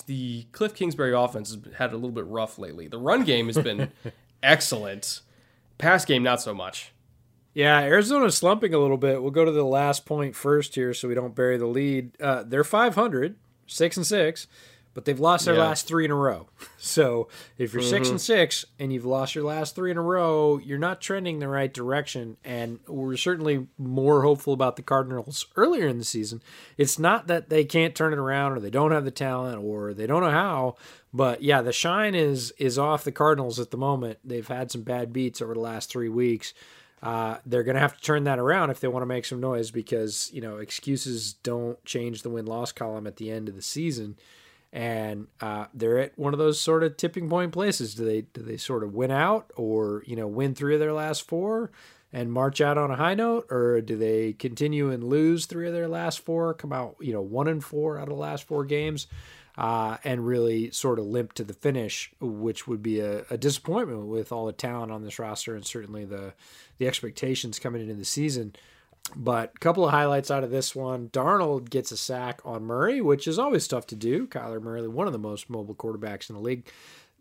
the 0.06 0.46
Cliff 0.52 0.74
Kingsbury 0.74 1.14
offense 1.14 1.50
has 1.50 1.74
had 1.76 1.92
a 1.92 1.94
little 1.94 2.10
bit 2.10 2.26
rough 2.26 2.58
lately. 2.58 2.88
The 2.88 2.98
run 2.98 3.24
game 3.24 3.46
has 3.46 3.56
been 3.56 3.90
excellent. 4.42 5.20
Pass 5.78 6.04
game, 6.04 6.22
not 6.22 6.40
so 6.42 6.52
much. 6.54 6.92
Yeah, 7.54 7.80
Arizona's 7.80 8.36
slumping 8.36 8.72
a 8.72 8.78
little 8.78 8.96
bit. 8.96 9.22
We'll 9.22 9.30
go 9.30 9.44
to 9.44 9.50
the 9.52 9.64
last 9.64 10.06
point 10.06 10.34
first 10.34 10.74
here 10.74 10.94
so 10.94 11.08
we 11.08 11.14
don't 11.14 11.34
bury 11.34 11.56
the 11.56 11.66
lead. 11.66 12.20
Uh, 12.20 12.42
they're 12.42 12.64
500, 12.64 13.36
6 13.66 13.96
and 13.96 14.06
6 14.06 14.46
but 14.94 15.04
they've 15.04 15.20
lost 15.20 15.44
their 15.44 15.54
yeah. 15.54 15.64
last 15.64 15.86
three 15.86 16.04
in 16.04 16.10
a 16.10 16.16
row. 16.16 16.48
So 16.84 17.28
if 17.58 17.72
you're 17.72 17.80
mm-hmm. 17.80 17.90
six 17.90 18.08
and 18.08 18.20
six 18.20 18.64
and 18.76 18.92
you've 18.92 19.04
lost 19.04 19.36
your 19.36 19.44
last 19.44 19.76
three 19.76 19.92
in 19.92 19.96
a 19.96 20.02
row, 20.02 20.58
you're 20.58 20.78
not 20.78 21.00
trending 21.00 21.38
the 21.38 21.46
right 21.46 21.72
direction. 21.72 22.38
And 22.42 22.80
we're 22.88 23.16
certainly 23.16 23.68
more 23.78 24.22
hopeful 24.22 24.52
about 24.52 24.74
the 24.74 24.82
Cardinals 24.82 25.46
earlier 25.54 25.86
in 25.86 25.98
the 25.98 26.04
season. 26.04 26.42
It's 26.76 26.98
not 26.98 27.28
that 27.28 27.50
they 27.50 27.64
can't 27.64 27.94
turn 27.94 28.12
it 28.12 28.18
around 28.18 28.54
or 28.54 28.58
they 28.58 28.68
don't 28.68 28.90
have 28.90 29.04
the 29.04 29.12
talent 29.12 29.62
or 29.62 29.94
they 29.94 30.08
don't 30.08 30.24
know 30.24 30.30
how, 30.32 30.74
but 31.14 31.40
yeah, 31.40 31.62
the 31.62 31.72
shine 31.72 32.16
is 32.16 32.52
is 32.58 32.78
off 32.78 33.04
the 33.04 33.12
Cardinals 33.12 33.60
at 33.60 33.70
the 33.70 33.76
moment. 33.76 34.18
They've 34.24 34.46
had 34.46 34.72
some 34.72 34.82
bad 34.82 35.12
beats 35.12 35.40
over 35.40 35.54
the 35.54 35.60
last 35.60 35.88
three 35.88 36.08
weeks. 36.08 36.52
Uh, 37.02 37.38
they're 37.44 37.64
going 37.64 37.74
to 37.74 37.80
have 37.80 37.96
to 37.96 38.02
turn 38.02 38.24
that 38.24 38.38
around 38.38 38.70
if 38.70 38.78
they 38.78 38.86
want 38.86 39.02
to 39.02 39.06
make 39.06 39.24
some 39.24 39.40
noise 39.40 39.70
because 39.70 40.30
you 40.32 40.40
know 40.40 40.58
excuses 40.58 41.32
don't 41.32 41.84
change 41.84 42.22
the 42.22 42.30
win 42.30 42.46
loss 42.46 42.70
column 42.70 43.06
at 43.06 43.16
the 43.16 43.30
end 43.30 43.48
of 43.48 43.56
the 43.56 43.62
season, 43.62 44.16
and 44.72 45.26
uh, 45.40 45.66
they're 45.74 45.98
at 45.98 46.18
one 46.18 46.32
of 46.32 46.38
those 46.38 46.60
sort 46.60 46.82
of 46.82 46.96
tipping 46.96 47.28
point 47.28 47.52
places. 47.52 47.94
Do 47.94 48.04
they 48.04 48.22
do 48.22 48.42
they 48.42 48.56
sort 48.56 48.82
of 48.82 48.94
win 48.94 49.10
out 49.10 49.50
or 49.56 50.02
you 50.06 50.16
know 50.16 50.26
win 50.26 50.54
three 50.54 50.74
of 50.74 50.80
their 50.80 50.92
last 50.92 51.28
four? 51.28 51.70
and 52.12 52.30
march 52.30 52.60
out 52.60 52.76
on 52.76 52.90
a 52.90 52.96
high 52.96 53.14
note, 53.14 53.46
or 53.50 53.80
do 53.80 53.96
they 53.96 54.34
continue 54.34 54.90
and 54.90 55.02
lose 55.02 55.46
three 55.46 55.66
of 55.66 55.72
their 55.72 55.88
last 55.88 56.20
four, 56.20 56.52
come 56.54 56.72
out 56.72 56.96
you 57.00 57.12
know 57.12 57.22
one 57.22 57.48
and 57.48 57.64
four 57.64 57.98
out 57.98 58.02
of 58.02 58.10
the 58.10 58.20
last 58.20 58.44
four 58.44 58.64
games, 58.64 59.06
uh, 59.56 59.96
and 60.04 60.26
really 60.26 60.70
sort 60.70 60.98
of 60.98 61.06
limp 61.06 61.32
to 61.34 61.44
the 61.44 61.54
finish, 61.54 62.12
which 62.20 62.66
would 62.66 62.82
be 62.82 63.00
a, 63.00 63.24
a, 63.30 63.38
disappointment 63.38 64.06
with 64.06 64.32
all 64.32 64.46
the 64.46 64.52
talent 64.52 64.92
on 64.92 65.02
this 65.02 65.18
roster 65.18 65.54
and 65.54 65.66
certainly 65.66 66.04
the 66.04 66.34
the 66.78 66.86
expectations 66.86 67.58
coming 67.58 67.82
into 67.82 67.94
the 67.94 68.04
season. 68.04 68.54
But 69.14 69.52
a 69.56 69.58
couple 69.58 69.84
of 69.84 69.90
highlights 69.90 70.30
out 70.30 70.44
of 70.44 70.50
this 70.50 70.74
one: 70.74 71.10
Donald 71.12 71.70
gets 71.70 71.92
a 71.92 71.96
sack 71.96 72.40
on 72.44 72.64
Murray, 72.64 73.00
which 73.00 73.26
is 73.26 73.38
always 73.38 73.68
tough 73.68 73.86
to 73.88 73.96
do. 73.96 74.26
Kyler 74.26 74.62
Murray, 74.62 74.86
one 74.88 75.06
of 75.06 75.12
the 75.12 75.18
most 75.18 75.50
mobile 75.50 75.74
quarterbacks 75.74 76.30
in 76.30 76.36
the 76.36 76.42
league. 76.42 76.66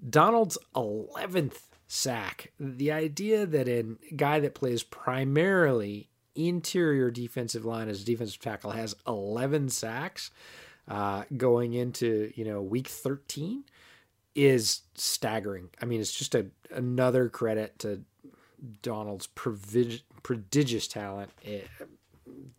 Donald's 0.07 0.57
11th 0.75 1.59
sack. 1.87 2.51
The 2.59 2.91
idea 2.91 3.45
that 3.45 3.67
a 3.67 3.83
guy 4.15 4.39
that 4.39 4.55
plays 4.55 4.83
primarily 4.83 6.09
interior 6.35 7.11
defensive 7.11 7.65
line 7.65 7.89
as 7.89 8.03
defensive 8.03 8.39
tackle 8.39 8.71
has 8.71 8.95
11 9.05 9.69
sacks 9.69 10.31
uh, 10.87 11.23
going 11.35 11.73
into 11.73 12.31
you 12.35 12.45
know 12.45 12.61
week 12.61 12.87
13 12.87 13.63
is 14.35 14.81
staggering. 14.95 15.69
I 15.81 15.85
mean, 15.85 15.99
it's 15.99 16.13
just 16.13 16.35
a 16.35 16.47
another 16.71 17.29
credit 17.29 17.79
to 17.79 18.01
Donald's 18.81 19.27
prodigious 20.23 20.87
talent. 20.87 21.31
It, 21.43 21.67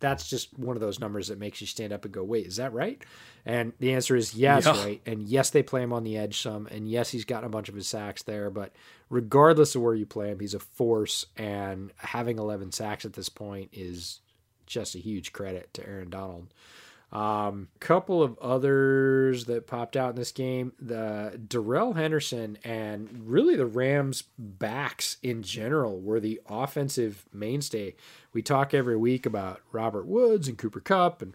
that's 0.00 0.28
just 0.28 0.58
one 0.58 0.76
of 0.76 0.80
those 0.80 1.00
numbers 1.00 1.28
that 1.28 1.38
makes 1.38 1.60
you 1.60 1.66
stand 1.66 1.92
up 1.92 2.04
and 2.04 2.12
go, 2.12 2.24
wait, 2.24 2.46
is 2.46 2.56
that 2.56 2.72
right? 2.72 3.02
And 3.44 3.72
the 3.78 3.94
answer 3.94 4.16
is 4.16 4.34
yes, 4.34 4.66
yeah. 4.66 4.84
right. 4.84 5.00
And 5.06 5.22
yes, 5.22 5.50
they 5.50 5.62
play 5.62 5.82
him 5.82 5.92
on 5.92 6.04
the 6.04 6.16
edge 6.18 6.40
some. 6.40 6.66
And 6.66 6.88
yes, 6.88 7.10
he's 7.10 7.24
gotten 7.24 7.46
a 7.46 7.50
bunch 7.50 7.68
of 7.68 7.74
his 7.74 7.86
sacks 7.86 8.22
there. 8.22 8.50
But 8.50 8.72
regardless 9.10 9.74
of 9.74 9.82
where 9.82 9.94
you 9.94 10.06
play 10.06 10.30
him, 10.30 10.40
he's 10.40 10.54
a 10.54 10.60
force. 10.60 11.26
And 11.36 11.92
having 11.96 12.38
11 12.38 12.72
sacks 12.72 13.04
at 13.04 13.14
this 13.14 13.28
point 13.28 13.70
is 13.72 14.20
just 14.66 14.94
a 14.94 14.98
huge 14.98 15.32
credit 15.32 15.72
to 15.74 15.86
Aaron 15.86 16.10
Donald. 16.10 16.52
Um, 17.12 17.68
couple 17.78 18.22
of 18.22 18.38
others 18.38 19.44
that 19.44 19.66
popped 19.66 19.96
out 19.96 20.10
in 20.10 20.16
this 20.16 20.32
game: 20.32 20.72
the 20.80 21.38
Darrell 21.46 21.92
Henderson 21.92 22.56
and 22.64 23.24
really 23.26 23.54
the 23.54 23.66
Rams' 23.66 24.24
backs 24.38 25.18
in 25.22 25.42
general 25.42 26.00
were 26.00 26.20
the 26.20 26.40
offensive 26.48 27.26
mainstay. 27.30 27.96
We 28.32 28.40
talk 28.40 28.72
every 28.72 28.96
week 28.96 29.26
about 29.26 29.60
Robert 29.72 30.06
Woods 30.06 30.48
and 30.48 30.56
Cooper 30.56 30.80
Kupp 30.80 31.20
and 31.20 31.34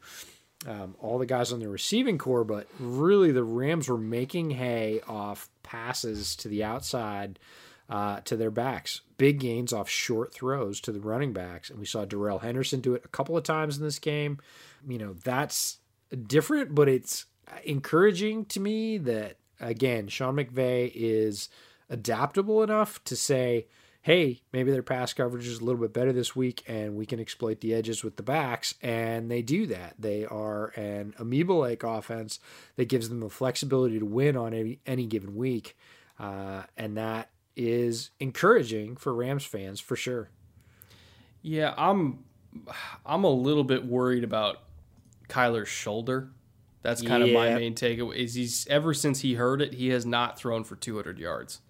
um, 0.65 0.95
all 0.99 1.19
the 1.19 1.27
guys 1.27 1.53
on 1.53 1.59
the 1.59 1.69
receiving 1.69 2.17
core, 2.17 2.43
but 2.43 2.65
really 2.79 3.31
the 3.31 3.43
Rams 3.43 3.87
were 3.87 3.99
making 3.99 4.51
hay 4.51 5.01
off 5.07 5.47
passes 5.61 6.35
to 6.37 6.47
the 6.47 6.63
outside. 6.63 7.37
Uh, 7.89 8.19
to 8.25 8.35
their 8.35 8.51
backs. 8.51 8.99
Big 9.17 9.39
gains 9.39 9.71
off 9.71 9.87
short 9.87 10.33
throws 10.33 10.81
to 10.81 10.91
the 10.91 10.99
running 10.99 11.31
backs. 11.31 11.69
And 11.69 11.79
we 11.79 11.85
saw 11.85 12.03
Darrell 12.03 12.39
Henderson 12.39 12.81
do 12.81 12.95
it 12.95 13.05
a 13.05 13.07
couple 13.07 13.37
of 13.37 13.45
times 13.45 13.77
in 13.77 13.83
this 13.85 13.97
game 13.97 14.39
you 14.87 14.97
know, 14.97 15.13
that's 15.13 15.77
different, 16.25 16.73
but 16.73 16.87
it's 16.87 17.25
encouraging 17.63 18.45
to 18.45 18.59
me 18.59 18.97
that, 18.97 19.37
again, 19.59 20.07
Sean 20.07 20.35
McVay 20.35 20.91
is 20.93 21.49
adaptable 21.89 22.63
enough 22.63 23.03
to 23.05 23.15
say, 23.15 23.67
hey, 24.01 24.41
maybe 24.53 24.71
their 24.71 24.83
pass 24.83 25.13
coverage 25.13 25.47
is 25.47 25.59
a 25.59 25.63
little 25.65 25.81
bit 25.81 25.91
better 25.91 26.13
this 26.13 26.33
week 26.35 26.63
and 26.65 26.95
we 26.95 27.05
can 27.05 27.19
exploit 27.19 27.59
the 27.59 27.73
edges 27.73 28.03
with 28.03 28.15
the 28.15 28.23
backs. 28.23 28.73
And 28.81 29.29
they 29.29 29.41
do 29.41 29.65
that. 29.67 29.95
They 29.99 30.25
are 30.25 30.67
an 30.77 31.13
amoeba 31.19 31.51
like 31.51 31.83
offense 31.83 32.39
that 32.77 32.87
gives 32.87 33.09
them 33.09 33.19
the 33.19 33.29
flexibility 33.29 33.99
to 33.99 34.05
win 34.05 34.37
on 34.37 34.53
any, 34.53 34.79
any 34.85 35.05
given 35.07 35.35
week. 35.35 35.75
Uh, 36.17 36.63
and 36.77 36.95
that 36.95 37.31
is 37.57 38.11
encouraging 38.19 38.95
for 38.95 39.13
Rams 39.13 39.43
fans 39.43 39.81
for 39.81 39.95
sure. 39.95 40.29
Yeah, 41.41 41.73
I'm 41.77 42.23
I'm 43.05 43.23
a 43.23 43.29
little 43.29 43.63
bit 43.63 43.85
worried 43.85 44.23
about 44.23 44.59
Kyler's 45.27 45.69
shoulder. 45.69 46.29
That's 46.81 47.01
kind 47.01 47.25
yeah. 47.25 47.29
of 47.29 47.33
my 47.33 47.55
main 47.55 47.75
takeaway. 47.75 48.15
Is 48.15 48.35
he's 48.35 48.67
ever 48.67 48.93
since 48.93 49.21
he 49.21 49.33
heard 49.33 49.61
it, 49.61 49.73
he 49.73 49.89
has 49.89 50.05
not 50.05 50.39
thrown 50.39 50.63
for 50.63 50.75
200 50.75 51.19
yards. 51.19 51.61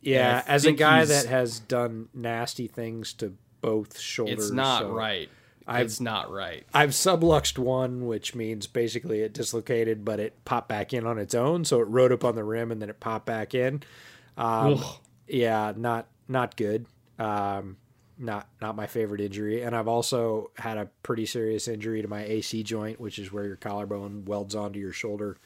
Yeah, 0.00 0.42
as 0.46 0.64
a 0.64 0.72
guy 0.72 1.04
that 1.04 1.26
has 1.26 1.60
done 1.60 2.08
nasty 2.12 2.66
things 2.66 3.12
to 3.14 3.34
both 3.60 3.98
shoulders, 3.98 4.46
it's 4.46 4.50
not 4.50 4.82
so 4.82 4.90
right. 4.90 5.28
I've, 5.66 5.86
it's 5.86 6.00
not 6.00 6.30
right. 6.30 6.66
I've 6.74 6.90
subluxed 6.90 7.58
one, 7.58 8.06
which 8.06 8.34
means 8.34 8.66
basically 8.66 9.20
it 9.20 9.32
dislocated, 9.32 10.04
but 10.04 10.18
it 10.18 10.44
popped 10.44 10.68
back 10.68 10.92
in 10.92 11.06
on 11.06 11.18
its 11.18 11.34
own. 11.34 11.64
So 11.64 11.80
it 11.80 11.88
rode 11.88 12.12
up 12.12 12.24
on 12.24 12.34
the 12.34 12.44
rim 12.44 12.72
and 12.72 12.82
then 12.82 12.90
it 12.90 13.00
popped 13.00 13.26
back 13.26 13.54
in. 13.54 13.82
Um, 14.36 14.82
yeah, 15.28 15.72
not 15.76 16.06
not 16.28 16.56
good. 16.56 16.86
Um, 17.18 17.76
not 18.22 18.48
not 18.60 18.76
my 18.76 18.86
favorite 18.86 19.20
injury. 19.20 19.62
And 19.62 19.74
I've 19.74 19.88
also 19.88 20.50
had 20.56 20.78
a 20.78 20.88
pretty 21.02 21.26
serious 21.26 21.68
injury 21.68 22.02
to 22.02 22.08
my 22.08 22.22
AC 22.24 22.62
joint, 22.62 23.00
which 23.00 23.18
is 23.18 23.32
where 23.32 23.44
your 23.44 23.56
collarbone 23.56 24.24
welds 24.24 24.54
onto 24.54 24.78
your 24.78 24.92
shoulder. 24.92 25.36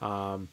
Um, 0.00 0.48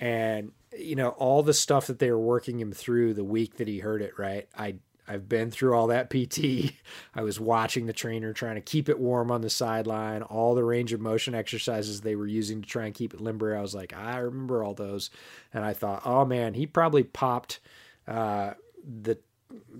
and 0.00 0.52
you 0.76 0.96
know 0.96 1.10
all 1.10 1.42
the 1.42 1.54
stuff 1.54 1.86
that 1.86 1.98
they 1.98 2.10
were 2.10 2.18
working 2.18 2.60
him 2.60 2.72
through 2.72 3.14
the 3.14 3.24
week 3.24 3.56
that 3.56 3.68
he 3.68 3.78
hurt 3.78 4.02
it. 4.02 4.18
Right, 4.18 4.48
I 4.56 4.76
I've 5.08 5.28
been 5.28 5.50
through 5.50 5.74
all 5.74 5.86
that 5.88 6.10
PT. 6.10 6.72
I 7.14 7.22
was 7.22 7.40
watching 7.40 7.86
the 7.86 7.92
trainer 7.92 8.32
trying 8.32 8.56
to 8.56 8.60
keep 8.60 8.88
it 8.88 8.98
warm 8.98 9.30
on 9.30 9.40
the 9.40 9.50
sideline, 9.50 10.22
all 10.22 10.54
the 10.54 10.64
range 10.64 10.92
of 10.92 11.00
motion 11.00 11.34
exercises 11.34 12.00
they 12.00 12.16
were 12.16 12.26
using 12.26 12.62
to 12.62 12.68
try 12.68 12.86
and 12.86 12.94
keep 12.94 13.14
it 13.14 13.20
limber. 13.20 13.56
I 13.56 13.62
was 13.62 13.74
like, 13.74 13.94
I 13.96 14.18
remember 14.18 14.62
all 14.62 14.74
those. 14.74 15.10
And 15.52 15.64
I 15.64 15.72
thought, 15.72 16.02
oh 16.04 16.24
man, 16.24 16.54
he 16.54 16.66
probably 16.66 17.02
popped 17.02 17.60
uh, 18.06 18.52
the 18.84 19.18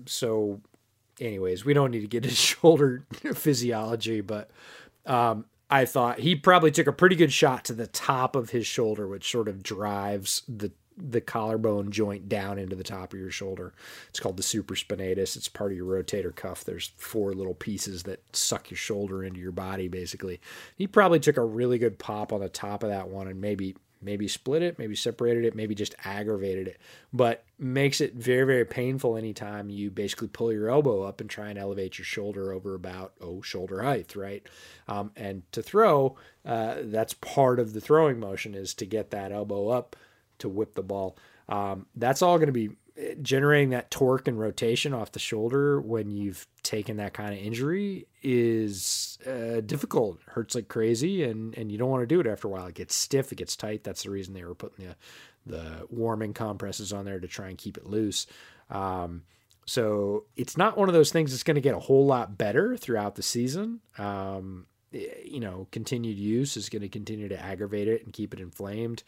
so 0.05 0.61
anyways, 1.19 1.65
we 1.65 1.73
don't 1.73 1.91
need 1.91 2.01
to 2.01 2.07
get 2.07 2.23
his 2.25 2.37
shoulder 2.37 3.05
physiology, 3.33 4.21
but 4.21 4.49
um, 5.05 5.45
I 5.69 5.85
thought 5.85 6.19
he 6.19 6.35
probably 6.35 6.71
took 6.71 6.87
a 6.87 6.93
pretty 6.93 7.15
good 7.15 7.33
shot 7.33 7.65
to 7.65 7.73
the 7.73 7.87
top 7.87 8.35
of 8.35 8.49
his 8.51 8.65
shoulder, 8.65 9.07
which 9.07 9.29
sort 9.29 9.47
of 9.47 9.63
drives 9.63 10.43
the 10.47 10.71
the 11.01 11.21
collarbone 11.21 11.91
joint 11.91 12.27
down 12.27 12.59
into 12.59 12.75
the 12.75 12.83
top 12.83 13.13
of 13.13 13.19
your 13.19 13.31
shoulder. 13.31 13.73
It's 14.09 14.19
called 14.19 14.35
the 14.35 14.43
supraspinatus. 14.43 15.37
It's 15.37 15.47
part 15.47 15.71
of 15.71 15.77
your 15.77 15.87
rotator 15.87 16.35
cuff. 16.35 16.63
There's 16.63 16.91
four 16.97 17.33
little 17.33 17.53
pieces 17.53 18.03
that 18.03 18.21
suck 18.35 18.69
your 18.69 18.77
shoulder 18.77 19.23
into 19.23 19.39
your 19.39 19.53
body, 19.53 19.87
basically. 19.87 20.41
He 20.75 20.87
probably 20.87 21.19
took 21.19 21.37
a 21.37 21.43
really 21.43 21.77
good 21.77 21.99
pop 21.99 22.33
on 22.33 22.41
the 22.41 22.49
top 22.49 22.83
of 22.83 22.89
that 22.89 23.07
one 23.07 23.27
and 23.27 23.39
maybe 23.39 23.75
maybe 24.01 24.27
split 24.27 24.61
it, 24.61 24.79
maybe 24.79 24.95
separated 24.95 25.45
it, 25.45 25.55
maybe 25.55 25.75
just 25.75 25.95
aggravated 26.05 26.67
it, 26.67 26.77
but 27.11 27.43
makes 27.57 27.99
it 27.99 28.13
very, 28.13 28.45
very 28.45 28.65
painful 28.65 29.17
anytime 29.17 29.69
you 29.69 29.91
basically 29.91 30.27
pull 30.27 30.53
your 30.53 30.69
elbow 30.69 31.03
up 31.03 31.19
and 31.19 31.29
try 31.29 31.49
and 31.49 31.59
elevate 31.59 31.97
your 31.97 32.05
shoulder 32.05 32.53
over 32.53 32.75
about, 32.75 33.13
oh, 33.21 33.41
shoulder 33.41 33.83
height, 33.83 34.15
right? 34.15 34.43
Um, 34.87 35.11
and 35.15 35.43
to 35.51 35.61
throw, 35.61 36.15
uh, 36.45 36.75
that's 36.83 37.13
part 37.13 37.59
of 37.59 37.73
the 37.73 37.81
throwing 37.81 38.19
motion 38.19 38.55
is 38.55 38.73
to 38.75 38.85
get 38.85 39.11
that 39.11 39.31
elbow 39.31 39.67
up 39.69 39.95
to 40.39 40.47
whip 40.47 40.75
the 40.75 40.83
ball. 40.83 41.17
Um, 41.49 41.87
that's 41.95 42.21
all 42.21 42.37
going 42.37 42.47
to 42.47 42.53
be 42.53 42.69
generating 43.21 43.69
that 43.69 43.91
torque 43.91 44.27
and 44.27 44.39
rotation 44.39 44.93
off 44.93 45.11
the 45.11 45.19
shoulder 45.19 45.79
when 45.79 46.11
you've 46.11 46.47
taken 46.63 46.97
that 46.97 47.13
kind 47.13 47.33
of 47.33 47.39
injury 47.39 48.07
is 48.21 49.17
uh, 49.25 49.61
difficult. 49.61 50.19
Hurts 50.27 50.55
like 50.55 50.67
crazy, 50.67 51.23
and 51.23 51.57
and 51.57 51.71
you 51.71 51.77
don't 51.77 51.89
want 51.89 52.03
to 52.03 52.07
do 52.07 52.19
it 52.19 52.27
after 52.27 52.47
a 52.47 52.51
while. 52.51 52.67
It 52.67 52.75
gets 52.75 52.95
stiff, 52.95 53.31
it 53.31 53.37
gets 53.37 53.55
tight. 53.55 53.83
That's 53.83 54.03
the 54.03 54.09
reason 54.09 54.33
they 54.33 54.43
were 54.43 54.55
putting 54.55 54.87
the 54.87 54.95
the 55.45 55.87
warming 55.89 56.33
compresses 56.33 56.93
on 56.93 57.05
there 57.05 57.19
to 57.19 57.27
try 57.27 57.47
and 57.49 57.57
keep 57.57 57.77
it 57.77 57.85
loose. 57.85 58.27
Um, 58.69 59.23
so 59.65 60.25
it's 60.35 60.57
not 60.57 60.77
one 60.77 60.89
of 60.89 60.93
those 60.93 61.11
things 61.11 61.31
that's 61.31 61.43
going 61.43 61.55
to 61.55 61.61
get 61.61 61.75
a 61.75 61.79
whole 61.79 62.05
lot 62.05 62.37
better 62.37 62.75
throughout 62.75 63.15
the 63.15 63.23
season. 63.23 63.81
Um, 63.97 64.65
you 64.91 65.39
know, 65.39 65.67
continued 65.71 66.17
use 66.17 66.57
is 66.57 66.69
going 66.69 66.81
to 66.81 66.89
continue 66.89 67.29
to 67.29 67.39
aggravate 67.39 67.87
it 67.87 68.03
and 68.03 68.11
keep 68.11 68.33
it 68.33 68.39
inflamed. 68.39 69.03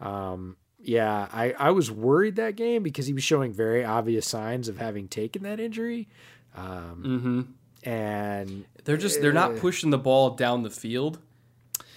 Um, 0.00 0.56
yeah, 0.86 1.28
I, 1.32 1.54
I 1.58 1.70
was 1.70 1.90
worried 1.90 2.36
that 2.36 2.56
game 2.56 2.82
because 2.82 3.06
he 3.06 3.12
was 3.12 3.24
showing 3.24 3.52
very 3.52 3.84
obvious 3.84 4.26
signs 4.26 4.68
of 4.68 4.78
having 4.78 5.08
taken 5.08 5.42
that 5.42 5.60
injury. 5.60 6.08
Um, 6.54 7.02
mm-hmm. 7.04 7.88
And 7.88 8.64
they're 8.84 8.96
just 8.96 9.20
they're 9.20 9.32
not 9.32 9.56
pushing 9.56 9.90
the 9.90 9.98
ball 9.98 10.30
down 10.30 10.62
the 10.62 10.70
field. 10.70 11.18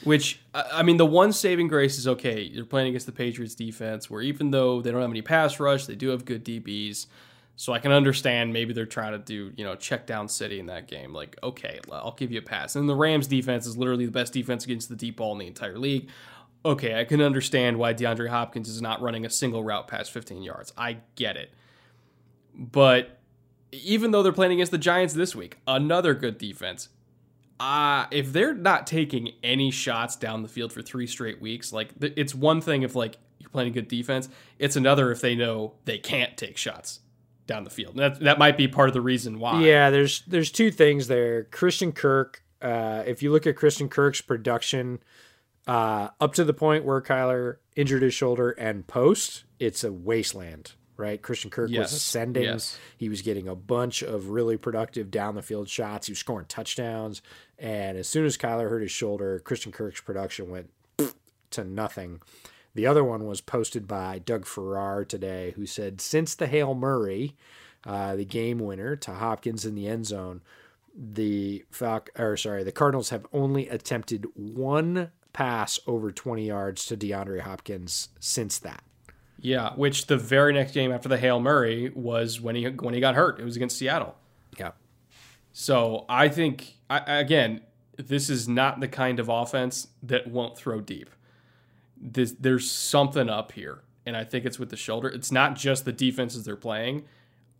Which 0.03 0.39
I 0.53 0.83
mean, 0.83 0.97
the 0.97 1.05
one 1.05 1.33
saving 1.33 1.69
grace 1.69 1.97
is 1.97 2.07
okay. 2.07 2.41
You're 2.41 2.65
playing 2.65 2.89
against 2.89 3.05
the 3.05 3.11
Patriots 3.11 3.55
defense, 3.55 4.09
where 4.09 4.21
even 4.21 4.51
though 4.51 4.81
they 4.81 4.91
don't 4.91 5.01
have 5.01 5.09
any 5.09 5.21
pass 5.21 5.59
rush, 5.59 5.85
they 5.85 5.95
do 5.95 6.09
have 6.09 6.23
good 6.23 6.45
DBs. 6.45 7.07
So 7.55 7.73
I 7.73 7.79
can 7.79 7.91
understand 7.91 8.53
maybe 8.53 8.73
they're 8.73 8.85
trying 8.85 9.13
to 9.13 9.17
do, 9.17 9.51
you 9.55 9.65
know, 9.65 9.75
check 9.75 10.05
down 10.05 10.29
city 10.29 10.59
in 10.59 10.67
that 10.67 10.87
game. 10.87 11.11
Like, 11.11 11.37
okay, 11.41 11.79
I'll 11.91 12.11
give 12.11 12.31
you 12.31 12.37
a 12.37 12.43
pass. 12.43 12.75
And 12.75 12.87
the 12.87 12.95
Rams 12.95 13.25
defense 13.25 13.65
is 13.65 13.75
literally 13.75 14.05
the 14.05 14.11
best 14.11 14.31
defense 14.31 14.63
against 14.63 14.89
the 14.89 14.95
deep 14.95 15.17
ball 15.17 15.31
in 15.31 15.39
the 15.39 15.47
entire 15.47 15.79
league 15.79 16.07
okay, 16.67 16.99
I 16.99 17.05
can 17.05 17.21
understand 17.21 17.77
why 17.77 17.93
DeAndre 17.93 18.29
Hopkins 18.29 18.67
is 18.67 18.81
not 18.81 19.01
running 19.01 19.25
a 19.25 19.29
single 19.29 19.63
route 19.63 19.87
past 19.87 20.11
15 20.11 20.43
yards. 20.43 20.73
I 20.77 20.97
get 21.15 21.37
it. 21.37 21.51
But 22.53 23.19
even 23.71 24.11
though 24.11 24.21
they're 24.21 24.33
playing 24.33 24.53
against 24.53 24.71
the 24.71 24.77
Giants 24.77 25.13
this 25.13 25.35
week, 25.35 25.57
another 25.65 26.13
good 26.13 26.37
defense. 26.37 26.89
Uh, 27.59 28.05
if 28.11 28.33
they're 28.33 28.53
not 28.53 28.85
taking 28.85 29.31
any 29.43 29.71
shots 29.71 30.15
down 30.15 30.43
the 30.43 30.49
field 30.49 30.71
for 30.71 30.81
three 30.81 31.07
straight 31.07 31.41
weeks, 31.41 31.73
like 31.73 31.89
it's 32.01 32.35
one 32.35 32.61
thing 32.61 32.83
if 32.83 32.95
like 32.95 33.17
you're 33.39 33.49
playing 33.49 33.69
a 33.69 33.73
good 33.73 33.87
defense, 33.87 34.29
it's 34.59 34.75
another 34.75 35.11
if 35.11 35.21
they 35.21 35.35
know 35.35 35.73
they 35.85 35.97
can't 35.97 36.37
take 36.37 36.57
shots 36.57 36.99
down 37.47 37.63
the 37.63 37.69
field. 37.71 37.95
That 37.95 38.19
that 38.19 38.37
might 38.37 38.57
be 38.57 38.67
part 38.67 38.89
of 38.89 38.93
the 38.93 39.01
reason 39.01 39.39
why. 39.39 39.63
Yeah, 39.63 39.89
there's 39.89 40.21
there's 40.27 40.51
two 40.51 40.69
things 40.69 41.07
there. 41.07 41.45
Christian 41.45 41.93
Kirk, 41.93 42.43
uh, 42.61 43.03
if 43.07 43.23
you 43.23 43.31
look 43.31 43.47
at 43.47 43.55
Christian 43.55 43.89
Kirk's 43.89 44.21
production, 44.21 44.99
uh, 45.67 46.09
up 46.19 46.33
to 46.35 46.43
the 46.43 46.53
point 46.53 46.85
where 46.85 47.01
Kyler 47.01 47.57
injured 47.75 48.01
his 48.01 48.13
shoulder 48.13 48.51
and 48.51 48.87
post, 48.87 49.43
it's 49.59 49.83
a 49.83 49.91
wasteland 49.91 50.73
right? 50.99 51.21
Christian 51.21 51.51
Kirk 51.51 51.69
Yes. 51.69 51.91
was 51.91 51.93
ascending. 51.93 52.41
Yes. 52.45 52.75
He 52.97 53.07
was 53.07 53.21
getting 53.21 53.47
a 53.47 53.53
bunch 53.53 54.01
of 54.01 54.29
really 54.29 54.57
productive 54.57 55.11
down 55.11 55.35
the 55.35 55.43
field 55.43 55.69
shots. 55.69 56.07
He 56.07 56.11
was 56.11 56.17
scoring 56.17 56.47
touchdowns. 56.47 57.21
And 57.59 57.99
as 57.99 58.09
soon 58.09 58.25
as 58.25 58.35
Kyler 58.35 58.67
hurt 58.67 58.81
his 58.81 58.89
shoulder, 58.91 59.39
Christian 59.41 59.71
Kirk's 59.71 60.01
production 60.01 60.49
went 60.49 60.71
to 61.51 61.63
nothing. 61.63 62.19
The 62.73 62.87
other 62.87 63.03
one 63.03 63.27
was 63.27 63.41
posted 63.41 63.87
by 63.87 64.17
Doug 64.17 64.47
Farrar 64.47 65.05
today, 65.05 65.51
who 65.55 65.67
said 65.67 66.01
since 66.01 66.33
the 66.33 66.47
Hail 66.47 66.73
Murray, 66.73 67.35
uh, 67.85 68.15
the 68.15 68.25
game 68.25 68.57
winner 68.57 68.95
to 68.95 69.11
Hopkins 69.13 69.67
in 69.67 69.75
the 69.75 69.87
end 69.87 70.07
zone, 70.07 70.41
the 70.95 71.63
Falc- 71.71 72.09
or 72.19 72.37
sorry, 72.37 72.63
the 72.63 72.71
Cardinals 72.71 73.09
have 73.11 73.27
only 73.31 73.69
attempted 73.69 74.25
one 74.33 75.11
pass 75.37 75.79
over 75.85 76.11
20 76.11 76.47
yards 76.47 76.87
to 76.87 76.97
DeAndre 76.97 77.41
Hopkins 77.41 78.09
since 78.19 78.57
that. 78.57 78.83
Yeah, 79.39 79.73
which 79.75 80.07
the 80.07 80.17
very 80.17 80.51
next 80.51 80.71
game 80.71 80.91
after 80.91 81.07
the 81.07 81.17
Hail 81.19 81.39
Murray 81.39 81.91
was 81.93 82.41
when 82.41 82.55
he 82.55 82.65
when 82.65 82.95
he 82.95 82.99
got 82.99 83.13
hurt. 83.13 83.39
It 83.39 83.43
was 83.43 83.55
against 83.55 83.77
Seattle. 83.77 84.15
Yeah. 84.57 84.71
So 85.53 86.05
I 86.09 86.27
think 86.27 86.77
I, 86.89 87.19
again, 87.19 87.61
this 87.97 88.31
is 88.31 88.47
not 88.47 88.79
the 88.79 88.87
kind 88.87 89.19
of 89.19 89.29
offense 89.29 89.89
that 90.01 90.25
won't 90.25 90.57
throw 90.57 90.81
deep. 90.81 91.11
This, 91.95 92.31
there's 92.31 92.69
something 92.71 93.29
up 93.29 93.51
here, 93.51 93.83
and 94.07 94.17
I 94.17 94.23
think 94.23 94.43
it's 94.43 94.57
with 94.57 94.71
the 94.71 94.75
shoulder. 94.75 95.07
It's 95.07 95.31
not 95.31 95.55
just 95.55 95.85
the 95.85 95.93
defenses 95.93 96.45
they're 96.45 96.55
playing. 96.55 97.05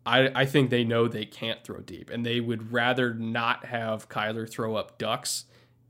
I, 0.04 0.32
I 0.34 0.46
think 0.46 0.72
they 0.72 0.84
know 0.84 1.08
they 1.08 1.26
can't 1.26 1.64
throw 1.64 1.82
deep, 1.82 2.10
and 2.10 2.26
they 2.26 2.40
would 2.40 2.72
rather 2.72 3.14
not 3.14 3.66
have 3.66 4.10
Kyler 4.10 4.50
throw 4.50 4.76
up 4.76 4.98
ducks 4.98 5.46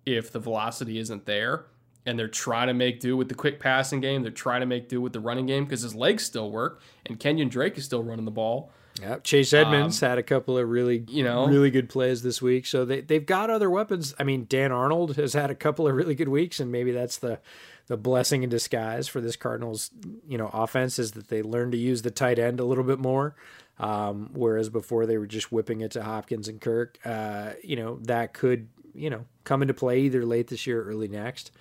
if 0.05 0.33
the 0.33 0.39
velocity 0.39 0.99
isn't 0.99 1.25
there. 1.25 1.67
And 2.07 2.17
they're 2.17 2.27
trying 2.27 2.67
to 2.67 2.73
make 2.73 2.99
do 2.99 3.15
with 3.15 3.29
the 3.29 3.35
quick 3.35 3.59
passing 3.59 4.01
game. 4.01 4.23
They're 4.23 4.31
trying 4.31 4.61
to 4.61 4.65
make 4.65 4.89
do 4.89 5.01
with 5.01 5.13
the 5.13 5.19
running 5.19 5.45
game 5.45 5.65
because 5.65 5.81
his 5.81 5.93
legs 5.93 6.23
still 6.23 6.49
work, 6.49 6.81
and 7.05 7.19
Kenyon 7.19 7.49
Drake 7.49 7.77
is 7.77 7.85
still 7.85 8.01
running 8.01 8.25
the 8.25 8.31
ball. 8.31 8.71
Yep. 9.01 9.23
Chase 9.23 9.53
Edmonds 9.53 9.99
had 9.99 10.17
a 10.17 10.23
couple 10.23 10.57
of 10.57 10.67
really, 10.67 11.05
you 11.07 11.23
know- 11.23 11.45
really 11.45 11.69
good 11.69 11.87
plays 11.89 12.23
this 12.23 12.41
week. 12.41 12.65
So 12.65 12.83
they 12.85 13.01
they've 13.01 13.25
got 13.25 13.51
other 13.51 13.69
weapons. 13.69 14.15
I 14.17 14.23
mean, 14.23 14.47
Dan 14.49 14.71
Arnold 14.71 15.17
has 15.17 15.33
had 15.33 15.51
a 15.51 15.55
couple 15.55 15.87
of 15.87 15.95
really 15.95 16.15
good 16.15 16.29
weeks, 16.29 16.59
and 16.59 16.71
maybe 16.71 16.91
that's 16.91 17.17
the 17.17 17.39
the 17.87 17.97
blessing 17.97 18.43
in 18.43 18.49
disguise 18.49 19.07
for 19.07 19.21
this 19.21 19.35
Cardinals, 19.35 19.91
you 20.27 20.37
know, 20.37 20.49
offense 20.53 20.99
is 20.99 21.11
that 21.11 21.29
they 21.29 21.41
learn 21.41 21.71
to 21.71 21.77
use 21.77 22.01
the 22.01 22.11
tight 22.11 22.37
end 22.39 22.59
a 22.59 22.65
little 22.65 22.83
bit 22.83 22.99
more. 22.99 23.35
Um, 23.79 24.31
whereas 24.33 24.69
before 24.69 25.05
they 25.05 25.17
were 25.17 25.27
just 25.27 25.51
whipping 25.51 25.81
it 25.81 25.91
to 25.91 26.03
Hopkins 26.03 26.47
and 26.47 26.59
Kirk. 26.59 26.97
Uh, 27.05 27.51
you 27.63 27.75
know, 27.75 27.99
that 28.03 28.33
could, 28.33 28.67
you 28.95 29.09
know, 29.11 29.25
come 29.43 29.61
into 29.61 29.75
play 29.75 29.99
either 29.99 30.25
late 30.25 30.47
this 30.47 30.65
year 30.65 30.81
or 30.81 30.85
early 30.85 31.07
next. 31.07 31.51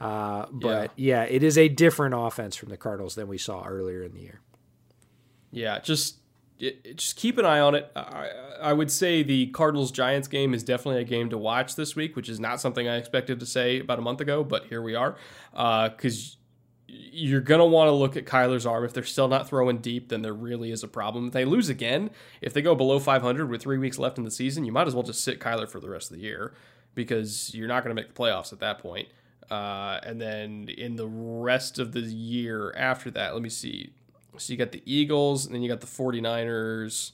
Uh, 0.00 0.46
but 0.50 0.90
yeah, 0.96 1.22
it 1.22 1.42
is 1.42 1.56
a 1.56 1.68
different 1.68 2.14
offense 2.16 2.56
from 2.56 2.68
the 2.68 2.76
Cardinals 2.76 3.14
than 3.14 3.28
we 3.28 3.38
saw 3.38 3.64
earlier 3.64 4.02
in 4.02 4.12
the 4.12 4.20
year. 4.20 4.40
Yeah, 5.50 5.78
just 5.78 6.16
it, 6.58 6.80
it- 6.84 6.96
just 6.96 7.16
keep 7.16 7.38
an 7.38 7.44
eye 7.44 7.60
on 7.60 7.74
it. 7.74 7.90
I, 7.96 8.30
I 8.60 8.72
would 8.72 8.90
say 8.90 9.22
the 9.22 9.46
Cardinals 9.48 9.90
Giants 9.92 10.28
game 10.28 10.52
is 10.54 10.62
definitely 10.62 11.00
a 11.00 11.04
game 11.04 11.30
to 11.30 11.38
watch 11.38 11.76
this 11.76 11.94
week, 11.94 12.16
which 12.16 12.28
is 12.28 12.40
not 12.40 12.60
something 12.60 12.88
I 12.88 12.96
expected 12.96 13.40
to 13.40 13.46
say 13.46 13.80
about 13.80 13.98
a 13.98 14.02
month 14.02 14.20
ago, 14.20 14.42
but 14.44 14.66
here 14.66 14.82
we 14.82 14.94
are. 14.94 15.16
Because 15.52 16.36
you're 16.86 17.40
gonna 17.40 17.66
want 17.66 17.88
to 17.88 17.92
look 17.92 18.16
at 18.16 18.24
Kyler's 18.24 18.66
arm. 18.66 18.84
If 18.84 18.92
they're 18.92 19.02
still 19.04 19.28
not 19.28 19.48
throwing 19.48 19.78
deep, 19.78 20.08
then 20.10 20.22
there 20.22 20.34
really 20.34 20.70
is 20.70 20.82
a 20.82 20.88
problem. 20.88 21.28
If 21.28 21.32
they 21.32 21.44
lose 21.44 21.68
again, 21.68 22.10
if 22.40 22.52
they 22.52 22.62
go 22.62 22.74
below 22.74 22.98
500 22.98 23.48
with 23.48 23.62
three 23.62 23.78
weeks 23.78 23.98
left 23.98 24.18
in 24.18 24.24
the 24.24 24.30
season, 24.30 24.64
you 24.64 24.72
might 24.72 24.86
as 24.86 24.94
well 24.94 25.02
just 25.02 25.22
sit 25.24 25.40
Kyler 25.40 25.68
for 25.68 25.80
the 25.80 25.88
rest 25.88 26.10
of 26.10 26.16
the 26.16 26.22
year 26.22 26.54
because 26.94 27.52
you're 27.54 27.68
not 27.68 27.82
going 27.82 27.94
to 27.94 28.00
make 28.00 28.12
the 28.14 28.20
playoffs 28.20 28.52
at 28.52 28.60
that 28.60 28.78
point. 28.78 29.08
Uh, 29.50 30.00
and 30.02 30.20
then 30.20 30.68
in 30.68 30.96
the 30.96 31.06
rest 31.06 31.78
of 31.78 31.92
the 31.92 32.00
year 32.00 32.72
after 32.76 33.10
that, 33.12 33.34
let 33.34 33.42
me 33.42 33.48
see. 33.48 33.92
So 34.36 34.52
you 34.52 34.56
got 34.56 34.72
the 34.72 34.82
Eagles, 34.84 35.46
and 35.46 35.54
then 35.54 35.62
you 35.62 35.68
got 35.68 35.80
the 35.80 35.86
49ers, 35.86 37.12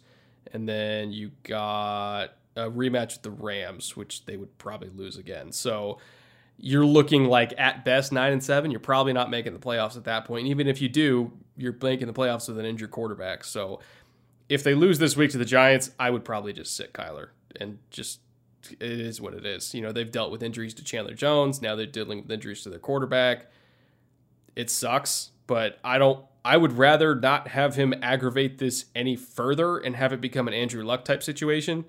and 0.52 0.68
then 0.68 1.12
you 1.12 1.32
got 1.42 2.34
a 2.56 2.70
rematch 2.70 3.14
with 3.14 3.22
the 3.22 3.30
Rams, 3.30 3.96
which 3.96 4.24
they 4.24 4.36
would 4.36 4.56
probably 4.58 4.88
lose 4.88 5.16
again. 5.16 5.52
So 5.52 5.98
you're 6.56 6.86
looking 6.86 7.24
like 7.24 7.54
at 7.58 7.84
best 7.84 8.12
nine 8.12 8.32
and 8.32 8.42
seven. 8.42 8.70
You're 8.70 8.80
probably 8.80 9.12
not 9.12 9.30
making 9.30 9.52
the 9.52 9.58
playoffs 9.58 9.96
at 9.96 10.04
that 10.04 10.24
point. 10.24 10.42
And 10.42 10.48
even 10.48 10.66
if 10.66 10.80
you 10.80 10.88
do, 10.88 11.32
you're 11.56 11.76
making 11.80 12.06
the 12.06 12.12
playoffs 12.12 12.48
with 12.48 12.58
an 12.58 12.66
injured 12.66 12.90
quarterback. 12.90 13.44
So 13.44 13.80
if 14.48 14.62
they 14.62 14.74
lose 14.74 14.98
this 14.98 15.16
week 15.16 15.30
to 15.30 15.38
the 15.38 15.44
Giants, 15.44 15.90
I 15.98 16.10
would 16.10 16.24
probably 16.24 16.52
just 16.52 16.76
sit 16.76 16.92
Kyler 16.92 17.28
and 17.56 17.78
just 17.90 18.20
it 18.70 18.82
is 18.82 19.20
what 19.20 19.34
it 19.34 19.46
is. 19.46 19.74
You 19.74 19.82
know, 19.82 19.92
they've 19.92 20.10
dealt 20.10 20.30
with 20.30 20.42
injuries 20.42 20.74
to 20.74 20.84
Chandler 20.84 21.14
Jones. 21.14 21.62
Now 21.62 21.76
they're 21.76 21.86
dealing 21.86 22.22
with 22.22 22.30
injuries 22.30 22.62
to 22.62 22.70
their 22.70 22.78
quarterback. 22.78 23.46
It 24.56 24.70
sucks, 24.70 25.30
but 25.46 25.78
I 25.84 25.98
don't. 25.98 26.24
I 26.44 26.56
would 26.56 26.72
rather 26.72 27.14
not 27.14 27.48
have 27.48 27.76
him 27.76 27.94
aggravate 28.00 28.58
this 28.58 28.86
any 28.94 29.14
further 29.14 29.76
and 29.76 29.94
have 29.94 30.12
it 30.12 30.20
become 30.22 30.48
an 30.48 30.54
Andrew 30.54 30.82
Luck 30.82 31.04
type 31.04 31.22
situation 31.22 31.84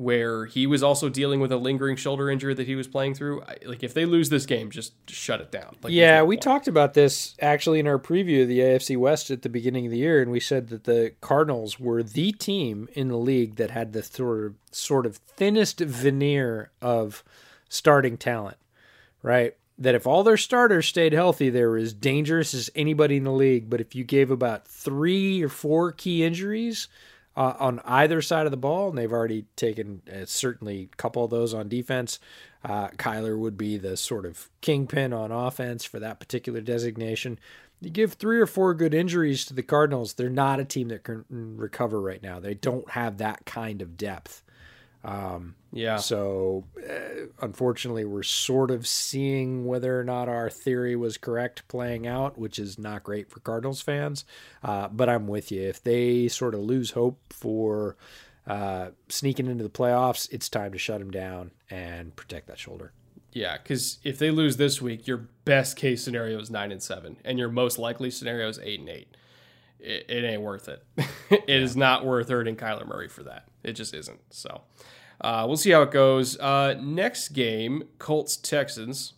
where 0.00 0.46
he 0.46 0.66
was 0.66 0.82
also 0.82 1.10
dealing 1.10 1.40
with 1.40 1.52
a 1.52 1.56
lingering 1.58 1.94
shoulder 1.94 2.30
injury 2.30 2.54
that 2.54 2.66
he 2.66 2.74
was 2.74 2.88
playing 2.88 3.12
through. 3.14 3.42
I- 3.42 3.56
Like 3.66 3.82
if 3.82 3.92
they 3.92 4.06
lose 4.06 4.30
this 4.30 4.46
game, 4.46 4.70
just, 4.70 4.94
just 5.06 5.20
shut 5.20 5.40
it 5.42 5.50
down. 5.52 5.76
Like, 5.82 5.92
yeah, 5.92 6.18
no 6.18 6.24
we 6.24 6.36
point. 6.36 6.42
talked 6.42 6.68
about 6.68 6.94
this 6.94 7.34
actually 7.40 7.80
in 7.80 7.86
our 7.86 7.98
preview 7.98 8.42
of 8.42 8.48
the 8.48 8.60
AFC 8.60 8.96
West 8.96 9.30
at 9.30 9.42
the 9.42 9.50
beginning 9.50 9.84
of 9.84 9.92
the 9.92 9.98
year, 9.98 10.22
and 10.22 10.30
we 10.30 10.40
said 10.40 10.68
that 10.68 10.84
the 10.84 11.12
Cardinals 11.20 11.78
were 11.78 12.02
the 12.02 12.32
team 12.32 12.88
in 12.94 13.08
the 13.08 13.18
league 13.18 13.56
that 13.56 13.70
had 13.72 13.92
the 13.92 14.02
sort 14.02 14.46
of 14.46 14.54
sort 14.72 15.04
of 15.04 15.16
thinnest 15.16 15.80
veneer 15.80 16.70
of 16.80 17.22
starting 17.68 18.16
talent, 18.16 18.56
right? 19.22 19.54
That 19.78 19.94
if 19.94 20.06
all 20.06 20.22
their 20.22 20.36
starters 20.38 20.86
stayed 20.86 21.12
healthy, 21.12 21.50
they 21.50 21.64
were 21.64 21.76
as 21.76 21.92
dangerous 21.92 22.54
as 22.54 22.70
anybody 22.74 23.16
in 23.18 23.24
the 23.24 23.32
league. 23.32 23.68
But 23.68 23.80
if 23.80 23.94
you 23.94 24.04
gave 24.04 24.30
about 24.30 24.66
three 24.66 25.42
or 25.42 25.48
four 25.48 25.92
key 25.92 26.24
injuries 26.24 26.88
uh, 27.40 27.56
on 27.58 27.80
either 27.86 28.20
side 28.20 28.44
of 28.44 28.50
the 28.50 28.56
ball, 28.58 28.90
and 28.90 28.98
they've 28.98 29.10
already 29.10 29.46
taken 29.56 30.02
uh, 30.12 30.26
certainly 30.26 30.90
a 30.92 30.96
couple 30.96 31.24
of 31.24 31.30
those 31.30 31.54
on 31.54 31.70
defense. 31.70 32.18
Uh, 32.62 32.88
Kyler 32.88 33.38
would 33.38 33.56
be 33.56 33.78
the 33.78 33.96
sort 33.96 34.26
of 34.26 34.50
kingpin 34.60 35.14
on 35.14 35.32
offense 35.32 35.82
for 35.86 35.98
that 35.98 36.20
particular 36.20 36.60
designation. 36.60 37.38
You 37.80 37.88
give 37.88 38.12
three 38.12 38.38
or 38.38 38.46
four 38.46 38.74
good 38.74 38.92
injuries 38.92 39.46
to 39.46 39.54
the 39.54 39.62
Cardinals, 39.62 40.12
they're 40.12 40.28
not 40.28 40.60
a 40.60 40.66
team 40.66 40.88
that 40.88 41.02
can 41.02 41.24
recover 41.30 41.98
right 41.98 42.22
now. 42.22 42.40
They 42.40 42.52
don't 42.52 42.90
have 42.90 43.16
that 43.16 43.46
kind 43.46 43.80
of 43.80 43.96
depth. 43.96 44.42
Yeah. 45.72 45.96
So, 45.96 46.64
uh, 46.78 47.26
unfortunately, 47.40 48.04
we're 48.04 48.22
sort 48.22 48.70
of 48.70 48.86
seeing 48.86 49.64
whether 49.64 49.98
or 49.98 50.04
not 50.04 50.28
our 50.28 50.50
theory 50.50 50.96
was 50.96 51.16
correct 51.16 51.66
playing 51.68 52.06
out, 52.06 52.38
which 52.38 52.58
is 52.58 52.78
not 52.78 53.04
great 53.04 53.30
for 53.30 53.40
Cardinals 53.40 53.80
fans. 53.80 54.24
Uh, 54.62 54.88
but 54.88 55.08
I'm 55.08 55.26
with 55.26 55.52
you. 55.52 55.62
If 55.62 55.82
they 55.82 56.28
sort 56.28 56.54
of 56.54 56.60
lose 56.60 56.90
hope 56.90 57.20
for 57.32 57.96
uh, 58.46 58.90
sneaking 59.08 59.46
into 59.46 59.62
the 59.62 59.70
playoffs, 59.70 60.30
it's 60.32 60.48
time 60.48 60.72
to 60.72 60.78
shut 60.78 60.98
them 60.98 61.10
down 61.10 61.52
and 61.70 62.14
protect 62.16 62.48
that 62.48 62.58
shoulder. 62.58 62.92
Yeah, 63.32 63.58
because 63.58 63.98
if 64.02 64.18
they 64.18 64.32
lose 64.32 64.56
this 64.56 64.82
week, 64.82 65.06
your 65.06 65.28
best 65.44 65.76
case 65.76 66.02
scenario 66.02 66.40
is 66.40 66.50
nine 66.50 66.72
and 66.72 66.82
seven, 66.82 67.16
and 67.24 67.38
your 67.38 67.48
most 67.48 67.78
likely 67.78 68.10
scenario 68.10 68.48
is 68.48 68.58
eight 68.60 68.80
and 68.80 68.88
eight. 68.88 69.16
It, 69.78 70.06
it 70.08 70.24
ain't 70.24 70.42
worth 70.42 70.68
it. 70.68 70.84
it 71.30 71.44
is 71.48 71.76
not 71.76 72.04
worth 72.04 72.28
hurting 72.28 72.56
Kyler 72.56 72.86
Murray 72.86 73.08
for 73.08 73.22
that. 73.22 73.46
It 73.62 73.72
just 73.72 73.94
isn't. 73.94 74.20
So 74.30 74.62
uh, 75.20 75.44
we'll 75.46 75.56
see 75.56 75.70
how 75.70 75.82
it 75.82 75.90
goes. 75.90 76.38
Uh, 76.38 76.74
next 76.80 77.28
game, 77.28 77.84
Colts 77.98 78.36
Texans. 78.36 79.14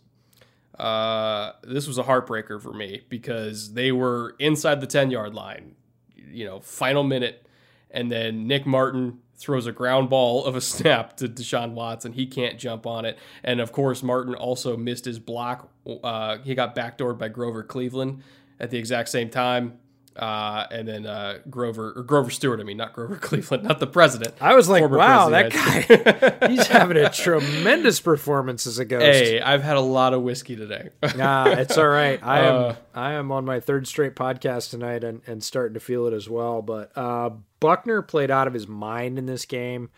Uh, 0.77 1.53
this 1.63 1.87
was 1.87 1.97
a 1.97 2.03
heartbreaker 2.03 2.61
for 2.61 2.73
me 2.73 3.01
because 3.09 3.73
they 3.73 3.91
were 3.91 4.35
inside 4.39 4.81
the 4.81 4.87
ten 4.87 5.11
yard 5.11 5.33
line. 5.33 5.75
You 6.15 6.45
know, 6.45 6.59
final 6.59 7.03
minute, 7.03 7.45
and 7.91 8.11
then 8.11 8.47
Nick 8.47 8.65
Martin 8.65 9.19
throws 9.37 9.67
a 9.67 9.71
ground 9.71 10.09
ball 10.09 10.45
of 10.45 10.55
a 10.55 10.61
snap 10.61 11.15
to 11.17 11.27
Deshaun 11.27 11.73
Watson. 11.73 12.13
He 12.13 12.25
can't 12.25 12.59
jump 12.59 12.87
on 12.87 13.05
it, 13.05 13.17
and 13.43 13.61
of 13.61 13.71
course, 13.71 14.01
Martin 14.03 14.35
also 14.35 14.75
missed 14.75 15.05
his 15.05 15.19
block. 15.19 15.69
Uh, 16.03 16.39
he 16.39 16.55
got 16.55 16.75
backdoored 16.75 17.19
by 17.19 17.27
Grover 17.27 17.63
Cleveland 17.63 18.23
at 18.59 18.71
the 18.71 18.77
exact 18.77 19.09
same 19.09 19.29
time. 19.29 19.79
Uh, 20.15 20.67
and 20.69 20.87
then 20.87 21.05
uh, 21.07 21.39
Grover 21.49 21.93
or 21.95 22.03
Grover 22.03 22.29
Stewart, 22.29 22.59
I 22.59 22.63
mean, 22.63 22.77
not 22.77 22.93
Grover 22.93 23.15
Cleveland, 23.21 23.63
not 23.63 23.79
the 23.79 23.87
president. 23.87 24.35
I 24.39 24.53
was 24.55 24.69
like, 24.69 24.87
wow, 24.87 25.29
that 25.29 25.51
guy, 25.51 26.47
he's 26.49 26.67
having 26.67 26.97
a 26.97 27.09
tremendous 27.13 27.99
performance 27.99 28.67
as 28.67 28.77
a 28.77 28.85
ghost. 28.85 29.03
Hey, 29.03 29.41
I've 29.41 29.63
had 29.63 29.75
a 29.75 29.81
lot 29.81 30.13
of 30.13 30.21
whiskey 30.21 30.55
today. 30.55 30.89
Nah, 31.15 31.47
it's 31.47 31.77
all 31.77 31.87
right. 31.87 32.19
I 32.23 32.41
am 32.41 32.55
Uh. 32.55 32.75
I 32.93 33.13
am 33.13 33.31
on 33.31 33.43
my 33.43 33.59
third 33.59 33.87
straight 33.87 34.15
podcast 34.15 34.69
tonight 34.69 35.03
and, 35.03 35.21
and 35.25 35.43
starting 35.43 35.73
to 35.73 35.79
feel 35.79 36.05
it 36.05 36.13
as 36.13 36.29
well. 36.29 36.61
But 36.61 36.91
uh, 36.95 37.31
Buckner 37.59 38.03
played 38.03 38.29
out 38.29 38.45
of 38.47 38.53
his 38.53 38.67
mind 38.67 39.17
in 39.17 39.25
this 39.25 39.45
game. 39.45 39.89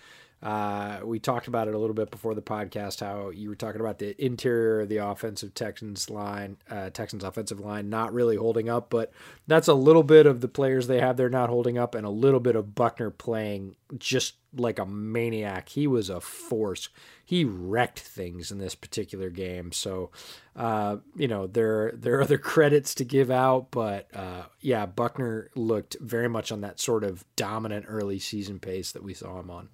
Uh, 0.45 0.99
we 1.03 1.17
talked 1.17 1.47
about 1.47 1.67
it 1.67 1.73
a 1.73 1.77
little 1.79 1.95
bit 1.95 2.11
before 2.11 2.35
the 2.35 2.41
podcast. 2.41 2.99
How 2.99 3.31
you 3.31 3.49
were 3.49 3.55
talking 3.55 3.81
about 3.81 3.97
the 3.97 4.15
interior 4.23 4.81
of 4.81 4.89
the 4.89 4.97
offensive 4.97 5.55
Texans 5.55 6.07
line, 6.07 6.57
uh, 6.69 6.91
Texans 6.91 7.23
offensive 7.23 7.59
line, 7.59 7.89
not 7.89 8.13
really 8.13 8.35
holding 8.35 8.69
up. 8.69 8.91
But 8.91 9.11
that's 9.47 9.67
a 9.67 9.73
little 9.73 10.03
bit 10.03 10.27
of 10.27 10.41
the 10.41 10.47
players 10.47 10.85
they 10.85 10.99
have 10.99 11.17
there 11.17 11.29
not 11.29 11.49
holding 11.49 11.79
up, 11.79 11.95
and 11.95 12.05
a 12.05 12.11
little 12.11 12.39
bit 12.39 12.55
of 12.55 12.75
Buckner 12.75 13.09
playing 13.09 13.75
just 13.97 14.35
like 14.55 14.77
a 14.77 14.85
maniac. 14.85 15.69
He 15.69 15.87
was 15.87 16.11
a 16.11 16.21
force. 16.21 16.89
He 17.25 17.43
wrecked 17.43 17.99
things 17.99 18.51
in 18.51 18.59
this 18.59 18.75
particular 18.75 19.31
game. 19.31 19.71
So, 19.71 20.11
uh, 20.55 20.97
you 21.15 21.27
know, 21.27 21.47
there 21.47 21.91
there 21.95 22.19
are 22.19 22.21
other 22.21 22.37
credits 22.53 22.93
to 22.95 23.03
give 23.03 23.31
out, 23.31 23.71
but 23.71 24.15
uh, 24.15 24.43
yeah, 24.61 24.85
Buckner 24.85 25.49
looked 25.55 25.97
very 25.99 26.29
much 26.29 26.51
on 26.51 26.61
that 26.61 26.79
sort 26.79 27.03
of 27.03 27.25
dominant 27.35 27.87
early 27.89 28.19
season 28.19 28.59
pace 28.59 28.91
that 28.91 29.03
we 29.03 29.15
saw 29.15 29.39
him 29.39 29.49
on. 29.49 29.69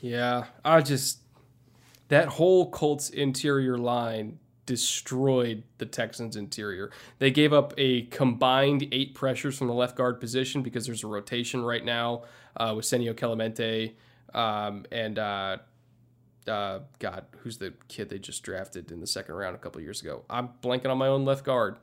Yeah, 0.00 0.44
I 0.64 0.80
just 0.80 1.20
that 2.08 2.28
whole 2.28 2.70
Colts 2.70 3.10
interior 3.10 3.78
line 3.78 4.38
destroyed 4.66 5.62
the 5.78 5.86
Texans 5.86 6.36
interior. 6.36 6.90
They 7.18 7.30
gave 7.30 7.52
up 7.52 7.72
a 7.78 8.02
combined 8.02 8.88
eight 8.92 9.14
pressures 9.14 9.56
from 9.56 9.68
the 9.68 9.74
left 9.74 9.96
guard 9.96 10.20
position 10.20 10.62
because 10.62 10.86
there's 10.86 11.04
a 11.04 11.06
rotation 11.06 11.62
right 11.62 11.84
now 11.84 12.24
uh, 12.56 12.74
with 12.76 12.84
Senio 12.84 13.14
Kelemete 13.14 13.94
um, 14.34 14.84
and 14.92 15.18
uh, 15.18 15.56
uh, 16.46 16.80
God, 16.98 17.24
who's 17.38 17.58
the 17.58 17.72
kid 17.88 18.08
they 18.08 18.18
just 18.18 18.42
drafted 18.42 18.92
in 18.92 19.00
the 19.00 19.06
second 19.06 19.34
round 19.34 19.56
a 19.56 19.58
couple 19.58 19.80
years 19.80 20.02
ago? 20.02 20.24
I'm 20.28 20.50
blanking 20.62 20.90
on 20.90 20.98
my 20.98 21.08
own 21.08 21.24
left 21.24 21.44
guard. 21.44 21.76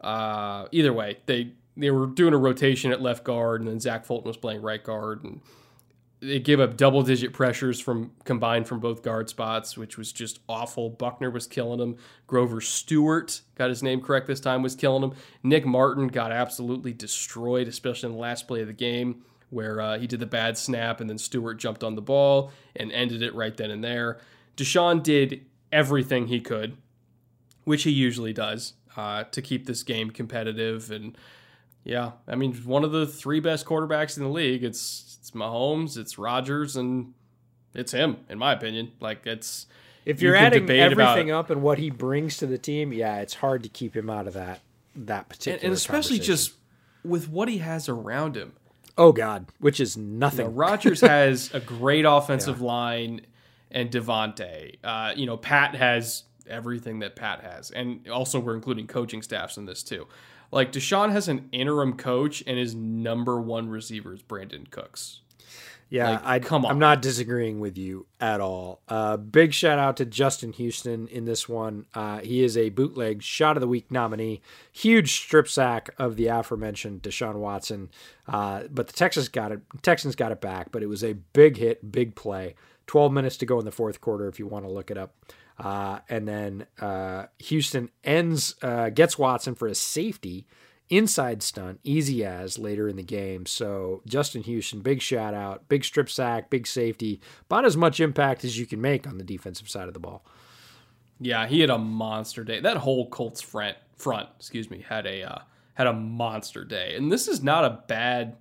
Uh, 0.00 0.66
either 0.72 0.92
way, 0.92 1.18
they 1.26 1.52
they 1.76 1.90
were 1.90 2.06
doing 2.06 2.32
a 2.34 2.38
rotation 2.38 2.90
at 2.90 3.00
left 3.00 3.22
guard, 3.22 3.60
and 3.60 3.68
then 3.68 3.80
Zach 3.80 4.04
Fulton 4.04 4.26
was 4.26 4.36
playing 4.36 4.62
right 4.62 4.82
guard, 4.82 5.24
and 5.24 5.40
they 6.20 6.38
gave 6.38 6.60
up 6.60 6.76
double 6.76 7.02
digit 7.02 7.32
pressures 7.32 7.80
from 7.80 8.12
combined 8.24 8.68
from 8.68 8.78
both 8.78 9.02
guard 9.02 9.28
spots, 9.30 9.76
which 9.76 9.96
was 9.96 10.12
just 10.12 10.40
awful. 10.48 10.90
Buckner 10.90 11.30
was 11.30 11.46
killing 11.46 11.80
him. 11.80 11.96
Grover 12.26 12.60
Stewart 12.60 13.40
got 13.54 13.70
his 13.70 13.82
name 13.82 14.02
correct 14.02 14.26
this 14.26 14.40
time, 14.40 14.62
was 14.62 14.74
killing 14.74 15.02
him. 15.02 15.12
Nick 15.42 15.64
Martin 15.64 16.08
got 16.08 16.30
absolutely 16.30 16.92
destroyed, 16.92 17.68
especially 17.68 18.08
in 18.08 18.12
the 18.12 18.20
last 18.20 18.46
play 18.46 18.60
of 18.60 18.66
the 18.66 18.72
game 18.72 19.22
where 19.48 19.80
uh, 19.80 19.98
he 19.98 20.06
did 20.06 20.20
the 20.20 20.26
bad 20.26 20.56
snap 20.56 21.00
and 21.00 21.10
then 21.10 21.18
Stewart 21.18 21.58
jumped 21.58 21.82
on 21.82 21.94
the 21.96 22.02
ball 22.02 22.52
and 22.76 22.92
ended 22.92 23.22
it 23.22 23.34
right 23.34 23.56
then 23.56 23.70
and 23.70 23.82
there. 23.82 24.20
Deshaun 24.56 25.02
did 25.02 25.44
everything 25.72 26.28
he 26.28 26.40
could, 26.40 26.76
which 27.64 27.84
he 27.84 27.90
usually 27.90 28.32
does, 28.32 28.74
uh, 28.96 29.24
to 29.24 29.40
keep 29.40 29.66
this 29.66 29.82
game 29.82 30.10
competitive 30.10 30.90
and. 30.90 31.16
Yeah, 31.84 32.12
I 32.28 32.34
mean, 32.36 32.54
one 32.64 32.84
of 32.84 32.92
the 32.92 33.06
three 33.06 33.40
best 33.40 33.64
quarterbacks 33.66 34.16
in 34.16 34.22
the 34.24 34.28
league. 34.30 34.62
It's 34.62 35.16
it's 35.20 35.30
Mahomes, 35.32 35.96
it's 35.96 36.18
Rodgers, 36.18 36.76
and 36.76 37.14
it's 37.74 37.92
him, 37.92 38.18
in 38.28 38.38
my 38.38 38.52
opinion. 38.52 38.92
Like 39.00 39.26
it's 39.26 39.66
If 40.04 40.20
You 40.20 40.28
you're 40.28 40.36
could 40.36 40.44
adding 40.44 40.70
everything 40.70 41.30
up 41.30 41.48
and 41.50 41.62
what 41.62 41.78
he 41.78 41.88
brings 41.90 42.36
to 42.38 42.46
the 42.46 42.58
team, 42.58 42.92
yeah, 42.92 43.18
it's 43.20 43.34
hard 43.34 43.62
to 43.62 43.68
keep 43.68 43.96
him 43.96 44.10
out 44.10 44.26
of 44.26 44.34
that 44.34 44.60
that 44.94 45.28
particular. 45.28 45.56
and, 45.56 45.64
and 45.64 45.72
especially 45.72 46.18
just 46.18 46.52
with 47.04 47.28
what 47.28 47.48
he 47.48 47.58
has 47.58 47.88
around 47.88 48.36
him. 48.36 48.52
oh 48.98 49.12
god, 49.12 49.46
which 49.58 49.80
is 49.80 49.96
You 49.96 50.02
nothing. 50.02 50.46
know, 50.46 50.52
Rodgers 50.52 51.00
has 51.00 51.50
a 51.54 51.60
great 51.60 52.04
offensive 52.08 52.60
line, 52.60 53.22
and 53.70 53.90
Davante. 53.90 54.76
Uh, 54.84 55.14
you 55.16 55.24
know, 55.24 55.38
Pat 55.38 55.74
has 55.76 56.24
everything 56.46 56.98
that 56.98 57.16
Pat 57.16 57.40
has, 57.40 57.70
and 57.70 58.06
also 58.08 58.38
we're 58.38 58.54
including 58.56 58.86
coaching 58.86 59.22
staffs 59.22 59.56
in 59.56 59.64
this 59.64 59.82
too. 59.82 60.06
Like 60.50 60.72
Deshaun 60.72 61.12
has 61.12 61.28
an 61.28 61.48
interim 61.52 61.96
coach, 61.96 62.42
and 62.46 62.58
his 62.58 62.74
number 62.74 63.40
one 63.40 63.68
receiver 63.68 64.14
is 64.14 64.22
Brandin 64.22 64.70
Cooks. 64.70 65.20
Yeah, 65.90 66.10
Like, 66.10 66.20
I 66.24 66.38
come 66.38 66.64
on. 66.64 66.70
I'm 66.70 66.78
not 66.78 67.02
disagreeing 67.02 67.58
with 67.58 67.76
you 67.76 68.06
at 68.20 68.40
all. 68.40 68.80
Uh, 68.88 69.16
big 69.16 69.52
shout 69.52 69.78
out 69.78 69.96
to 69.96 70.04
Justin 70.04 70.52
Houston 70.52 71.08
in 71.08 71.24
this 71.24 71.48
one. 71.48 71.86
Uh, 71.92 72.18
he 72.20 72.44
is 72.44 72.56
a 72.56 72.68
bootleg 72.70 73.24
shot 73.24 73.56
of 73.56 73.60
the 73.60 73.66
week 73.66 73.90
nominee. 73.90 74.40
Huge 74.72 75.12
strip 75.12 75.48
sack 75.48 75.90
of 75.98 76.14
the 76.14 76.28
aforementioned 76.28 77.02
Deshaun 77.02 77.34
Watson. 77.36 77.90
Uh, 78.28 78.64
but 78.70 78.86
the 78.86 78.92
Texans 78.92 79.28
got 79.28 79.50
it. 79.50 79.62
Texans 79.82 80.14
got 80.14 80.30
it 80.30 80.40
back. 80.40 80.70
But 80.70 80.84
it 80.84 80.86
was 80.86 81.02
a 81.02 81.14
big 81.14 81.56
hit, 81.56 81.90
big 81.90 82.14
play. 82.14 82.54
12 82.86 83.12
minutes 83.12 83.36
to 83.38 83.46
go 83.46 83.58
in 83.58 83.64
the 83.64 83.72
fourth 83.72 84.00
quarter 84.00 84.28
if 84.28 84.38
you 84.38 84.46
want 84.46 84.64
to 84.64 84.70
look 84.70 84.92
it 84.92 84.98
up. 84.98 85.14
Uh, 85.60 85.98
and 86.08 86.26
then 86.26 86.66
uh, 86.80 87.26
Houston 87.38 87.90
ends 88.02 88.54
uh, 88.62 88.88
gets 88.88 89.18
Watson 89.18 89.54
for 89.54 89.68
a 89.68 89.74
safety 89.74 90.46
inside 90.88 91.42
stunt, 91.42 91.78
easy 91.84 92.24
as 92.24 92.58
later 92.58 92.88
in 92.88 92.96
the 92.96 93.02
game. 93.02 93.44
So 93.44 94.00
Justin 94.06 94.42
Houston, 94.42 94.80
big 94.80 95.02
shout 95.02 95.34
out, 95.34 95.68
big 95.68 95.84
strip 95.84 96.08
sack, 96.08 96.48
big 96.48 96.66
safety, 96.66 97.20
about 97.44 97.66
as 97.66 97.76
much 97.76 98.00
impact 98.00 98.42
as 98.42 98.58
you 98.58 98.64
can 98.64 98.80
make 98.80 99.06
on 99.06 99.18
the 99.18 99.24
defensive 99.24 99.68
side 99.68 99.86
of 99.86 99.92
the 99.92 100.00
ball. 100.00 100.24
Yeah, 101.20 101.46
he 101.46 101.60
had 101.60 101.68
a 101.68 101.78
monster 101.78 102.42
day. 102.42 102.60
That 102.60 102.78
whole 102.78 103.10
Colts 103.10 103.42
front 103.42 103.76
front, 103.96 104.30
excuse 104.38 104.70
me, 104.70 104.82
had 104.88 105.06
a 105.06 105.22
uh, 105.22 105.38
had 105.74 105.86
a 105.86 105.92
monster 105.92 106.64
day. 106.64 106.94
And 106.96 107.12
this 107.12 107.28
is 107.28 107.42
not 107.42 107.66
a 107.66 107.82
bad 107.86 108.36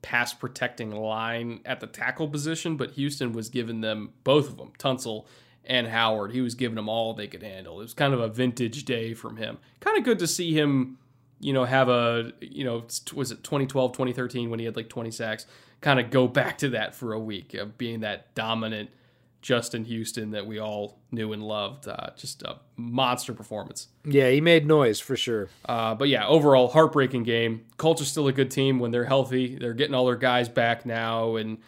pass 0.00 0.32
protecting 0.32 0.92
line 0.92 1.60
at 1.64 1.80
the 1.80 1.88
tackle 1.88 2.28
position, 2.28 2.76
but 2.76 2.92
Houston 2.92 3.32
was 3.32 3.48
giving 3.48 3.80
them 3.80 4.10
both 4.22 4.48
of 4.48 4.56
them, 4.56 4.70
Tunsil 4.78 5.26
and 5.66 5.86
Howard. 5.86 6.32
He 6.32 6.40
was 6.40 6.54
giving 6.54 6.76
them 6.76 6.88
all 6.88 7.14
they 7.14 7.26
could 7.26 7.42
handle. 7.42 7.80
It 7.80 7.84
was 7.84 7.94
kind 7.94 8.14
of 8.14 8.20
a 8.20 8.28
vintage 8.28 8.84
day 8.84 9.14
from 9.14 9.36
him. 9.36 9.58
Kind 9.80 9.98
of 9.98 10.04
good 10.04 10.18
to 10.20 10.26
see 10.26 10.52
him, 10.52 10.98
you 11.40 11.52
know, 11.52 11.64
have 11.64 11.88
a, 11.88 12.32
you 12.40 12.64
know, 12.64 12.84
was 13.14 13.30
it 13.30 13.42
2012, 13.44 13.92
2013 13.92 14.50
when 14.50 14.58
he 14.58 14.64
had 14.64 14.76
like 14.76 14.88
20 14.88 15.10
sacks, 15.10 15.46
kind 15.80 16.00
of 16.00 16.10
go 16.10 16.26
back 16.28 16.58
to 16.58 16.70
that 16.70 16.94
for 16.94 17.12
a 17.12 17.20
week 17.20 17.54
of 17.54 17.76
being 17.78 18.00
that 18.00 18.34
dominant 18.34 18.90
Justin 19.46 19.84
Houston 19.84 20.32
that 20.32 20.44
we 20.44 20.58
all 20.58 20.98
knew 21.12 21.32
and 21.32 21.40
loved. 21.40 21.86
Uh, 21.86 22.10
just 22.16 22.42
a 22.42 22.56
monster 22.76 23.32
performance. 23.32 23.86
Yeah, 24.04 24.28
he 24.30 24.40
made 24.40 24.66
noise 24.66 24.98
for 24.98 25.16
sure. 25.16 25.48
Uh, 25.64 25.94
but 25.94 26.08
yeah, 26.08 26.26
overall, 26.26 26.66
heartbreaking 26.66 27.22
game. 27.22 27.64
Colts 27.76 28.02
are 28.02 28.06
still 28.06 28.26
a 28.26 28.32
good 28.32 28.50
team 28.50 28.80
when 28.80 28.90
they're 28.90 29.04
healthy. 29.04 29.56
They're 29.56 29.72
getting 29.72 29.94
all 29.94 30.06
their 30.06 30.16
guys 30.16 30.48
back 30.48 30.84
now. 30.84 31.36
And 31.36 31.58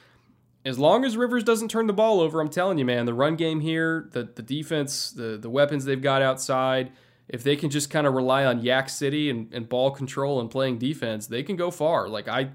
as 0.65 0.79
long 0.79 1.05
as 1.05 1.17
Rivers 1.17 1.45
doesn't 1.45 1.69
turn 1.69 1.87
the 1.87 1.93
ball 1.93 2.21
over, 2.21 2.41
I'm 2.41 2.49
telling 2.49 2.79
you, 2.79 2.85
man, 2.85 3.07
the 3.07 3.15
run 3.15 3.37
game 3.37 3.61
here, 3.61 4.09
the, 4.13 4.25
the 4.25 4.43
defense, 4.43 5.11
the, 5.11 5.37
the 5.37 5.51
weapons 5.51 5.85
they've 5.85 6.03
got 6.03 6.21
outside, 6.21 6.93
if 7.29 7.43
they 7.43 7.57
can 7.57 7.71
just 7.71 7.91
kind 7.91 8.07
of 8.07 8.15
rely 8.15 8.45
on 8.45 8.61
Yak 8.61 8.89
City 8.89 9.31
and, 9.31 9.53
and 9.53 9.69
ball 9.69 9.91
control 9.91 10.41
and 10.41 10.51
playing 10.51 10.79
defense, 10.79 11.27
they 11.27 11.43
can 11.43 11.57
go 11.57 11.71
far. 11.71 12.09
Like, 12.09 12.29
I, 12.29 12.51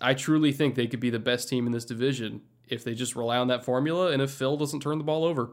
I 0.00 0.14
truly 0.14 0.52
think 0.52 0.74
they 0.74 0.86
could 0.86 1.00
be 1.00 1.10
the 1.10 1.18
best 1.18 1.48
team 1.48 1.66
in 1.66 1.72
this 1.72 1.84
division 1.84 2.40
if 2.68 2.84
they 2.84 2.94
just 2.94 3.14
rely 3.14 3.36
on 3.36 3.48
that 3.48 3.64
formula 3.64 4.10
and 4.12 4.22
if 4.22 4.30
Phil 4.30 4.56
doesn't 4.56 4.80
turn 4.80 4.98
the 4.98 5.04
ball 5.04 5.24
over. 5.24 5.50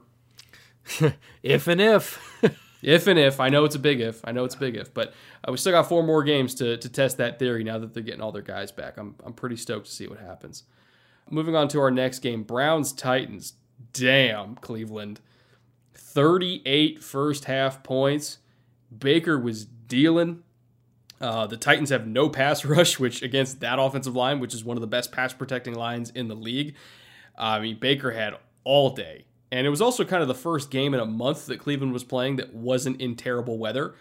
If 1.44 1.68
and 1.68 1.82
if. 1.82 2.42
If 2.82 3.08
and 3.08 3.20
if, 3.20 3.42
I 3.42 3.50
know 3.50 3.66
it's 3.66 3.76
a 3.76 3.80
big 3.80 4.00
if, 4.00 4.22
I 4.24 4.32
know 4.32 4.46
it's 4.46 4.56
a 4.56 4.58
big 4.58 4.78
if, 4.78 4.94
but 4.94 5.14
uh, 5.46 5.52
we 5.52 5.58
still 5.58 5.74
got 5.74 5.90
four 5.90 6.02
more 6.02 6.24
games 6.24 6.56
to, 6.56 6.78
to 6.78 6.90
test 6.90 7.18
that 7.18 7.38
theory 7.38 7.62
now 7.64 7.78
that 7.78 7.94
they're 7.94 8.04
getting 8.04 8.22
all 8.22 8.32
their 8.32 8.42
guys 8.42 8.72
back. 8.72 8.98
I'm, 8.98 9.16
I'm 9.26 9.34
pretty 9.34 9.58
stoked 9.58 9.88
to 9.88 9.92
see 9.92 10.08
what 10.08 10.20
happens. 10.20 10.64
Moving 11.30 11.56
on 11.56 11.68
to 11.70 11.80
our 11.80 11.92
next 11.92 12.20
game 12.20 12.44
Browns 12.44 12.92
Titans. 12.92 13.54
Damn, 13.94 14.56
Cleveland. 14.56 15.20
38 15.94 17.04
first 17.04 17.46
half 17.46 17.84
points. 17.84 18.40
Baker 18.96 19.40
was 19.40 19.66
dealing. 19.66 20.44
Uh, 21.22 21.48
the 21.48 21.58
Titans 21.58 21.90
have 21.90 22.08
no 22.08 22.30
pass 22.30 22.66
rush, 22.66 23.00
which 23.00 23.22
against 23.22 23.60
that 23.60 23.80
offensive 23.80 24.16
line, 24.16 24.40
which 24.40 24.54
is 24.54 24.64
one 24.64 24.78
of 24.78 24.82
the 24.82 24.88
best 24.88 25.12
pass 25.12 25.34
protecting 25.34 25.76
lines 25.76 26.10
in 26.12 26.28
the 26.28 26.36
league. 26.36 26.76
I 27.38 27.60
mean, 27.60 27.80
Baker 27.80 28.12
had 28.12 28.36
all 28.64 28.92
day. 28.92 29.26
And 29.52 29.66
it 29.66 29.70
was 29.70 29.82
also 29.82 30.06
kind 30.06 30.22
of 30.22 30.28
the 30.28 30.36
first 30.36 30.70
game 30.70 30.94
in 30.94 31.00
a 31.00 31.06
month 31.06 31.48
that 31.48 31.60
Cleveland 31.60 31.94
was 31.94 32.04
playing 32.04 32.36
that 32.36 32.54
wasn't 32.54 33.02
in 33.02 33.16
terrible 33.16 33.58
weather. 33.58 33.96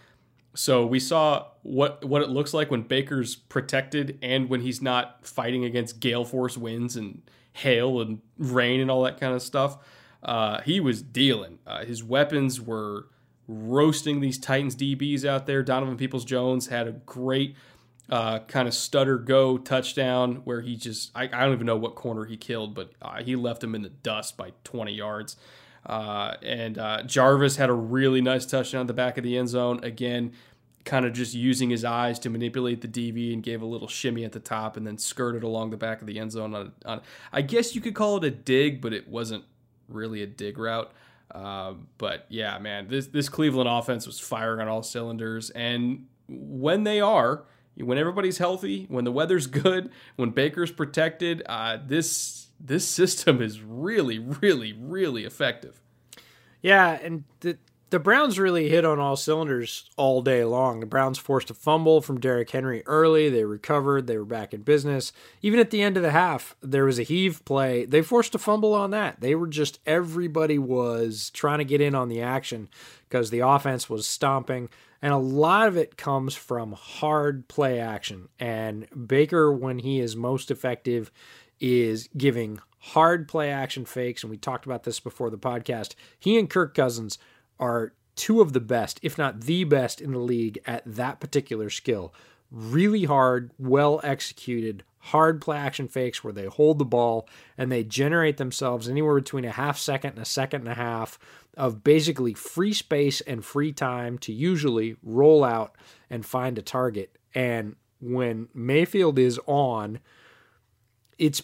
So 0.59 0.85
we 0.85 0.99
saw 0.99 1.47
what 1.63 2.05
what 2.05 2.21
it 2.21 2.31
looks 2.31 2.53
like 2.53 2.69
when 2.69 2.83
Baker's 2.83 3.37
protected 3.37 4.19
and 4.21 4.49
when 4.49 4.61
he's 4.61 4.83
not 4.83 5.25
fighting 5.25 5.65
against 5.65 6.01
gale 6.01 6.25
force 6.25 6.59
winds 6.59 6.97
and 6.97 7.23
hail 7.53 8.01
and 8.01 8.21
rain 8.39 8.81
and 8.81 8.91
all 8.91 9.05
that 9.05 9.21
kind 9.21 9.35
of 9.35 9.41
stuff. 9.41 9.79
Uh, 10.21 10.61
he 10.63 10.81
was 10.81 11.01
dealing. 11.01 11.61
Uh, 11.65 11.85
his 11.85 12.03
weapons 12.03 12.61
were 12.61 13.07
roasting 13.47 14.21
these 14.21 14.37
Titans 14.37 14.75
DBs 14.75 15.25
out 15.25 15.47
there. 15.47 15.63
Donovan 15.63 15.97
Peoples 15.97 16.25
Jones 16.25 16.67
had 16.67 16.89
a 16.89 16.93
great 16.93 17.55
uh, 18.11 18.41
kind 18.41 18.67
of 18.67 18.75
stutter 18.75 19.17
go 19.17 19.59
touchdown 19.59 20.41
where 20.43 20.61
he 20.61 20.75
just 20.75 21.13
I, 21.15 21.27
I 21.27 21.45
don't 21.45 21.53
even 21.53 21.67
know 21.67 21.77
what 21.77 21.95
corner 21.95 22.25
he 22.25 22.37
killed, 22.37 22.75
but 22.75 22.91
uh, 23.01 23.23
he 23.23 23.37
left 23.37 23.63
him 23.63 23.77
in 23.77 23.83
the 23.83 23.91
dust 23.91 24.37
by 24.37 24.55
20 24.65 24.93
yards. 24.93 25.37
Uh, 25.87 26.35
and 26.43 26.79
uh, 26.79 27.03
Jarvis 27.05 27.57
had 27.57 27.71
a 27.71 27.75
really 27.75 28.21
nice 28.21 28.45
touchdown 28.45 28.83
at 28.83 28.87
the 28.89 28.93
back 28.93 29.17
of 29.17 29.25
the 29.25 29.39
end 29.39 29.49
zone. 29.49 29.83
Again, 29.83 30.33
kind 30.89 31.05
of 31.05 31.13
just 31.13 31.35
using 31.35 31.69
his 31.69 31.85
eyes 31.85 32.19
to 32.19 32.31
manipulate 32.31 32.81
the 32.81 32.89
DB 32.89 33.35
and 33.35 33.43
gave 33.43 33.61
a 33.61 33.67
little 33.67 33.87
shimmy 33.87 34.25
at 34.25 34.33
the 34.33 34.41
top 34.41 34.79
and 34.79 34.87
then 34.87 34.97
skirted 34.97 35.43
along 35.43 35.71
the 35.71 35.77
back 35.77 36.01
of 36.01 36.07
the 36.07 36.19
end 36.19 36.33
zone 36.33 36.55
on, 36.55 36.73
on 36.87 37.03
I 37.31 37.43
guess 37.43 37.75
you 37.75 37.83
could 37.83 37.95
call 37.95 38.17
it 38.17 38.25
a 38.25 38.31
dig, 38.31 38.81
but 38.81 38.95
it 38.95 39.07
wasn't 39.07 39.45
really 39.89 40.23
a 40.23 40.27
dig 40.27 40.57
route. 40.57 40.91
Uh, 41.31 41.75
but 41.99 42.25
yeah, 42.31 42.59
man, 42.59 42.89
this 42.89 43.09
this 43.09 43.29
Cleveland 43.29 43.69
offense 43.69 44.07
was 44.07 44.19
firing 44.19 44.61
on 44.61 44.69
all 44.69 44.83
cylinders, 44.83 45.51
and 45.51 46.07
when 46.27 46.85
they 46.85 47.03
are, 47.03 47.45
when 47.77 47.99
everybody's 47.99 48.39
healthy, 48.39 48.87
when 48.89 49.05
the 49.05 49.13
weather's 49.13 49.47
good, 49.65 49.91
when 50.17 50.31
Baker's 50.31 50.73
protected, 50.73 51.43
uh, 51.47 51.79
this 51.87 52.49
this 52.59 52.89
system 52.89 53.43
is 53.43 53.61
really, 53.61 54.19
really, 54.19 54.73
really 54.73 55.25
effective. 55.25 55.83
Yeah, 56.63 56.99
and 57.03 57.25
the 57.41 57.59
the 57.91 57.99
Browns 57.99 58.39
really 58.39 58.69
hit 58.69 58.85
on 58.85 58.99
all 58.99 59.17
cylinders 59.17 59.89
all 59.97 60.21
day 60.21 60.45
long. 60.45 60.81
The 60.81 60.87
Browns 60.87 61.19
forced 61.19 61.51
a 61.51 61.55
fumble 61.55 62.01
from 62.01 62.21
Derrick 62.21 62.51
Henry 62.51 62.83
early. 62.87 63.31
They 63.31 63.45
recovered. 63.45 64.07
They 64.07 64.19
were 64.19 64.25
back 64.25 64.53
in 64.53 64.63
business. 64.63 65.13
Even 65.41 65.59
at 65.59 65.71
the 65.71 65.83
end 65.83 65.97
of 65.97 66.03
the 66.03 66.11
half, 66.11 66.55
there 66.61 66.85
was 66.85 66.99
a 66.99 67.05
heave 67.05 67.45
play. 67.45 67.85
They 67.87 68.03
forced 68.03 68.35
a 68.35 68.39
fumble 68.39 68.75
on 68.75 68.91
that. 68.91 69.21
They 69.21 69.35
were 69.35 69.47
just, 69.47 69.79
everybody 69.87 70.59
was 70.59 71.31
trying 71.31 71.59
to 71.59 71.65
get 71.65 71.81
in 71.81 71.95
on 71.95 72.09
the 72.09 72.21
action 72.21 72.69
because 73.09 73.31
the 73.31 73.41
offense 73.41 73.89
was 73.89 74.07
stomping. 74.07 74.69
And 75.01 75.13
a 75.13 75.19
lot 75.19 75.69
of 75.69 75.77
it 75.77 75.97
comes 75.97 76.35
from 76.35 76.73
hard 76.73 77.49
play 77.49 77.79
action. 77.79 78.29
And 78.39 78.87
Baker, 79.07 79.53
when 79.53 79.79
he 79.79 80.01
is 80.01 80.17
most 80.17 80.51
effective, 80.51 81.11
is 81.61 82.09
giving 82.17 82.61
hard 82.81 83.29
play 83.29 83.51
action 83.51 83.85
fakes. 83.85 84.23
And 84.23 84.31
we 84.31 84.37
talked 84.37 84.67
about 84.67 84.85
this 84.85 85.01
before 85.01 85.31
the 85.31 85.39
podcast. 85.39 85.95
He 86.19 86.39
and 86.39 86.51
Kirk 86.51 86.75
Cousins 86.75 87.19
are 87.59 87.93
two 88.17 88.41
of 88.41 88.53
the 88.53 88.61
best, 88.61 88.99
if 89.03 89.17
not 89.17 89.43
the 89.43 89.65
best 89.65 90.01
in 90.01 90.13
the 90.13 90.19
league 90.19 90.59
at 90.67 90.83
that 90.85 91.21
particular 91.21 91.71
skill. 91.71 92.13
Really 92.51 93.05
hard, 93.05 93.53
well 93.59 94.01
executed, 94.03 94.83
hard 94.99 95.41
play 95.41 95.57
action 95.57 95.89
fakes 95.89 96.25
where 96.25 96.33
they 96.33 96.47
hold 96.47 96.79
the 96.79 96.85
ball 96.85 97.29
and 97.57 97.71
they 97.71 97.85
generate 97.85 98.37
themselves 98.37 98.89
anywhere 98.89 99.15
between 99.15 99.45
a 99.45 99.53
half 99.53 99.79
second 99.79 100.13
and 100.13 100.21
a 100.21 100.25
second 100.25 100.63
and 100.63 100.71
a 100.71 100.75
half 100.75 101.19
of 101.57 101.85
basically 101.85 102.35
free 102.35 102.73
space 102.73 103.21
and 103.23 103.45
free 103.45 103.73
time 103.73 104.19
to 104.19 104.33
usually 104.33 104.97
roll 105.03 105.45
out 105.45 105.75
and 106.11 106.27
find 106.27 106.59
a 106.59 106.63
target. 106.63 107.17
And 107.35 107.77
when 108.01 108.49
Mayfield 108.55 109.19
is 109.19 109.41
on, 109.47 110.01
it's 111.19 111.43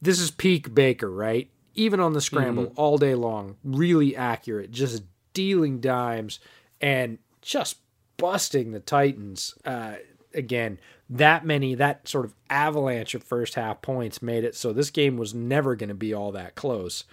this 0.00 0.20
is 0.20 0.30
peak 0.30 0.74
Baker, 0.74 1.10
right? 1.10 1.50
Even 1.74 2.00
on 2.00 2.12
the 2.12 2.20
scramble 2.20 2.66
mm-hmm. 2.66 2.80
all 2.80 2.98
day 2.98 3.14
long, 3.14 3.56
really 3.62 4.16
accurate, 4.16 4.70
just 4.70 5.04
stealing 5.30 5.80
dimes 5.80 6.40
and 6.80 7.18
just 7.42 7.78
busting 8.16 8.72
the 8.72 8.80
Titans. 8.80 9.54
Uh, 9.64 9.94
again, 10.34 10.78
that 11.10 11.44
many, 11.46 11.74
that 11.74 12.06
sort 12.06 12.24
of 12.24 12.34
avalanche 12.50 13.14
of 13.14 13.22
first 13.22 13.54
half 13.54 13.80
points 13.80 14.20
made 14.20 14.44
it 14.44 14.54
so 14.54 14.72
this 14.72 14.90
game 14.90 15.16
was 15.16 15.34
never 15.34 15.74
going 15.74 15.88
to 15.88 15.94
be 15.94 16.12
all 16.12 16.32
that 16.32 16.54
close. 16.54 17.04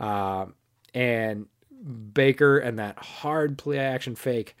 Uh, 0.00 0.46
and 0.94 1.46
Baker 2.12 2.58
and 2.58 2.78
that 2.78 2.98
hard 2.98 3.58
play 3.58 3.78
action 3.78 4.14
fake, 4.14 4.56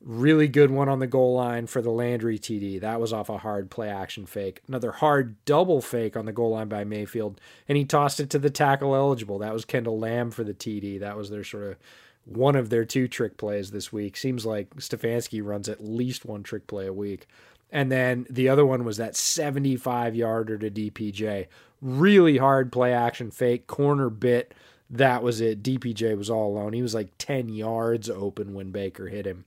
really 0.00 0.48
good 0.48 0.70
one 0.70 0.88
on 0.88 0.98
the 0.98 1.06
goal 1.06 1.34
line 1.34 1.66
for 1.66 1.80
the 1.80 1.90
Landry 1.90 2.38
TD. 2.38 2.80
That 2.80 3.00
was 3.00 3.12
off 3.12 3.28
a 3.28 3.38
hard 3.38 3.70
play 3.70 3.88
action 3.88 4.26
fake. 4.26 4.62
Another 4.66 4.92
hard 4.92 5.36
double 5.44 5.80
fake 5.80 6.16
on 6.16 6.26
the 6.26 6.32
goal 6.32 6.50
line 6.50 6.68
by 6.68 6.84
Mayfield, 6.84 7.40
and 7.68 7.78
he 7.78 7.84
tossed 7.84 8.20
it 8.20 8.30
to 8.30 8.38
the 8.38 8.50
tackle 8.50 8.94
eligible. 8.94 9.38
That 9.38 9.52
was 9.52 9.64
Kendall 9.64 9.98
Lamm 9.98 10.32
for 10.32 10.44
the 10.44 10.54
TD. 10.54 11.00
That 11.00 11.16
was 11.16 11.30
their 11.30 11.44
sort 11.44 11.64
of 11.64 11.76
one 12.24 12.56
of 12.56 12.70
their 12.70 12.84
two 12.84 13.08
trick 13.08 13.36
plays 13.36 13.70
this 13.70 13.92
week. 13.92 14.16
Seems 14.16 14.46
like 14.46 14.76
Stefanski 14.76 15.44
runs 15.44 15.68
at 15.68 15.84
least 15.84 16.24
one 16.24 16.42
trick 16.42 16.66
play 16.66 16.86
a 16.86 16.92
week. 16.92 17.26
And 17.70 17.90
then 17.90 18.26
the 18.28 18.48
other 18.48 18.66
one 18.66 18.84
was 18.84 18.98
that 18.98 19.16
75 19.16 20.14
yarder 20.14 20.58
to 20.58 20.70
DPJ. 20.70 21.46
Really 21.80 22.36
hard 22.36 22.70
play 22.70 22.92
action 22.92 23.30
fake, 23.30 23.66
corner 23.66 24.10
bit. 24.10 24.54
That 24.90 25.22
was 25.22 25.40
it. 25.40 25.62
DPJ 25.62 26.16
was 26.18 26.28
all 26.28 26.52
alone. 26.52 26.74
He 26.74 26.82
was 26.82 26.94
like 26.94 27.16
10 27.16 27.48
yards 27.48 28.10
open 28.10 28.52
when 28.52 28.70
Baker 28.70 29.08
hit 29.08 29.26
him 29.26 29.46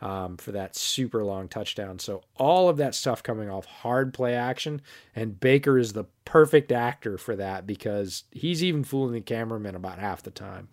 um, 0.00 0.38
for 0.38 0.52
that 0.52 0.74
super 0.74 1.22
long 1.22 1.48
touchdown. 1.48 1.98
So 1.98 2.22
all 2.36 2.68
of 2.70 2.78
that 2.78 2.94
stuff 2.94 3.22
coming 3.22 3.50
off 3.50 3.66
hard 3.66 4.14
play 4.14 4.34
action. 4.34 4.80
And 5.14 5.38
Baker 5.38 5.78
is 5.78 5.92
the 5.92 6.04
perfect 6.24 6.72
actor 6.72 7.18
for 7.18 7.36
that 7.36 7.66
because 7.66 8.24
he's 8.30 8.64
even 8.64 8.84
fooling 8.84 9.12
the 9.12 9.20
cameraman 9.20 9.74
about 9.74 9.98
half 9.98 10.22
the 10.22 10.30
time. 10.30 10.68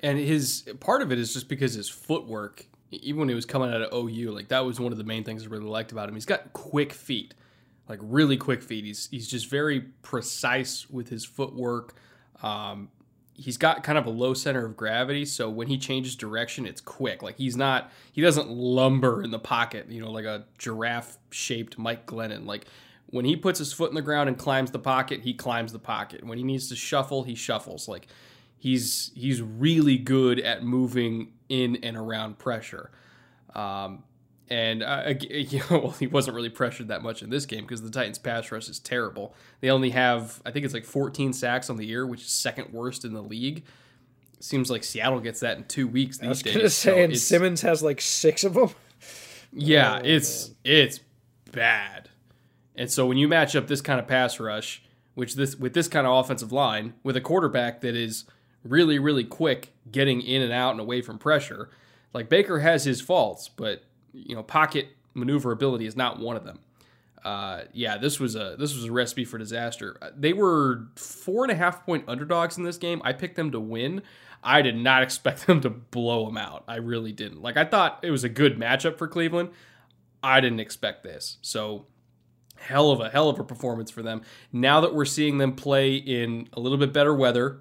And 0.00 0.18
his 0.18 0.68
part 0.80 1.02
of 1.02 1.10
it 1.10 1.18
is 1.18 1.32
just 1.32 1.48
because 1.48 1.74
his 1.74 1.88
footwork, 1.88 2.66
even 2.90 3.20
when 3.20 3.28
he 3.28 3.34
was 3.34 3.46
coming 3.46 3.72
out 3.72 3.82
of 3.82 3.92
OU, 3.92 4.30
like 4.30 4.48
that 4.48 4.64
was 4.64 4.78
one 4.78 4.92
of 4.92 4.98
the 4.98 5.04
main 5.04 5.24
things 5.24 5.44
I 5.44 5.48
really 5.48 5.66
liked 5.66 5.92
about 5.92 6.08
him. 6.08 6.14
He's 6.14 6.26
got 6.26 6.52
quick 6.52 6.92
feet, 6.92 7.34
like 7.88 7.98
really 8.02 8.36
quick 8.36 8.62
feet. 8.62 8.84
He's 8.84 9.08
he's 9.10 9.28
just 9.28 9.50
very 9.50 9.80
precise 10.02 10.88
with 10.88 11.08
his 11.08 11.24
footwork. 11.24 11.94
Um, 12.42 12.90
he's 13.34 13.56
got 13.56 13.82
kind 13.82 13.98
of 13.98 14.06
a 14.06 14.10
low 14.10 14.34
center 14.34 14.64
of 14.64 14.76
gravity, 14.76 15.24
so 15.24 15.50
when 15.50 15.66
he 15.66 15.78
changes 15.78 16.14
direction, 16.14 16.64
it's 16.64 16.80
quick. 16.80 17.22
Like 17.22 17.36
he's 17.36 17.56
not 17.56 17.90
he 18.12 18.22
doesn't 18.22 18.48
lumber 18.48 19.22
in 19.22 19.32
the 19.32 19.38
pocket, 19.38 19.90
you 19.90 20.00
know, 20.00 20.12
like 20.12 20.26
a 20.26 20.44
giraffe 20.58 21.18
shaped 21.30 21.76
Mike 21.76 22.06
Glennon. 22.06 22.46
Like 22.46 22.66
when 23.06 23.24
he 23.24 23.36
puts 23.36 23.58
his 23.58 23.72
foot 23.72 23.90
in 23.90 23.94
the 23.94 24.02
ground 24.02 24.28
and 24.28 24.38
climbs 24.38 24.70
the 24.70 24.78
pocket, 24.78 25.22
he 25.22 25.34
climbs 25.34 25.72
the 25.72 25.78
pocket. 25.78 26.22
When 26.24 26.38
he 26.38 26.44
needs 26.44 26.68
to 26.68 26.76
shuffle, 26.76 27.24
he 27.24 27.34
shuffles. 27.34 27.88
Like 27.88 28.06
he's 28.58 29.12
he's 29.14 29.40
really 29.40 29.96
good 29.96 30.40
at 30.40 30.62
moving 30.62 31.32
in 31.48 31.76
and 31.76 31.96
around 31.96 32.38
pressure. 32.38 32.90
Um, 33.54 34.02
and 34.50 34.82
uh, 34.82 35.14
you 35.30 35.60
know, 35.70 35.78
well, 35.78 35.90
he 35.92 36.06
wasn't 36.06 36.36
really 36.36 36.48
pressured 36.48 36.88
that 36.88 37.02
much 37.02 37.22
in 37.22 37.30
this 37.30 37.46
game 37.46 37.62
because 37.62 37.82
the 37.82 37.90
Titans' 37.90 38.18
pass 38.18 38.50
rush 38.50 38.68
is 38.68 38.78
terrible. 38.78 39.34
They 39.60 39.70
only 39.70 39.90
have, 39.90 40.42
I 40.44 40.50
think 40.50 40.64
it's 40.64 40.74
like 40.74 40.84
14 40.84 41.32
sacks 41.32 41.70
on 41.70 41.76
the 41.76 41.86
year, 41.86 42.06
which 42.06 42.22
is 42.22 42.28
second 42.28 42.72
worst 42.72 43.04
in 43.04 43.12
the 43.14 43.22
league. 43.22 43.64
Seems 44.40 44.70
like 44.70 44.84
Seattle 44.84 45.20
gets 45.20 45.40
that 45.40 45.56
in 45.56 45.64
two 45.64 45.88
weeks 45.88 46.18
these 46.18 46.26
I 46.26 46.28
was 46.28 46.42
days. 46.42 46.54
Gonna 46.56 46.70
say, 46.70 46.90
so 46.92 46.96
and 46.98 47.18
Simmons 47.18 47.62
has 47.62 47.82
like 47.82 48.00
six 48.00 48.44
of 48.44 48.54
them. 48.54 48.70
Yeah, 49.50 50.00
oh, 50.02 50.04
it's 50.04 50.48
man. 50.48 50.56
it's 50.64 51.00
bad. 51.50 52.10
And 52.76 52.90
so 52.90 53.06
when 53.06 53.16
you 53.16 53.28
match 53.28 53.56
up 53.56 53.66
this 53.66 53.80
kind 53.80 53.98
of 53.98 54.06
pass 54.06 54.38
rush, 54.38 54.82
which 55.14 55.36
this 55.36 55.56
with 55.56 55.72
this 55.72 55.88
kind 55.88 56.06
of 56.06 56.22
offensive 56.22 56.52
line, 56.52 56.92
with 57.02 57.16
a 57.16 57.22
quarterback 57.22 57.80
that 57.80 57.96
is 57.96 58.26
really, 58.64 58.98
really 58.98 59.24
quick 59.24 59.72
getting 59.90 60.20
in 60.20 60.42
and 60.42 60.52
out 60.52 60.72
and 60.72 60.80
away 60.80 61.00
from 61.00 61.18
pressure. 61.18 61.70
Like 62.12 62.28
Baker 62.28 62.60
has 62.60 62.84
his 62.84 63.00
faults, 63.00 63.48
but 63.48 63.82
you 64.12 64.34
know, 64.34 64.42
pocket 64.42 64.88
maneuverability 65.14 65.86
is 65.86 65.96
not 65.96 66.18
one 66.18 66.36
of 66.36 66.44
them. 66.44 66.60
Uh, 67.24 67.64
yeah, 67.72 67.98
this 67.98 68.20
was 68.20 68.36
a 68.36 68.56
this 68.58 68.74
was 68.74 68.84
a 68.84 68.92
recipe 68.92 69.24
for 69.24 69.38
disaster. 69.38 69.96
They 70.16 70.32
were 70.32 70.86
four 70.96 71.44
and 71.44 71.52
a 71.52 71.56
half 71.56 71.84
point 71.84 72.04
underdogs 72.08 72.56
in 72.56 72.64
this 72.64 72.76
game. 72.76 73.02
I 73.04 73.12
picked 73.12 73.36
them 73.36 73.50
to 73.52 73.60
win. 73.60 74.02
I 74.42 74.62
did 74.62 74.76
not 74.76 75.02
expect 75.04 75.46
them 75.46 75.60
to 75.62 75.70
blow 75.70 76.26
them 76.26 76.36
out. 76.36 76.64
I 76.68 76.76
really 76.76 77.12
didn't. 77.12 77.42
Like 77.42 77.56
I 77.56 77.64
thought 77.64 78.00
it 78.02 78.10
was 78.10 78.24
a 78.24 78.28
good 78.28 78.58
matchup 78.58 78.98
for 78.98 79.08
Cleveland. 79.08 79.50
I 80.22 80.40
didn't 80.40 80.60
expect 80.60 81.02
this. 81.02 81.38
So 81.42 81.86
hell 82.56 82.90
of 82.90 83.00
a 83.00 83.08
hell 83.08 83.28
of 83.28 83.38
a 83.38 83.44
performance 83.44 83.90
for 83.90 84.02
them. 84.02 84.22
Now 84.52 84.80
that 84.80 84.94
we're 84.94 85.04
seeing 85.04 85.38
them 85.38 85.54
play 85.54 85.96
in 85.96 86.48
a 86.52 86.60
little 86.60 86.78
bit 86.78 86.92
better 86.92 87.14
weather, 87.14 87.60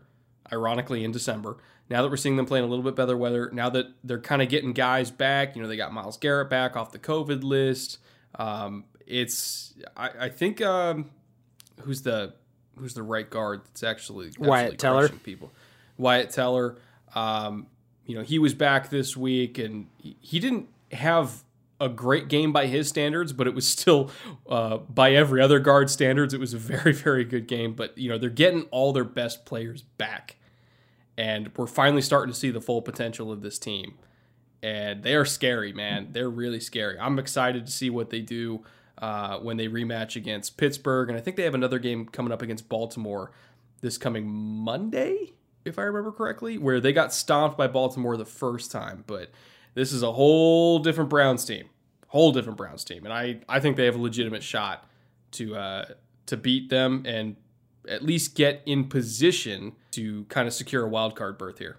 ironically 0.52 1.03
in 1.03 1.11
December. 1.11 1.57
Now 1.90 2.02
that 2.02 2.10
we're 2.10 2.18
seeing 2.18 2.36
them 2.36 2.45
playing 2.45 2.65
a 2.65 2.68
little 2.68 2.84
bit 2.84 2.95
better 2.95 3.15
weather, 3.15 3.49
now 3.53 3.69
that 3.69 3.88
they're 4.03 4.19
kind 4.19 4.41
of 4.41 4.49
getting 4.49 4.74
guys 4.74 5.10
back, 5.10 5.56
you 5.56 5.61
know, 5.61 5.68
they 5.68 5.78
got 5.78 5.94
Myles 5.94 6.18
Garrett 6.18 6.49
back 6.49 6.76
off 6.76 6.91
the 6.91 6.99
COVID 6.99 7.44
list. 7.44 7.99
Um, 8.36 8.86
it's 9.06 9.74
I, 9.95 10.10
I 10.19 10.30
think 10.30 10.61
um, 10.61 11.10
who's 11.82 12.02
the 12.02 12.34
who's 12.76 12.94
the 12.94 13.03
right 13.03 13.30
guard 13.30 13.61
that's 13.65 13.84
actually, 13.84 14.28
actually 14.28 14.48
Wyatt 14.48 14.78
Teller 14.78 15.10
people. 15.10 15.52
Wyatt 15.98 16.30
Teller. 16.30 16.78
Um, 17.15 17.68
you 18.06 18.15
know, 18.15 18.22
he 18.24 18.40
was 18.40 18.53
back 18.53 18.90
this 18.90 19.18
week 19.18 19.57
and 19.57 19.88
he, 19.98 20.18
he 20.22 20.40
didn't 20.40 20.68
have 20.91 21.44
a 21.79 21.89
great 21.89 22.27
game 22.27 22.51
by 22.51 22.67
his 22.67 22.87
standards, 22.87 23.33
but 23.33 23.47
it 23.47 23.53
was 23.53 23.67
still 23.67 24.11
uh, 24.49 24.77
by 24.77 25.13
every 25.13 25.41
other 25.41 25.59
guard 25.59 25.89
standards. 25.89 26.33
It 26.33 26.39
was 26.39 26.53
a 26.53 26.57
very, 26.57 26.93
very 26.93 27.23
good 27.23 27.47
game. 27.47 27.73
But 27.73 27.97
you 27.97 28.09
know 28.09 28.17
they're 28.17 28.29
getting 28.29 28.63
all 28.71 28.93
their 28.93 29.03
best 29.03 29.45
players 29.45 29.81
back, 29.81 30.37
and 31.17 31.51
we're 31.55 31.67
finally 31.67 32.01
starting 32.01 32.33
to 32.33 32.39
see 32.39 32.51
the 32.51 32.61
full 32.61 32.81
potential 32.81 33.31
of 33.31 33.41
this 33.41 33.59
team. 33.59 33.95
And 34.63 35.03
they 35.03 35.13
are 35.13 35.25
scary, 35.25 35.71
man. 35.71 36.09
They're 36.11 36.29
really 36.29 36.59
scary. 36.59 36.97
I'm 36.99 37.19
excited 37.19 37.67
to 37.67 37.71
see 37.71 37.91
what 37.91 38.09
they 38.09 38.21
do 38.21 38.63
uh, 38.97 39.37
when 39.37 39.57
they 39.57 39.67
rematch 39.67 40.15
against 40.15 40.57
Pittsburgh, 40.57 41.09
and 41.09 41.17
I 41.17 41.21
think 41.21 41.35
they 41.37 41.43
have 41.43 41.53
another 41.53 41.79
game 41.79 42.07
coming 42.07 42.31
up 42.31 42.41
against 42.41 42.67
Baltimore 42.67 43.31
this 43.81 43.97
coming 43.97 44.27
Monday, 44.27 45.33
if 45.65 45.77
I 45.77 45.83
remember 45.83 46.11
correctly, 46.11 46.57
where 46.57 46.79
they 46.79 46.93
got 46.93 47.13
stomped 47.13 47.57
by 47.57 47.67
Baltimore 47.67 48.17
the 48.17 48.25
first 48.25 48.71
time, 48.71 49.03
but 49.05 49.29
this 49.77 49.93
is 49.93 50.01
a 50.01 50.11
whole 50.11 50.79
different 50.79 51.07
Browns 51.07 51.45
team, 51.45 51.69
whole 52.07 52.31
different 52.31 52.57
Browns 52.57 52.83
team, 52.83 53.05
and 53.05 53.13
I 53.13 53.41
I 53.47 53.59
think 53.59 53.77
they 53.77 53.85
have 53.85 53.95
a 53.95 54.01
legitimate 54.01 54.41
shot 54.41 54.85
to 55.33 55.55
uh, 55.55 55.85
to 56.25 56.35
beat 56.35 56.69
them 56.69 57.03
and 57.05 57.35
at 57.87 58.01
least 58.01 58.33
get 58.33 58.63
in 58.65 58.85
position 58.85 59.73
to 59.91 60.25
kind 60.25 60.47
of 60.47 60.53
secure 60.53 60.83
a 60.83 60.89
wild 60.89 61.15
card 61.15 61.37
berth 61.37 61.59
here. 61.59 61.77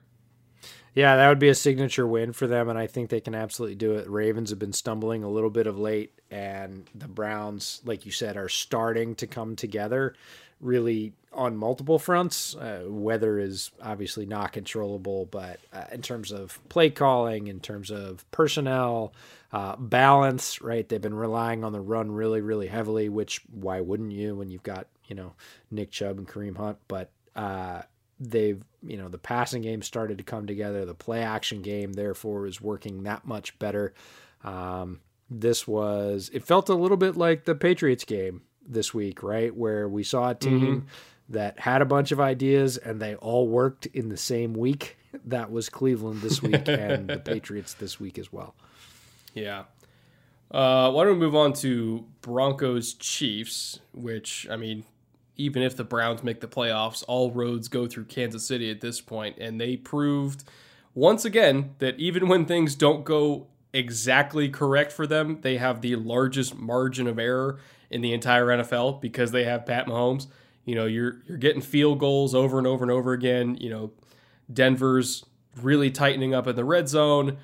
Yeah, 0.94 1.16
that 1.16 1.28
would 1.28 1.40
be 1.40 1.48
a 1.48 1.54
signature 1.54 2.06
win 2.06 2.32
for 2.32 2.46
them, 2.46 2.68
and 2.68 2.78
I 2.78 2.86
think 2.86 3.10
they 3.10 3.20
can 3.20 3.34
absolutely 3.34 3.74
do 3.74 3.96
it. 3.96 4.08
Ravens 4.08 4.50
have 4.50 4.58
been 4.58 4.72
stumbling 4.72 5.24
a 5.24 5.28
little 5.28 5.50
bit 5.50 5.66
of 5.66 5.76
late, 5.76 6.20
and 6.30 6.88
the 6.94 7.08
Browns, 7.08 7.82
like 7.84 8.06
you 8.06 8.12
said, 8.12 8.36
are 8.36 8.48
starting 8.48 9.16
to 9.16 9.26
come 9.26 9.56
together 9.56 10.14
really 10.60 11.12
on 11.32 11.56
multiple 11.56 11.98
fronts. 11.98 12.54
Uh, 12.54 12.84
weather 12.86 13.38
is 13.38 13.70
obviously 13.82 14.26
not 14.26 14.52
controllable, 14.52 15.26
but 15.26 15.60
uh, 15.72 15.84
in 15.92 16.02
terms 16.02 16.32
of 16.32 16.58
play 16.68 16.90
calling, 16.90 17.46
in 17.46 17.60
terms 17.60 17.90
of 17.90 18.28
personnel, 18.30 19.12
uh, 19.52 19.76
balance, 19.76 20.60
right? 20.60 20.88
They've 20.88 21.00
been 21.00 21.14
relying 21.14 21.64
on 21.64 21.72
the 21.72 21.80
run 21.80 22.10
really, 22.10 22.40
really 22.40 22.66
heavily, 22.66 23.08
which 23.08 23.42
why 23.52 23.80
wouldn't 23.80 24.12
you 24.12 24.36
when 24.36 24.50
you've 24.50 24.62
got, 24.62 24.86
you 25.06 25.14
know, 25.14 25.34
Nick 25.70 25.90
Chubb 25.90 26.18
and 26.18 26.26
Kareem 26.26 26.56
Hunt? 26.56 26.78
But 26.88 27.10
uh, 27.36 27.82
they've 28.20 28.62
you 28.82 28.96
know 28.96 29.08
the 29.08 29.18
passing 29.18 29.62
game 29.62 29.82
started 29.82 30.18
to 30.18 30.24
come 30.24 30.46
together 30.46 30.84
the 30.84 30.94
play 30.94 31.22
action 31.22 31.62
game 31.62 31.92
therefore 31.92 32.46
is 32.46 32.60
working 32.60 33.04
that 33.04 33.24
much 33.24 33.58
better 33.58 33.94
um, 34.44 35.00
this 35.30 35.66
was 35.66 36.30
it 36.32 36.44
felt 36.44 36.68
a 36.68 36.74
little 36.74 36.96
bit 36.96 37.16
like 37.16 37.44
the 37.44 37.54
patriots 37.54 38.04
game 38.04 38.42
this 38.68 38.92
week 38.92 39.22
right 39.22 39.54
where 39.54 39.88
we 39.88 40.02
saw 40.02 40.30
a 40.30 40.34
team 40.34 40.60
mm-hmm. 40.60 40.86
that 41.28 41.58
had 41.58 41.82
a 41.82 41.86
bunch 41.86 42.12
of 42.12 42.20
ideas 42.20 42.76
and 42.76 43.00
they 43.00 43.14
all 43.16 43.48
worked 43.48 43.86
in 43.86 44.08
the 44.08 44.16
same 44.16 44.54
week 44.54 44.96
that 45.24 45.50
was 45.50 45.68
cleveland 45.68 46.20
this 46.20 46.42
week 46.42 46.62
and 46.68 47.08
the 47.08 47.18
patriots 47.18 47.74
this 47.74 47.98
week 47.98 48.18
as 48.18 48.32
well 48.32 48.54
yeah 49.34 49.64
uh, 50.50 50.90
why 50.90 51.04
don't 51.04 51.18
we 51.18 51.26
move 51.26 51.36
on 51.36 51.52
to 51.52 52.04
broncos 52.20 52.94
chiefs 52.94 53.80
which 53.92 54.46
i 54.50 54.56
mean 54.56 54.84
even 55.38 55.62
if 55.62 55.76
the 55.76 55.84
Browns 55.84 56.24
make 56.24 56.40
the 56.40 56.48
playoffs, 56.48 57.04
all 57.06 57.30
roads 57.30 57.68
go 57.68 57.86
through 57.86 58.04
Kansas 58.04 58.44
City 58.44 58.70
at 58.70 58.80
this 58.80 59.00
point. 59.00 59.38
And 59.38 59.60
they 59.60 59.76
proved 59.76 60.44
once 60.94 61.24
again 61.24 61.76
that 61.78 61.98
even 61.98 62.28
when 62.28 62.44
things 62.44 62.74
don't 62.74 63.04
go 63.04 63.46
exactly 63.72 64.48
correct 64.48 64.90
for 64.90 65.06
them, 65.06 65.38
they 65.42 65.56
have 65.56 65.80
the 65.80 65.94
largest 65.94 66.56
margin 66.56 67.06
of 67.06 67.18
error 67.18 67.60
in 67.90 68.00
the 68.00 68.12
entire 68.12 68.46
NFL 68.46 69.00
because 69.00 69.32
they 69.32 69.44
have 69.44 69.66
Pat 69.66 69.86
Mahomes. 69.86 70.26
You 70.64 70.74
know, 70.74 70.86
you're 70.86 71.22
you're 71.26 71.38
getting 71.38 71.62
field 71.62 71.98
goals 71.98 72.34
over 72.34 72.58
and 72.58 72.66
over 72.66 72.84
and 72.84 72.90
over 72.90 73.12
again. 73.12 73.56
You 73.60 73.70
know, 73.70 73.92
Denver's 74.52 75.24
really 75.62 75.90
tightening 75.90 76.34
up 76.34 76.46
in 76.46 76.56
the 76.56 76.64
red 76.64 76.88
zone. 76.88 77.38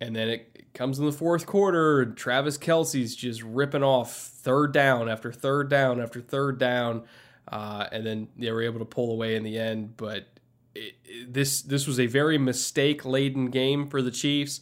And 0.00 0.16
then 0.16 0.28
it 0.28 0.74
comes 0.74 0.98
in 0.98 1.06
the 1.06 1.12
fourth 1.12 1.46
quarter, 1.46 2.02
and 2.02 2.16
Travis 2.16 2.58
Kelce's 2.58 3.14
just 3.14 3.42
ripping 3.42 3.84
off 3.84 4.12
third 4.14 4.72
down 4.72 5.08
after 5.08 5.32
third 5.32 5.68
down 5.68 6.00
after 6.00 6.20
third 6.20 6.58
down, 6.58 7.04
uh, 7.48 7.86
and 7.92 8.04
then 8.04 8.28
they 8.36 8.50
were 8.50 8.62
able 8.62 8.80
to 8.80 8.84
pull 8.84 9.12
away 9.12 9.36
in 9.36 9.44
the 9.44 9.58
end. 9.58 9.96
But 9.96 10.26
it, 10.74 10.94
it, 11.04 11.32
this 11.32 11.62
this 11.62 11.86
was 11.86 12.00
a 12.00 12.06
very 12.06 12.38
mistake 12.38 13.04
laden 13.04 13.50
game 13.50 13.88
for 13.88 14.02
the 14.02 14.10
Chiefs. 14.10 14.60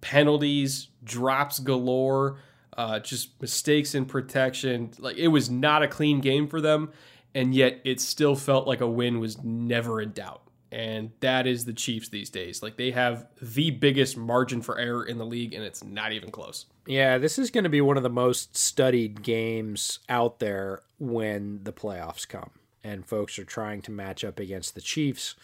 Penalties, 0.00 0.88
drops 1.04 1.60
galore, 1.60 2.38
uh, 2.76 3.00
just 3.00 3.40
mistakes 3.40 3.94
in 3.94 4.06
protection. 4.06 4.92
Like 4.98 5.16
it 5.16 5.28
was 5.28 5.50
not 5.50 5.82
a 5.82 5.88
clean 5.88 6.20
game 6.20 6.48
for 6.48 6.60
them, 6.60 6.92
and 7.34 7.54
yet 7.54 7.80
it 7.84 8.00
still 8.00 8.36
felt 8.36 8.66
like 8.66 8.80
a 8.80 8.88
win 8.88 9.20
was 9.20 9.42
never 9.42 10.00
in 10.00 10.12
doubt 10.12 10.44
and 10.74 11.12
that 11.20 11.46
is 11.46 11.64
the 11.64 11.72
Chiefs 11.72 12.08
these 12.08 12.30
days. 12.30 12.60
Like 12.60 12.76
they 12.76 12.90
have 12.90 13.28
the 13.40 13.70
biggest 13.70 14.16
margin 14.16 14.60
for 14.60 14.76
error 14.76 15.06
in 15.06 15.18
the 15.18 15.24
league, 15.24 15.54
and 15.54 15.62
it's 15.62 15.84
not 15.84 16.10
even 16.10 16.32
close. 16.32 16.66
Yeah, 16.84 17.16
this 17.18 17.38
is 17.38 17.52
going 17.52 17.62
to 17.62 17.70
be 17.70 17.80
one 17.80 17.96
of 17.96 18.02
the 18.02 18.10
most 18.10 18.56
studied 18.56 19.22
games 19.22 20.00
out 20.08 20.40
there 20.40 20.82
when 20.98 21.60
the 21.62 21.72
playoffs 21.72 22.26
come, 22.26 22.50
and 22.82 23.06
folks 23.06 23.38
are 23.38 23.44
trying 23.44 23.82
to 23.82 23.92
match 23.92 24.24
up 24.24 24.40
against 24.40 24.74
the 24.74 24.80
Chiefs, 24.80 25.36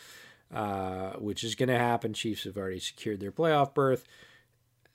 uh, 0.52 1.12
which 1.12 1.44
is 1.44 1.54
going 1.54 1.68
to 1.68 1.78
happen. 1.78 2.12
Chiefs 2.12 2.42
have 2.42 2.56
already 2.56 2.80
secured 2.80 3.20
their 3.20 3.30
playoff 3.30 3.72
berth. 3.72 4.04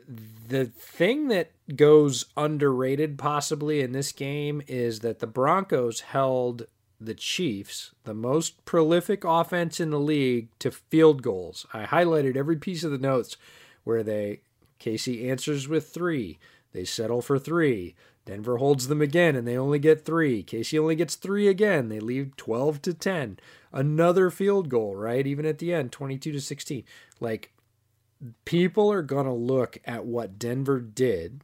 The 0.07 0.65
thing 0.65 1.29
that 1.29 1.51
goes 1.75 2.25
underrated 2.37 3.17
possibly 3.17 3.81
in 3.81 3.91
this 3.91 4.11
game 4.11 4.61
is 4.67 4.99
that 4.99 5.19
the 5.19 5.27
Broncos 5.27 6.01
held 6.01 6.67
the 6.99 7.15
Chiefs, 7.15 7.91
the 8.03 8.13
most 8.13 8.63
prolific 8.65 9.23
offense 9.23 9.79
in 9.79 9.89
the 9.89 9.99
league, 9.99 10.47
to 10.59 10.71
field 10.71 11.21
goals. 11.21 11.65
I 11.73 11.85
highlighted 11.85 12.35
every 12.37 12.55
piece 12.55 12.83
of 12.83 12.91
the 12.91 12.97
notes 12.97 13.37
where 13.83 14.03
they 14.03 14.41
KC 14.79 15.29
answers 15.29 15.67
with 15.67 15.89
three. 15.89 16.37
They 16.73 16.85
settle 16.85 17.21
for 17.21 17.39
three. 17.39 17.95
Denver 18.25 18.57
holds 18.57 18.87
them 18.87 19.01
again 19.01 19.35
and 19.35 19.47
they 19.47 19.57
only 19.57 19.79
get 19.79 20.03
three. 20.03 20.43
KC 20.43 20.79
only 20.79 20.95
gets 20.95 21.15
three 21.15 21.47
again. 21.47 21.89
They 21.89 21.99
leave 21.99 22.35
12 22.37 22.81
to 22.83 22.93
10. 22.93 23.39
Another 23.71 24.29
field 24.29 24.69
goal, 24.69 24.95
right? 24.95 25.25
Even 25.27 25.45
at 25.45 25.59
the 25.59 25.73
end, 25.73 25.91
22 25.91 26.31
to 26.31 26.41
16. 26.41 26.83
Like, 27.19 27.51
people 28.45 28.91
are 28.91 29.01
going 29.01 29.25
to 29.25 29.33
look 29.33 29.77
at 29.85 30.05
what 30.05 30.39
Denver 30.39 30.79
did 30.79 31.41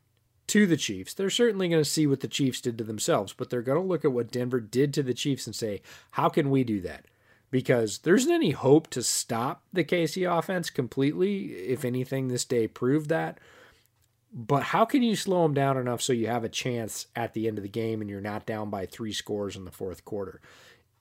to 0.47 0.67
the 0.67 0.77
Chiefs. 0.77 1.13
They're 1.13 1.29
certainly 1.29 1.69
going 1.69 1.81
to 1.81 1.89
see 1.89 2.07
what 2.07 2.19
the 2.19 2.27
Chiefs 2.27 2.61
did 2.61 2.77
to 2.77 2.83
themselves, 2.83 3.33
but 3.33 3.49
they're 3.49 3.61
going 3.61 3.81
to 3.81 3.87
look 3.87 4.03
at 4.03 4.11
what 4.11 4.31
Denver 4.31 4.59
did 4.59 4.93
to 4.93 5.03
the 5.03 5.13
Chiefs 5.13 5.47
and 5.47 5.55
say, 5.55 5.81
how 6.11 6.29
can 6.29 6.49
we 6.49 6.63
do 6.63 6.81
that? 6.81 7.05
Because 7.51 7.99
there 7.99 8.15
isn't 8.15 8.31
any 8.31 8.51
hope 8.51 8.89
to 8.89 9.03
stop 9.03 9.63
the 9.73 9.83
KC 9.83 10.29
offense 10.29 10.69
completely. 10.69 11.53
If 11.53 11.83
anything, 11.83 12.27
this 12.27 12.45
day 12.45 12.67
proved 12.67 13.09
that. 13.09 13.39
But 14.33 14.63
how 14.63 14.85
can 14.85 15.03
you 15.03 15.15
slow 15.15 15.43
them 15.43 15.53
down 15.53 15.77
enough 15.77 16.01
so 16.01 16.13
you 16.13 16.27
have 16.27 16.45
a 16.45 16.49
chance 16.49 17.07
at 17.15 17.33
the 17.33 17.47
end 17.47 17.57
of 17.57 17.63
the 17.63 17.69
game 17.69 17.99
and 17.99 18.09
you're 18.09 18.21
not 18.21 18.45
down 18.45 18.69
by 18.69 18.85
three 18.85 19.11
scores 19.11 19.57
in 19.57 19.65
the 19.65 19.71
fourth 19.71 20.05
quarter? 20.05 20.41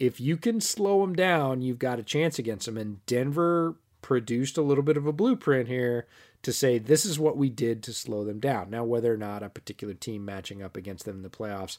If 0.00 0.20
you 0.20 0.36
can 0.36 0.60
slow 0.60 1.00
them 1.02 1.14
down, 1.14 1.62
you've 1.62 1.78
got 1.78 2.00
a 2.00 2.04
chance 2.04 2.38
against 2.38 2.66
them. 2.66 2.76
And 2.76 3.04
Denver 3.06 3.76
produced 4.10 4.58
a 4.58 4.62
little 4.62 4.82
bit 4.82 4.96
of 4.96 5.06
a 5.06 5.12
blueprint 5.12 5.68
here 5.68 6.04
to 6.42 6.52
say 6.52 6.78
this 6.78 7.04
is 7.04 7.16
what 7.16 7.36
we 7.36 7.48
did 7.48 7.80
to 7.80 7.92
slow 7.92 8.24
them 8.24 8.40
down. 8.40 8.68
Now, 8.68 8.82
whether 8.82 9.14
or 9.14 9.16
not 9.16 9.44
a 9.44 9.48
particular 9.48 9.94
team 9.94 10.24
matching 10.24 10.64
up 10.64 10.76
against 10.76 11.04
them 11.04 11.18
in 11.18 11.22
the 11.22 11.30
playoffs 11.30 11.78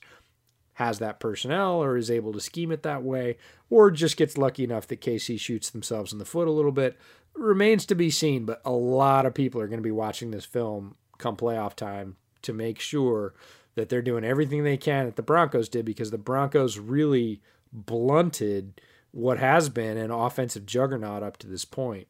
has 0.76 0.99
that 0.99 1.20
personnel 1.20 1.84
or 1.84 1.98
is 1.98 2.10
able 2.10 2.32
to 2.32 2.40
scheme 2.40 2.72
it 2.72 2.84
that 2.84 3.03
way, 3.03 3.36
or 3.70 3.91
just 3.91 4.16
gets 4.16 4.38
lucky 4.38 4.64
enough 4.64 4.88
that 4.88 5.02
KC 5.02 5.38
shoots 5.38 5.70
themselves 5.70 6.14
in 6.14 6.20
the 6.20 6.26
foot 6.26 6.48
a 6.48 6.52
little 6.52 6.72
bit, 6.72 6.98
remains 7.34 7.86
to 7.88 7.95
be 7.95 8.10
seen. 8.10 8.45
But 8.45 8.62
a 8.64 8.72
lot 8.72 9.26
of 9.26 9.34
people 9.34 9.60
are 9.60 9.68
going 9.68 9.80
to 9.80 9.84
be 9.84 9.91
watching 9.91 10.32
this 10.32 10.45
film 10.45 10.95
come 11.18 11.36
playoff 11.36 11.76
time 11.76 12.16
to 12.44 12.53
make 12.53 12.80
sure 12.80 13.34
that 13.76 13.90
they're 13.90 14.02
doing 14.02 14.24
everything 14.24 14.64
they 14.64 14.78
can 14.78 15.06
that 15.06 15.18
the 15.18 15.22
Broncos 15.22 15.68
did 15.68 15.84
because 15.84 16.12
the 16.12 16.18
Broncos 16.18 16.80
really 16.80 17.41
blunted 17.74 18.80
what 19.12 19.38
has 19.38 19.68
been 19.68 19.98
an 19.98 20.12
offensive 20.12 20.66
juggernaut 20.66 21.24
up 21.24 21.36
to 21.36 21.48
this 21.48 21.66
point. 21.66 22.08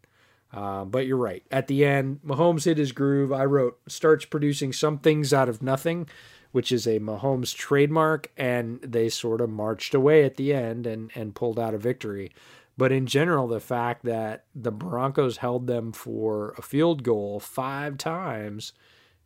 Uh, 0.53 0.83
but 0.83 1.07
you're 1.07 1.17
right. 1.17 1.43
At 1.49 1.67
the 1.67 1.85
end, 1.85 2.19
Mahomes 2.25 2.65
hit 2.65 2.77
his 2.77 2.91
groove. 2.91 3.31
I 3.31 3.45
wrote 3.45 3.79
starts 3.87 4.25
producing 4.25 4.73
some 4.73 4.97
things 4.97 5.33
out 5.33 5.47
of 5.47 5.61
nothing, 5.61 6.09
which 6.51 6.71
is 6.71 6.85
a 6.85 6.99
Mahomes 6.99 7.55
trademark, 7.55 8.29
and 8.35 8.81
they 8.81 9.07
sort 9.07 9.39
of 9.39 9.49
marched 9.49 9.93
away 9.93 10.25
at 10.25 10.35
the 10.35 10.53
end 10.53 10.85
and 10.85 11.11
and 11.15 11.35
pulled 11.35 11.59
out 11.59 11.73
a 11.73 11.77
victory. 11.77 12.31
But 12.77 12.91
in 12.91 13.05
general, 13.05 13.47
the 13.47 13.59
fact 13.59 14.03
that 14.05 14.45
the 14.55 14.71
Broncos 14.71 15.37
held 15.37 15.67
them 15.67 15.91
for 15.91 16.53
a 16.57 16.61
field 16.61 17.03
goal 17.03 17.39
five 17.39 17.97
times 17.97 18.73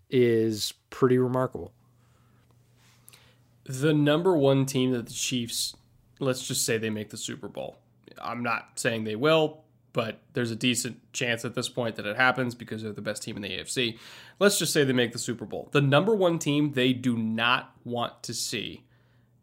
is 0.10 0.74
pretty 0.90 1.18
remarkable. 1.18 1.72
The 3.64 3.94
number 3.94 4.38
one 4.38 4.66
team 4.66 4.92
that 4.92 5.08
the 5.08 5.14
Chiefs, 5.14 5.76
let's 6.20 6.48
just 6.48 6.66
say 6.66 6.78
they 6.78 6.92
make 6.92 7.10
the 7.10 7.18
Super 7.18 7.48
Bowl. 7.48 7.78
I'm 8.22 8.44
not 8.44 8.72
saying 8.76 9.04
they 9.04 9.16
will 9.16 9.65
but 9.96 10.20
there's 10.34 10.52
a 10.52 10.58
decent 10.58 10.98
chance 11.14 11.46
at 11.46 11.56
this 11.56 11.70
point 11.70 11.96
that 11.96 12.06
it 12.06 12.18
happens 12.18 12.54
because 12.54 12.84
they're 12.84 12.92
the 12.92 13.02
best 13.02 13.24
team 13.24 13.38
in 13.38 13.42
the 13.42 13.50
AFC. 13.50 13.98
Let's 14.40 14.60
just 14.60 14.74
say 14.74 14.84
they 14.84 14.92
make 14.92 15.14
the 15.14 15.18
Super 15.18 15.46
Bowl. 15.46 15.70
The 15.72 15.80
number 15.80 16.14
one 16.14 16.38
team 16.38 16.74
they 16.74 16.92
do 16.92 17.16
not 17.16 17.74
want 17.86 18.22
to 18.24 18.34
see 18.34 18.84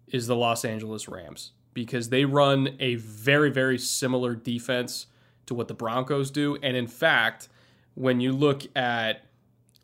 is 0.08 0.26
the 0.26 0.36
Los 0.36 0.62
Angeles 0.66 1.08
Rams 1.08 1.52
because 1.72 2.10
they 2.10 2.26
run 2.26 2.76
a 2.80 2.96
very, 2.96 3.48
very 3.48 3.78
similar 3.78 4.34
defense 4.34 5.06
to 5.46 5.54
what 5.54 5.68
the 5.68 5.74
Broncos 5.74 6.30
do. 6.30 6.58
And 6.62 6.76
in 6.76 6.86
fact, 6.86 7.48
when 7.94 8.20
you 8.20 8.32
look 8.32 8.64
at 8.76 9.24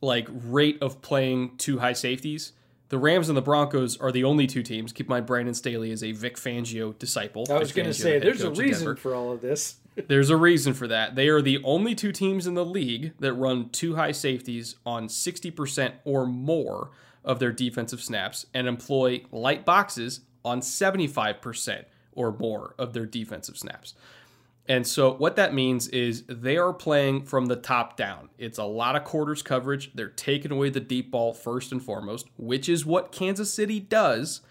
like 0.03 0.29
rate 0.31 0.83
of 0.83 1.01
playing 1.01 1.57
two 1.57 1.79
high 1.79 1.95
safeties, 1.95 2.53
the 2.91 2.99
Rams 2.99 3.31
and 3.31 3.39
the 3.39 3.43
Broncos 3.43 3.97
are 3.97 4.13
the 4.13 4.25
only 4.25 4.47
two 4.47 4.63
teams. 4.63 4.93
Keep 4.93 5.07
in 5.07 5.11
mind, 5.11 5.25
Brandon 5.25 5.55
Staley 5.55 5.93
is 5.93 6.05
a 6.05 6.13
Vic 6.13 6.37
Fangio 6.37 6.99
disciple. 6.99 7.47
I 7.49 7.59
was 7.59 7.73
going 7.73 7.89
to 7.89 7.95
say, 7.95 8.19
there's 8.19 8.43
a 8.43 8.51
reason 8.51 8.97
for 8.97 9.15
all 9.15 9.33
of 9.33 9.41
this. 9.41 9.77
There's 10.07 10.31
a 10.31 10.37
reason 10.37 10.75
for 10.75 10.87
that. 10.89 11.15
They 11.15 11.29
are 11.29 11.43
the 11.43 11.63
only 11.65 11.95
two 11.95 12.13
teams 12.13 12.47
in 12.47 12.55
the 12.55 12.65
league 12.65 13.15
that 13.19 13.33
run 13.33 13.71
two 13.71 13.97
high 13.97 14.13
safeties 14.13 14.77
on 14.87 15.09
60% 15.09 15.93
or 16.05 16.27
more 16.27 16.91
of 17.25 17.39
their 17.39 17.53
defensive 17.53 18.01
snaps 18.01 18.47
and 18.55 18.69
employ 18.69 19.23
light 19.33 19.65
boxes 19.65 20.21
on 20.45 20.61
75% 20.61 21.85
or 22.13 22.33
more 22.33 22.75
of 22.79 22.93
their 22.93 23.07
defensive 23.07 23.59
snaps. 23.59 23.95
And 24.69 24.87
so, 24.87 25.15
what 25.15 25.37
that 25.37 25.55
means 25.55 25.89
is 25.89 26.25
they 26.29 26.59
are 26.59 26.75
playing 26.75 27.23
from 27.23 27.47
the 27.47 27.57
top 27.57 27.97
down. 27.97 28.29
It's 28.37 28.59
a 28.59 28.65
lot 28.65 28.97
of 28.97 29.05
quarters 29.05 29.43
coverage. 29.43 29.93
They're 29.95 30.09
taking 30.09 30.53
away 30.53 30.69
the 30.69 30.81
deep 30.81 31.11
ball 31.11 31.33
first 31.33 31.73
and 31.73 31.83
foremost, 31.83 32.27
which 32.37 32.69
is 32.69 32.85
what 32.85 33.11
Kansas 33.11 33.53
City 33.53 33.81
does. 33.81 34.43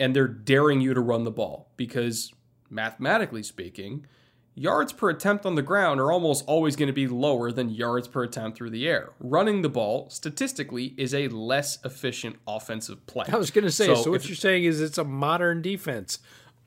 And 0.00 0.16
they're 0.16 0.26
daring 0.26 0.80
you 0.80 0.94
to 0.94 1.00
run 1.00 1.24
the 1.24 1.30
ball 1.30 1.68
because, 1.76 2.32
mathematically 2.70 3.42
speaking, 3.42 4.06
yards 4.54 4.92
per 4.92 5.10
attempt 5.10 5.46
on 5.46 5.54
the 5.54 5.62
ground 5.62 6.00
are 6.00 6.12
almost 6.12 6.44
always 6.46 6.76
going 6.76 6.88
to 6.88 6.92
be 6.92 7.06
lower 7.06 7.50
than 7.52 7.70
yards 7.70 8.08
per 8.08 8.24
attempt 8.24 8.58
through 8.58 8.70
the 8.70 8.88
air. 8.88 9.10
Running 9.18 9.62
the 9.62 9.68
ball, 9.68 10.08
statistically, 10.10 10.94
is 10.96 11.14
a 11.14 11.28
less 11.28 11.78
efficient 11.84 12.36
offensive 12.46 13.06
play. 13.06 13.26
I 13.32 13.36
was 13.36 13.50
going 13.50 13.64
to 13.64 13.70
say, 13.70 13.86
so, 13.86 13.94
so 13.94 14.10
what 14.10 14.28
you're 14.28 14.36
saying 14.36 14.64
is 14.64 14.80
it's 14.80 14.98
a 14.98 15.04
modern 15.04 15.62
defense. 15.62 16.18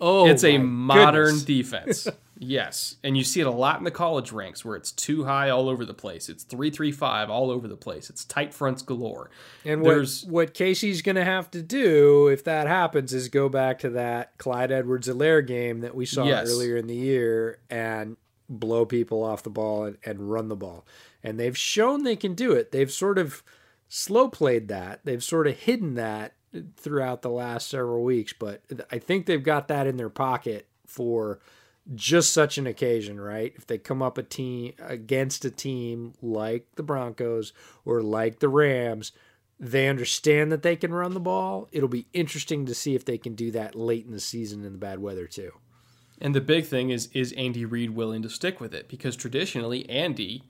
Oh, 0.02 0.28
it's 0.28 0.44
a 0.44 0.58
modern 0.58 1.44
defense. 1.44 2.08
yes, 2.38 2.96
and 3.04 3.18
you 3.18 3.24
see 3.24 3.42
it 3.42 3.48
a 3.48 3.52
lot 3.52 3.78
in 3.78 3.84
the 3.84 3.92
college 3.92 4.32
ranks 4.32 4.64
where 4.64 4.76
it's 4.76 4.92
two 4.92 5.26
high 5.26 5.50
all 5.50 5.70
over 5.70 5.86
the 5.86 5.94
place. 5.94 6.30
It's 6.30 6.44
three 6.44 6.70
three 6.70 6.92
five 6.92 7.30
all 7.30 7.52
over 7.52 7.68
the 7.68 7.78
place. 7.78 8.10
It's 8.10 8.26
tight 8.26 8.54
fronts 8.54 8.82
galore. 8.82 9.30
And 9.64 9.86
There's, 9.86 10.24
what 10.26 10.34
what 10.34 10.54
KC's 10.54 11.02
going 11.02 11.16
to 11.16 11.26
have 11.26 11.50
to 11.52 11.62
do 11.62 12.28
if 12.28 12.44
that 12.44 12.68
happens 12.68 13.14
is 13.14 13.30
go 13.30 13.50
back 13.50 13.80
to 13.80 13.90
that 13.92 14.38
Clyde 14.38 14.72
Edwards-Helaire 14.72 15.46
game 15.46 15.82
that 15.82 15.96
we 15.96 16.06
saw 16.06 16.26
yes. 16.26 16.50
earlier 16.50 16.78
in 16.78 16.88
the 16.88 16.96
year 16.96 17.60
and 17.70 18.18
blow 18.50 18.86
people 18.86 19.24
off 19.24 19.44
the 19.44 19.50
ball 19.50 19.86
and, 19.86 19.98
and 20.06 20.32
run 20.32 20.50
the 20.50 20.56
ball. 20.56 20.86
And 21.24 21.40
they've 21.40 21.58
shown 21.58 22.04
they 22.04 22.16
can 22.16 22.36
do 22.36 22.52
it. 22.52 22.72
They've 22.72 22.92
sort 22.92 23.18
of 23.18 23.44
slow 23.88 24.28
played 24.28 24.68
that. 24.68 25.02
They've 25.04 25.24
sort 25.24 25.48
of 25.48 25.58
hidden 25.58 25.96
that 25.96 26.34
throughout 26.78 27.22
the 27.22 27.30
last 27.30 27.68
several 27.68 28.04
weeks, 28.04 28.34
but 28.34 28.62
I 28.92 29.00
think 29.00 29.26
they've 29.26 29.44
got 29.44 29.68
that 29.68 29.88
in 29.88 29.98
their 29.98 30.10
pocket 30.10 30.68
for 30.86 31.40
just 31.94 32.34
such 32.34 32.58
an 32.58 32.66
occasion, 32.66 33.20
right? 33.20 33.54
If 33.56 33.68
they 33.68 33.78
come 33.78 34.02
up 34.02 34.18
a 34.18 34.24
team 34.24 34.74
against 34.80 35.46
a 35.46 35.52
team 35.52 36.14
like 36.22 36.68
the 36.76 36.84
Broncos 36.84 37.54
or 37.84 38.02
like 38.02 38.40
the 38.40 38.50
Rams, 38.50 39.12
they 39.60 39.88
understand 39.88 40.52
that 40.52 40.64
they 40.64 40.76
can 40.76 40.94
run 40.94 41.14
the 41.14 41.20
ball. 41.20 41.70
It'll 41.72 41.88
be 41.88 42.08
interesting 42.14 42.66
to 42.66 42.76
see 42.76 42.96
if 42.96 43.06
they 43.06 43.18
can 43.18 43.36
do 43.36 43.52
that 43.52 43.76
late 43.76 44.06
in 44.06 44.12
the 44.12 44.20
season 44.20 44.66
in 44.66 44.72
the 44.72 44.78
bad 44.78 45.00
weather 45.00 45.28
too. 45.28 45.52
And 46.20 46.34
the 46.34 46.42
big 46.42 46.66
thing 46.66 46.90
is 46.90 47.10
is 47.14 47.34
Andy 47.34 47.66
Reid 47.66 47.92
willing 47.92 48.22
to 48.24 48.30
stick 48.30 48.60
with 48.60 48.74
it? 48.74 48.88
Because 48.90 49.16
traditionally 49.16 49.88
Andy 49.90 50.44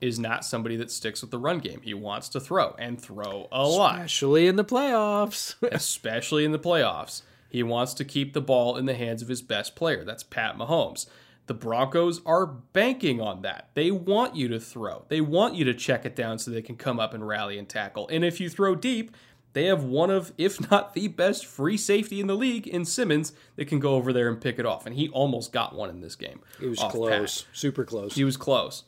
is 0.00 0.18
not 0.18 0.44
somebody 0.44 0.76
that 0.76 0.90
sticks 0.90 1.22
with 1.22 1.30
the 1.30 1.38
run 1.38 1.58
game. 1.58 1.80
He 1.82 1.94
wants 1.94 2.28
to 2.30 2.40
throw 2.40 2.74
and 2.78 3.00
throw 3.00 3.48
a 3.50 3.66
lot. 3.66 3.94
Especially 3.96 4.46
in 4.46 4.56
the 4.56 4.64
playoffs. 4.64 5.54
Especially 5.72 6.44
in 6.44 6.52
the 6.52 6.58
playoffs. 6.58 7.22
He 7.56 7.62
wants 7.62 7.94
to 7.94 8.04
keep 8.04 8.34
the 8.34 8.42
ball 8.42 8.76
in 8.76 8.84
the 8.84 8.92
hands 8.92 9.22
of 9.22 9.28
his 9.28 9.40
best 9.40 9.74
player. 9.74 10.04
That's 10.04 10.22
Pat 10.22 10.58
Mahomes. 10.58 11.06
The 11.46 11.54
Broncos 11.54 12.20
are 12.26 12.44
banking 12.44 13.18
on 13.18 13.40
that. 13.40 13.70
They 13.72 13.90
want 13.90 14.36
you 14.36 14.46
to 14.48 14.60
throw. 14.60 15.06
They 15.08 15.22
want 15.22 15.54
you 15.54 15.64
to 15.64 15.72
check 15.72 16.04
it 16.04 16.14
down 16.14 16.38
so 16.38 16.50
they 16.50 16.60
can 16.60 16.76
come 16.76 17.00
up 17.00 17.14
and 17.14 17.26
rally 17.26 17.58
and 17.58 17.66
tackle. 17.66 18.08
And 18.08 18.26
if 18.26 18.40
you 18.40 18.50
throw 18.50 18.74
deep, 18.74 19.16
they 19.54 19.64
have 19.64 19.84
one 19.84 20.10
of, 20.10 20.34
if 20.36 20.70
not 20.70 20.92
the 20.92 21.08
best 21.08 21.46
free 21.46 21.78
safety 21.78 22.20
in 22.20 22.26
the 22.26 22.34
league 22.34 22.66
in 22.66 22.84
Simmons 22.84 23.32
that 23.54 23.68
can 23.68 23.80
go 23.80 23.94
over 23.94 24.12
there 24.12 24.28
and 24.28 24.38
pick 24.38 24.58
it 24.58 24.66
off. 24.66 24.84
And 24.84 24.94
he 24.94 25.08
almost 25.08 25.50
got 25.50 25.74
one 25.74 25.88
in 25.88 26.02
this 26.02 26.14
game. 26.14 26.40
It 26.60 26.66
was 26.66 26.78
close, 26.78 27.46
super 27.54 27.86
close. 27.86 28.16
He 28.16 28.24
was 28.24 28.36
close. 28.36 28.84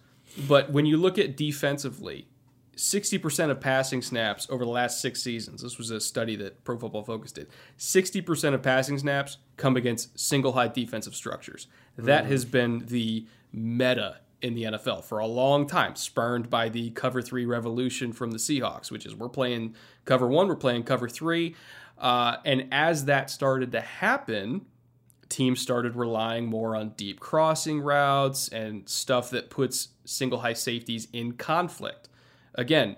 But 0.47 0.70
when 0.73 0.85
you 0.85 0.99
look 0.99 1.16
at 1.16 1.39
defensively, 1.39 2.28
60% 2.79 3.51
of 3.51 3.61
passing 3.61 4.01
snaps 4.03 4.47
over 4.51 4.65
the 4.65 4.71
last 4.71 5.01
six 5.01 5.21
seasons, 5.21 5.63
this 5.63 5.79
was 5.79 5.91
a 5.91 6.01
study 6.01 6.37
that 6.37 6.63
Pro 6.65 6.79
Football 6.79 7.03
Focus 7.03 7.33
did, 7.33 7.49
60% 7.77 8.55
of 8.55 8.63
passing 8.63 8.99
snaps 8.99 9.39
come 9.57 9.77
against 9.77 10.19
single 10.19 10.53
high 10.53 10.69
defensive 10.69 11.15
structures. 11.15 11.67
That 11.97 12.25
mm. 12.25 12.29
has 12.29 12.45
been 12.45 12.87
the 12.87 13.27
meta 13.53 14.21
in 14.41 14.55
the 14.55 14.63
NFL 14.63 15.03
for 15.03 15.19
a 15.19 15.27
long 15.27 15.67
time, 15.67 15.97
spurned 15.97 16.49
by 16.49 16.69
the 16.69 16.91
cover 16.91 17.21
three 17.21 17.45
revolution 17.45 18.13
from 18.13 18.31
the 18.31 18.39
Seahawks, 18.39 18.93
which 18.93 19.05
is 19.05 19.15
we're 19.15 19.29
playing 19.29 19.75
cover 20.05 20.29
one, 20.29 20.47
we're 20.47 20.55
playing 20.55 20.85
cover 20.85 21.09
three. 21.09 21.57
Uh, 21.99 22.37
and 22.45 22.69
as 22.71 23.07
that 23.07 23.29
started 23.29 23.73
to 23.73 23.81
happen, 23.81 24.67
teams 25.29 25.61
started 25.61 25.97
relying 25.97 26.47
more 26.47 26.77
on 26.77 26.91
deep 26.91 27.19
crossing 27.19 27.81
routes 27.81 28.47
and 28.49 28.89
stuff 28.89 29.31
that 29.31 29.51
puts 29.51 29.89
single 30.05 30.39
high 30.39 30.53
safeties 30.53 31.09
in 31.13 31.33
conflict. 31.33 32.09
Again, 32.55 32.97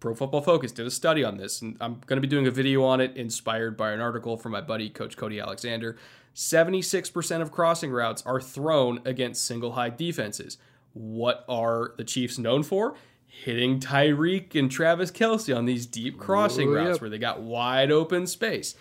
Pro 0.00 0.14
Football 0.14 0.42
Focus 0.42 0.72
did 0.72 0.86
a 0.86 0.90
study 0.90 1.24
on 1.24 1.36
this, 1.36 1.60
and 1.60 1.76
I'm 1.80 2.00
going 2.06 2.18
to 2.18 2.20
be 2.20 2.28
doing 2.28 2.46
a 2.46 2.50
video 2.50 2.84
on 2.84 3.00
it 3.00 3.16
inspired 3.16 3.76
by 3.76 3.92
an 3.92 4.00
article 4.00 4.36
from 4.36 4.52
my 4.52 4.60
buddy, 4.60 4.90
Coach 4.90 5.16
Cody 5.16 5.40
Alexander. 5.40 5.96
76% 6.34 7.40
of 7.40 7.50
crossing 7.50 7.90
routes 7.90 8.22
are 8.24 8.40
thrown 8.40 9.00
against 9.04 9.44
single 9.44 9.72
high 9.72 9.90
defenses. 9.90 10.56
What 10.92 11.44
are 11.48 11.94
the 11.96 12.04
Chiefs 12.04 12.38
known 12.38 12.62
for? 12.62 12.94
Hitting 13.26 13.80
Tyreek 13.80 14.54
and 14.54 14.70
Travis 14.70 15.10
Kelce 15.10 15.54
on 15.56 15.64
these 15.64 15.84
deep 15.84 16.18
crossing 16.18 16.68
Ooh, 16.68 16.76
routes 16.76 16.94
yep. 16.94 17.00
where 17.00 17.10
they 17.10 17.18
got 17.18 17.40
wide 17.40 17.90
open 17.90 18.26
space 18.26 18.74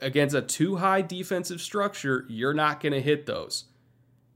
against 0.00 0.34
a 0.34 0.42
two 0.42 0.76
high 0.76 1.02
defensive 1.02 1.60
structure, 1.60 2.24
you're 2.28 2.54
not 2.54 2.80
going 2.80 2.92
to 2.92 3.00
hit 3.00 3.26
those. 3.26 3.64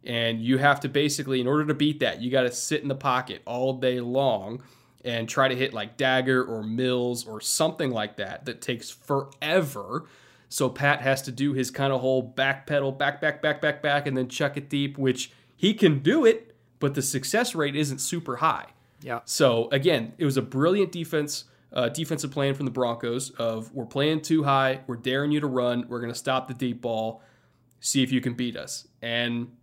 And 0.05 0.41
you 0.41 0.59
have 0.59 0.81
to 0.81 0.89
basically, 0.89 1.41
in 1.41 1.47
order 1.47 1.65
to 1.67 1.75
beat 1.75 2.01
that, 2.01 2.21
you 2.21 2.31
got 2.31 2.43
to 2.43 2.53
sit 2.53 2.83
in 2.83 2.89
the 2.89 2.95
pocket 2.95 3.43
all 3.47 3.75
day 3.75 4.01
long 4.01 4.63
and 5.05 5.29
try 5.29 5.49
to 5.49 5.57
hit 5.57 5.73
like 5.73 5.97
Dagger 5.97 6.45
or 6.45 6.63
Mills 6.63 7.27
or 7.27 7.41
something 7.41 7.91
like 7.91 8.17
that 8.17 8.45
that 8.47 8.61
takes 8.61 8.91
forever. 8.91 10.07
So 10.49 10.69
Pat 10.69 11.01
has 11.01 11.23
to 11.23 11.33
do 11.33 11.55
his 11.55 11.71
kind 11.71 11.93
of 11.93 12.01
whole 12.01 12.23
back 12.23 12.67
pedal, 12.67 12.93
back, 12.93 13.21
back, 13.21 13.41
back, 13.41 13.61
back, 13.61 13.83
back, 13.83 14.07
and 14.07 14.17
then 14.17 14.29
chuck 14.29 14.57
it 14.57 14.69
deep, 14.69 14.99
which 14.99 15.33
he 15.57 15.75
can 15.75 16.01
do 16.01 16.25
it, 16.25 16.55
but 16.79 16.95
the 16.95 17.03
success 17.03 17.55
rate 17.55 17.75
isn't 17.75 17.99
super 17.99 18.37
high. 18.37 18.67
Yeah. 19.01 19.21
So 19.25 19.69
again, 19.73 20.13
it 20.19 20.25
was 20.25 20.37
a 20.37 20.43
brilliant 20.43 20.93
defense 20.93 21.45
uh, 21.73 21.89
defensive 21.89 22.31
plan 22.31 22.55
from 22.55 22.67
the 22.67 22.71
Broncos 22.71 23.31
of 23.31 23.73
we're 23.73 23.87
playing 23.87 24.21
two 24.21 24.43
high, 24.45 24.81
we're 24.87 24.97
daring 24.97 25.33
you 25.33 25.41
to 25.41 25.47
run, 25.47 25.87
we're 25.89 26.01
going 26.01 26.13
to 26.13 26.19
stop 26.19 26.49
the 26.49 26.55
deep 26.55 26.83
ball, 26.83 27.23
see 27.81 28.03
if 28.03 28.13
you 28.13 28.21
can 28.21 28.35
beat 28.35 28.57
us. 28.57 28.87
And 29.01 29.57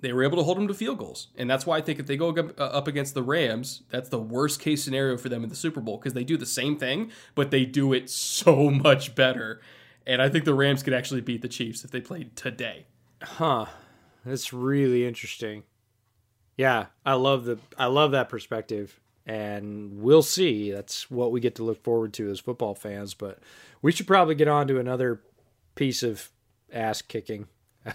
they 0.00 0.12
were 0.12 0.22
able 0.22 0.38
to 0.38 0.44
hold 0.44 0.56
them 0.56 0.68
to 0.68 0.74
field 0.74 0.98
goals. 0.98 1.28
And 1.36 1.50
that's 1.50 1.66
why 1.66 1.78
I 1.78 1.80
think 1.80 1.98
if 1.98 2.06
they 2.06 2.16
go 2.16 2.30
uh, 2.30 2.62
up 2.62 2.86
against 2.86 3.14
the 3.14 3.22
Rams, 3.22 3.82
that's 3.90 4.08
the 4.08 4.18
worst 4.18 4.60
case 4.60 4.82
scenario 4.82 5.16
for 5.16 5.28
them 5.28 5.42
in 5.42 5.48
the 5.50 5.56
Super 5.56 5.80
Bowl 5.80 5.98
because 5.98 6.14
they 6.14 6.24
do 6.24 6.36
the 6.36 6.46
same 6.46 6.76
thing, 6.76 7.10
but 7.34 7.50
they 7.50 7.64
do 7.64 7.92
it 7.92 8.08
so 8.08 8.70
much 8.70 9.14
better. 9.14 9.60
And 10.06 10.22
I 10.22 10.28
think 10.28 10.44
the 10.44 10.54
Rams 10.54 10.82
could 10.82 10.94
actually 10.94 11.20
beat 11.20 11.42
the 11.42 11.48
Chiefs 11.48 11.84
if 11.84 11.90
they 11.90 12.00
played 12.00 12.36
today. 12.36 12.86
Huh. 13.22 13.66
That's 14.24 14.52
really 14.52 15.06
interesting. 15.06 15.64
Yeah, 16.56 16.86
I 17.06 17.14
love 17.14 17.44
the 17.44 17.58
I 17.76 17.86
love 17.86 18.10
that 18.12 18.28
perspective 18.28 19.00
and 19.26 20.00
we'll 20.00 20.22
see. 20.22 20.72
That's 20.72 21.10
what 21.10 21.30
we 21.30 21.40
get 21.40 21.54
to 21.56 21.62
look 21.62 21.84
forward 21.84 22.12
to 22.14 22.30
as 22.30 22.40
football 22.40 22.74
fans. 22.74 23.14
But 23.14 23.38
we 23.82 23.92
should 23.92 24.06
probably 24.06 24.34
get 24.34 24.48
on 24.48 24.66
to 24.68 24.80
another 24.80 25.20
piece 25.74 26.02
of 26.02 26.30
ass 26.72 27.02
kicking. 27.02 27.46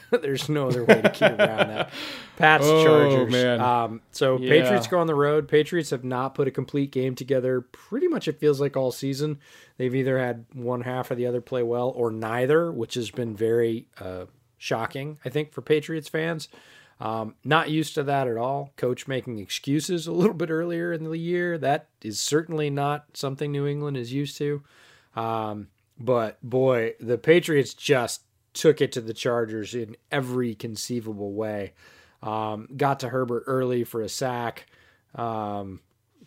There's 0.11 0.49
no 0.49 0.68
other 0.68 0.84
way 0.84 1.02
to 1.02 1.10
keep 1.10 1.40
around 1.40 1.70
that. 1.70 1.90
Pats 2.38 2.64
oh, 2.68 2.84
Chargers. 2.84 3.32
Man. 3.32 3.61
Um, 3.61 4.02
so 4.11 4.38
yeah. 4.38 4.49
Patriots 4.49 4.88
go 4.88 4.99
on 4.99 5.07
the 5.07 5.15
road. 5.15 5.48
Patriots 5.48 5.90
have 5.90 6.03
not 6.03 6.36
put 6.36 6.48
a 6.48 6.52
complete 6.52 6.91
game 6.91 7.15
together. 7.15 7.61
Pretty 7.61 8.07
much, 8.07 8.28
it 8.28 8.40
feels 8.40 8.60
like 8.60 8.78
all 8.78 8.91
season. 8.91 9.40
They've 9.78 9.94
either 9.94 10.20
had 10.20 10.45
one 10.53 10.82
half 10.82 11.11
or 11.11 11.15
the 11.15 11.26
other 11.26 11.41
play 11.41 11.64
well, 11.64 11.90
or 11.95 12.11
neither, 12.11 12.72
which 12.72 12.95
has 12.95 13.11
been 13.11 13.36
very 13.36 13.88
uh, 13.99 14.26
shocking. 14.57 15.20
I 15.26 15.30
think 15.30 15.53
for 15.53 15.61
Patriots 15.61 16.10
fans. 16.10 16.49
Um, 16.99 17.36
not 17.44 17.70
used 17.70 17.95
to 17.95 18.03
that 18.03 18.28
at 18.28 18.38
all. 18.38 18.72
Coach 18.78 19.07
making 19.07 19.40
excuses 19.40 20.07
a 20.07 20.14
little 20.14 20.36
bit 20.36 20.49
earlier 20.49 20.94
in 20.94 21.03
the 21.03 21.18
year. 21.18 21.57
That 21.57 21.90
is 22.02 22.20
certainly 22.20 22.70
not 22.70 23.06
something 23.14 23.52
New 23.52 23.68
England 23.68 23.98
is 23.98 24.14
used 24.14 24.38
to. 24.38 24.64
Um, 25.15 25.68
but 25.99 26.38
boy, 26.41 26.94
the 26.99 27.18
Patriots 27.18 27.74
just 27.74 28.22
took 28.53 28.81
it 28.81 28.91
to 28.93 29.01
the 29.01 29.13
Chargers 29.13 29.75
in 29.75 29.95
every 30.11 30.55
conceivable 30.55 31.34
way. 31.34 31.73
Um, 32.21 32.69
got 32.75 33.01
to 33.01 33.09
Herbert 33.09 33.43
early 33.47 33.84
for 33.84 34.01
a 34.01 34.09
sack. 34.09 34.67
Um, 35.15 35.81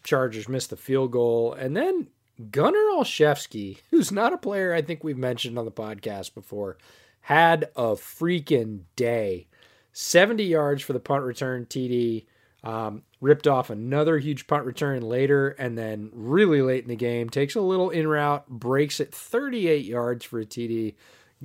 Chargers 0.05 0.49
missed 0.49 0.71
the 0.71 0.77
field 0.77 1.13
goal. 1.13 1.53
And 1.55 1.77
then 1.77 2.09
Gunnar 2.51 2.79
Olszewski, 2.95 3.79
who's 3.91 4.13
not 4.13 4.33
a 4.33 4.39
player 4.39 4.75
I 4.75 4.83
think 4.83 5.03
we've 5.03 5.17
mentioned 5.17 5.59
on 5.59 5.65
the 5.65 5.73
podcast 5.73 6.35
before, 6.35 6.77
had 7.23 7.71
a 7.77 7.93
freaking 7.95 8.83
day. 8.95 9.47
70 9.93 10.45
yards 10.45 10.83
for 10.83 10.93
the 10.93 11.01
punt 11.01 11.25
return 11.25 11.65
TD. 11.65 12.27
Um, 12.63 13.03
ripped 13.21 13.47
off 13.47 13.71
another 13.71 14.19
huge 14.19 14.49
punt 14.49 14.65
return 14.65 15.03
later, 15.03 15.51
and 15.51 15.79
then 15.79 16.11
really 16.13 16.63
late 16.63 16.83
in 16.83 16.89
the 16.89 16.97
game, 16.97 17.31
takes 17.31 17.55
a 17.55 17.61
little 17.61 17.91
in 17.91 18.09
route, 18.09 18.49
breaks 18.49 18.99
it 18.99 19.15
38 19.15 19.85
yards 19.85 20.25
for 20.25 20.41
a 20.41 20.45
TD. 20.45 20.95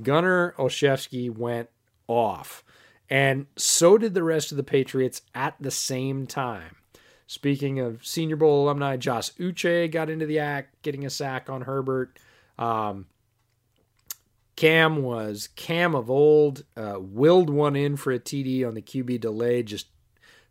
Gunnar 0.01 0.53
Olszewski 0.57 1.35
went 1.35 1.69
off, 2.07 2.63
and 3.09 3.47
so 3.55 3.97
did 3.97 4.13
the 4.13 4.23
rest 4.23 4.51
of 4.51 4.57
the 4.57 4.63
Patriots 4.63 5.21
at 5.33 5.55
the 5.59 5.71
same 5.71 6.27
time. 6.27 6.75
Speaking 7.27 7.79
of 7.79 8.05
Senior 8.05 8.35
Bowl 8.35 8.63
alumni, 8.63 8.97
Josh 8.97 9.31
Uche 9.35 9.89
got 9.89 10.09
into 10.09 10.25
the 10.25 10.39
act, 10.39 10.81
getting 10.81 11.05
a 11.05 11.09
sack 11.09 11.49
on 11.49 11.61
Herbert. 11.61 12.19
Um, 12.59 13.05
Cam 14.57 15.01
was 15.01 15.47
Cam 15.55 15.95
of 15.95 16.09
old, 16.09 16.65
uh, 16.75 16.97
willed 16.99 17.49
one 17.49 17.75
in 17.75 17.95
for 17.95 18.11
a 18.11 18.19
TD 18.19 18.67
on 18.67 18.73
the 18.73 18.81
QB 18.81 19.21
delay, 19.21 19.63
just 19.63 19.87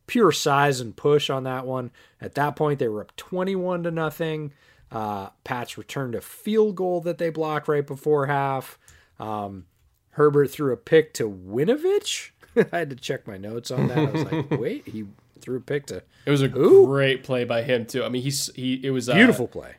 pure 0.07 0.33
size 0.33 0.81
and 0.81 0.97
push 0.97 1.31
on 1.31 1.45
that 1.45 1.67
one. 1.67 1.91
At 2.21 2.35
that 2.35 2.57
point, 2.57 2.79
they 2.79 2.89
were 2.89 3.03
up 3.03 3.15
21 3.17 3.85
to 3.85 3.91
nothing. 3.91 4.53
Uh, 4.91 5.29
Pats 5.45 5.79
returned 5.79 6.15
a 6.15 6.21
field 6.21 6.75
goal 6.75 7.01
that 7.03 7.19
they 7.19 7.31
blocked 7.31 7.69
right 7.69 7.87
before 7.87 8.27
half. 8.27 8.79
Um, 9.21 9.67
Herbert 10.11 10.51
threw 10.51 10.73
a 10.73 10.77
pick 10.77 11.15
to 11.15 11.29
Winovich. 11.31 12.31
I 12.73 12.79
had 12.79 12.91
to 12.91 12.97
check 12.97 13.27
my 13.27 13.37
notes 13.37 13.71
on 13.71 13.89
that. 13.89 13.99
I 13.99 14.05
was 14.11 14.25
like, 14.33 14.51
wait, 14.61 14.89
he 14.89 15.05
threw 15.41 15.57
a 15.57 15.61
pick 15.61 15.87
to 15.87 16.03
It 16.27 16.31
was 16.31 16.43
a 16.43 16.49
Who? 16.49 16.87
great 16.87 17.23
play 17.23 17.45
by 17.45 17.63
him 17.63 17.87
too. 17.87 18.05
I 18.05 18.09
mean, 18.09 18.23
he's 18.23 18.53
he. 18.55 18.81
It 18.83 18.91
was 18.91 19.09
uh, 19.09 19.15
beautiful 19.15 19.47
play. 19.47 19.75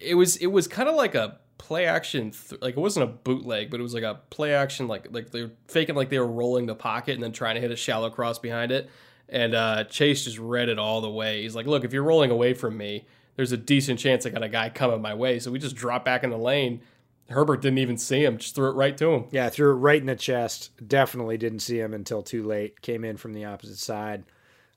It 0.00 0.14
was 0.14 0.36
it 0.36 0.48
was 0.48 0.66
kind 0.66 0.88
of 0.88 0.94
like 0.96 1.14
a 1.14 1.38
play 1.58 1.86
action. 1.86 2.32
Th- 2.32 2.60
like 2.60 2.76
it 2.76 2.80
wasn't 2.80 3.04
a 3.04 3.06
bootleg, 3.12 3.70
but 3.70 3.80
it 3.80 3.82
was 3.82 3.94
like 3.94 4.02
a 4.02 4.20
play 4.30 4.54
action. 4.54 4.88
Like 4.88 5.08
like 5.12 5.30
they 5.30 5.42
were 5.42 5.52
faking 5.68 5.94
like 5.94 6.10
they 6.10 6.18
were 6.18 6.26
rolling 6.26 6.66
the 6.66 6.74
pocket 6.74 7.14
and 7.14 7.22
then 7.22 7.32
trying 7.32 7.54
to 7.54 7.60
hit 7.60 7.70
a 7.70 7.76
shallow 7.76 8.10
cross 8.10 8.38
behind 8.38 8.72
it. 8.72 8.90
And 9.28 9.54
uh, 9.54 9.84
Chase 9.84 10.24
just 10.24 10.38
read 10.38 10.68
it 10.68 10.78
all 10.78 11.00
the 11.00 11.10
way. 11.10 11.42
He's 11.42 11.54
like, 11.54 11.66
"Look, 11.66 11.84
if 11.84 11.92
you're 11.92 12.02
rolling 12.02 12.30
away 12.30 12.52
from 12.52 12.76
me, 12.76 13.06
there's 13.36 13.52
a 13.52 13.56
decent 13.56 13.98
chance 13.98 14.26
I 14.26 14.30
got 14.30 14.42
a 14.42 14.48
guy 14.48 14.68
coming 14.68 15.00
my 15.00 15.14
way." 15.14 15.38
So 15.38 15.50
we 15.50 15.58
just 15.58 15.76
drop 15.76 16.04
back 16.04 16.24
in 16.24 16.30
the 16.30 16.36
lane. 16.36 16.82
Herbert 17.30 17.62
didn't 17.62 17.78
even 17.78 17.98
see 17.98 18.24
him; 18.24 18.38
just 18.38 18.54
threw 18.54 18.68
it 18.68 18.74
right 18.74 18.96
to 18.98 19.12
him. 19.12 19.26
Yeah, 19.30 19.48
threw 19.48 19.70
it 19.70 19.76
right 19.76 20.00
in 20.00 20.06
the 20.06 20.16
chest. 20.16 20.70
Definitely 20.86 21.38
didn't 21.38 21.60
see 21.60 21.80
him 21.80 21.94
until 21.94 22.22
too 22.22 22.42
late. 22.42 22.80
Came 22.82 23.04
in 23.04 23.16
from 23.16 23.32
the 23.32 23.46
opposite 23.46 23.78
side. 23.78 24.24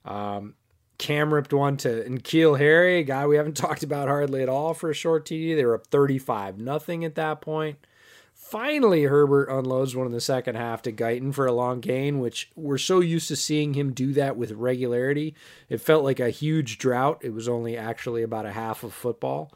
Um, 0.05 0.55
Cam 0.97 1.33
ripped 1.33 1.53
one 1.53 1.77
to 1.77 2.05
and 2.05 2.23
N'Keal 2.23 2.57
Harry, 2.57 2.99
a 2.99 3.03
guy 3.03 3.27
we 3.27 3.37
haven't 3.37 3.57
talked 3.57 3.83
about 3.83 4.07
hardly 4.07 4.41
at 4.41 4.49
all 4.49 4.73
for 4.73 4.89
a 4.89 4.95
short 4.95 5.25
TD. 5.25 5.55
They 5.55 5.65
were 5.65 5.75
up 5.75 5.87
35 5.87 6.57
nothing 6.59 7.05
at 7.05 7.15
that 7.15 7.41
point. 7.41 7.77
Finally, 8.33 9.03
Herbert 9.03 9.49
unloads 9.49 9.95
one 9.95 10.05
in 10.05 10.13
the 10.13 10.21
second 10.21 10.55
half 10.55 10.81
to 10.83 10.91
Guyton 10.93 11.33
for 11.33 11.47
a 11.47 11.51
long 11.51 11.81
gain, 11.81 12.19
which 12.19 12.49
we're 12.55 12.77
so 12.77 13.01
used 13.01 13.27
to 13.27 13.35
seeing 13.35 13.73
him 13.73 13.91
do 13.91 14.13
that 14.13 14.37
with 14.37 14.51
regularity. 14.51 15.35
It 15.67 15.81
felt 15.81 16.05
like 16.05 16.21
a 16.21 16.29
huge 16.29 16.77
drought. 16.77 17.19
It 17.23 17.33
was 17.33 17.49
only 17.49 17.75
actually 17.75 18.23
about 18.23 18.45
a 18.45 18.53
half 18.53 18.83
of 18.83 18.93
football. 18.93 19.51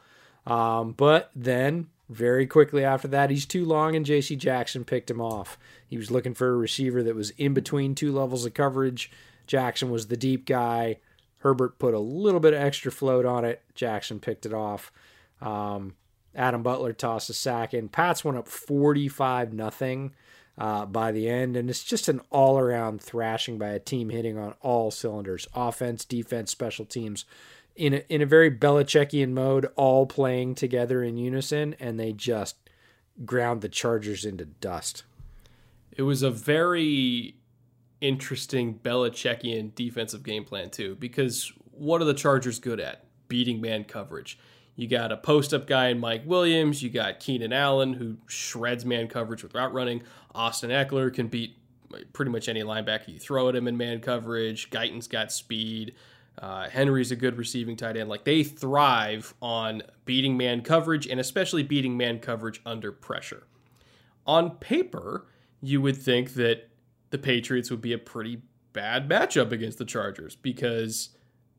Um, 0.46 0.92
but 0.92 1.30
then, 1.34 1.86
very 2.08 2.46
quickly 2.46 2.84
after 2.84 3.08
that, 3.08 3.30
he's 3.30 3.46
too 3.46 3.64
long, 3.64 3.96
and 3.96 4.04
J.C. 4.04 4.36
Jackson 4.36 4.84
picked 4.84 5.10
him 5.10 5.20
off. 5.20 5.58
He 5.86 5.96
was 5.96 6.10
looking 6.10 6.34
for 6.34 6.48
a 6.48 6.56
receiver 6.56 7.02
that 7.02 7.14
was 7.14 7.30
in 7.30 7.54
between 7.54 7.94
two 7.94 8.12
levels 8.12 8.44
of 8.44 8.54
coverage. 8.54 9.10
Jackson 9.46 9.90
was 9.90 10.06
the 10.06 10.16
deep 10.16 10.46
guy. 10.46 10.98
Herbert 11.38 11.78
put 11.78 11.94
a 11.94 11.98
little 11.98 12.40
bit 12.40 12.54
of 12.54 12.60
extra 12.60 12.92
float 12.92 13.24
on 13.24 13.44
it. 13.44 13.62
Jackson 13.74 14.20
picked 14.20 14.46
it 14.46 14.54
off. 14.54 14.92
Um, 15.40 15.94
Adam 16.34 16.62
Butler 16.62 16.92
tossed 16.92 17.30
a 17.30 17.34
sack 17.34 17.74
in. 17.74 17.88
Pats 17.88 18.24
went 18.24 18.38
up 18.38 18.48
45 18.48 19.52
nothing 19.52 20.12
uh, 20.56 20.86
by 20.86 21.12
the 21.12 21.28
end, 21.28 21.56
and 21.56 21.68
it's 21.68 21.84
just 21.84 22.08
an 22.08 22.20
all 22.30 22.58
around 22.58 23.00
thrashing 23.00 23.58
by 23.58 23.70
a 23.70 23.78
team 23.78 24.10
hitting 24.10 24.38
on 24.38 24.54
all 24.60 24.90
cylinders 24.90 25.46
offense, 25.54 26.04
defense, 26.04 26.50
special 26.50 26.84
teams. 26.84 27.24
In 27.74 27.94
a, 27.94 28.04
in 28.08 28.20
a 28.20 28.26
very 28.26 28.50
Belichickian 28.50 29.30
mode, 29.30 29.66
all 29.76 30.04
playing 30.06 30.56
together 30.56 31.02
in 31.02 31.16
unison, 31.16 31.74
and 31.80 31.98
they 31.98 32.12
just 32.12 32.56
ground 33.24 33.62
the 33.62 33.68
Chargers 33.68 34.24
into 34.24 34.44
dust. 34.44 35.04
It 35.90 36.02
was 36.02 36.22
a 36.22 36.30
very 36.30 37.36
interesting 38.00 38.78
Belichickian 38.82 39.74
defensive 39.74 40.22
game 40.22 40.44
plan 40.44 40.70
too, 40.70 40.96
because 40.96 41.52
what 41.70 42.02
are 42.02 42.04
the 42.04 42.14
Chargers 42.14 42.58
good 42.58 42.80
at? 42.80 43.04
Beating 43.28 43.60
man 43.60 43.84
coverage. 43.84 44.38
You 44.74 44.88
got 44.88 45.12
a 45.12 45.16
post 45.16 45.54
up 45.54 45.66
guy 45.66 45.88
in 45.88 45.98
Mike 45.98 46.22
Williams. 46.26 46.82
You 46.82 46.90
got 46.90 47.20
Keenan 47.20 47.52
Allen 47.52 47.94
who 47.94 48.16
shreds 48.26 48.84
man 48.84 49.08
coverage 49.08 49.42
with 49.42 49.54
route 49.54 49.72
running. 49.72 50.02
Austin 50.34 50.70
Ekeler 50.70 51.12
can 51.12 51.28
beat 51.28 51.56
pretty 52.12 52.30
much 52.30 52.48
any 52.48 52.62
linebacker 52.62 53.08
you 53.08 53.18
throw 53.18 53.48
at 53.48 53.56
him 53.56 53.68
in 53.68 53.76
man 53.76 54.00
coverage. 54.00 54.70
Guyton's 54.70 55.08
got 55.08 55.30
speed. 55.30 55.94
Uh, 56.38 56.68
Henry's 56.68 57.12
a 57.12 57.16
good 57.16 57.36
receiving 57.36 57.76
tight 57.76 57.96
end. 57.96 58.08
Like 58.08 58.24
they 58.24 58.42
thrive 58.42 59.34
on 59.40 59.82
beating 60.04 60.36
man 60.36 60.62
coverage 60.62 61.06
and 61.06 61.20
especially 61.20 61.62
beating 61.62 61.96
man 61.96 62.18
coverage 62.18 62.60
under 62.64 62.90
pressure. 62.90 63.46
On 64.26 64.50
paper, 64.50 65.26
you 65.60 65.80
would 65.80 65.96
think 65.96 66.34
that 66.34 66.68
the 67.10 67.18
Patriots 67.18 67.70
would 67.70 67.82
be 67.82 67.92
a 67.92 67.98
pretty 67.98 68.42
bad 68.72 69.08
matchup 69.08 69.52
against 69.52 69.78
the 69.78 69.84
Chargers 69.84 70.34
because 70.36 71.10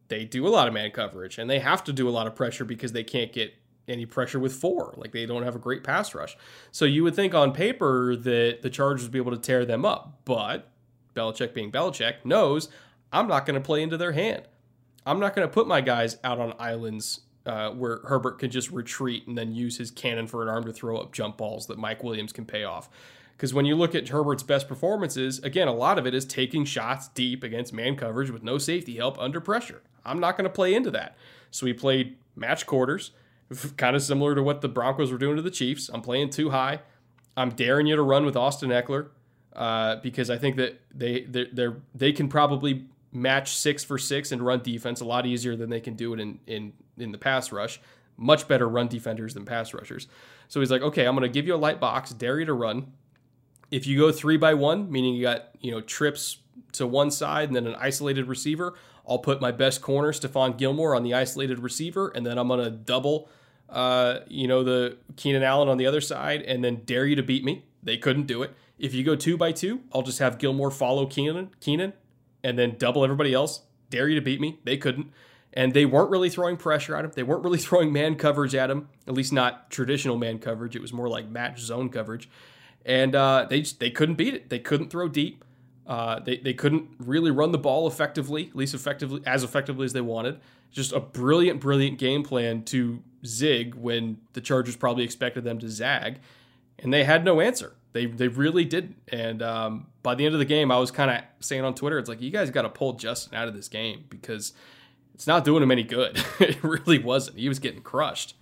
they 0.07 0.25
do 0.25 0.47
a 0.47 0.49
lot 0.49 0.67
of 0.67 0.73
man 0.73 0.91
coverage 0.91 1.37
and 1.37 1.49
they 1.49 1.59
have 1.59 1.83
to 1.83 1.93
do 1.93 2.09
a 2.09 2.11
lot 2.11 2.27
of 2.27 2.35
pressure 2.35 2.65
because 2.65 2.91
they 2.91 3.03
can't 3.03 3.31
get 3.31 3.53
any 3.87 4.05
pressure 4.05 4.39
with 4.39 4.53
four. 4.53 4.93
Like 4.97 5.11
they 5.11 5.25
don't 5.25 5.43
have 5.43 5.55
a 5.55 5.59
great 5.59 5.83
pass 5.83 6.15
rush. 6.15 6.35
So 6.71 6.85
you 6.85 7.03
would 7.03 7.15
think 7.15 7.33
on 7.33 7.53
paper 7.53 8.15
that 8.15 8.61
the 8.61 8.69
Chargers 8.69 9.03
would 9.03 9.11
be 9.11 9.19
able 9.19 9.31
to 9.31 9.37
tear 9.37 9.65
them 9.65 9.85
up. 9.85 10.21
But 10.25 10.69
Belichick 11.15 11.53
being 11.53 11.71
Belichick 11.71 12.25
knows 12.25 12.69
I'm 13.11 13.27
not 13.27 13.45
going 13.45 13.55
to 13.55 13.65
play 13.65 13.83
into 13.83 13.97
their 13.97 14.13
hand. 14.13 14.43
I'm 15.05 15.19
not 15.19 15.35
going 15.35 15.47
to 15.47 15.53
put 15.53 15.67
my 15.67 15.81
guys 15.81 16.17
out 16.23 16.39
on 16.39 16.53
islands 16.59 17.21
uh, 17.45 17.71
where 17.71 17.99
Herbert 18.05 18.39
can 18.39 18.49
just 18.49 18.71
retreat 18.71 19.27
and 19.27 19.37
then 19.37 19.53
use 19.53 19.77
his 19.77 19.91
cannon 19.91 20.27
for 20.27 20.41
an 20.41 20.49
arm 20.49 20.63
to 20.65 20.73
throw 20.73 20.97
up 20.97 21.11
jump 21.11 21.37
balls 21.37 21.67
that 21.67 21.77
Mike 21.77 22.03
Williams 22.03 22.31
can 22.31 22.45
pay 22.45 22.63
off. 22.63 22.89
Because 23.35 23.53
when 23.53 23.65
you 23.65 23.75
look 23.75 23.95
at 23.95 24.09
Herbert's 24.09 24.43
best 24.43 24.67
performances, 24.67 25.39
again, 25.39 25.67
a 25.67 25.73
lot 25.73 25.97
of 25.99 26.07
it 26.07 26.13
is 26.13 26.23
taking 26.23 26.63
shots 26.65 27.09
deep 27.09 27.43
against 27.43 27.73
man 27.73 27.95
coverage 27.95 28.29
with 28.29 28.43
no 28.43 28.57
safety 28.57 28.95
help 28.95 29.19
under 29.19 29.41
pressure. 29.41 29.81
I'm 30.05 30.19
not 30.19 30.37
going 30.37 30.45
to 30.45 30.53
play 30.53 30.73
into 30.73 30.91
that. 30.91 31.17
So 31.51 31.65
we 31.65 31.73
played 31.73 32.15
match 32.35 32.65
quarters, 32.65 33.11
kind 33.77 33.95
of 33.95 34.01
similar 34.01 34.35
to 34.35 34.43
what 34.43 34.61
the 34.61 34.69
Broncos 34.69 35.11
were 35.11 35.17
doing 35.17 35.35
to 35.35 35.41
the 35.41 35.51
Chiefs. 35.51 35.89
I'm 35.93 36.01
playing 36.01 36.29
two 36.29 36.51
high. 36.51 36.79
I'm 37.35 37.49
daring 37.49 37.87
you 37.87 37.95
to 37.95 38.01
run 38.01 38.25
with 38.25 38.37
Austin 38.37 38.69
Ekeler 38.69 39.07
uh, 39.55 39.97
because 39.97 40.29
I 40.29 40.37
think 40.37 40.55
that 40.57 40.79
they 40.93 41.21
they 41.23 41.47
they 41.95 42.11
can 42.11 42.27
probably 42.27 42.85
match 43.13 43.55
six 43.55 43.83
for 43.83 43.97
six 43.97 44.31
and 44.31 44.41
run 44.41 44.61
defense 44.61 45.01
a 45.01 45.05
lot 45.05 45.25
easier 45.25 45.55
than 45.55 45.69
they 45.69 45.79
can 45.79 45.95
do 45.95 46.13
it 46.13 46.19
in 46.19 46.39
in 46.47 46.73
in 46.97 47.11
the 47.11 47.17
pass 47.17 47.51
rush. 47.51 47.79
Much 48.17 48.47
better 48.47 48.67
run 48.67 48.87
defenders 48.87 49.33
than 49.33 49.45
pass 49.45 49.73
rushers. 49.73 50.07
So 50.47 50.59
he's 50.59 50.69
like, 50.69 50.81
okay, 50.83 51.05
I'm 51.05 51.15
going 51.15 51.27
to 51.27 51.33
give 51.33 51.47
you 51.47 51.55
a 51.55 51.57
light 51.57 51.79
box, 51.79 52.11
dare 52.11 52.39
you 52.39 52.45
to 52.45 52.53
run. 52.53 52.91
If 53.71 53.87
you 53.87 53.97
go 53.97 54.11
three 54.11 54.37
by 54.37 54.53
one, 54.53 54.91
meaning 54.91 55.15
you 55.15 55.23
got 55.23 55.49
you 55.59 55.71
know 55.71 55.81
trips 55.81 56.37
to 56.73 56.85
one 56.85 57.11
side 57.11 57.49
and 57.49 57.55
then 57.55 57.67
an 57.67 57.75
isolated 57.75 58.27
receiver, 58.27 58.75
I'll 59.07 59.19
put 59.19 59.41
my 59.41 59.51
best 59.51 59.81
corner, 59.81 60.11
Stephon 60.11 60.57
Gilmore, 60.57 60.95
on 60.95 61.03
the 61.03 61.13
isolated 61.13 61.59
receiver, 61.59 62.09
and 62.09 62.25
then 62.25 62.37
I'm 62.37 62.47
going 62.47 62.63
to 62.63 62.71
double, 62.71 63.29
uh, 63.69 64.19
you 64.27 64.47
know, 64.47 64.63
the 64.63 64.97
Keenan 65.17 65.43
Allen 65.43 65.67
on 65.69 65.77
the 65.77 65.85
other 65.85 66.01
side, 66.01 66.41
and 66.43 66.63
then 66.63 66.81
dare 66.85 67.05
you 67.05 67.15
to 67.15 67.23
beat 67.23 67.43
me. 67.43 67.65
They 67.81 67.97
couldn't 67.97 68.27
do 68.27 68.43
it. 68.43 68.53
If 68.79 68.93
you 68.93 69.03
go 69.03 69.15
two 69.15 69.37
by 69.37 69.51
two, 69.51 69.81
I'll 69.93 70.03
just 70.03 70.19
have 70.19 70.37
Gilmore 70.37 70.71
follow 70.71 71.05
Keenan, 71.05 71.49
Keenan, 71.59 71.93
and 72.43 72.57
then 72.57 72.75
double 72.77 73.03
everybody 73.03 73.33
else. 73.33 73.61
Dare 73.89 74.07
you 74.07 74.15
to 74.15 74.21
beat 74.21 74.41
me. 74.41 74.59
They 74.63 74.77
couldn't. 74.77 75.11
And 75.53 75.73
they 75.73 75.85
weren't 75.85 76.09
really 76.09 76.29
throwing 76.29 76.57
pressure 76.57 76.95
at 76.95 77.05
him. 77.05 77.11
They 77.13 77.23
weren't 77.23 77.43
really 77.43 77.57
throwing 77.59 77.93
man 77.93 78.15
coverage 78.15 78.55
at 78.55 78.69
him, 78.69 78.89
at 79.07 79.13
least 79.13 79.31
not 79.33 79.69
traditional 79.69 80.17
man 80.17 80.39
coverage. 80.39 80.75
It 80.75 80.81
was 80.81 80.93
more 80.93 81.07
like 81.07 81.27
match 81.27 81.59
zone 81.59 81.89
coverage. 81.89 82.29
And 82.85 83.15
uh, 83.15 83.47
they 83.49 83.61
just, 83.61 83.79
they 83.79 83.91
couldn't 83.91 84.15
beat 84.15 84.33
it. 84.33 84.49
They 84.49 84.59
couldn't 84.59 84.89
throw 84.89 85.07
deep. 85.07 85.45
Uh, 85.85 86.19
they, 86.19 86.37
they 86.37 86.53
couldn't 86.53 86.89
really 86.99 87.31
run 87.31 87.51
the 87.51 87.57
ball 87.57 87.87
effectively, 87.87 88.47
at 88.47 88.55
least 88.55 88.73
effectively 88.73 89.21
as 89.25 89.43
effectively 89.43 89.85
as 89.85 89.93
they 89.93 90.01
wanted. 90.01 90.39
Just 90.71 90.91
a 90.91 90.99
brilliant, 90.99 91.59
brilliant 91.59 91.99
game 91.99 92.23
plan 92.23 92.63
to 92.65 93.03
zig 93.25 93.75
when 93.75 94.17
the 94.33 94.41
Chargers 94.41 94.75
probably 94.75 95.03
expected 95.03 95.43
them 95.43 95.59
to 95.59 95.69
zag, 95.69 96.19
and 96.79 96.93
they 96.93 97.03
had 97.03 97.23
no 97.23 97.41
answer. 97.41 97.75
They 97.93 98.07
they 98.07 98.27
really 98.27 98.65
didn't. 98.65 98.97
And 99.07 99.41
um, 99.41 99.87
by 100.01 100.15
the 100.15 100.25
end 100.25 100.35
of 100.35 100.39
the 100.39 100.45
game, 100.45 100.71
I 100.71 100.77
was 100.77 100.91
kind 100.91 101.09
of 101.09 101.23
saying 101.39 101.63
on 101.63 101.75
Twitter, 101.75 101.97
it's 101.97 102.09
like 102.09 102.21
you 102.21 102.31
guys 102.31 102.49
got 102.49 102.63
to 102.63 102.69
pull 102.69 102.93
Justin 102.93 103.35
out 103.35 103.47
of 103.47 103.53
this 103.53 103.67
game 103.67 104.05
because 104.09 104.53
it's 105.13 105.27
not 105.27 105.45
doing 105.45 105.63
him 105.63 105.71
any 105.71 105.83
good. 105.83 106.21
it 106.39 106.61
really 106.63 106.99
wasn't. 106.99 107.37
He 107.37 107.47
was 107.47 107.59
getting 107.59 107.81
crushed. 107.81 108.35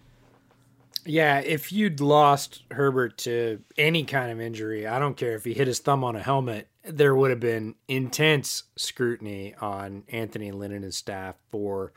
Yeah, 1.03 1.39
if 1.39 1.71
you'd 1.71 1.99
lost 1.99 2.61
Herbert 2.71 3.17
to 3.19 3.61
any 3.77 4.03
kind 4.03 4.31
of 4.31 4.39
injury, 4.39 4.85
I 4.85 4.99
don't 4.99 5.17
care 5.17 5.33
if 5.33 5.43
he 5.43 5.53
hit 5.53 5.67
his 5.67 5.79
thumb 5.79 6.03
on 6.03 6.15
a 6.15 6.21
helmet, 6.21 6.67
there 6.83 7.15
would 7.15 7.31
have 7.31 7.39
been 7.39 7.75
intense 7.87 8.63
scrutiny 8.75 9.55
on 9.59 10.03
Anthony 10.09 10.51
Lynn 10.51 10.71
and 10.71 10.83
his 10.83 10.95
staff 10.95 11.35
for 11.49 11.91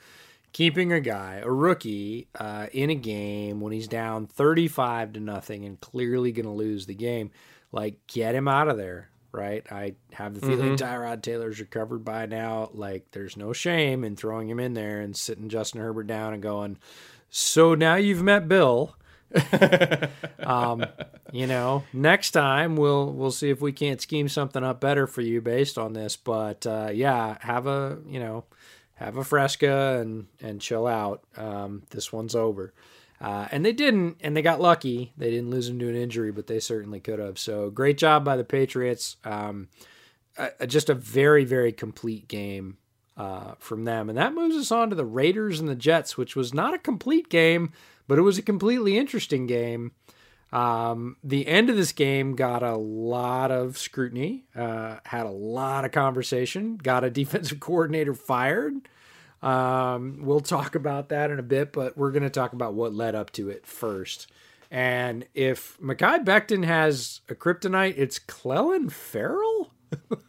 keeping 0.55 0.93
a 0.93 1.01
guy, 1.01 1.41
a 1.43 1.51
rookie, 1.51 2.29
uh, 2.39 2.69
in 2.73 2.89
a 2.89 2.95
game 2.95 3.61
when 3.61 3.73
he's 3.73 3.89
down 3.89 4.27
35 4.27 5.15
to 5.15 5.21
nothing 5.21 5.67
and 5.67 5.81
clearly 5.81 6.33
going 6.33 6.47
to 6.47 6.53
lose 6.53 6.87
the 6.87 6.95
game. 6.95 7.31
Like, 7.73 8.07
get 8.07 8.37
him 8.37 8.47
out 8.47 8.69
of 8.69 8.77
there, 8.77 9.11
right? 9.33 9.67
I 9.71 9.97
have 10.13 10.35
the 10.35 10.41
feeling 10.41 10.77
Mm-hmm. 10.77 10.85
Tyrod 10.85 11.23
Taylor's 11.23 11.59
recovered 11.59 12.05
by 12.05 12.27
now. 12.27 12.71
Like, 12.73 13.11
there's 13.11 13.37
no 13.37 13.53
shame 13.53 14.05
in 14.05 14.15
throwing 14.15 14.49
him 14.49 14.61
in 14.61 14.75
there 14.75 15.01
and 15.01 15.17
sitting 15.17 15.49
Justin 15.49 15.81
Herbert 15.81 16.07
down 16.07 16.33
and 16.33 16.43
going, 16.43 16.79
so 17.29 17.75
now 17.75 17.97
you've 17.97 18.23
met 18.23 18.47
Bill. 18.47 18.97
um, 20.39 20.87
you 21.33 21.49
know, 21.49 21.83
next 21.93 22.31
time 22.31 22.77
we'll 22.77 23.13
we'll 23.13 23.33
see 23.33 23.51
if 23.51 23.61
we 23.61 23.73
can't 23.73 24.01
scheme 24.01 24.29
something 24.29 24.63
up 24.63 24.81
better 24.81 25.09
for 25.09 25.21
you 25.21 25.41
based 25.41 25.77
on 25.77 25.95
this. 25.95 26.15
But 26.15 26.65
uh, 26.65 26.91
yeah, 26.95 27.39
have 27.41 27.67
a 27.67 27.99
you 28.07 28.21
know 28.21 28.45
have 28.97 29.17
a 29.17 29.25
fresca 29.25 29.99
and 30.01 30.27
and 30.41 30.61
chill 30.61 30.87
out. 30.87 31.25
Um, 31.37 31.83
this 31.91 32.13
one's 32.13 32.35
over. 32.35 32.73
Uh, 33.21 33.49
and 33.53 33.65
they 33.65 33.73
didn't, 33.73 34.19
and 34.21 34.37
they 34.37 34.43
got 34.43 34.61
lucky. 34.61 35.13
They 35.17 35.31
didn't 35.31 35.51
lose 35.51 35.69
him 35.69 35.79
to 35.79 35.89
an 35.89 35.97
injury, 35.97 36.33
but 36.33 36.47
they 36.47 36.61
certainly 36.61 37.01
could 37.01 37.21
have. 37.21 37.39
So 37.39 37.71
great 37.71 37.97
job 37.97 38.25
by 38.25 38.37
the 38.37 38.45
Patriots. 38.45 39.17
Um, 39.25 39.69
just 40.67 40.91
a 40.91 40.95
very 40.95 41.45
very 41.45 41.73
complete 41.73 42.29
game 42.29 42.77
uh, 43.17 43.55
from 43.59 43.85
them. 43.85 44.09
And 44.09 44.19
that 44.19 44.35
moves 44.35 44.57
us 44.57 44.73
on 44.73 44.91
to 44.91 44.97
the 44.97 45.05
Raiders 45.05 45.61
and 45.61 45.69
the 45.69 45.75
Jets, 45.75 46.17
which 46.17 46.37
was 46.37 46.53
not 46.53 46.75
a 46.75 46.79
complete 46.79 47.29
game, 47.29 47.73
but 48.09 48.19
it 48.19 48.23
was 48.23 48.39
a 48.39 48.43
completely 48.43 48.99
interesting 48.99 49.47
game. 49.47 49.93
Um, 50.55 51.17
the 51.25 51.49
end 51.49 51.69
of 51.69 51.77
this 51.77 51.91
game 51.91 52.37
got 52.37 52.63
a 52.63 52.77
lot 52.77 53.51
of 53.51 53.77
scrutiny, 53.77 54.45
uh, 54.55 54.99
had 55.05 55.27
a 55.27 55.31
lot 55.31 55.85
of 55.85 55.91
conversation, 55.91 56.77
got 56.77 57.03
a 57.03 57.11
defensive 57.11 57.59
coordinator 57.61 58.15
fired. 58.15 58.75
Um, 59.43 60.21
we'll 60.23 60.41
talk 60.41 60.77
about 60.77 61.09
that 61.09 61.33
in 61.33 61.41
a 61.41 61.43
bit, 61.43 61.73
but 61.73 61.99
we're 61.99 62.13
going 62.13 62.23
to 62.23 62.31
talk 62.31 62.53
about 62.53 62.75
what 62.75 62.95
led 62.95 63.17
up 63.17 63.33
to 63.33 63.51
it 63.51 63.67
first. 63.67 64.31
And 64.71 65.27
if 65.35 65.77
Mekhi 65.81 66.25
Becton 66.25 66.65
has 66.65 67.21
a 67.29 67.35
kryptonite, 67.35 67.95
it's 67.97 68.19
Clelin 68.19 68.91
Ferrell. 68.91 69.73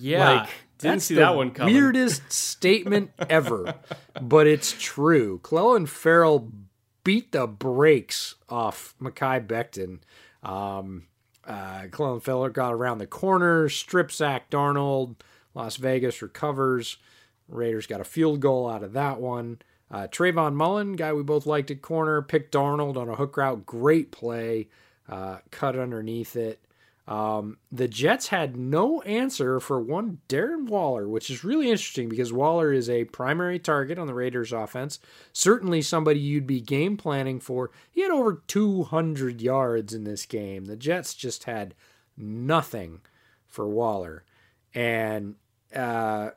Yeah, 0.00 0.42
like, 0.42 0.48
didn't 0.78 0.94
that's 0.94 1.04
see 1.06 1.16
that 1.16 1.34
one 1.34 1.50
coming. 1.50 1.74
Weirdest 1.74 2.30
statement 2.32 3.10
ever, 3.28 3.74
but 4.20 4.46
it's 4.46 4.76
true. 4.78 5.40
Clelin 5.42 5.88
Ferrell 5.88 6.52
beat 7.08 7.32
the 7.32 7.46
brakes 7.46 8.34
off 8.50 8.94
Mekhi 9.00 9.46
Becton. 9.46 10.00
Um, 10.42 11.06
uh, 11.42 11.84
Clelin 11.88 12.20
Ferrell 12.20 12.50
got 12.50 12.74
around 12.74 12.98
the 12.98 13.06
corner, 13.06 13.70
strip 13.70 14.12
sack 14.12 14.50
Darnold. 14.50 15.14
Las 15.54 15.76
Vegas 15.76 16.20
recovers. 16.20 16.98
Raiders 17.48 17.86
got 17.86 18.02
a 18.02 18.04
field 18.04 18.40
goal 18.40 18.68
out 18.68 18.82
of 18.82 18.92
that 18.92 19.22
one. 19.22 19.62
Uh, 19.90 20.06
Trayvone 20.08 20.52
Mullen, 20.52 20.96
guy 20.96 21.14
we 21.14 21.22
both 21.22 21.46
liked 21.46 21.70
at 21.70 21.80
corner, 21.80 22.20
picked 22.20 22.52
Darnold 22.52 22.98
on 22.98 23.08
a 23.08 23.16
hook 23.16 23.38
route. 23.38 23.64
Great 23.64 24.12
play, 24.12 24.68
uh, 25.08 25.38
cut 25.50 25.78
underneath 25.78 26.36
it. 26.36 26.60
Um, 27.08 27.56
the 27.72 27.88
Jets 27.88 28.28
had 28.28 28.54
no 28.54 29.00
answer 29.00 29.60
for 29.60 29.80
one 29.80 30.18
Darren 30.28 30.68
Waller, 30.68 31.08
which 31.08 31.30
is 31.30 31.42
really 31.42 31.70
interesting 31.70 32.10
because 32.10 32.34
Waller 32.34 32.70
is 32.70 32.90
a 32.90 33.04
primary 33.04 33.58
target 33.58 33.98
on 33.98 34.06
the 34.06 34.12
Raiders 34.12 34.52
offense. 34.52 35.00
Certainly 35.32 35.82
somebody 35.82 36.20
you'd 36.20 36.46
be 36.46 36.60
game 36.60 36.98
planning 36.98 37.40
for. 37.40 37.70
He 37.90 38.02
had 38.02 38.10
over 38.10 38.42
200 38.46 39.40
yards 39.40 39.94
in 39.94 40.04
this 40.04 40.26
game. 40.26 40.66
The 40.66 40.76
Jets 40.76 41.14
just 41.14 41.44
had 41.44 41.74
nothing 42.14 43.00
for 43.46 43.66
Waller. 43.66 44.24
And 44.74 45.36
uh, 45.74 46.32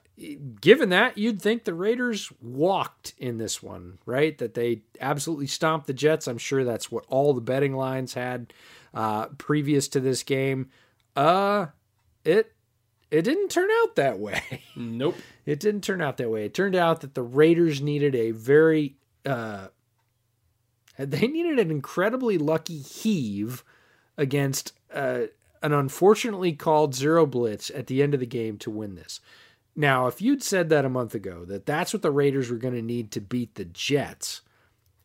given 0.61 0.88
that, 0.89 1.18
you'd 1.18 1.41
think 1.41 1.65
the 1.65 1.73
Raiders 1.73 2.31
walked 2.41 3.14
in 3.18 3.39
this 3.39 3.61
one, 3.61 3.98
right? 4.06 4.38
That 4.38 4.53
they 4.53 4.84
absolutely 5.02 5.48
stomped 5.48 5.88
the 5.88 5.93
Jets. 5.93 6.30
I'm 6.30 6.38
sure 6.38 6.64
that's 6.64 6.89
what 6.89 7.03
all 7.10 7.34
the 7.34 7.41
betting 7.41 7.76
lines 7.76 8.14
had 8.14 8.53
uh, 8.93 9.27
previous 9.38 9.88
to 9.89 9.99
this 9.99 10.23
game. 10.23 10.69
Uh, 11.15 11.68
it 12.23 12.53
it 13.09 13.23
didn't 13.23 13.49
turn 13.49 13.69
out 13.81 13.95
that 13.95 14.19
way. 14.19 14.41
Nope. 14.76 15.18
It 15.45 15.59
didn't 15.59 15.81
turn 15.81 16.01
out 16.01 16.18
that 16.18 16.30
way. 16.30 16.45
It 16.45 16.53
turned 16.53 16.76
out 16.76 17.01
that 17.01 17.13
the 17.13 17.23
Raiders 17.23 17.81
needed 17.81 18.15
a 18.15 18.31
very 18.31 18.95
uh, 19.26 19.68
they 20.97 21.27
needed 21.27 21.59
an 21.59 21.72
incredibly 21.72 22.38
lucky 22.38 22.77
heave 22.77 23.63
against 24.18 24.73
uh, 24.93 25.23
an 25.61 25.73
unfortunately 25.73 26.53
called 26.53 26.95
zero 26.95 27.26
blitz 27.26 27.69
at 27.72 27.88
the 27.88 28.01
end 28.01 28.13
of 28.13 28.19
the 28.19 28.26
game 28.26 28.57
to 28.59 28.72
win 28.72 28.95
this. 28.95 29.19
Now, 29.76 30.07
if 30.07 30.22
you'd 30.22 30.43
said 30.43 30.69
that 30.69 30.85
a 30.85 30.89
month 30.89 31.15
ago, 31.15 31.45
that 31.45 31.65
that's 31.65 31.93
what 31.93 32.01
the 32.01 32.11
Raiders 32.11 32.49
were 32.49 32.57
going 32.57 32.73
to 32.73 32.81
need 32.81 33.11
to 33.11 33.22
beat 33.22 33.55
the 33.55 33.65
Jets, 33.65 34.41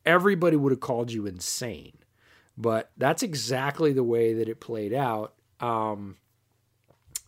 everybody 0.04 0.56
would 0.56 0.72
have 0.72 0.80
called 0.80 1.12
you 1.12 1.26
insane. 1.26 1.98
But 2.56 2.90
that's 2.96 3.22
exactly 3.22 3.92
the 3.92 4.04
way 4.04 4.34
that 4.34 4.48
it 4.48 4.60
played 4.60 4.94
out. 4.94 5.34
Um, 5.60 6.16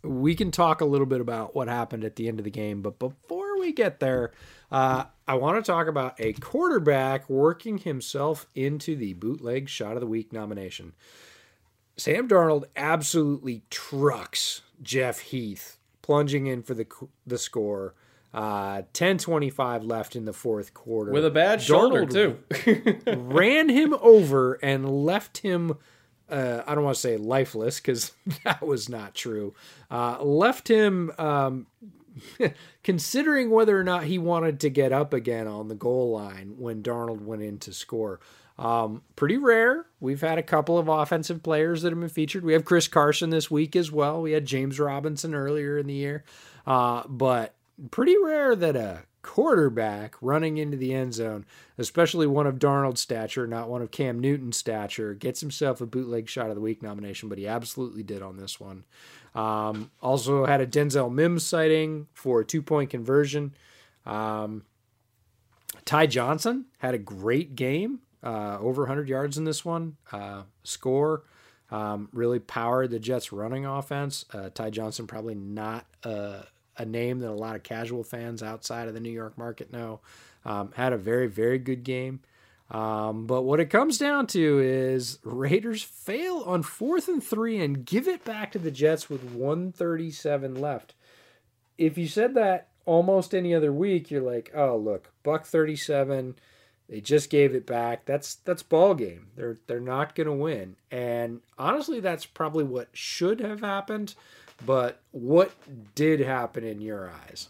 we 0.03 0.35
can 0.35 0.51
talk 0.51 0.81
a 0.81 0.87
little 0.87 1.07
bit 1.07 1.21
about 1.21 1.55
what 1.55 1.69
happened 1.69 2.05
at 2.05 2.17
the 2.17 2.29
end 2.29 2.39
of 2.41 2.45
the 2.45 2.51
game, 2.51 2.83
but 2.83 2.99
before 2.99 3.59
we 3.59 3.73
get 3.73 4.01
there, 4.01 4.33
uh, 4.71 5.05
I 5.27 5.35
want 5.35 5.63
to 5.63 5.71
talk 5.71 5.89
about 5.89 6.15
a 6.19 6.33
quarterback 6.35 7.29
working 7.29 7.79
himself 7.79 8.47
into 8.55 8.97
the 8.97 9.15
bootleg 9.15 9.69
shot 9.69 9.95
of 9.95 10.01
the 10.01 10.07
week 10.07 10.33
nomination. 10.33 10.95
Sam 11.97 12.29
Darnold 12.29 12.65
absolutely 12.77 13.65
trucks 13.71 14.63
Jeff 14.81 15.19
Heath, 15.19 15.79
plunging 16.01 16.47
in 16.47 16.63
for 16.63 16.75
the 16.75 16.87
the 17.27 17.39
score. 17.39 17.95
Uh, 18.33 18.83
10-25 18.93 19.89
left 19.89 20.15
in 20.15 20.27
the 20.27 20.35
fourth 20.35 20.75
quarter. 20.75 21.13
With 21.13 21.25
a 21.25 21.31
bad 21.31 21.63
shoulder 21.63 22.05
Darnold 22.05 23.01
too. 23.05 23.13
ran 23.17 23.71
him 23.71 23.95
over 24.03 24.55
and 24.63 24.89
left 25.07 25.39
him 25.39 25.79
uh, 26.31 26.63
I 26.67 26.75
don't 26.75 26.85
want 26.85 26.97
to 26.97 27.01
say 27.01 27.17
lifeless 27.17 27.81
because 27.81 28.13
that 28.45 28.67
was 28.67 28.89
not 28.89 29.15
true. 29.15 29.55
Uh, 29.91 30.23
left 30.23 30.69
him 30.69 31.11
um, 31.19 31.67
considering 32.83 33.51
whether 33.51 33.79
or 33.79 33.85
not 33.85 34.05
he 34.05 34.19
wanted 34.19 34.61
to 34.61 34.71
get 34.71 34.93
up 34.93 35.13
again 35.13 35.47
on 35.47 35.69
the 35.69 35.75
goal 35.75 36.11
line 36.11 36.55
when 36.59 36.83
Darnold 36.83 37.23
went 37.23 37.43
in 37.43 37.59
to 37.61 37.73
score. 37.73 38.21
Um, 38.59 39.03
pretty 39.15 39.37
rare. 39.39 39.87
We've 40.01 40.21
had 40.21 40.37
a 40.37 40.43
couple 40.43 40.79
of 40.79 40.89
offensive 40.89 41.45
players 41.45 41.83
that 41.83 41.93
have 41.93 42.01
been 42.01 42.09
featured. 42.09 42.45
We 42.45 42.55
have 42.55 42.65
Chris 42.65 42.89
Carson 42.89 43.31
this 43.31 43.51
week 43.51 43.77
as 43.77 43.93
well. 43.93 44.21
We 44.21 44.33
had 44.33 44.47
James 44.47 44.81
Robinson 44.81 45.33
earlier 45.33 45.79
in 45.79 45.87
the 45.87 45.95
year. 45.95 46.25
Uh, 46.67 47.05
but 47.09 47.55
pretty 47.91 48.17
rare 48.23 48.57
that 48.57 48.77
a 48.77 49.03
quarterback 49.23 50.15
running 50.21 50.59
into 50.59 50.77
the 50.77 50.95
end 50.95 51.15
zone, 51.15 51.45
especially 51.77 52.27
one 52.27 52.47
of 52.47 52.59
Darnold's 52.59 53.01
stature, 53.01 53.47
not 53.47 53.69
one 53.69 53.83
of 53.83 53.91
Cam 53.91 54.19
Newton's 54.19 54.57
stature, 54.57 55.15
gets 55.15 55.41
himself 55.41 55.81
a 55.81 55.87
bootleg 55.87 56.29
shot 56.29 56.49
of 56.49 56.55
the 56.55 56.61
week 56.61 56.83
nomination, 56.83 57.29
but 57.29 57.39
he 57.39 57.47
absolutely 57.47 58.03
did 58.03 58.23
on 58.23 58.37
this 58.37 58.59
one. 58.59 58.85
Um, 59.35 59.91
also 60.01 60.47
had 60.47 60.61
a 60.61 60.67
Denzel 60.67 61.13
Mims 61.13 61.47
sighting 61.47 62.07
for 62.15 62.41
a 62.41 62.45
two 62.45 62.63
point 62.63 62.91
conversion. 62.91 63.55
Um, 64.07 64.65
Ty 65.85 66.07
Johnson 66.07 66.67
had 66.79 66.95
a 66.95 66.99
great 66.99 67.55
game, 67.55 68.01
uh, 68.23 68.59
over 68.59 68.83
100 68.83 69.09
yards 69.09 69.39
in 69.39 69.45
this 69.45 69.65
one. 69.65 69.97
Uh, 70.11 70.43
score 70.65 71.25
um, 71.71 72.09
really 72.13 72.39
powered 72.39 72.91
the 72.91 72.99
Jets' 72.99 73.33
running 73.33 73.67
offense. 73.67 74.25
Uh, 74.33 74.49
Ty 74.51 74.71
Johnson 74.71 75.07
probably 75.07 75.35
not 75.35 75.87
a, 76.03 76.45
a, 76.79 76.85
name 76.85 77.19
that 77.21 77.31
a 77.31 77.33
lot 77.33 77.57
of 77.57 77.63
casual 77.63 78.05
fans 78.05 78.43
outside 78.43 78.89
of 78.89 78.95
the 78.95 79.01
New 79.01 79.11
York 79.11 79.37
market 79.37 79.73
know. 79.73 80.01
Um, 80.45 80.73
had 80.77 80.93
a 80.93 80.99
very 80.99 81.27
very 81.27 81.59
good 81.59 81.85
game. 81.85 82.21
Um, 82.71 83.27
but 83.27 83.43
what 83.43 83.61
it 83.61 83.71
comes 83.71 83.97
down 83.97 84.27
to 84.29 84.61
is 84.61 85.19
Raiders 85.25 85.83
fail 85.83 86.43
on 86.45 86.63
fourth 86.63 87.09
and 87.09 87.23
three 87.23 87.61
and 87.61 87.85
give 87.85 88.07
it 88.07 88.25
back 88.25 88.53
to 88.53 88.59
the 88.59 88.71
Jets 88.71 89.09
with 89.09 89.23
137 89.25 90.55
left. 90.55 90.95
If 91.79 91.97
you 91.97 92.07
said 92.07 92.35
that 92.35 92.69
almost 92.85 93.35
any 93.35 93.55
other 93.55 93.73
week, 93.73 94.11
you're 94.11 94.21
like, 94.21 94.51
oh 94.55 94.77
look, 94.77 95.13
buck 95.23 95.47
37 95.47 96.35
they 96.89 97.01
just 97.03 97.29
gave 97.29 97.55
it 97.55 97.67
back. 97.67 98.07
That's 98.07 98.37
that's 98.37 98.63
ball 98.63 98.95
game. 98.95 99.29
They're 99.37 99.59
they're 99.67 99.81
not 99.81 100.15
to 100.17 100.33
win. 100.33 100.77
And 100.91 101.43
honestly, 101.59 102.01
that's 102.01 102.25
probably 102.25 102.65
what 102.65 102.89
should 102.93 103.41
have 103.41 103.61
happened. 103.61 104.15
But 104.65 105.01
what 105.13 105.53
did 105.95 106.21
happen 106.21 106.65
in 106.65 106.81
your 106.81 107.11
eyes? 107.11 107.49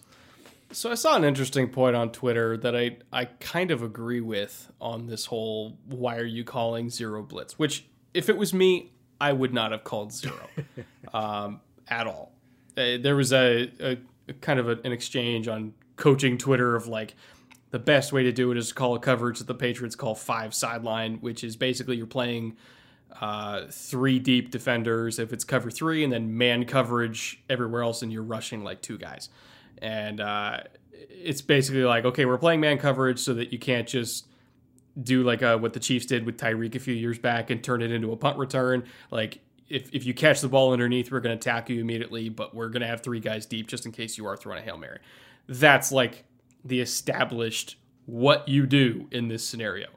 So 0.71 0.91
I 0.91 0.95
saw 0.95 1.17
an 1.17 1.25
interesting 1.25 1.69
point 1.69 1.97
on 1.97 2.13
Twitter 2.13 2.57
that 2.59 2.77
I 2.77 2.99
I 3.13 3.25
kind 3.25 3.71
of 3.71 3.83
agree 3.83 4.21
with 4.21 4.71
on 4.81 5.07
this 5.07 5.27
whole 5.27 5.79
why 5.87 6.17
are 6.17 6.27
you 6.27 6.45
calling 6.45 6.91
zero 6.91 7.23
blitz? 7.23 7.59
Which 7.59 7.87
if 8.13 8.29
it 8.29 8.37
was 8.37 8.53
me, 8.53 8.93
I 9.21 9.33
would 9.33 9.55
not 9.55 9.73
have 9.73 9.85
called 9.85 10.13
zero 10.13 10.49
um, 11.15 11.61
at 11.89 12.07
all. 12.07 12.33
Uh, 12.77 12.99
there 13.01 13.17
was 13.17 13.33
a, 13.33 13.71
a, 13.81 13.99
a 14.29 14.33
kind 14.35 14.61
of 14.61 14.69
a, 14.69 14.79
an 14.85 14.93
exchange 14.93 15.49
on 15.49 15.73
coaching 15.97 16.39
Twitter 16.39 16.77
of 16.77 16.87
like 16.87 17.15
the 17.71 17.79
best 17.79 18.13
way 18.13 18.23
to 18.23 18.33
do 18.33 18.51
it 18.51 18.57
is 18.57 18.69
to 18.69 18.75
call 18.75 18.95
a 18.95 19.01
coverage 19.01 19.39
that 19.39 19.47
the 19.47 19.55
Patriots 19.55 19.97
call 19.97 20.15
five 20.15 20.55
sideline, 20.55 21.17
which 21.17 21.43
is 21.45 21.57
basically 21.57 21.97
you're 21.97 22.07
playing 22.07 22.57
uh, 23.21 23.67
three 23.71 24.19
deep 24.19 24.51
defenders 24.51 25.19
if 25.19 25.33
it's 25.33 25.45
cover 25.45 25.71
three, 25.71 26.05
and 26.05 26.13
then 26.13 26.37
man 26.37 26.65
coverage 26.65 27.43
everywhere 27.49 27.83
else, 27.83 28.03
and 28.03 28.13
you're 28.13 28.23
rushing 28.23 28.63
like 28.65 28.83
two 28.83 28.99
guys. 28.99 29.29
And 29.81 30.21
uh, 30.21 30.61
it's 30.93 31.41
basically 31.41 31.85
like, 31.85 32.05
okay, 32.05 32.25
we're 32.25 32.39
playing 32.39 32.61
man 32.61 32.79
coverage 32.79 33.19
so 33.19 33.35
that 33.35 33.53
you 33.53 33.59
can't 33.59 33.89
just 33.89 34.27
do 35.01 35.23
like 35.23 35.43
uh, 35.43 35.57
what 35.59 35.73
the 35.73 35.81
Chiefs 35.81 36.07
did 36.07 36.27
with 36.27 36.37
Tyreek 36.37 36.75
a 36.75 36.79
few 36.79 36.95
years 36.95 37.19
back 37.19 37.51
and 37.51 37.63
turn 37.63 37.83
it 37.83 37.93
into 37.93 38.13
a 38.13 38.17
punt 38.17 38.39
return. 38.39 38.85
Like, 39.11 39.41
if, 39.69 39.93
if 39.95 40.07
you 40.07 40.15
catch 40.15 40.41
the 40.41 40.49
ball 40.49 40.73
underneath, 40.73 41.13
we're 41.13 41.21
going 41.21 41.39
to 41.39 41.41
attack 41.41 41.69
you 41.69 41.81
immediately, 41.81 42.29
but 42.29 42.55
we're 42.55 42.69
going 42.69 42.81
to 42.81 42.87
have 42.87 43.03
three 43.03 43.21
guys 43.21 43.47
deep 43.47 43.69
just 43.69 43.87
in 43.87 43.93
case 43.93 44.17
you 44.17 44.27
are 44.27 44.37
throwing 44.37 44.59
a 44.59 44.63
Hail 44.63 44.79
Mary. 44.79 44.99
That's 45.47 45.93
like 45.93 46.25
the 46.65 46.81
established 46.81 47.77
what 48.07 48.49
you 48.49 48.67
do 48.67 49.07
in 49.11 49.29
this 49.29 49.47
scenario. 49.47 49.89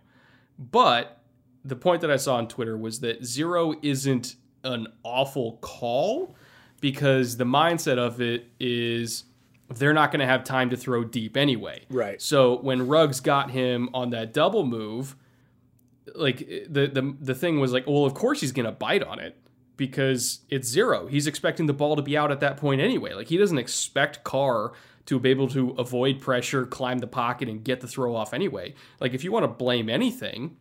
But 0.59 1.20
the 1.63 1.75
point 1.75 2.01
that 2.01 2.11
I 2.11 2.17
saw 2.17 2.35
on 2.35 2.47
Twitter 2.47 2.77
was 2.77 2.99
that 3.01 3.23
zero 3.25 3.75
isn't 3.81 4.35
an 4.63 4.87
awful 5.03 5.57
call 5.61 6.35
because 6.79 7.37
the 7.37 7.43
mindset 7.43 7.97
of 7.97 8.21
it 8.21 8.47
is 8.59 9.23
they're 9.69 9.93
not 9.93 10.11
going 10.11 10.19
to 10.19 10.25
have 10.25 10.43
time 10.43 10.69
to 10.71 10.77
throw 10.77 11.03
deep 11.03 11.37
anyway. 11.37 11.85
Right. 11.89 12.21
So 12.21 12.57
when 12.59 12.87
Ruggs 12.87 13.19
got 13.19 13.51
him 13.51 13.89
on 13.93 14.09
that 14.09 14.33
double 14.33 14.65
move, 14.65 15.15
like 16.15 16.39
the 16.39 16.87
the 16.87 17.15
the 17.19 17.35
thing 17.35 17.59
was 17.59 17.71
like, 17.71 17.87
well, 17.87 18.05
of 18.05 18.13
course 18.13 18.41
he's 18.41 18.51
going 18.51 18.65
to 18.65 18.71
bite 18.71 19.03
on 19.03 19.19
it 19.19 19.37
because 19.77 20.41
it's 20.49 20.67
zero. 20.67 21.07
He's 21.07 21.27
expecting 21.27 21.67
the 21.67 21.73
ball 21.73 21.95
to 21.95 22.01
be 22.01 22.17
out 22.17 22.31
at 22.31 22.39
that 22.41 22.57
point 22.57 22.81
anyway. 22.81 23.13
Like 23.13 23.27
he 23.27 23.37
doesn't 23.37 23.57
expect 23.57 24.23
Carr 24.23 24.73
to 25.05 25.19
be 25.19 25.29
able 25.29 25.47
to 25.49 25.71
avoid 25.71 26.19
pressure, 26.19 26.65
climb 26.65 26.99
the 26.99 27.07
pocket, 27.07 27.49
and 27.49 27.63
get 27.63 27.81
the 27.81 27.87
throw 27.87 28.15
off 28.15 28.33
anyway. 28.33 28.73
Like 28.99 29.13
if 29.13 29.23
you 29.23 29.31
want 29.31 29.43
to 29.43 29.47
blame 29.47 29.89
anything, 29.89 30.57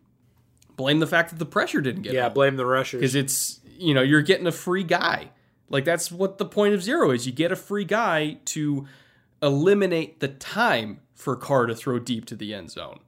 blame 0.81 0.99
the 0.99 1.07
fact 1.07 1.29
that 1.29 1.39
the 1.39 1.45
pressure 1.45 1.79
didn't 1.81 2.01
get 2.01 2.13
Yeah, 2.13 2.29
blame 2.29 2.55
the 2.55 2.65
rushers. 2.65 2.99
because 2.99 3.15
it's 3.15 3.59
you 3.77 3.93
know 3.93 4.01
you're 4.01 4.21
getting 4.21 4.47
a 4.47 4.51
free 4.51 4.83
guy. 4.83 5.29
Like 5.69 5.85
that's 5.85 6.11
what 6.11 6.37
the 6.37 6.45
point 6.45 6.73
of 6.73 6.81
zero 6.83 7.11
is. 7.11 7.25
You 7.25 7.31
get 7.31 7.51
a 7.51 7.55
free 7.55 7.85
guy 7.85 8.39
to 8.45 8.87
eliminate 9.41 10.19
the 10.19 10.27
time 10.27 10.99
for 11.13 11.35
carr 11.35 11.65
to 11.67 11.75
throw 11.75 11.99
deep 11.99 12.25
to 12.25 12.35
the 12.35 12.53
end 12.53 12.71
zone. 12.71 12.99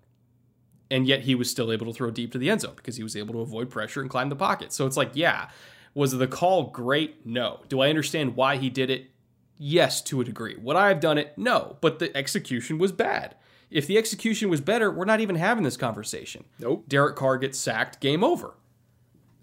And 0.91 1.07
yet 1.07 1.21
he 1.21 1.33
was 1.33 1.49
still 1.49 1.71
able 1.71 1.87
to 1.87 1.93
throw 1.93 2.11
deep 2.11 2.31
to 2.33 2.37
the 2.37 2.49
end 2.49 2.61
zone 2.61 2.73
because 2.75 2.97
he 2.97 3.03
was 3.03 3.15
able 3.15 3.33
to 3.33 3.39
avoid 3.41 3.69
pressure 3.69 4.01
and 4.01 4.09
climb 4.09 4.29
the 4.29 4.35
pocket. 4.35 4.71
So 4.71 4.85
it's 4.85 4.97
like 4.97 5.11
yeah 5.13 5.49
was 5.95 6.11
the 6.11 6.27
call 6.27 6.63
great? 6.71 7.25
No. 7.25 7.61
Do 7.69 7.79
i 7.81 7.89
understand 7.89 8.35
why 8.35 8.57
he 8.57 8.69
did 8.69 8.89
it? 8.89 9.09
Yes 9.57 10.01
to 10.03 10.21
a 10.21 10.23
degree. 10.23 10.55
Would 10.61 10.75
i 10.75 10.87
have 10.89 10.99
done 10.99 11.17
it? 11.17 11.33
No. 11.37 11.77
But 11.81 11.99
the 11.99 12.15
execution 12.15 12.77
was 12.77 12.91
bad 12.91 13.35
if 13.73 13.87
the 13.87 13.97
execution 13.97 14.49
was 14.49 14.61
better 14.61 14.89
we're 14.91 15.05
not 15.05 15.19
even 15.19 15.35
having 15.35 15.63
this 15.63 15.75
conversation 15.77 16.45
Nope. 16.59 16.85
derek 16.87 17.15
carr 17.15 17.37
gets 17.37 17.57
sacked 17.57 17.99
game 17.99 18.23
over 18.23 18.55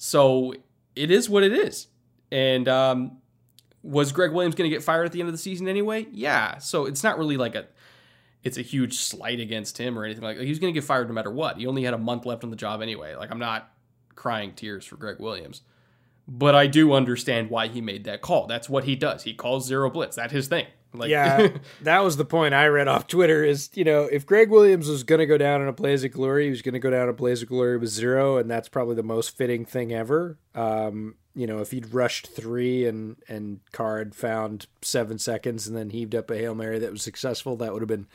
so 0.02 0.54
it 0.96 1.10
is 1.10 1.28
what 1.28 1.42
it 1.42 1.52
is. 1.52 1.88
And 2.32 2.68
um, 2.68 3.18
was 3.82 4.12
Gregg 4.12 4.32
Williams 4.32 4.54
going 4.54 4.70
to 4.70 4.74
get 4.74 4.82
fired 4.82 5.04
at 5.04 5.12
the 5.12 5.20
end 5.20 5.28
of 5.28 5.34
the 5.34 5.38
season 5.38 5.68
anyway? 5.68 6.06
Yeah. 6.10 6.58
So 6.58 6.86
it's 6.86 7.02
not 7.02 7.18
really 7.18 7.36
like 7.36 7.54
a 7.54 7.66
it's 8.42 8.56
a 8.56 8.62
huge 8.62 8.96
slight 8.96 9.38
against 9.38 9.76
him 9.76 9.98
or 9.98 10.04
anything 10.04 10.22
like 10.22 10.38
that. 10.38 10.46
He's 10.46 10.58
going 10.58 10.72
to 10.72 10.80
get 10.80 10.86
fired 10.86 11.08
no 11.08 11.14
matter 11.14 11.30
what. 11.30 11.58
He 11.58 11.66
only 11.66 11.82
had 11.82 11.92
a 11.92 11.98
month 11.98 12.24
left 12.24 12.44
on 12.44 12.50
the 12.50 12.56
job 12.56 12.80
anyway. 12.80 13.14
Like 13.14 13.30
I'm 13.30 13.38
not 13.38 13.70
crying 14.14 14.52
tears 14.54 14.86
for 14.86 14.96
Gregg 14.96 15.18
Williams. 15.18 15.60
But 16.32 16.54
I 16.54 16.68
do 16.68 16.92
understand 16.92 17.50
why 17.50 17.66
he 17.66 17.80
made 17.80 18.04
that 18.04 18.20
call. 18.22 18.46
That's 18.46 18.68
what 18.68 18.84
he 18.84 18.94
does. 18.94 19.24
He 19.24 19.34
calls 19.34 19.66
zero 19.66 19.90
blitz. 19.90 20.14
That's 20.14 20.32
his 20.32 20.46
thing. 20.46 20.66
Like 20.94 21.10
yeah, 21.10 21.48
that 21.82 22.04
was 22.04 22.16
the 22.16 22.24
point 22.24 22.54
I 22.54 22.66
read 22.68 22.86
off 22.88 23.08
Twitter. 23.08 23.44
Is 23.44 23.68
you 23.74 23.82
know 23.84 24.04
if 24.04 24.26
Gregg 24.26 24.48
Williams 24.50 24.88
was 24.88 25.02
going 25.02 25.18
to 25.18 25.26
go 25.26 25.36
down 25.38 25.60
in 25.60 25.66
a 25.68 25.72
blaze 25.72 26.04
of 26.04 26.12
glory, 26.12 26.44
he 26.44 26.50
was 26.50 26.62
going 26.62 26.74
to 26.74 26.78
go 26.80 26.90
down 26.90 27.04
in 27.04 27.08
a 27.08 27.12
blaze 27.12 27.42
of 27.42 27.48
glory 27.48 27.76
with 27.78 27.90
zero, 27.90 28.36
and 28.38 28.48
that's 28.50 28.68
probably 28.68 28.94
the 28.94 29.02
most 29.02 29.36
fitting 29.36 29.64
thing 29.64 29.92
ever. 29.92 30.38
Um, 30.54 31.16
you 31.34 31.46
know, 31.46 31.58
if 31.60 31.70
he'd 31.72 31.92
rushed 31.92 32.28
three 32.28 32.86
and 32.86 33.16
and 33.28 33.60
Carr 33.72 33.98
had 33.98 34.14
found 34.14 34.66
seven 34.82 35.18
seconds 35.18 35.66
and 35.66 35.76
then 35.76 35.90
heaved 35.90 36.14
up 36.14 36.30
a 36.30 36.36
hail 36.36 36.54
mary 36.54 36.78
that 36.78 36.92
was 36.92 37.02
successful, 37.02 37.56
that 37.56 37.72
would 37.72 37.82
have 37.82 37.88
been 37.88 38.06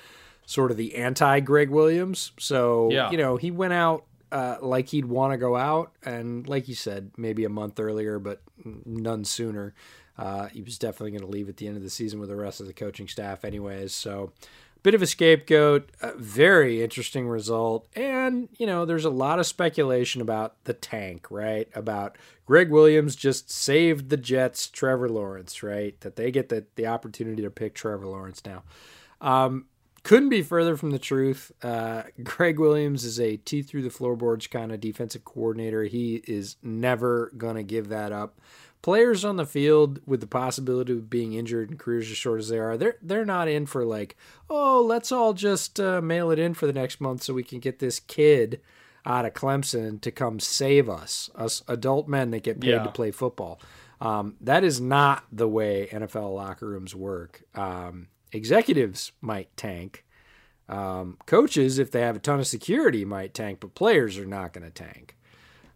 sort 0.45 0.71
of 0.71 0.77
the 0.77 0.95
anti 0.95 1.39
Gregg 1.41 1.69
Williams. 1.69 2.31
So 2.39 2.89
Yeah. 2.91 3.09
you 3.11 3.17
know 3.17 3.35
he 3.37 3.51
went 3.51 3.73
out. 3.73 4.05
Uh, 4.35 4.57
like 4.61 4.89
he'd 4.89 5.05
want 5.05 5.31
to 5.31 5.37
go 5.37 5.55
out, 5.55 5.93
and 6.03 6.45
like 6.49 6.67
you 6.67 6.75
said, 6.75 7.09
maybe 7.15 7.45
a 7.45 7.49
month 7.49 7.79
earlier, 7.79 8.19
but 8.19 8.41
none 8.85 9.23
sooner. 9.23 9.73
Uh, 10.17 10.47
he 10.47 10.61
was 10.61 10.77
definitely 10.77 11.11
going 11.11 11.21
to 11.21 11.27
leave 11.27 11.47
at 11.47 11.55
the 11.55 11.65
end 11.65 11.77
of 11.77 11.83
the 11.83 11.89
season 11.89 12.19
with 12.19 12.27
the 12.27 12.35
rest 12.35 12.59
of 12.59 12.67
the 12.67 12.73
coaching 12.73 13.07
staff, 13.07 13.45
anyways. 13.45 13.95
So, 13.95 14.33
bit 14.83 14.93
of 14.93 15.01
a 15.01 15.07
scapegoat. 15.07 15.89
A 16.01 16.17
very 16.17 16.83
interesting 16.83 17.29
result, 17.29 17.87
and 17.95 18.49
you 18.57 18.67
know, 18.67 18.83
there's 18.83 19.05
a 19.05 19.09
lot 19.09 19.39
of 19.39 19.45
speculation 19.45 20.19
about 20.19 20.61
the 20.65 20.73
tank, 20.73 21.27
right? 21.31 21.69
About 21.73 22.17
Gregg 22.45 22.69
Williams 22.69 23.15
just 23.15 23.49
saved 23.49 24.09
the 24.09 24.17
Jets, 24.17 24.67
Trevor 24.67 25.07
Lawrence, 25.07 25.63
right? 25.63 25.97
That 26.01 26.17
they 26.17 26.29
get 26.29 26.49
the 26.49 26.65
the 26.75 26.87
opportunity 26.87 27.41
to 27.41 27.49
pick 27.49 27.73
Trevor 27.73 28.05
Lawrence 28.05 28.43
now. 28.45 28.63
Um, 29.21 29.67
couldn't 30.05 30.29
be 30.29 30.41
further 30.41 30.77
from 30.77 30.91
the 30.91 30.99
truth. 30.99 31.51
Uh, 31.61 32.03
Gregg 32.23 32.59
Williams 32.59 33.03
is 33.03 33.19
a 33.19 33.35
teeth 33.37 33.67
through 33.69 33.81
the 33.81 33.89
floorboards 33.89 34.47
kind 34.47 34.71
of 34.71 34.79
defensive 34.79 35.25
coordinator. 35.25 35.83
He 35.83 36.21
is 36.27 36.55
never 36.63 37.33
going 37.37 37.55
to 37.57 37.63
give 37.63 37.89
that 37.89 38.11
up. 38.13 38.39
Players 38.81 39.25
on 39.25 39.35
the 39.35 39.45
field 39.47 39.99
with 40.05 40.21
the 40.21 40.27
possibility 40.27 40.93
of 40.93 41.09
being 41.09 41.33
injured 41.33 41.71
and 41.71 41.79
careers 41.79 42.09
as 42.11 42.17
short 42.17 42.39
as 42.39 42.49
they 42.49 42.59
are, 42.59 42.77
they're 42.77 42.97
they're 43.01 43.25
not 43.25 43.47
in 43.47 43.65
for 43.65 43.83
like, 43.83 44.15
oh, 44.49 44.81
let's 44.85 45.11
all 45.11 45.33
just 45.33 45.79
uh, 45.79 46.01
mail 46.01 46.29
it 46.29 46.37
in 46.37 46.53
for 46.53 46.67
the 46.67 46.73
next 46.73 47.01
month 47.01 47.23
so 47.23 47.33
we 47.33 47.43
can 47.43 47.59
get 47.59 47.79
this 47.79 47.99
kid 47.99 48.61
out 49.03 49.25
of 49.25 49.33
Clemson 49.33 49.99
to 50.01 50.11
come 50.11 50.39
save 50.39 50.87
us, 50.87 51.29
us 51.35 51.63
adult 51.67 52.07
men 52.07 52.29
that 52.31 52.43
get 52.43 52.59
paid 52.61 52.69
Yeah. 52.71 52.83
to 52.83 52.91
play 52.91 53.09
football. 53.11 53.59
Um, 54.01 54.35
that 54.41 54.63
is 54.63 54.79
not 54.79 55.23
the 55.31 55.47
way 55.47 55.87
NFL 55.91 56.35
locker 56.35 56.67
rooms 56.67 56.93
work. 56.93 57.43
Um, 57.55 58.07
executives 58.31 59.11
might 59.21 59.55
tank. 59.57 60.03
Um, 60.67 61.17
coaches, 61.25 61.77
if 61.77 61.91
they 61.91 62.01
have 62.01 62.15
a 62.15 62.19
ton 62.19 62.39
of 62.39 62.47
security, 62.47 63.05
might 63.05 63.33
tank, 63.33 63.59
but 63.59 63.75
players 63.75 64.17
are 64.17 64.25
not 64.25 64.53
going 64.53 64.63
to 64.65 64.71
tank. 64.71 65.15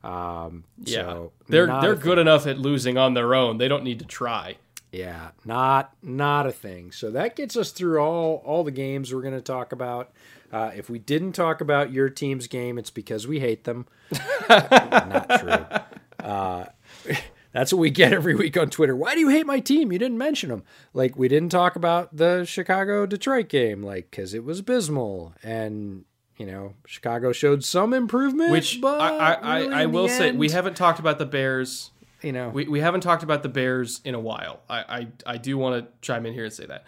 Um, 0.03 0.63
yeah. 0.83 1.01
so 1.01 1.31
they're 1.47 1.67
they're 1.81 1.95
good 1.95 2.17
enough 2.17 2.47
at 2.47 2.57
losing 2.57 2.97
on 2.97 3.13
their 3.13 3.35
own. 3.35 3.57
They 3.57 3.67
don't 3.67 3.83
need 3.83 3.99
to 3.99 4.05
try. 4.05 4.55
yeah, 4.91 5.31
not 5.45 5.93
not 6.01 6.47
a 6.47 6.51
thing. 6.51 6.91
So 6.91 7.11
that 7.11 7.35
gets 7.35 7.57
us 7.57 7.71
through 7.71 7.99
all 7.99 8.41
all 8.45 8.63
the 8.63 8.71
games 8.71 9.13
we're 9.13 9.21
going 9.21 9.33
to 9.33 9.41
talk 9.41 9.71
about. 9.71 10.11
Uh, 10.51 10.71
if 10.75 10.89
we 10.89 10.97
didn't 10.97 11.33
talk 11.33 11.61
about 11.61 11.91
your 11.91 12.09
team's 12.09 12.47
game, 12.47 12.79
it's 12.79 12.89
because 12.89 13.27
we 13.27 13.39
hate 13.39 13.65
them. 13.65 13.85
not 14.49 15.29
true. 15.39 16.25
Uh, 16.25 16.65
that's 17.51 17.73
what 17.73 17.79
we 17.79 17.89
get 17.89 18.13
every 18.19 18.35
week 18.35 18.57
on 18.57 18.69
Twitter. 18.69 18.95
Why 18.95 19.13
do 19.13 19.19
you 19.19 19.29
hate 19.29 19.45
my 19.45 19.59
team? 19.59 19.91
You 19.91 19.99
didn't 19.99 20.17
mention 20.17 20.49
them. 20.49 20.63
Like 20.93 21.17
we 21.17 21.27
didn't 21.27 21.49
talk 21.49 21.75
about 21.75 22.15
the 22.15 22.45
Chicago 22.45 23.05
Detroit 23.05 23.49
game, 23.49 23.83
like 23.83 24.11
because 24.11 24.33
it 24.33 24.43
was 24.43 24.59
abysmal, 24.59 25.33
and 25.43 26.05
you 26.37 26.45
know 26.45 26.73
Chicago 26.85 27.31
showed 27.31 27.63
some 27.63 27.93
improvement. 27.93 28.51
Which 28.51 28.79
but 28.81 28.99
I 28.99 29.33
I, 29.33 29.59
really 29.59 29.73
I, 29.73 29.81
I 29.83 29.85
will 29.85 30.07
the 30.07 30.13
say 30.13 30.31
we 30.31 30.49
haven't 30.49 30.75
talked 30.75 30.99
about 30.99 31.17
the 31.17 31.25
Bears. 31.25 31.91
you 32.21 32.31
know 32.31 32.49
We, 32.49 32.67
we 32.67 32.79
haven't 32.79 33.01
talked 33.01 33.23
about 33.23 33.43
the 33.43 33.49
Bears 33.49 34.01
in 34.03 34.15
a 34.15 34.19
while. 34.19 34.61
I, 34.69 34.79
I, 34.79 35.07
I 35.33 35.37
do 35.37 35.57
want 35.57 35.83
to 35.83 35.91
chime 36.01 36.25
in 36.25 36.33
here 36.33 36.45
and 36.45 36.53
say 36.53 36.65
that. 36.65 36.85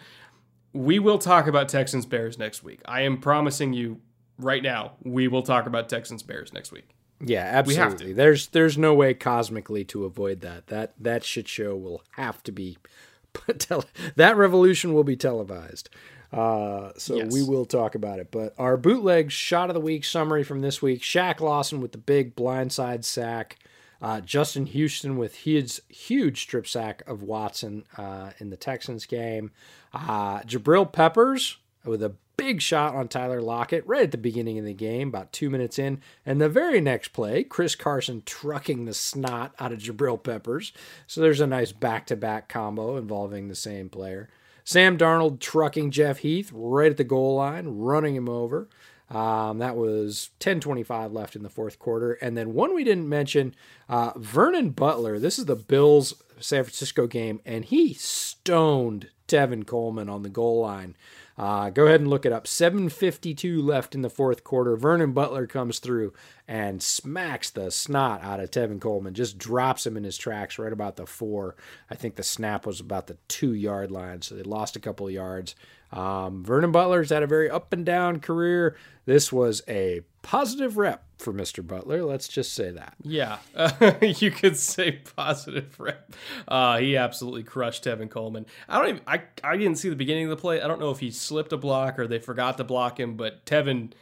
We 0.74 0.98
will 0.98 1.18
talk 1.18 1.46
about 1.46 1.68
Texans 1.68 2.06
Bears 2.06 2.38
next 2.38 2.62
week. 2.62 2.80
I 2.86 3.02
am 3.02 3.18
promising 3.18 3.74
you 3.74 4.00
right 4.38 4.62
now, 4.62 4.92
we 5.02 5.28
will 5.28 5.42
talk 5.42 5.66
about 5.66 5.88
Texans 5.88 6.22
Bears 6.22 6.52
next 6.52 6.72
week. 6.72 6.88
Yeah, 7.24 7.44
absolutely. 7.44 8.12
There's 8.12 8.48
there's 8.48 8.76
no 8.76 8.94
way 8.94 9.14
cosmically 9.14 9.84
to 9.86 10.04
avoid 10.04 10.40
that. 10.40 10.66
That 10.66 10.94
that 10.98 11.24
shit 11.24 11.46
show 11.48 11.76
will 11.76 12.02
have 12.16 12.42
to 12.44 12.52
be 12.52 12.78
tele- 13.58 13.84
that 14.16 14.36
revolution 14.36 14.92
will 14.94 15.04
be 15.04 15.16
televised. 15.16 15.88
Uh, 16.32 16.92
so 16.96 17.16
Yes. 17.16 17.32
we 17.32 17.42
will 17.42 17.66
talk 17.66 17.94
about 17.94 18.18
it. 18.18 18.30
But 18.30 18.54
our 18.58 18.76
bootleg 18.78 19.30
shot 19.30 19.68
of 19.70 19.74
the 19.74 19.80
week 19.80 20.04
summary 20.04 20.42
from 20.42 20.60
this 20.62 20.80
week: 20.82 21.02
Shaq 21.02 21.40
Lawson 21.40 21.80
with 21.80 21.92
the 21.92 21.98
big 21.98 22.34
blindside 22.34 23.04
sack. 23.04 23.58
Uh, 24.00 24.20
Justin 24.20 24.66
Houston 24.66 25.16
with 25.16 25.36
his 25.36 25.80
huge 25.88 26.40
strip 26.42 26.66
sack 26.66 27.04
of 27.06 27.22
Watson 27.22 27.84
uh, 27.96 28.30
in 28.38 28.50
the 28.50 28.56
Texans 28.56 29.06
game. 29.06 29.52
Uh, 29.94 30.40
Jabril 30.40 30.90
Peppers 30.90 31.58
with 31.84 32.02
a 32.02 32.12
big 32.36 32.60
shot 32.60 32.94
on 32.94 33.08
Tyler 33.08 33.40
Lockett 33.40 33.86
right 33.86 34.02
at 34.02 34.10
the 34.10 34.18
beginning 34.18 34.58
of 34.58 34.64
the 34.64 34.74
game, 34.74 35.08
about 35.08 35.32
two 35.32 35.50
minutes 35.50 35.78
in. 35.78 36.00
And 36.24 36.40
the 36.40 36.48
very 36.48 36.80
next 36.80 37.08
play, 37.08 37.44
Chris 37.44 37.74
Carson 37.74 38.22
trucking 38.24 38.84
the 38.84 38.94
snot 38.94 39.54
out 39.58 39.72
of 39.72 39.78
Jabril 39.78 40.22
Peppers. 40.22 40.72
So 41.06 41.20
there's 41.20 41.40
a 41.40 41.46
nice 41.46 41.72
back 41.72 42.06
to 42.06 42.16
back 42.16 42.48
combo 42.48 42.96
involving 42.96 43.48
the 43.48 43.54
same 43.54 43.88
player. 43.88 44.28
Sam 44.64 44.96
Darnold 44.96 45.40
trucking 45.40 45.90
Jeff 45.90 46.18
Heath 46.18 46.50
right 46.54 46.90
at 46.90 46.96
the 46.96 47.04
goal 47.04 47.36
line, 47.36 47.66
running 47.66 48.14
him 48.14 48.28
over. 48.28 48.68
Um, 49.10 49.58
that 49.58 49.76
was 49.76 50.30
10:25 50.40 51.12
left 51.12 51.36
in 51.36 51.42
the 51.42 51.50
fourth 51.50 51.78
quarter, 51.78 52.14
and 52.14 52.36
then 52.36 52.54
one 52.54 52.74
we 52.74 52.82
didn't 52.82 53.08
mention, 53.08 53.54
uh, 53.88 54.12
Vernon 54.16 54.70
Butler. 54.70 55.18
This 55.18 55.38
is 55.38 55.44
the 55.44 55.56
Bills 55.56 56.14
San 56.40 56.64
Francisco 56.64 57.06
game, 57.06 57.40
and 57.44 57.64
he 57.66 57.92
stoned 57.92 59.10
Tevin 59.28 59.66
Coleman 59.66 60.08
on 60.08 60.22
the 60.22 60.30
goal 60.30 60.60
line. 60.60 60.96
Uh, 61.38 61.70
go 61.70 61.86
ahead 61.86 62.00
and 62.00 62.10
look 62.10 62.26
it 62.26 62.32
up. 62.32 62.46
7:52 62.46 63.62
left 63.62 63.94
in 63.94 64.02
the 64.02 64.10
fourth 64.10 64.44
quarter. 64.44 64.76
Vernon 64.76 65.12
Butler 65.12 65.46
comes 65.46 65.78
through 65.78 66.12
and 66.46 66.82
smacks 66.82 67.50
the 67.50 67.70
snot 67.70 68.22
out 68.22 68.40
of 68.40 68.50
Tevin 68.50 68.80
Coleman. 68.80 69.14
Just 69.14 69.38
drops 69.38 69.86
him 69.86 69.96
in 69.96 70.04
his 70.04 70.18
tracks 70.18 70.58
right 70.58 70.72
about 70.72 70.96
the 70.96 71.06
four. 71.06 71.56
I 71.90 71.94
think 71.94 72.16
the 72.16 72.22
snap 72.22 72.66
was 72.66 72.80
about 72.80 73.06
the 73.06 73.16
two 73.28 73.54
yard 73.54 73.90
line, 73.90 74.22
so 74.22 74.34
they 74.34 74.42
lost 74.42 74.76
a 74.76 74.80
couple 74.80 75.06
of 75.06 75.12
yards. 75.12 75.54
Um, 75.92 76.42
Vernon 76.42 76.72
Butler's 76.72 77.10
had 77.10 77.22
a 77.22 77.26
very 77.26 77.50
up 77.50 77.72
and 77.72 77.84
down 77.84 78.20
career. 78.20 78.76
This 79.04 79.32
was 79.32 79.62
a 79.68 80.02
positive 80.22 80.76
rep 80.76 81.04
for 81.18 81.32
Mr. 81.32 81.66
Butler. 81.66 82.02
Let's 82.04 82.28
just 82.28 82.54
say 82.54 82.70
that. 82.70 82.94
Yeah, 83.02 83.38
you 84.02 84.30
could 84.30 84.56
say 84.56 84.92
positive 85.16 85.78
rep. 85.78 86.12
Uh, 86.48 86.78
he 86.78 86.96
absolutely 86.96 87.42
crushed 87.42 87.84
Tevin 87.84 88.08
Coleman. 88.08 88.46
I 88.68 88.78
don't 88.78 88.88
even. 88.88 89.02
I 89.06 89.22
I 89.44 89.56
didn't 89.56 89.76
see 89.76 89.88
the 89.88 89.96
beginning 89.96 90.24
of 90.24 90.30
the 90.30 90.36
play. 90.36 90.62
I 90.62 90.68
don't 90.68 90.80
know 90.80 90.90
if 90.90 91.00
he 91.00 91.10
slipped 91.10 91.52
a 91.52 91.58
block 91.58 91.98
or 91.98 92.06
they 92.06 92.18
forgot 92.18 92.56
to 92.58 92.64
block 92.64 92.98
him, 92.98 93.16
but 93.16 93.44
Tevin 93.44 93.92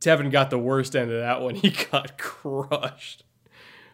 Tevin 0.00 0.30
got 0.30 0.50
the 0.50 0.58
worst 0.58 0.96
end 0.96 1.10
of 1.10 1.20
that 1.20 1.40
one. 1.40 1.54
He 1.68 1.70
got 1.70 2.18
crushed. 2.18 3.24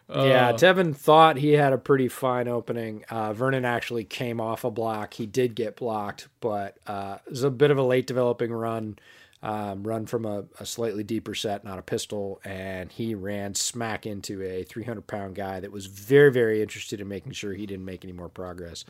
Yeah, 0.07 0.51
Tevin 0.53 0.95
thought 0.95 1.37
he 1.37 1.53
had 1.53 1.73
a 1.73 1.77
pretty 1.77 2.07
fine 2.07 2.47
opening. 2.47 3.03
Uh, 3.09 3.33
Vernon 3.33 3.65
actually 3.65 4.03
came 4.03 4.39
off 4.39 4.63
a 4.63 4.69
block. 4.69 5.15
He 5.15 5.25
did 5.25 5.55
get 5.55 5.75
blocked, 5.77 6.27
but 6.41 6.77
uh, 6.85 7.17
it 7.25 7.31
was 7.31 7.43
a 7.43 7.49
bit 7.49 7.71
of 7.71 7.77
a 7.77 7.83
late 7.83 8.05
developing 8.05 8.51
run. 8.53 8.99
Um, 9.45 9.83
run 9.83 10.07
from 10.07 10.25
a, 10.25 10.43
a, 10.59 10.65
slightly 10.65 11.03
deeper 11.03 11.35
set, 11.35 11.63
not 11.63 11.77
a 11.77 11.83
pistol, 11.83 12.41
and 12.43 12.91
he 12.91 13.13
ran 13.13 13.53
smack 13.53 14.07
into 14.07 14.41
a 14.41 14.63
300 14.63 15.05
pound 15.05 15.35
guy 15.35 15.59
that 15.59 15.71
was 15.71 15.85
very, 15.85 16.31
very 16.31 16.63
interested 16.63 16.99
in 16.99 17.07
making 17.07 17.33
sure 17.33 17.53
he 17.53 17.67
didn't 17.67 17.85
make 17.85 18.03
any 18.03 18.11
more 18.11 18.27
progress. 18.27 18.85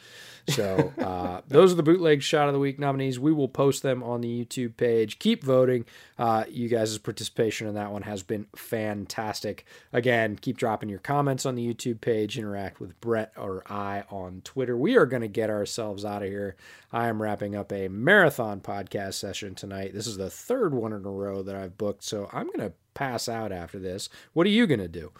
So 0.47 0.93
uh, 0.97 1.41
those 1.49 1.73
are 1.73 1.75
the 1.75 1.83
bootleg 1.83 2.21
shot 2.21 2.47
of 2.47 2.53
the 2.53 2.59
week 2.59 2.79
nominees. 2.79 3.19
We 3.19 3.33
will 3.33 3.49
post 3.49 3.83
them 3.83 4.01
on 4.01 4.21
the 4.21 4.45
YouTube 4.45 4.77
page. 4.77 5.19
Keep 5.19 5.43
voting. 5.43 5.83
Uh, 6.17 6.45
you 6.49 6.69
guys' 6.69 6.97
participation 6.99 7.67
in 7.67 7.73
that 7.73 7.91
one 7.91 8.03
has 8.03 8.23
been 8.23 8.47
fantastic. 8.55 9.65
Again, 9.91 10.37
keep 10.37 10.55
dropping 10.55 10.87
your 10.87 10.99
comments 10.99 11.45
on 11.45 11.55
the 11.55 11.73
YouTube 11.73 11.99
page. 11.99 12.37
Interact 12.37 12.79
with 12.79 12.97
Brett 13.01 13.33
or 13.35 13.63
I 13.69 14.05
on 14.09 14.39
Twitter. 14.45 14.77
We 14.77 14.95
are 14.95 15.05
going 15.05 15.21
to 15.21 15.27
get 15.27 15.49
ourselves 15.49 16.05
out 16.05 16.23
of 16.23 16.29
here. 16.29 16.55
I 16.93 17.09
am 17.09 17.21
wrapping 17.21 17.57
up 17.57 17.73
a 17.73 17.89
marathon 17.89 18.61
podcast 18.61 19.15
session 19.15 19.53
tonight. 19.53 19.93
This 19.93 20.07
is 20.07 20.15
the 20.15 20.29
third 20.45 20.73
one 20.73 20.93
in 20.93 21.05
a 21.05 21.09
row 21.09 21.41
that 21.41 21.55
I've 21.55 21.77
booked, 21.77 22.03
so 22.03 22.29
I'm 22.31 22.47
going 22.47 22.59
to 22.59 22.73
pass 22.93 23.27
out 23.27 23.51
after 23.51 23.79
this. 23.79 24.09
What 24.33 24.45
are 24.45 24.51
you 24.51 24.67
going 24.67 24.79
to 24.79 24.87
do? 24.87 25.11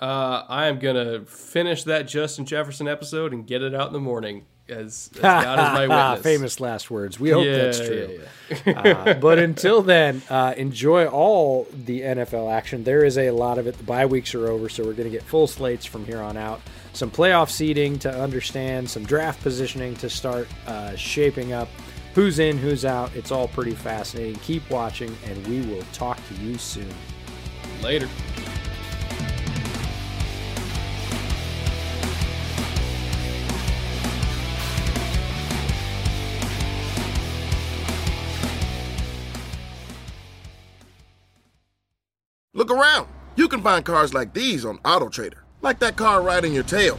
Uh, 0.00 0.44
I 0.48 0.66
am 0.66 0.78
going 0.78 0.96
to 0.96 1.24
finish 1.26 1.84
that 1.84 2.08
Justin 2.08 2.44
Jefferson 2.44 2.88
episode 2.88 3.32
and 3.32 3.46
get 3.46 3.62
it 3.62 3.74
out 3.74 3.86
in 3.86 3.92
the 3.92 4.00
morning. 4.00 4.44
As, 4.68 5.10
as 5.14 5.20
God 5.20 5.58
is 5.58 5.88
my 5.90 6.08
witness. 6.10 6.22
Famous 6.22 6.60
last 6.60 6.90
words. 6.90 7.18
We 7.18 7.30
hope 7.30 7.44
yeah, 7.44 7.56
that's 7.56 7.78
true. 7.78 8.20
Yeah, 8.50 8.56
yeah. 8.66 8.80
uh, 8.80 9.14
but 9.14 9.38
until 9.38 9.82
then, 9.82 10.22
uh, 10.30 10.54
enjoy 10.56 11.06
all 11.06 11.66
the 11.72 12.00
NFL 12.00 12.52
action. 12.52 12.84
There 12.84 13.04
is 13.04 13.18
a 13.18 13.30
lot 13.30 13.58
of 13.58 13.66
it. 13.66 13.76
The 13.76 13.84
bye 13.84 14.06
weeks 14.06 14.34
are 14.34 14.48
over, 14.48 14.68
so 14.68 14.84
we're 14.84 14.94
going 14.94 15.10
to 15.10 15.16
get 15.16 15.22
full 15.22 15.46
slates 15.46 15.84
from 15.84 16.04
here 16.04 16.20
on 16.20 16.36
out. 16.36 16.60
Some 16.94 17.10
playoff 17.10 17.50
seeding 17.50 17.98
to 18.00 18.12
understand, 18.12 18.88
some 18.88 19.04
draft 19.04 19.42
positioning 19.42 19.96
to 19.96 20.10
start 20.10 20.48
uh, 20.66 20.94
shaping 20.96 21.52
up 21.52 21.68
who's 22.14 22.38
in, 22.38 22.58
who's 22.58 22.84
out. 22.84 23.14
It's 23.14 23.30
all 23.30 23.48
pretty 23.48 23.74
fascinating. 23.74 24.36
Keep 24.40 24.70
watching, 24.70 25.16
and 25.26 25.46
we 25.46 25.60
will 25.62 25.84
talk 25.92 26.18
to 26.28 26.34
you 26.34 26.58
soon. 26.58 26.88
Later. 27.82 28.08
Look 42.54 42.70
around. 42.70 43.08
You 43.34 43.48
can 43.48 43.62
find 43.62 43.84
cars 43.84 44.14
like 44.14 44.34
these 44.34 44.64
on 44.64 44.78
AutoTrader, 44.78 45.38
like 45.62 45.78
that 45.80 45.96
car 45.96 46.22
riding 46.22 46.52
your 46.52 46.62
tail. 46.62 46.98